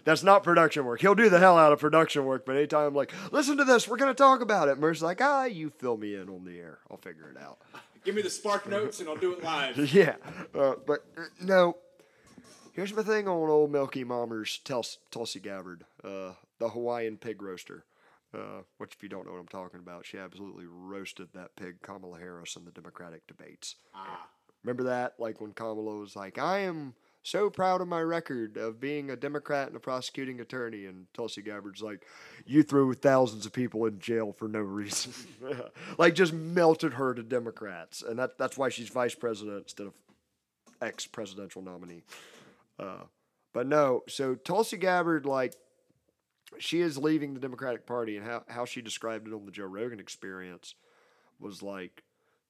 That's 0.05 0.23
not 0.23 0.43
production 0.43 0.85
work. 0.85 1.01
He'll 1.01 1.15
do 1.15 1.29
the 1.29 1.39
hell 1.39 1.59
out 1.59 1.73
of 1.73 1.81
production 1.81 2.25
work, 2.25 2.45
but 2.45 2.57
anytime 2.57 2.89
I'm 2.89 2.95
like, 2.95 3.13
listen 3.33 3.57
to 3.59 3.65
this, 3.65 3.89
we're 3.89 3.97
going 3.97 4.11
to 4.11 4.15
talk 4.15 4.41
about 4.41 4.69
it. 4.69 4.79
Merce's 4.79 5.03
like, 5.03 5.21
ah, 5.21 5.45
you 5.45 5.71
fill 5.71 5.97
me 5.97 6.15
in 6.15 6.29
on 6.29 6.45
the 6.45 6.59
air. 6.59 6.79
I'll 6.91 6.97
figure 6.97 7.31
it 7.31 7.41
out. 7.41 7.59
Give 8.05 8.15
me 8.15 8.23
the 8.23 8.31
spark 8.31 8.69
notes 8.69 9.01
and 9.01 9.09
I'll 9.09 9.17
do 9.17 9.33
it 9.33 9.43
live. 9.43 9.79
yeah. 9.95 10.17
Uh, 10.55 10.75
but 10.87 11.05
uh, 11.17 11.23
no. 11.43 11.77
Here's 12.73 12.95
my 12.95 13.03
thing 13.03 13.27
on 13.29 13.51
old 13.51 13.73
Milky 13.73 14.05
Mommer's 14.05 14.59
Tul- 14.59 14.85
Tulsi 15.11 15.41
Gabbard, 15.41 15.85
uh, 16.05 16.33
the 16.59 16.69
Hawaiian 16.71 17.17
pig 17.17 17.43
roaster. 17.43 17.85
Uh, 18.33 18.63
which, 18.79 18.95
if 18.95 19.03
you 19.03 19.09
don't 19.09 19.27
know 19.27 19.33
what 19.33 19.41
I'm 19.41 19.49
talking 19.49 19.81
about, 19.81 20.07
she 20.07 20.17
absolutely 20.17 20.65
roasted 20.65 21.29
that 21.35 21.57
pig 21.57 21.83
Kamala 21.83 22.19
Harris 22.19 22.55
in 22.55 22.65
the 22.65 22.71
Democratic 22.71 23.27
debates. 23.27 23.75
Ah. 23.93 24.29
Remember 24.63 24.85
that? 24.85 25.15
Like 25.19 25.41
when 25.41 25.53
Kamala 25.53 25.99
was 25.99 26.15
like, 26.15 26.39
I 26.39 26.61
am 26.61 26.95
so 27.23 27.51
proud 27.51 27.81
of 27.81 27.89
my 27.89 28.01
record 28.01 28.57
of 28.57 28.81
being 28.81 29.11
a 29.11 29.17
Democrat 29.17 29.69
and 29.69 29.77
a 29.77 29.81
prosecuting 29.81 30.41
attorney. 30.41 30.87
And 30.87 31.07
Tulsi 31.13 31.43
Gabbard's 31.43 31.83
like, 31.83 32.07
you 32.47 32.63
threw 32.63 32.95
thousands 32.95 33.47
of 33.47 33.53
people 33.53 33.85
in 33.87 33.99
jail 33.99 34.33
for 34.33 34.49
no 34.49 34.61
reason. 34.61 35.13
like 35.99 36.15
just 36.15 36.33
melted 36.33 36.95
her 36.95 37.15
to 37.15 37.23
Democrats. 37.23 38.03
And 38.03 38.19
that, 38.19 38.39
that's 38.39 38.57
why 38.57 38.69
she's 38.69 38.89
vice 38.89 39.15
president 39.15 39.65
instead 39.65 39.87
of 39.87 39.95
ex 40.81 41.07
presidential 41.07 41.63
nominee. 41.63 42.03
Uh, 42.79 43.05
but 43.53 43.67
no, 43.67 44.03
so 44.09 44.35
Tulsi 44.35 44.77
Gabbard, 44.77 45.27
like, 45.27 45.55
she 46.59 46.81
is 46.81 46.99
leaving 46.99 47.35
the 47.35 47.41
Democratic 47.41 47.87
Party, 47.87 48.17
and 48.17 48.27
how, 48.27 48.43
how 48.49 48.65
she 48.65 48.81
described 48.81 49.29
it 49.29 49.35
on 49.35 49.45
the 49.45 49.53
Joe 49.53 49.67
Rogan 49.67 50.01
experience 50.01 50.75
was 51.39 51.63
like 51.63 52.03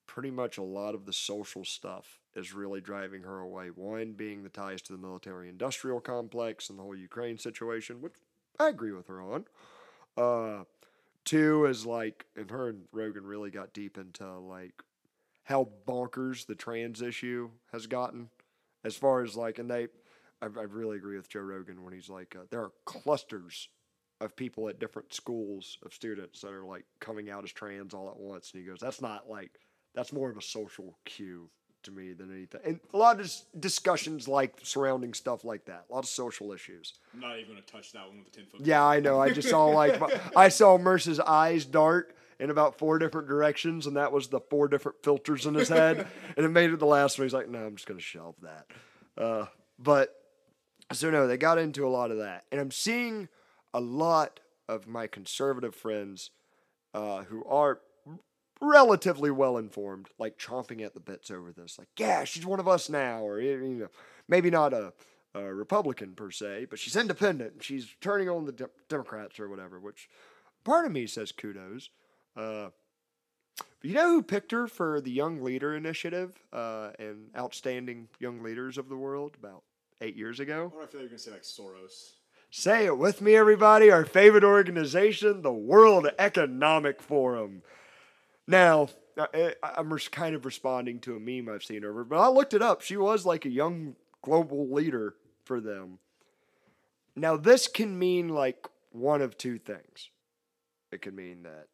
pretty 0.07 0.31
much 0.31 0.57
a 0.57 0.63
lot 0.63 0.95
of 0.95 1.05
the 1.05 1.13
social 1.13 1.63
stuff 1.63 2.20
is 2.35 2.53
really 2.53 2.81
driving 2.81 3.23
her 3.23 3.39
away. 3.39 3.67
One 3.67 4.13
being 4.13 4.43
the 4.43 4.49
ties 4.49 4.81
to 4.83 4.93
the 4.93 4.99
military 4.99 5.49
industrial 5.49 5.99
complex 5.99 6.69
and 6.69 6.79
the 6.79 6.83
whole 6.83 6.95
Ukraine 6.95 7.37
situation, 7.37 8.01
which 8.01 8.13
I 8.59 8.69
agree 8.69 8.91
with 8.91 9.07
her 9.07 9.21
on. 9.21 9.45
Uh, 10.17 10.63
two 11.25 11.65
is 11.65 11.85
like, 11.85 12.25
and 12.35 12.49
her 12.51 12.69
and 12.69 12.83
Rogan 12.91 13.25
really 13.25 13.51
got 13.51 13.73
deep 13.73 13.97
into 13.97 14.27
like 14.39 14.73
how 15.43 15.69
bonkers 15.87 16.45
the 16.45 16.55
trans 16.55 17.01
issue 17.01 17.49
has 17.71 17.87
gotten, 17.87 18.29
as 18.83 18.95
far 18.95 19.23
as 19.23 19.35
like, 19.35 19.59
and 19.59 19.69
they, 19.69 19.87
I, 20.41 20.45
I 20.45 20.63
really 20.63 20.97
agree 20.97 21.17
with 21.17 21.29
Joe 21.29 21.41
Rogan 21.41 21.83
when 21.83 21.93
he's 21.93 22.09
like, 22.09 22.35
uh, 22.37 22.43
there 22.49 22.61
are 22.61 22.71
clusters 22.85 23.69
of 24.21 24.35
people 24.35 24.69
at 24.69 24.79
different 24.79 25.13
schools 25.13 25.79
of 25.83 25.93
students 25.93 26.41
that 26.41 26.53
are 26.53 26.63
like 26.63 26.85
coming 26.99 27.29
out 27.29 27.43
as 27.43 27.51
trans 27.51 27.93
all 27.93 28.09
at 28.09 28.19
once, 28.19 28.51
and 28.53 28.61
he 28.61 28.69
goes, 28.69 28.79
that's 28.79 29.01
not 29.01 29.29
like, 29.29 29.59
that's 29.95 30.13
more 30.13 30.29
of 30.29 30.37
a 30.37 30.41
social 30.41 30.97
cue 31.05 31.49
to 31.83 31.91
me 31.91 32.13
than 32.13 32.31
anything. 32.31 32.61
And 32.65 32.79
a 32.93 32.97
lot 32.97 33.17
of 33.17 33.23
dis- 33.23 33.45
discussions 33.59 34.27
like 34.27 34.55
surrounding 34.63 35.13
stuff 35.13 35.43
like 35.43 35.65
that, 35.65 35.85
a 35.89 35.93
lot 35.93 36.03
of 36.03 36.09
social 36.09 36.51
issues. 36.51 36.93
I'm 37.13 37.19
not 37.19 37.37
even 37.37 37.51
gonna 37.51 37.61
touch 37.61 37.91
that 37.93 38.07
one 38.07 38.19
with 38.19 38.27
a 38.27 38.31
ten 38.31 38.45
foot. 38.45 38.61
Yeah, 38.61 38.85
I 38.85 38.99
know. 38.99 39.19
I 39.19 39.31
just 39.31 39.49
saw 39.49 39.65
like 39.65 40.01
I 40.35 40.49
saw 40.49 40.77
Merce's 40.77 41.19
eyes 41.19 41.65
dart 41.65 42.15
in 42.39 42.49
about 42.49 42.77
four 42.77 42.97
different 42.99 43.27
directions, 43.27 43.87
and 43.87 43.95
that 43.97 44.11
was 44.11 44.27
the 44.27 44.39
four 44.39 44.67
different 44.67 45.03
filters 45.03 45.45
in 45.45 45.53
his 45.53 45.69
head, 45.69 46.07
and 46.37 46.45
it 46.45 46.49
made 46.49 46.71
it 46.71 46.79
the 46.79 46.85
last 46.85 47.17
one. 47.17 47.25
He's 47.25 47.33
like, 47.33 47.49
"No, 47.49 47.59
I'm 47.59 47.75
just 47.75 47.87
gonna 47.87 47.99
shelve 47.99 48.35
that." 48.41 48.65
Uh, 49.17 49.45
but 49.77 50.15
so 50.91 51.09
no, 51.09 51.27
they 51.27 51.37
got 51.37 51.57
into 51.57 51.85
a 51.85 51.89
lot 51.89 52.11
of 52.11 52.17
that, 52.17 52.45
and 52.51 52.59
I'm 52.59 52.71
seeing 52.71 53.29
a 53.73 53.79
lot 53.81 54.39
of 54.67 54.87
my 54.87 55.07
conservative 55.07 55.75
friends 55.75 56.31
uh, 56.93 57.23
who 57.23 57.43
are 57.45 57.79
relatively 58.61 59.31
well 59.31 59.57
informed, 59.57 60.07
like 60.19 60.37
chomping 60.37 60.81
at 60.85 60.93
the 60.93 60.99
bits 60.99 61.31
over 61.31 61.51
this. 61.51 61.77
Like, 61.79 61.89
yeah, 61.97 62.23
she's 62.23 62.45
one 62.45 62.59
of 62.59 62.67
us 62.67 62.89
now, 62.89 63.25
or 63.25 63.41
you 63.41 63.57
know, 63.57 63.87
maybe 64.27 64.49
not 64.49 64.73
a, 64.73 64.93
a 65.33 65.41
Republican 65.53 66.13
per 66.13 66.31
se, 66.31 66.67
but 66.69 66.79
she's 66.79 66.95
independent. 66.95 67.53
and 67.53 67.63
She's 67.63 67.87
turning 68.01 68.29
on 68.29 68.45
the 68.45 68.51
de- 68.51 68.69
Democrats 68.87 69.39
or 69.39 69.49
whatever. 69.49 69.79
Which 69.79 70.07
part 70.63 70.85
of 70.85 70.91
me 70.91 71.07
says 71.07 71.31
kudos. 71.31 71.89
Uh, 72.37 72.69
you 73.81 73.95
know 73.95 74.09
who 74.09 74.21
picked 74.23 74.51
her 74.51 74.67
for 74.67 75.01
the 75.01 75.11
Young 75.11 75.41
Leader 75.41 75.75
Initiative 75.75 76.39
uh, 76.53 76.91
and 76.99 77.29
Outstanding 77.35 78.07
Young 78.19 78.43
Leaders 78.43 78.77
of 78.77 78.89
the 78.89 78.95
World 78.95 79.35
about 79.39 79.63
eight 80.01 80.15
years 80.15 80.39
ago? 80.39 80.71
What 80.73 80.83
I 80.83 80.85
feel 80.85 81.01
like 81.01 81.09
you're 81.09 81.09
gonna 81.09 81.17
say 81.19 81.31
like 81.31 81.41
Soros. 81.43 82.11
Say 82.51 82.85
it 82.85 82.97
with 82.97 83.21
me, 83.21 83.35
everybody. 83.35 83.89
Our 83.89 84.05
favorite 84.05 84.43
organization, 84.43 85.41
the 85.41 85.53
World 85.53 86.07
Economic 86.19 87.01
Forum. 87.01 87.63
Now, 88.51 88.89
I- 89.17 89.81
res- 89.81 90.09
kind 90.09 90.35
of 90.35 90.45
responding 90.45 90.99
to 91.01 91.15
a 91.15 91.19
meme 91.19 91.47
I've 91.53 91.63
seen 91.63 91.85
over, 91.85 92.03
but 92.03 92.19
I 92.19 92.27
looked 92.27 92.53
it 92.53 92.61
up. 92.61 92.81
She 92.81 92.97
was 92.97 93.25
like 93.25 93.45
a 93.45 93.49
young 93.49 93.95
global 94.21 94.69
leader 94.69 95.15
for 95.45 95.61
them. 95.61 95.99
Now, 97.15 97.37
this 97.37 97.67
can 97.67 97.97
mean 97.97 98.27
like 98.29 98.67
one 98.91 99.21
of 99.21 99.37
two 99.37 99.57
things. 99.57 100.09
It 100.91 101.01
can 101.01 101.15
mean 101.15 101.43
that 101.43 101.67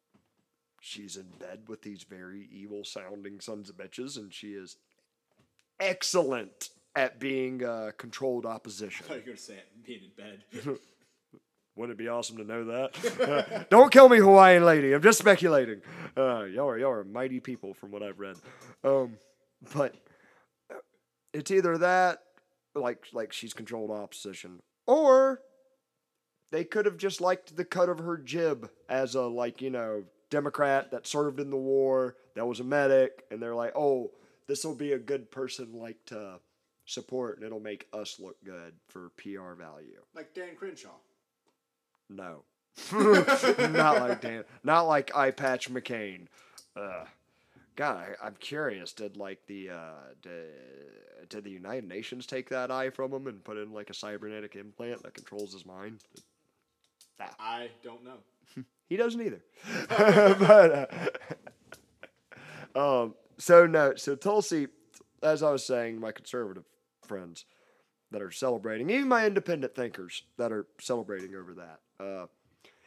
she's 0.80 1.16
in 1.16 1.26
bed 1.40 1.68
with 1.68 1.82
these 1.82 2.04
very 2.04 2.48
evil 2.52 2.84
sounding 2.84 3.40
sons 3.40 3.68
of 3.68 3.76
bitches, 3.76 4.16
and 4.16 4.32
she 4.32 4.52
is 4.52 4.76
excellent 5.80 6.70
at 6.94 7.18
being 7.18 7.64
uh, 7.64 7.90
controlled 7.96 8.46
opposition. 8.46 9.04
I 9.06 9.08
thought 9.08 9.14
you 9.16 9.20
were 9.22 9.26
gonna 9.26 9.36
say 9.38 9.54
it 9.54 9.84
being 9.84 10.00
in 10.04 10.10
bed. 10.16 10.78
Wouldn't 11.78 11.96
it 11.98 12.02
be 12.02 12.08
awesome 12.08 12.36
to 12.38 12.44
know 12.44 12.64
that? 12.64 13.66
Don't 13.70 13.92
kill 13.92 14.08
me, 14.08 14.18
Hawaiian 14.18 14.64
lady. 14.64 14.92
I'm 14.92 15.00
just 15.02 15.18
speculating. 15.20 15.80
Uh, 16.16 16.42
y'all 16.42 16.68
are 16.68 16.76
y'all 16.76 16.90
are 16.90 17.04
mighty 17.04 17.38
people, 17.38 17.72
from 17.72 17.92
what 17.92 18.02
I've 18.02 18.18
read. 18.18 18.34
Um, 18.82 19.16
but 19.74 19.94
uh, 20.72 20.78
it's 21.32 21.52
either 21.52 21.78
that, 21.78 22.18
like 22.74 23.06
like 23.12 23.32
she's 23.32 23.54
controlled 23.54 23.92
opposition, 23.92 24.58
or 24.88 25.40
they 26.50 26.64
could 26.64 26.84
have 26.84 26.96
just 26.96 27.20
liked 27.20 27.54
the 27.56 27.64
cut 27.64 27.88
of 27.88 28.00
her 28.00 28.16
jib 28.16 28.68
as 28.88 29.14
a 29.14 29.22
like 29.22 29.62
you 29.62 29.70
know 29.70 30.02
Democrat 30.30 30.90
that 30.90 31.06
served 31.06 31.38
in 31.38 31.48
the 31.48 31.56
war, 31.56 32.16
that 32.34 32.44
was 32.44 32.58
a 32.58 32.64
medic, 32.64 33.22
and 33.30 33.40
they're 33.40 33.54
like, 33.54 33.72
oh, 33.76 34.10
this 34.48 34.64
will 34.64 34.74
be 34.74 34.92
a 34.94 34.98
good 34.98 35.30
person 35.30 35.72
like 35.74 36.04
to 36.06 36.40
support, 36.86 37.36
and 37.36 37.46
it'll 37.46 37.60
make 37.60 37.86
us 37.92 38.18
look 38.18 38.36
good 38.44 38.72
for 38.88 39.10
PR 39.16 39.52
value. 39.52 40.00
like 40.12 40.34
Dan 40.34 40.56
Crenshaw. 40.56 40.96
No. 42.08 42.44
not 42.92 44.00
like 44.00 44.20
Dan. 44.20 44.44
Not 44.62 44.82
like 44.82 45.14
Eye 45.16 45.30
Patch 45.30 45.70
McCain. 45.70 46.26
Uh, 46.76 47.04
God, 47.76 47.96
I, 47.96 48.26
I'm 48.26 48.34
curious. 48.38 48.92
Did 48.92 49.16
like 49.16 49.40
the 49.46 49.70
uh, 49.70 50.14
did, 50.22 50.48
did 51.28 51.44
the 51.44 51.50
United 51.50 51.88
Nations 51.88 52.26
take 52.26 52.48
that 52.50 52.70
eye 52.70 52.90
from 52.90 53.12
him 53.12 53.26
and 53.26 53.42
put 53.42 53.56
in 53.56 53.72
like 53.72 53.90
a 53.90 53.94
cybernetic 53.94 54.56
implant 54.56 55.02
that 55.02 55.14
controls 55.14 55.52
his 55.52 55.66
mind? 55.66 56.00
I 57.38 57.70
don't 57.82 58.04
know. 58.04 58.64
He 58.88 58.96
doesn't 58.96 59.20
either. 59.20 59.42
but 59.88 60.90
uh, 62.74 63.04
um, 63.04 63.14
so 63.36 63.66
no, 63.66 63.94
so 63.96 64.14
Tulsi, 64.14 64.68
as 65.22 65.42
I 65.42 65.50
was 65.50 65.64
saying, 65.64 66.00
my 66.00 66.12
conservative 66.12 66.64
friends 67.06 67.44
that 68.10 68.22
are 68.22 68.30
celebrating, 68.30 68.88
even 68.90 69.08
my 69.08 69.26
independent 69.26 69.74
thinkers 69.74 70.22
that 70.38 70.52
are 70.52 70.66
celebrating 70.80 71.34
over 71.34 71.54
that. 71.54 71.80
Uh, 72.00 72.26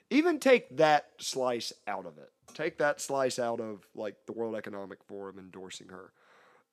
even 0.09 0.39
take 0.39 0.77
that 0.77 1.09
slice 1.19 1.71
out 1.87 2.05
of 2.05 2.17
it. 2.17 2.31
Take 2.53 2.77
that 2.79 2.99
slice 2.99 3.39
out 3.39 3.61
of 3.61 3.87
like 3.95 4.15
the 4.25 4.33
World 4.33 4.55
Economic 4.55 5.03
Forum 5.03 5.39
endorsing 5.39 5.87
her. 5.89 6.11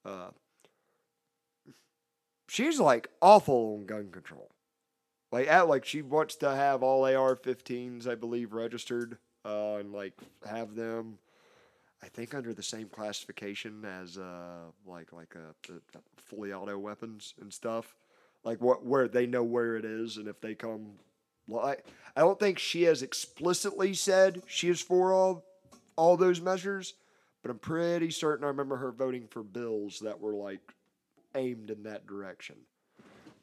Uh, 0.05 0.31
she's 2.49 2.81
like 2.81 3.09
awful 3.23 3.77
on 3.79 3.87
gun 3.87 4.11
control. 4.11 4.51
Like 5.31 5.47
at 5.49 5.69
like 5.69 5.85
she 5.85 6.03
wants 6.03 6.37
to 6.37 6.51
have 6.51 6.83
all 6.83 7.05
AR-15s, 7.05 8.09
I 8.09 8.15
believe, 8.15 8.53
registered 8.53 9.19
uh, 9.45 9.77
and 9.77 9.93
like 9.93 10.15
have 10.49 10.75
them. 10.75 11.19
I 12.03 12.09
think 12.09 12.35
under 12.35 12.55
the 12.55 12.63
same 12.63 12.89
classification 12.89 13.85
as 13.85 14.19
uh 14.19 14.71
like 14.87 15.13
like 15.13 15.35
uh, 15.37 15.79
fully 16.17 16.53
auto 16.53 16.79
weapons 16.79 17.35
and 17.41 17.53
stuff, 17.53 17.97
like 18.45 18.61
what 18.61 18.85
where 18.85 19.09
they 19.09 19.27
know 19.27 19.43
where 19.43 19.77
it 19.77 19.85
is 19.85 20.17
and 20.17 20.29
if 20.29 20.41
they 20.41 20.55
come. 20.55 20.93
I 21.57 22.21
don't 22.21 22.39
think 22.39 22.59
she 22.59 22.83
has 22.85 23.03
explicitly 23.03 23.95
said 23.95 24.43
she 24.47 24.69
is 24.69 24.81
for 24.81 25.13
all 25.13 25.45
all 25.97 26.17
those 26.17 26.41
measures, 26.41 26.95
but 27.43 27.51
I'm 27.51 27.59
pretty 27.59 28.11
certain 28.11 28.45
I 28.45 28.49
remember 28.49 28.77
her 28.77 28.93
voting 28.93 29.27
for 29.29 29.43
bills 29.43 30.01
that 30.01 30.21
were 30.21 30.35
like 30.35 30.61
aimed 31.35 31.71
in 31.71 31.83
that 31.85 32.07
direction. 32.07 32.57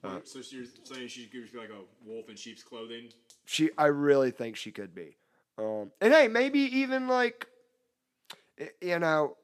Uh, 0.04 0.20
so 0.24 0.40
you're 0.50 0.66
saying 0.84 1.08
she 1.08 1.26
could 1.26 1.52
be 1.52 1.58
like 1.58 1.70
a 1.70 2.08
wolf 2.08 2.30
in 2.30 2.36
sheep's 2.36 2.64
clothing? 2.64 3.10
She, 3.46 3.70
I 3.78 3.88
really 3.88 4.32
think 4.32 4.56
she 4.56 4.72
could 4.72 4.94
be. 4.94 5.18
Um, 5.58 5.92
and 6.02 6.14
hey, 6.14 6.28
maybe 6.28 6.60
even 6.60 7.08
like, 7.08 7.48
you 8.82 9.00
know, 9.00 9.38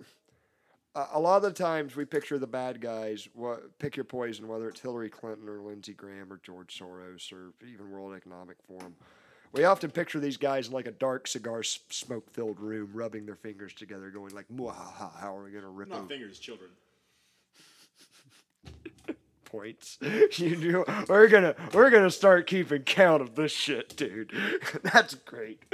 a, 0.96 1.06
a 1.14 1.20
lot 1.20 1.38
of 1.38 1.44
the 1.44 1.52
times 1.52 1.96
we 1.96 2.06
picture 2.06 2.38
the 2.40 2.48
bad 2.48 2.82
guys. 2.82 3.28
What 3.34 3.78
pick 3.80 3.96
your 3.96 4.06
poison, 4.06 4.48
whether 4.48 4.68
it's 4.70 4.80
Hillary 4.80 5.10
Clinton 5.10 5.48
or 5.48 5.62
Lindsey 5.62 5.94
Graham 5.94 6.32
or 6.32 6.40
George 6.44 6.78
Soros 6.78 7.32
or 7.32 7.54
even 7.66 7.90
World 7.90 8.14
Economic 8.16 8.58
Forum. 8.68 8.96
We 9.54 9.66
often 9.66 9.92
picture 9.92 10.20
these 10.20 10.38
guys 10.38 10.68
in 10.68 10.74
like 10.74 10.88
a 10.88 10.92
dark 10.92 11.28
cigar 11.28 11.62
smoke 11.64 12.32
filled 12.32 12.60
room, 12.60 12.92
rubbing 12.94 13.26
their 13.26 13.36
fingers 13.36 13.74
together, 13.74 14.10
going 14.10 14.34
like, 14.34 14.48
"Mwahaha, 14.48 15.20
how 15.20 15.36
are 15.36 15.44
we 15.44 15.52
gonna 15.52 15.70
rip 15.70 15.90
Not 15.90 16.00
over 16.00 16.08
fingers, 16.08 16.40
children. 16.40 16.70
points. 19.52 20.00
You 20.38 20.56
do. 20.56 20.86
We're 21.08 21.28
gonna 21.28 21.56
we're 21.74 21.90
gonna 21.90 22.10
start 22.10 22.48
keeping 22.48 22.84
count 22.84 23.22
of 23.22 23.36
this 23.36 23.52
shit, 23.52 23.96
dude. 23.98 24.32
That's 24.84 25.16
great. 25.16 25.62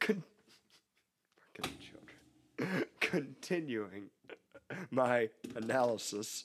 Con-. 0.00 0.22
Continuing 3.00 4.10
my 4.90 5.28
analysis, 5.56 6.44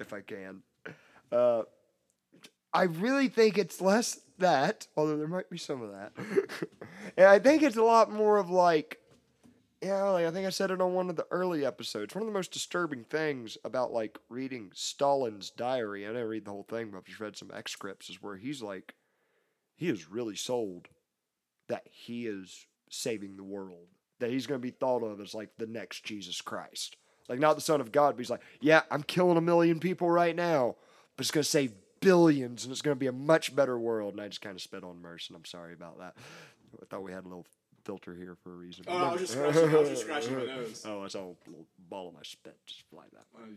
if 0.00 0.12
I 0.12 0.20
can. 0.20 0.62
Uh, 1.32 1.62
I 2.72 2.84
really 2.84 3.28
think 3.28 3.58
it's 3.58 3.80
less 3.80 4.20
that, 4.38 4.86
although 4.96 5.16
there 5.16 5.28
might 5.28 5.50
be 5.50 5.58
some 5.58 5.82
of 5.82 5.92
that. 5.92 6.12
and 7.16 7.26
I 7.26 7.38
think 7.38 7.62
it's 7.62 7.76
a 7.76 7.82
lot 7.82 8.10
more 8.12 8.38
of 8.38 8.50
like 8.50 9.00
yeah, 9.82 10.04
like 10.04 10.26
I 10.26 10.30
think 10.30 10.46
I 10.46 10.50
said 10.50 10.70
it 10.70 10.80
on 10.80 10.94
one 10.94 11.10
of 11.10 11.16
the 11.16 11.26
early 11.30 11.64
episodes. 11.64 12.14
One 12.14 12.22
of 12.22 12.26
the 12.26 12.32
most 12.32 12.52
disturbing 12.52 13.04
things 13.04 13.58
about 13.64 13.92
like 13.92 14.18
reading 14.28 14.70
Stalin's 14.74 15.50
diary, 15.50 16.06
I 16.06 16.08
didn't 16.08 16.28
read 16.28 16.44
the 16.44 16.50
whole 16.50 16.66
thing, 16.68 16.90
but 16.90 16.98
I've 16.98 17.04
just 17.04 17.20
read 17.20 17.36
some 17.36 17.50
excerpts, 17.54 18.08
is 18.08 18.22
where 18.22 18.36
he's 18.36 18.62
like, 18.62 18.94
he 19.74 19.88
is 19.88 20.08
really 20.08 20.36
sold 20.36 20.88
that 21.68 21.86
he 21.90 22.26
is 22.26 22.66
saving 22.88 23.36
the 23.36 23.44
world, 23.44 23.88
that 24.18 24.30
he's 24.30 24.46
going 24.46 24.60
to 24.60 24.62
be 24.62 24.70
thought 24.70 25.02
of 25.02 25.20
as 25.20 25.34
like 25.34 25.50
the 25.58 25.66
next 25.66 26.04
Jesus 26.04 26.40
Christ. 26.40 26.96
Like, 27.28 27.38
not 27.40 27.54
the 27.54 27.60
Son 27.60 27.80
of 27.80 27.90
God, 27.90 28.10
but 28.14 28.18
he's 28.20 28.30
like, 28.30 28.42
yeah, 28.60 28.82
I'm 28.90 29.02
killing 29.02 29.36
a 29.36 29.40
million 29.40 29.80
people 29.80 30.08
right 30.08 30.34
now, 30.34 30.76
but 31.16 31.24
it's 31.24 31.30
going 31.32 31.42
to 31.42 31.48
save 31.50 31.72
billions 32.00 32.64
and 32.64 32.70
it's 32.72 32.82
going 32.82 32.94
to 32.94 32.98
be 32.98 33.08
a 33.08 33.12
much 33.12 33.54
better 33.54 33.76
world. 33.78 34.14
And 34.14 34.20
I 34.22 34.28
just 34.28 34.40
kind 34.40 34.54
of 34.54 34.62
spit 34.62 34.84
on 34.84 35.02
Merce, 35.02 35.28
and 35.28 35.36
I'm 35.36 35.44
sorry 35.44 35.72
about 35.72 35.98
that. 35.98 36.14
I 36.80 36.84
thought 36.86 37.02
we 37.02 37.12
had 37.12 37.24
a 37.24 37.28
little 37.28 37.46
filter 37.84 38.14
here 38.14 38.36
for 38.42 38.52
a 38.52 38.56
reason. 38.56 38.84
Oh, 38.86 38.96
I 38.96 39.12
was 39.12 39.20
just 39.22 39.32
scratching, 39.32 39.70
I 39.70 39.78
was 39.78 39.88
just 39.88 40.02
scratching 40.02 40.36
my 40.36 40.44
nose. 40.44 40.84
Oh, 40.88 41.02
I 41.02 41.08
saw 41.08 41.20
a 41.20 41.34
little 41.50 41.66
ball 41.88 42.08
of 42.08 42.14
my 42.14 42.22
spit 42.22 42.56
just 42.66 42.82
fly 42.90 43.04
that 43.12 43.24
way. 43.40 43.48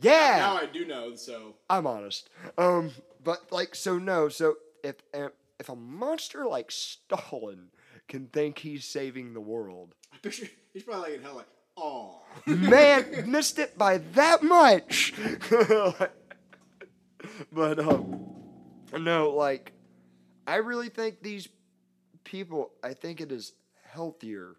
Yeah, 0.00 0.36
Now 0.38 0.56
I 0.56 0.66
do 0.66 0.84
know, 0.84 1.14
so 1.14 1.54
I'm 1.70 1.86
honest. 1.86 2.28
Um, 2.58 2.90
but 3.22 3.52
like, 3.52 3.74
so 3.74 3.98
no, 3.98 4.28
so 4.28 4.56
if 4.82 4.96
if 5.60 5.68
a 5.68 5.76
monster 5.76 6.44
like 6.46 6.70
Stalin 6.72 7.68
can 8.12 8.26
think 8.26 8.58
he's 8.58 8.84
saving 8.84 9.32
the 9.32 9.40
world, 9.40 9.94
he's 10.22 10.82
probably 10.84 11.12
like 11.12 11.14
in 11.14 11.22
hell, 11.22 11.36
like, 11.36 11.46
oh, 11.78 12.20
man, 12.46 13.24
missed 13.30 13.58
it 13.58 13.78
by 13.78 13.96
that 14.12 14.42
much. 14.42 15.14
but 17.50 17.78
um, 17.78 18.26
no, 18.92 19.30
like, 19.30 19.72
I 20.46 20.56
really 20.56 20.90
think 20.90 21.22
these 21.22 21.48
people. 22.22 22.72
I 22.84 22.92
think 22.92 23.22
it 23.22 23.32
is 23.32 23.54
healthier 23.82 24.56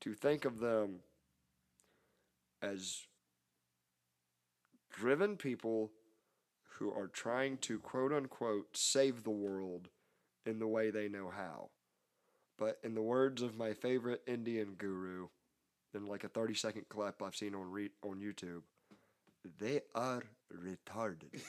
to 0.00 0.14
think 0.14 0.44
of 0.44 0.58
them 0.58 0.96
as 2.60 3.06
driven 4.90 5.36
people 5.36 5.92
who 6.78 6.90
are 6.90 7.06
trying 7.06 7.58
to 7.58 7.78
quote 7.78 8.12
unquote 8.12 8.76
save 8.76 9.22
the 9.22 9.30
world 9.30 9.86
in 10.44 10.58
the 10.58 10.66
way 10.66 10.90
they 10.90 11.08
know 11.08 11.30
how. 11.30 11.70
But 12.58 12.78
in 12.82 12.94
the 12.94 13.02
words 13.02 13.42
of 13.42 13.56
my 13.56 13.72
favorite 13.72 14.22
Indian 14.26 14.74
guru, 14.76 15.28
in 15.94 16.06
like 16.06 16.24
a 16.24 16.28
30 16.28 16.54
second 16.54 16.88
clip 16.88 17.22
I've 17.22 17.36
seen 17.36 17.54
on 17.54 17.70
re- 17.70 17.90
on 18.02 18.20
YouTube, 18.20 18.62
they 19.58 19.80
are 19.94 20.22
retarded. 20.52 21.40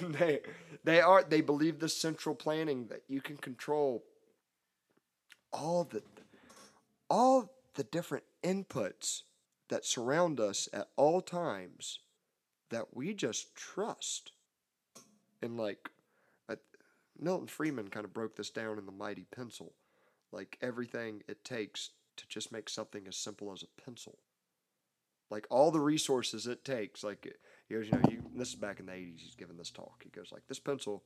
they, 0.00 0.40
they 0.84 1.00
are 1.00 1.22
they 1.22 1.40
believe 1.40 1.78
the 1.78 1.88
central 1.88 2.34
planning 2.34 2.86
that 2.86 3.02
you 3.08 3.20
can 3.20 3.36
control 3.36 4.04
all 5.52 5.84
the 5.84 6.02
all 7.10 7.52
the 7.74 7.84
different 7.84 8.24
inputs 8.44 9.22
that 9.68 9.84
surround 9.84 10.40
us 10.40 10.68
at 10.72 10.88
all 10.96 11.20
times 11.20 12.00
that 12.70 12.94
we 12.94 13.14
just 13.14 13.54
trust. 13.54 14.32
And 15.42 15.56
like 15.56 15.90
Milton 17.18 17.46
Friedman 17.48 17.88
kind 17.88 18.04
of 18.04 18.14
broke 18.14 18.36
this 18.36 18.50
down 18.50 18.78
in 18.78 18.86
the 18.86 18.92
Mighty 18.92 19.26
Pencil, 19.34 19.72
like 20.32 20.58
everything 20.62 21.22
it 21.28 21.44
takes 21.44 21.90
to 22.16 22.28
just 22.28 22.52
make 22.52 22.68
something 22.68 23.06
as 23.06 23.16
simple 23.16 23.52
as 23.52 23.62
a 23.62 23.82
pencil. 23.82 24.18
Like 25.30 25.46
all 25.50 25.70
the 25.70 25.80
resources 25.80 26.46
it 26.46 26.64
takes, 26.64 27.04
like 27.04 27.26
he 27.68 27.74
goes, 27.74 27.86
you 27.86 27.92
know, 27.92 28.02
you. 28.08 28.22
This 28.34 28.48
is 28.48 28.54
back 28.54 28.80
in 28.80 28.86
the 28.86 28.92
'80s. 28.92 29.18
He's 29.18 29.34
giving 29.34 29.56
this 29.56 29.70
talk. 29.70 30.02
He 30.02 30.10
goes 30.10 30.30
like, 30.32 30.46
this 30.48 30.58
pencil, 30.58 31.02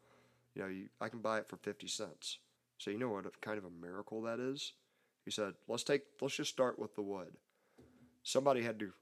you 0.55 0.63
know, 0.63 0.69
you, 0.69 0.89
I 1.01 1.09
can 1.09 1.21
buy 1.21 1.39
it 1.39 1.49
for 1.49 1.57
fifty 1.57 1.89
cents. 1.89 2.39
So 2.79 2.91
you 2.91 2.99
know 2.99 3.09
what 3.09 3.27
a, 3.27 3.31
kind 3.41 3.59
of 3.59 3.65
a 3.65 3.71
miracle 3.71 4.23
that 4.23 4.39
is. 4.39 4.73
He 5.25 5.31
said, 5.31 5.55
let's 5.69 5.85
take, 5.85 6.03
let's 6.21 6.37
just 6.37 6.51
start 6.51 6.79
with 6.79 6.95
the 6.95 7.03
wood. 7.03 7.37
Somebody 8.25 8.63
had 8.63 8.79
to 8.81 8.93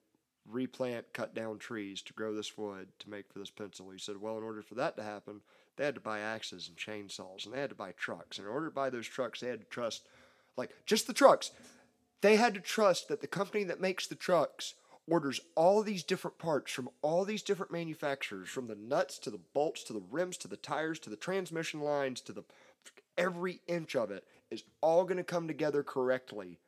replant, 0.47 1.13
cut 1.13 1.35
down 1.35 1.59
trees 1.59 2.03
to 2.03 2.13
grow 2.13 2.35
this 2.35 2.57
wood 2.59 2.89
to 2.99 3.11
make 3.11 3.33
for 3.33 3.39
this 3.39 3.51
pencil. 3.51 3.91
He 3.91 3.99
said, 3.99 4.21
well, 4.21 4.37
in 4.37 4.45
order 4.45 4.63
for 4.63 4.75
that 4.77 4.97
to 4.97 5.03
happen, 5.03 5.41
they 5.77 5.85
had 5.85 5.95
to 5.95 6.01
buy 6.01 6.21
axes 6.21 6.69
and 6.69 6.77
chainsaws, 6.77 7.45
and 7.45 7.55
they 7.55 7.61
had 7.61 7.71
to 7.71 7.77
buy 7.77 7.93
trucks. 7.93 8.39
And 8.39 8.47
in 8.47 8.53
order 8.53 8.67
to 8.67 8.75
buy 8.75 8.91
those 8.91 9.07
trucks, 9.07 9.41
they 9.41 9.49
had 9.49 9.61
to 9.61 9.67
trust, 9.67 10.07
like, 10.57 10.71
just 10.87 11.07
the 11.07 11.13
trucks. 11.13 11.51
They 12.21 12.37
had 12.37 12.55
to 12.55 12.61
trust 12.61 13.09
that 13.09 13.21
the 13.21 13.27
company 13.27 13.65
that 13.65 13.81
makes 13.81 14.07
the 14.07 14.15
trucks 14.15 14.75
orders 15.09 15.41
all 15.57 15.83
these 15.83 16.05
different 16.05 16.39
parts 16.39 16.73
from 16.73 16.89
all 17.03 17.25
these 17.25 17.43
different 17.43 17.73
manufacturers, 17.73 18.49
from 18.49 18.67
the 18.67 18.77
nuts 18.77 19.19
to 19.21 19.31
the 19.31 19.41
bolts 19.55 19.83
to 19.85 19.93
the 19.93 20.03
rims 20.11 20.37
to 20.39 20.49
the 20.49 20.57
tires 20.57 20.99
to 21.01 21.11
the 21.11 21.17
transmission 21.17 21.81
lines 21.81 22.21
to 22.21 22.33
the 22.33 22.45
every 23.19 23.61
inch 23.67 23.97
of 23.97 24.11
it 24.11 24.25
is 24.51 24.65
all 24.81 25.05
going 25.05 25.17
to 25.17 25.25
come 25.25 25.47
together 25.47 25.83
correctly 25.83 26.59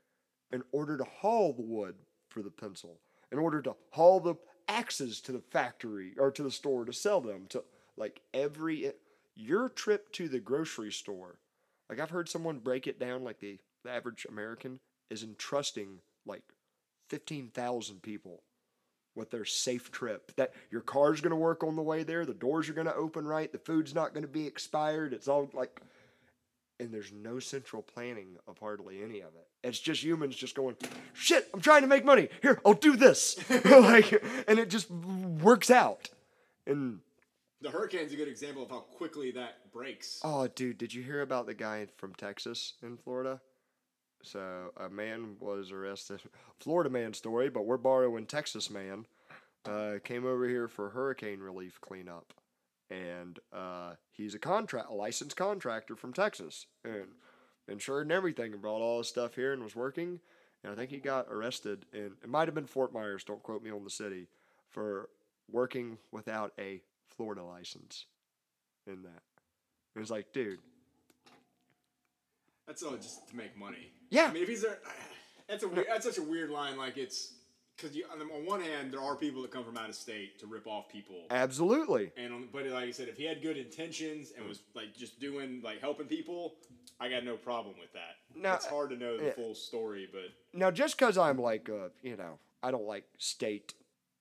in 0.53 0.63
order 0.73 0.99
to 0.99 1.05
haul 1.05 1.53
the 1.53 1.63
wood 1.63 1.95
for 2.29 2.43
the 2.43 2.51
pencil, 2.51 2.99
in 3.31 3.39
order 3.39 3.63
to 3.63 3.75
haul 3.91 4.21
the 4.21 4.35
axes 4.69 5.21
to 5.21 5.33
the 5.33 5.41
factory 5.51 6.13
or 6.19 6.31
to 6.31 6.43
the 6.43 6.51
store 6.51 6.85
to 6.85 6.93
sell 6.93 7.21
them 7.21 7.47
to 7.49 7.63
like 7.97 8.21
every 8.33 8.93
your 9.35 9.69
trip 9.69 10.13
to 10.13 10.29
the 10.29 10.41
grocery 10.41 10.93
store. 10.93 11.39
Like 11.89 12.01
I've 12.01 12.11
heard 12.11 12.29
someone 12.29 12.59
break 12.59 12.87
it 12.87 12.99
down 12.99 13.25
like 13.25 13.41
the, 13.41 13.59
the 13.85 13.91
average 13.91 14.27
American 14.29 14.81
is 15.11 15.23
entrusting 15.23 15.99
like 16.27 16.43
15,000 17.11 18.03
people 18.03 18.43
with 19.15 19.31
their 19.31 19.45
safe 19.45 19.91
trip. 19.91 20.33
That 20.37 20.53
your 20.71 20.81
car's 20.81 21.21
going 21.21 21.31
to 21.31 21.37
work 21.37 21.63
on 21.63 21.77
the 21.77 21.83
way 21.83 22.03
there, 22.03 22.25
the 22.25 22.35
doors 22.35 22.69
are 22.69 22.75
going 22.75 22.87
to 22.87 22.95
open 22.95 23.27
right, 23.27 23.51
the 23.51 23.59
food's 23.59 23.95
not 23.95 24.15
going 24.15 24.23
to 24.23 24.29
be 24.29 24.47
expired. 24.47 25.13
It's 25.13 25.29
all 25.29 25.51
like 25.53 25.81
and 26.83 26.93
there's 26.93 27.13
no 27.13 27.39
central 27.39 27.81
planning 27.81 28.37
of 28.49 28.59
hardly 28.59 29.03
any 29.03 29.21
of 29.21 29.29
it. 29.37 29.47
It's 29.63 29.79
just 29.79 30.03
humans 30.03 30.35
just 30.35 30.57
going, 30.57 30.77
shit, 31.13 31.49
I'm 31.55 31.61
trying 31.61 31.83
to 31.83 31.87
make 31.87 32.05
money. 32.05 32.29
Here, 32.43 32.61
I'll 32.67 32.75
do 32.75 32.97
this. 32.97 33.39
like, 33.65 34.13
and 34.49 34.59
it 34.59 34.69
just 34.69 34.91
works 34.91 35.71
out. 35.71 36.09
And 36.67 36.99
the 37.63 37.71
hurricane's 37.71 38.13
a 38.13 38.17
good 38.17 38.29
example 38.29 38.63
of 38.65 38.71
how 38.71 38.81
quickly 38.81 39.31
that 39.33 39.73
breaks. 39.73 40.21
oh, 40.25 40.49
dude, 40.49 40.79
did 40.79 40.93
you 40.93 41.03
hear 41.03 41.23
about 41.23 41.47
the 41.47 41.55
guy 41.55 41.87
from 41.97 42.15
Texas 42.15 42.75
in 42.83 42.97
Florida? 42.97 43.41
So 44.23 44.73
a 44.77 44.89
man 44.89 45.37
was 45.41 45.73
arrested. 45.73 46.23
Florida 46.61 46.91
man 46.91 47.13
story, 47.15 47.49
but 47.49 47.65
we're 47.67 47.77
borrowing 47.77 48.27
Texas 48.27 48.71
man. 48.71 49.07
Uh, 49.65 49.95
came 50.03 50.27
over 50.27 50.49
here 50.49 50.67
for 50.67 50.91
hurricane 50.91 51.39
relief 51.39 51.81
cleanup, 51.81 52.33
and 52.91 53.39
uh, 53.53 53.93
he's 54.11 54.35
a 54.35 54.39
contract, 54.39 54.91
a 54.91 54.93
licensed 54.93 55.37
contractor 55.37 55.95
from 55.95 56.13
Texas, 56.13 56.67
and 56.85 57.07
insured 57.69 58.07
and 58.07 58.13
everything, 58.13 58.53
and 58.53 58.61
brought 58.61 58.81
all 58.81 58.99
his 58.99 59.09
stuff 59.09 59.37
here 59.37 59.53
and 59.53 59.63
was 59.63 59.77
working. 59.77 60.19
And 60.65 60.73
I 60.73 60.77
think 60.77 60.91
he 60.91 60.99
got 60.99 61.29
arrested, 61.31 61.87
and 61.93 62.13
it 62.23 62.29
might 62.29 62.49
have 62.49 62.57
been 62.57 62.67
Fort 62.67 62.93
Myers. 62.93 63.23
Don't 63.23 63.43
quote 63.43 63.63
me 63.63 63.71
on 63.71 63.85
the 63.85 63.91
city 63.91 64.27
for 64.69 65.09
working 65.49 65.99
without 66.11 66.53
a 66.59 66.83
Florida 67.17 67.43
license. 67.45 68.07
In 68.87 69.03
that, 69.03 69.23
it 69.95 70.01
was 70.01 70.11
like, 70.11 70.33
dude, 70.33 70.59
That's 72.67 72.83
all 72.83 72.97
just 72.97 73.29
to 73.29 73.37
make 73.37 73.57
money. 73.57 73.93
Yeah. 74.11 74.27
I 74.27 74.33
mean, 74.33 74.43
if 74.43 74.49
he's 74.49 74.63
there, 74.63 74.79
that's 75.49 75.63
a 75.63 75.69
weird, 75.69 75.87
that's 75.89 76.05
such 76.05 76.19
a 76.19 76.23
weird 76.23 76.51
line. 76.51 76.77
Like 76.77 76.97
it's 76.97 77.35
because 77.77 77.97
on, 78.13 78.21
on 78.23 78.47
one 78.47 78.61
hand, 78.61 78.93
there 78.93 79.01
are 79.01 79.15
people 79.15 79.41
that 79.43 79.53
come 79.53 79.65
from 79.65 79.77
out 79.77 79.89
of 79.89 79.95
state 79.95 80.39
to 80.41 80.47
rip 80.47 80.67
off 80.67 80.89
people. 80.89 81.27
Absolutely. 81.31 82.11
And 82.17 82.33
on, 82.33 82.49
but 82.53 82.67
like 82.67 82.89
I 82.89 82.91
said, 82.91 83.09
if 83.09 83.17
he 83.17 83.25
had 83.25 83.41
good 83.41 83.57
intentions 83.57 84.33
and 84.37 84.49
was 84.49 84.61
like 84.75 84.97
just 84.97 85.21
doing 85.21 85.61
like 85.63 85.81
helping 85.81 86.07
people, 86.07 86.55
I 87.01 87.09
got 87.09 87.25
no 87.25 87.37
problem 87.37 87.75
with 87.81 87.93
that. 87.93 88.17
Now, 88.35 88.55
it's 88.55 88.67
hard 88.67 88.91
to 88.91 88.97
know 88.97 89.17
the 89.17 89.27
yeah. 89.27 89.33
full 89.33 89.55
story, 89.55 90.09
but 90.11 90.59
Now, 90.59 90.71
just 90.71 90.99
because 90.99 91.19
I'm 91.19 91.39
like, 91.39 91.69
uh, 91.69 91.89
you 92.03 92.17
know, 92.17 92.39
I 92.63 92.71
don't 92.71 92.87
like 92.87 93.05
state 93.19 93.75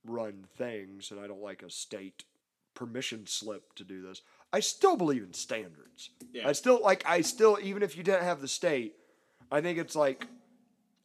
run 0.05 0.45
things 0.57 1.11
and 1.11 1.19
I 1.19 1.27
don't 1.27 1.41
like 1.41 1.63
a 1.63 1.69
state 1.69 2.23
permission 2.73 3.27
slip 3.27 3.73
to 3.76 3.84
do 3.84 4.02
this, 4.02 4.22
I 4.53 4.60
still 4.60 4.98
believe 4.98 5.23
in 5.23 5.34
standards. 5.34 6.10
Yeah. 6.34 6.48
I 6.48 6.52
still, 6.52 6.81
like, 6.81 7.03
I 7.06 7.22
still, 7.22 7.57
even 7.61 7.84
if 7.84 7.95
you 7.98 8.03
didn't 8.03 8.23
have 8.23 8.41
the 8.41 8.48
state, 8.48 8.95
I 9.52 9.61
think 9.61 9.77
it's 9.77 9.95
like, 9.95 10.27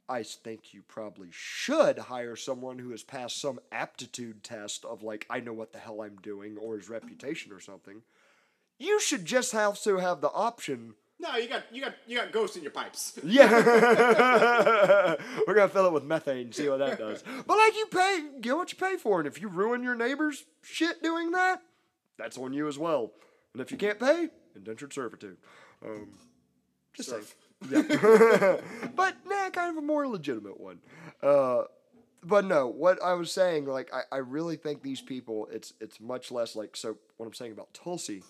I 0.08 0.22
think 0.22 0.72
you 0.72 0.82
probably 0.86 1.28
should 1.30 1.98
hire 1.98 2.36
someone 2.36 2.78
who 2.78 2.90
has 2.90 3.02
passed 3.02 3.40
some 3.40 3.58
aptitude 3.72 4.44
test 4.44 4.84
of, 4.84 5.02
like, 5.02 5.26
I 5.28 5.40
know 5.40 5.52
what 5.52 5.72
the 5.72 5.78
hell 5.78 6.02
I'm 6.02 6.16
doing 6.22 6.56
or 6.56 6.76
his 6.76 6.88
reputation 6.88 7.52
or 7.52 7.60
something. 7.60 8.02
You 8.78 9.00
should 9.00 9.24
just 9.24 9.52
have 9.52 9.80
to 9.82 9.96
have 9.96 10.20
the 10.20 10.30
option 10.30 10.94
no, 11.18 11.36
you 11.36 11.48
got 11.48 11.62
you 11.72 11.82
got 11.82 11.94
you 12.06 12.18
got 12.18 12.30
ghosts 12.32 12.56
in 12.56 12.62
your 12.62 12.72
pipes. 12.72 13.18
yeah. 13.24 13.50
We're 15.46 15.54
gonna 15.54 15.68
fill 15.68 15.86
it 15.86 15.92
with 15.92 16.04
methane, 16.04 16.52
see 16.52 16.68
what 16.68 16.78
that 16.78 16.98
does. 16.98 17.24
But 17.46 17.56
like 17.56 17.74
you 17.74 17.86
pay 17.86 18.20
get 18.40 18.56
what 18.56 18.72
you 18.72 18.78
pay 18.78 18.96
for, 18.96 19.18
and 19.18 19.26
if 19.26 19.40
you 19.40 19.48
ruin 19.48 19.82
your 19.82 19.94
neighbor's 19.94 20.44
shit 20.62 21.02
doing 21.02 21.30
that, 21.32 21.62
that's 22.18 22.36
on 22.36 22.52
you 22.52 22.68
as 22.68 22.78
well. 22.78 23.12
And 23.54 23.62
if 23.62 23.70
you 23.70 23.78
can't 23.78 23.98
pay, 23.98 24.28
indentured 24.54 24.92
servitude. 24.92 25.38
Um 25.84 26.08
just 26.92 27.10
saying. 27.10 27.24
Yeah. 27.70 27.82
but 28.94 29.16
nah, 29.26 29.50
kind 29.50 29.70
of 29.70 29.76
a 29.78 29.86
more 29.86 30.06
legitimate 30.06 30.60
one. 30.60 30.80
Uh 31.22 31.62
but 32.22 32.44
no, 32.44 32.66
what 32.66 33.00
I 33.02 33.14
was 33.14 33.30
saying, 33.30 33.66
like 33.66 33.90
I, 33.94 34.02
I 34.12 34.18
really 34.18 34.56
think 34.56 34.82
these 34.82 35.00
people 35.00 35.48
it's 35.50 35.72
it's 35.80 35.98
much 35.98 36.30
less 36.30 36.54
like 36.54 36.76
so 36.76 36.98
what 37.16 37.26
I'm 37.26 37.32
saying 37.32 37.52
about 37.52 37.72
Tulsi, 37.72 38.22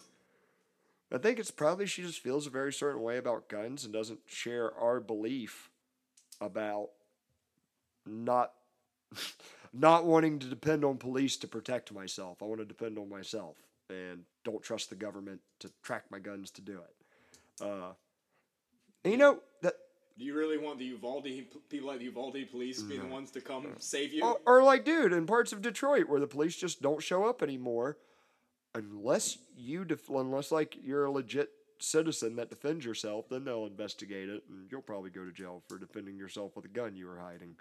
I 1.12 1.18
think 1.18 1.38
it's 1.38 1.50
probably 1.50 1.86
she 1.86 2.02
just 2.02 2.20
feels 2.20 2.46
a 2.46 2.50
very 2.50 2.72
certain 2.72 3.02
way 3.02 3.16
about 3.16 3.48
guns 3.48 3.84
and 3.84 3.92
doesn't 3.92 4.20
share 4.26 4.74
our 4.76 5.00
belief 5.00 5.70
about 6.40 6.90
not 8.04 8.52
not 9.72 10.04
wanting 10.04 10.38
to 10.40 10.46
depend 10.48 10.84
on 10.84 10.96
police 10.96 11.36
to 11.38 11.48
protect 11.48 11.92
myself. 11.92 12.42
I 12.42 12.46
want 12.46 12.60
to 12.60 12.64
depend 12.64 12.98
on 12.98 13.08
myself 13.08 13.56
and 13.88 14.24
don't 14.44 14.62
trust 14.62 14.90
the 14.90 14.96
government 14.96 15.40
to 15.60 15.70
track 15.82 16.04
my 16.10 16.18
guns 16.18 16.50
to 16.52 16.60
do 16.60 16.80
it. 16.80 17.64
Uh, 17.64 17.92
and 19.04 19.12
you 19.12 19.18
know 19.18 19.38
that 19.62 19.74
Do 20.18 20.24
you 20.24 20.34
really 20.34 20.58
want 20.58 20.78
the 20.80 20.86
Uvalde 20.86 21.28
people 21.68 21.88
like 21.88 21.98
the 21.98 22.06
Uvalde 22.06 22.50
police 22.50 22.82
be 22.82 22.98
the 22.98 23.06
ones 23.06 23.30
to 23.32 23.40
come 23.40 23.68
save 23.78 24.12
you? 24.12 24.24
Or, 24.24 24.40
or 24.44 24.62
like, 24.64 24.84
dude, 24.84 25.12
in 25.12 25.26
parts 25.26 25.52
of 25.52 25.62
Detroit 25.62 26.08
where 26.08 26.20
the 26.20 26.26
police 26.26 26.56
just 26.56 26.82
don't 26.82 27.02
show 27.02 27.24
up 27.24 27.42
anymore, 27.42 27.96
unless 28.76 29.38
you 29.56 29.84
def- 29.84 30.08
unless 30.08 30.52
like 30.52 30.76
you're 30.82 31.06
a 31.06 31.10
legit 31.10 31.50
citizen 31.78 32.36
that 32.36 32.50
defends 32.50 32.84
yourself, 32.84 33.28
then 33.28 33.44
they'll 33.44 33.66
investigate 33.66 34.28
it, 34.28 34.44
and 34.48 34.70
you'll 34.70 34.82
probably 34.82 35.10
go 35.10 35.24
to 35.24 35.32
jail 35.32 35.62
for 35.68 35.78
defending 35.78 36.16
yourself 36.16 36.56
with 36.56 36.64
a 36.64 36.68
gun 36.68 36.96
you 36.96 37.06
were 37.06 37.18
hiding. 37.18 37.56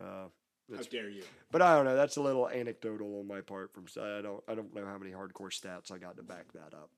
Uh, 0.00 0.28
How 0.74 0.82
dare 0.90 1.08
you? 1.10 1.22
but 1.50 1.62
I 1.62 1.74
don't 1.76 1.84
know. 1.84 1.96
That's 1.96 2.16
a 2.16 2.22
little 2.22 2.48
anecdotal 2.48 3.20
on 3.20 3.26
my 3.28 3.40
part. 3.40 3.72
From 3.72 3.84
I 4.00 4.22
don't 4.22 4.42
I 4.48 4.54
don't 4.54 4.74
know 4.74 4.86
how 4.86 4.98
many 4.98 5.12
hardcore 5.12 5.50
stats 5.50 5.92
I 5.92 5.98
got 5.98 6.16
to 6.16 6.22
back 6.22 6.52
that 6.52 6.74
up. 6.74 6.90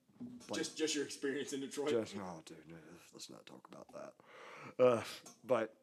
Like, 0.49 0.59
Just 0.59 0.77
just 0.77 0.95
your 0.95 1.03
experience 1.03 1.53
in 1.53 1.61
Detroit. 1.61 1.89
just 1.89 2.15
oh, 2.17 2.41
dude, 2.45 2.57
no, 2.69 2.75
let's 3.13 3.29
not 3.29 3.45
talk 3.45 3.67
about 3.71 3.87
that. 3.93 4.83
Uh, 4.83 5.01
but 5.45 5.73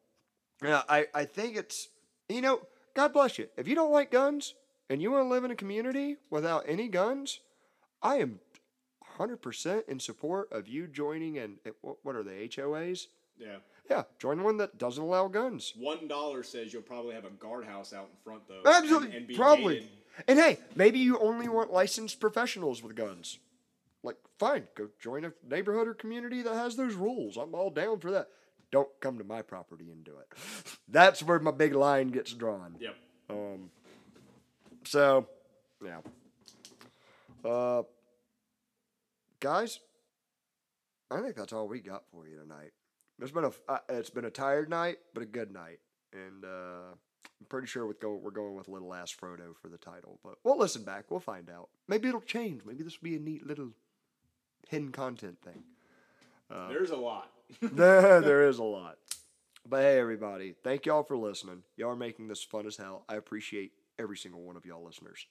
yeah, 0.63 0.83
I 0.89 1.07
I 1.13 1.25
think 1.25 1.55
it's 1.55 1.89
you 2.27 2.41
know, 2.41 2.61
God 2.95 3.13
bless 3.13 3.37
you. 3.37 3.47
If 3.55 3.67
you 3.67 3.75
don't 3.75 3.91
like 3.91 4.11
guns 4.11 4.55
and 4.89 5.01
you 5.01 5.11
want 5.11 5.23
to 5.25 5.29
live 5.29 5.43
in 5.43 5.51
a 5.51 5.55
community 5.55 6.17
without 6.29 6.63
any 6.67 6.87
guns, 6.87 7.39
I 8.05 8.17
am 8.17 8.39
hundred 9.01 9.37
percent 9.37 9.85
in 9.87 9.99
support 9.99 10.51
of 10.51 10.67
you 10.67 10.87
joining. 10.87 11.37
And 11.37 11.57
what, 11.81 11.97
what 12.03 12.15
are 12.15 12.23
they 12.23 12.47
HOAs? 12.47 13.07
Yeah. 13.37 13.57
Yeah, 13.89 14.03
join 14.19 14.43
one 14.43 14.57
that 14.57 14.77
doesn't 14.77 15.03
allow 15.03 15.27
guns. 15.27 15.73
One 15.77 16.07
dollar 16.07 16.43
says 16.43 16.73
you'll 16.73 16.81
probably 16.81 17.13
have 17.15 17.25
a 17.25 17.29
guardhouse 17.29 17.93
out 17.93 18.09
in 18.11 18.17
front 18.23 18.43
though. 18.47 18.61
Absolutely, 18.65 19.07
and, 19.09 19.17
and 19.17 19.27
be 19.27 19.35
probably. 19.35 19.75
gated. 19.75 19.89
And 20.27 20.39
hey, 20.39 20.59
maybe 20.75 20.99
you 20.99 21.19
only 21.19 21.47
want 21.47 21.73
licensed 21.73 22.19
professionals 22.19 22.81
with 22.81 22.95
guns. 22.95 23.39
Like, 24.01 24.17
fine, 24.39 24.67
go 24.75 24.89
join 24.99 25.25
a 25.25 25.33
neighborhood 25.47 25.87
or 25.87 25.93
community 25.93 26.41
that 26.43 26.53
has 26.53 26.75
those 26.75 26.93
rules. 26.93 27.37
I'm 27.37 27.53
all 27.53 27.69
down 27.69 27.99
for 27.99 28.11
that. 28.11 28.29
Don't 28.71 28.89
come 29.01 29.17
to 29.17 29.23
my 29.23 29.41
property 29.41 29.91
and 29.91 30.03
do 30.03 30.13
it. 30.19 30.37
That's 30.87 31.21
where 31.21 31.39
my 31.39 31.51
big 31.51 31.73
line 31.73 32.09
gets 32.09 32.33
drawn. 32.33 32.77
Yep. 32.79 32.95
Um. 33.29 33.69
So, 34.85 35.27
yeah. 35.83 35.99
Uh, 37.43 37.83
guys, 39.45 39.79
I 41.11 41.21
think 41.21 41.35
that's 41.35 41.53
all 41.53 41.67
we 41.67 41.79
got 41.79 42.01
for 42.11 42.27
you 42.27 42.35
tonight. 42.35 42.71
It's 43.21 43.31
been 43.31 43.43
a 43.43 43.51
uh, 43.69 43.77
it's 43.89 44.09
been 44.09 44.25
a 44.25 44.31
tired 44.31 44.71
night, 44.71 44.97
but 45.13 45.21
a 45.21 45.27
good 45.27 45.51
night, 45.51 45.77
and 46.13 46.43
uh, 46.43 46.89
I'm 46.89 47.45
pretty 47.47 47.67
sure 47.67 47.85
with 47.85 47.99
go 47.99 48.15
we're 48.15 48.31
going 48.31 48.55
with 48.55 48.67
Little 48.67 48.91
Ass 48.91 49.13
Frodo 49.13 49.55
for 49.61 49.69
the 49.69 49.77
title. 49.77 50.19
But 50.23 50.39
we'll 50.43 50.57
listen 50.57 50.83
back. 50.83 51.11
We'll 51.11 51.19
find 51.19 51.47
out. 51.51 51.69
Maybe 51.87 52.07
it'll 52.07 52.21
change. 52.21 52.61
Maybe 52.65 52.83
this 52.83 52.99
will 52.99 53.07
be 53.07 53.17
a 53.17 53.19
neat 53.19 53.45
little 53.45 53.69
hidden 54.67 54.91
content 54.91 55.37
thing. 55.45 55.61
There's 56.49 56.89
a 56.89 56.97
lot. 56.97 57.29
there, 57.61 58.21
there 58.21 58.47
is 58.47 58.57
a 58.57 58.63
lot. 58.63 58.97
But 59.69 59.83
hey, 59.83 59.99
everybody, 59.99 60.55
thank 60.63 60.87
y'all 60.87 61.03
for 61.03 61.17
listening. 61.17 61.61
Y'all 61.77 61.91
are 61.91 61.95
making 61.95 62.29
this 62.29 62.41
fun 62.41 62.65
as 62.65 62.77
hell. 62.77 63.05
I 63.07 63.13
appreciate 63.15 63.73
every 63.99 64.17
single 64.17 64.41
one 64.41 64.57
of 64.57 64.65
y'all 64.65 64.83
listeners. 64.83 65.27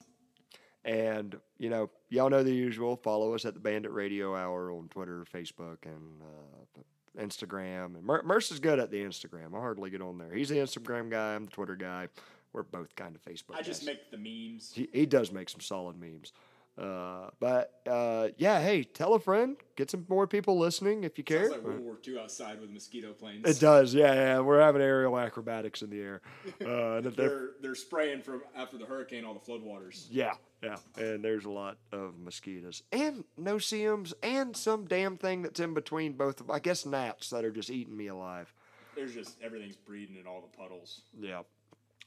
And, 0.84 1.36
you 1.58 1.70
know, 1.70 1.88
y'all 2.10 2.28
know 2.28 2.42
the 2.42 2.54
usual. 2.54 2.96
Follow 2.96 3.34
us 3.34 3.44
at 3.44 3.54
the 3.54 3.60
Bandit 3.60 3.92
Radio 3.92 4.36
Hour 4.36 4.70
on 4.70 4.88
Twitter, 4.88 5.24
Facebook, 5.32 5.78
and 5.84 6.22
uh, 6.22 7.22
Instagram. 7.22 7.96
And 7.96 8.04
Mer- 8.04 8.22
Merce 8.22 8.50
is 8.50 8.60
good 8.60 8.78
at 8.78 8.90
the 8.90 9.02
Instagram. 9.02 9.54
I 9.54 9.60
hardly 9.60 9.90
get 9.90 10.02
on 10.02 10.18
there. 10.18 10.32
He's 10.32 10.50
the 10.50 10.56
Instagram 10.56 11.10
guy. 11.10 11.34
I'm 11.34 11.46
the 11.46 11.50
Twitter 11.50 11.76
guy. 11.76 12.08
We're 12.52 12.62
both 12.62 12.94
kind 12.94 13.16
of 13.16 13.22
Facebook 13.22 13.56
I 13.56 13.62
just 13.62 13.84
make 13.84 14.10
the 14.10 14.18
memes. 14.18 14.72
He, 14.74 14.88
he 14.92 15.06
does 15.06 15.32
make 15.32 15.48
some 15.48 15.60
solid 15.60 15.98
memes. 15.98 16.32
Uh, 16.76 17.30
but 17.38 17.72
uh, 17.88 18.28
yeah, 18.36 18.60
hey, 18.60 18.82
tell 18.82 19.14
a 19.14 19.20
friend. 19.20 19.56
Get 19.76 19.90
some 19.92 20.04
more 20.08 20.26
people 20.26 20.58
listening 20.58 21.04
if 21.04 21.16
you 21.18 21.22
care. 21.24 21.48
Sounds 21.48 21.52
like 21.52 21.62
World 21.64 21.80
War 21.84 21.98
II 22.06 22.18
outside 22.18 22.60
with 22.60 22.70
mosquito 22.70 23.12
planes. 23.12 23.48
It 23.48 23.60
does, 23.60 23.94
yeah, 23.94 24.12
yeah. 24.14 24.40
We're 24.40 24.60
having 24.60 24.82
aerial 24.82 25.16
acrobatics 25.18 25.82
in 25.82 25.90
the 25.90 26.00
air. 26.00 26.20
Uh, 26.60 27.00
they're- 27.00 27.10
They're 27.12 27.48
they're 27.60 27.74
spraying 27.74 28.22
from 28.22 28.42
after 28.56 28.76
the 28.78 28.86
hurricane 28.86 29.24
all 29.24 29.34
the 29.34 29.40
floodwaters. 29.40 30.06
yeah, 30.10 30.34
yeah. 30.62 30.76
And 30.96 31.24
there's 31.24 31.44
a 31.44 31.50
lot 31.50 31.76
of 31.92 32.18
mosquitoes 32.18 32.82
and 32.92 33.24
no-see-ums 33.36 34.12
and 34.22 34.56
some 34.56 34.86
damn 34.86 35.16
thing 35.16 35.42
that's 35.42 35.60
in 35.60 35.74
between 35.74 36.14
both 36.14 36.40
of 36.40 36.50
I 36.50 36.58
guess 36.58 36.84
gnats 36.86 37.30
that 37.30 37.44
are 37.44 37.50
just 37.52 37.70
eating 37.70 37.96
me 37.96 38.08
alive. 38.08 38.52
There's 38.96 39.14
just 39.14 39.36
everything's 39.42 39.76
breeding 39.76 40.16
in 40.16 40.26
all 40.26 40.40
the 40.40 40.56
puddles. 40.56 41.02
Yeah. 41.20 41.42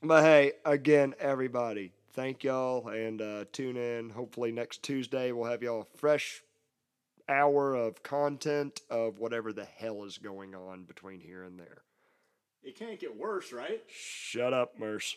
But 0.03 0.23
hey, 0.23 0.53
again, 0.65 1.15
everybody, 1.19 1.91
thank 2.17 2.43
y'all 2.43 2.87
and 2.87 3.21
uh, 3.21 3.45
tune 3.51 3.77
in. 3.77 4.09
Hopefully 4.09 4.51
next 4.51 4.81
Tuesday 4.81 5.31
we'll 5.31 5.49
have 5.49 5.61
y'all 5.61 5.81
a 5.81 5.97
fresh 5.99 6.41
hour 7.29 7.75
of 7.75 8.01
content 8.01 8.81
of 8.89 9.19
whatever 9.19 9.53
the 9.53 9.65
hell 9.65 10.03
is 10.03 10.17
going 10.17 10.55
on 10.55 10.83
between 10.83 11.19
here 11.19 11.43
and 11.43 11.59
there. 11.59 11.83
It 12.63 12.75
can't 12.75 12.99
get 12.99 13.15
worse, 13.15 13.53
right? 13.53 13.83
Shut 13.87 14.51
up, 14.51 14.79
Merce. 14.79 15.15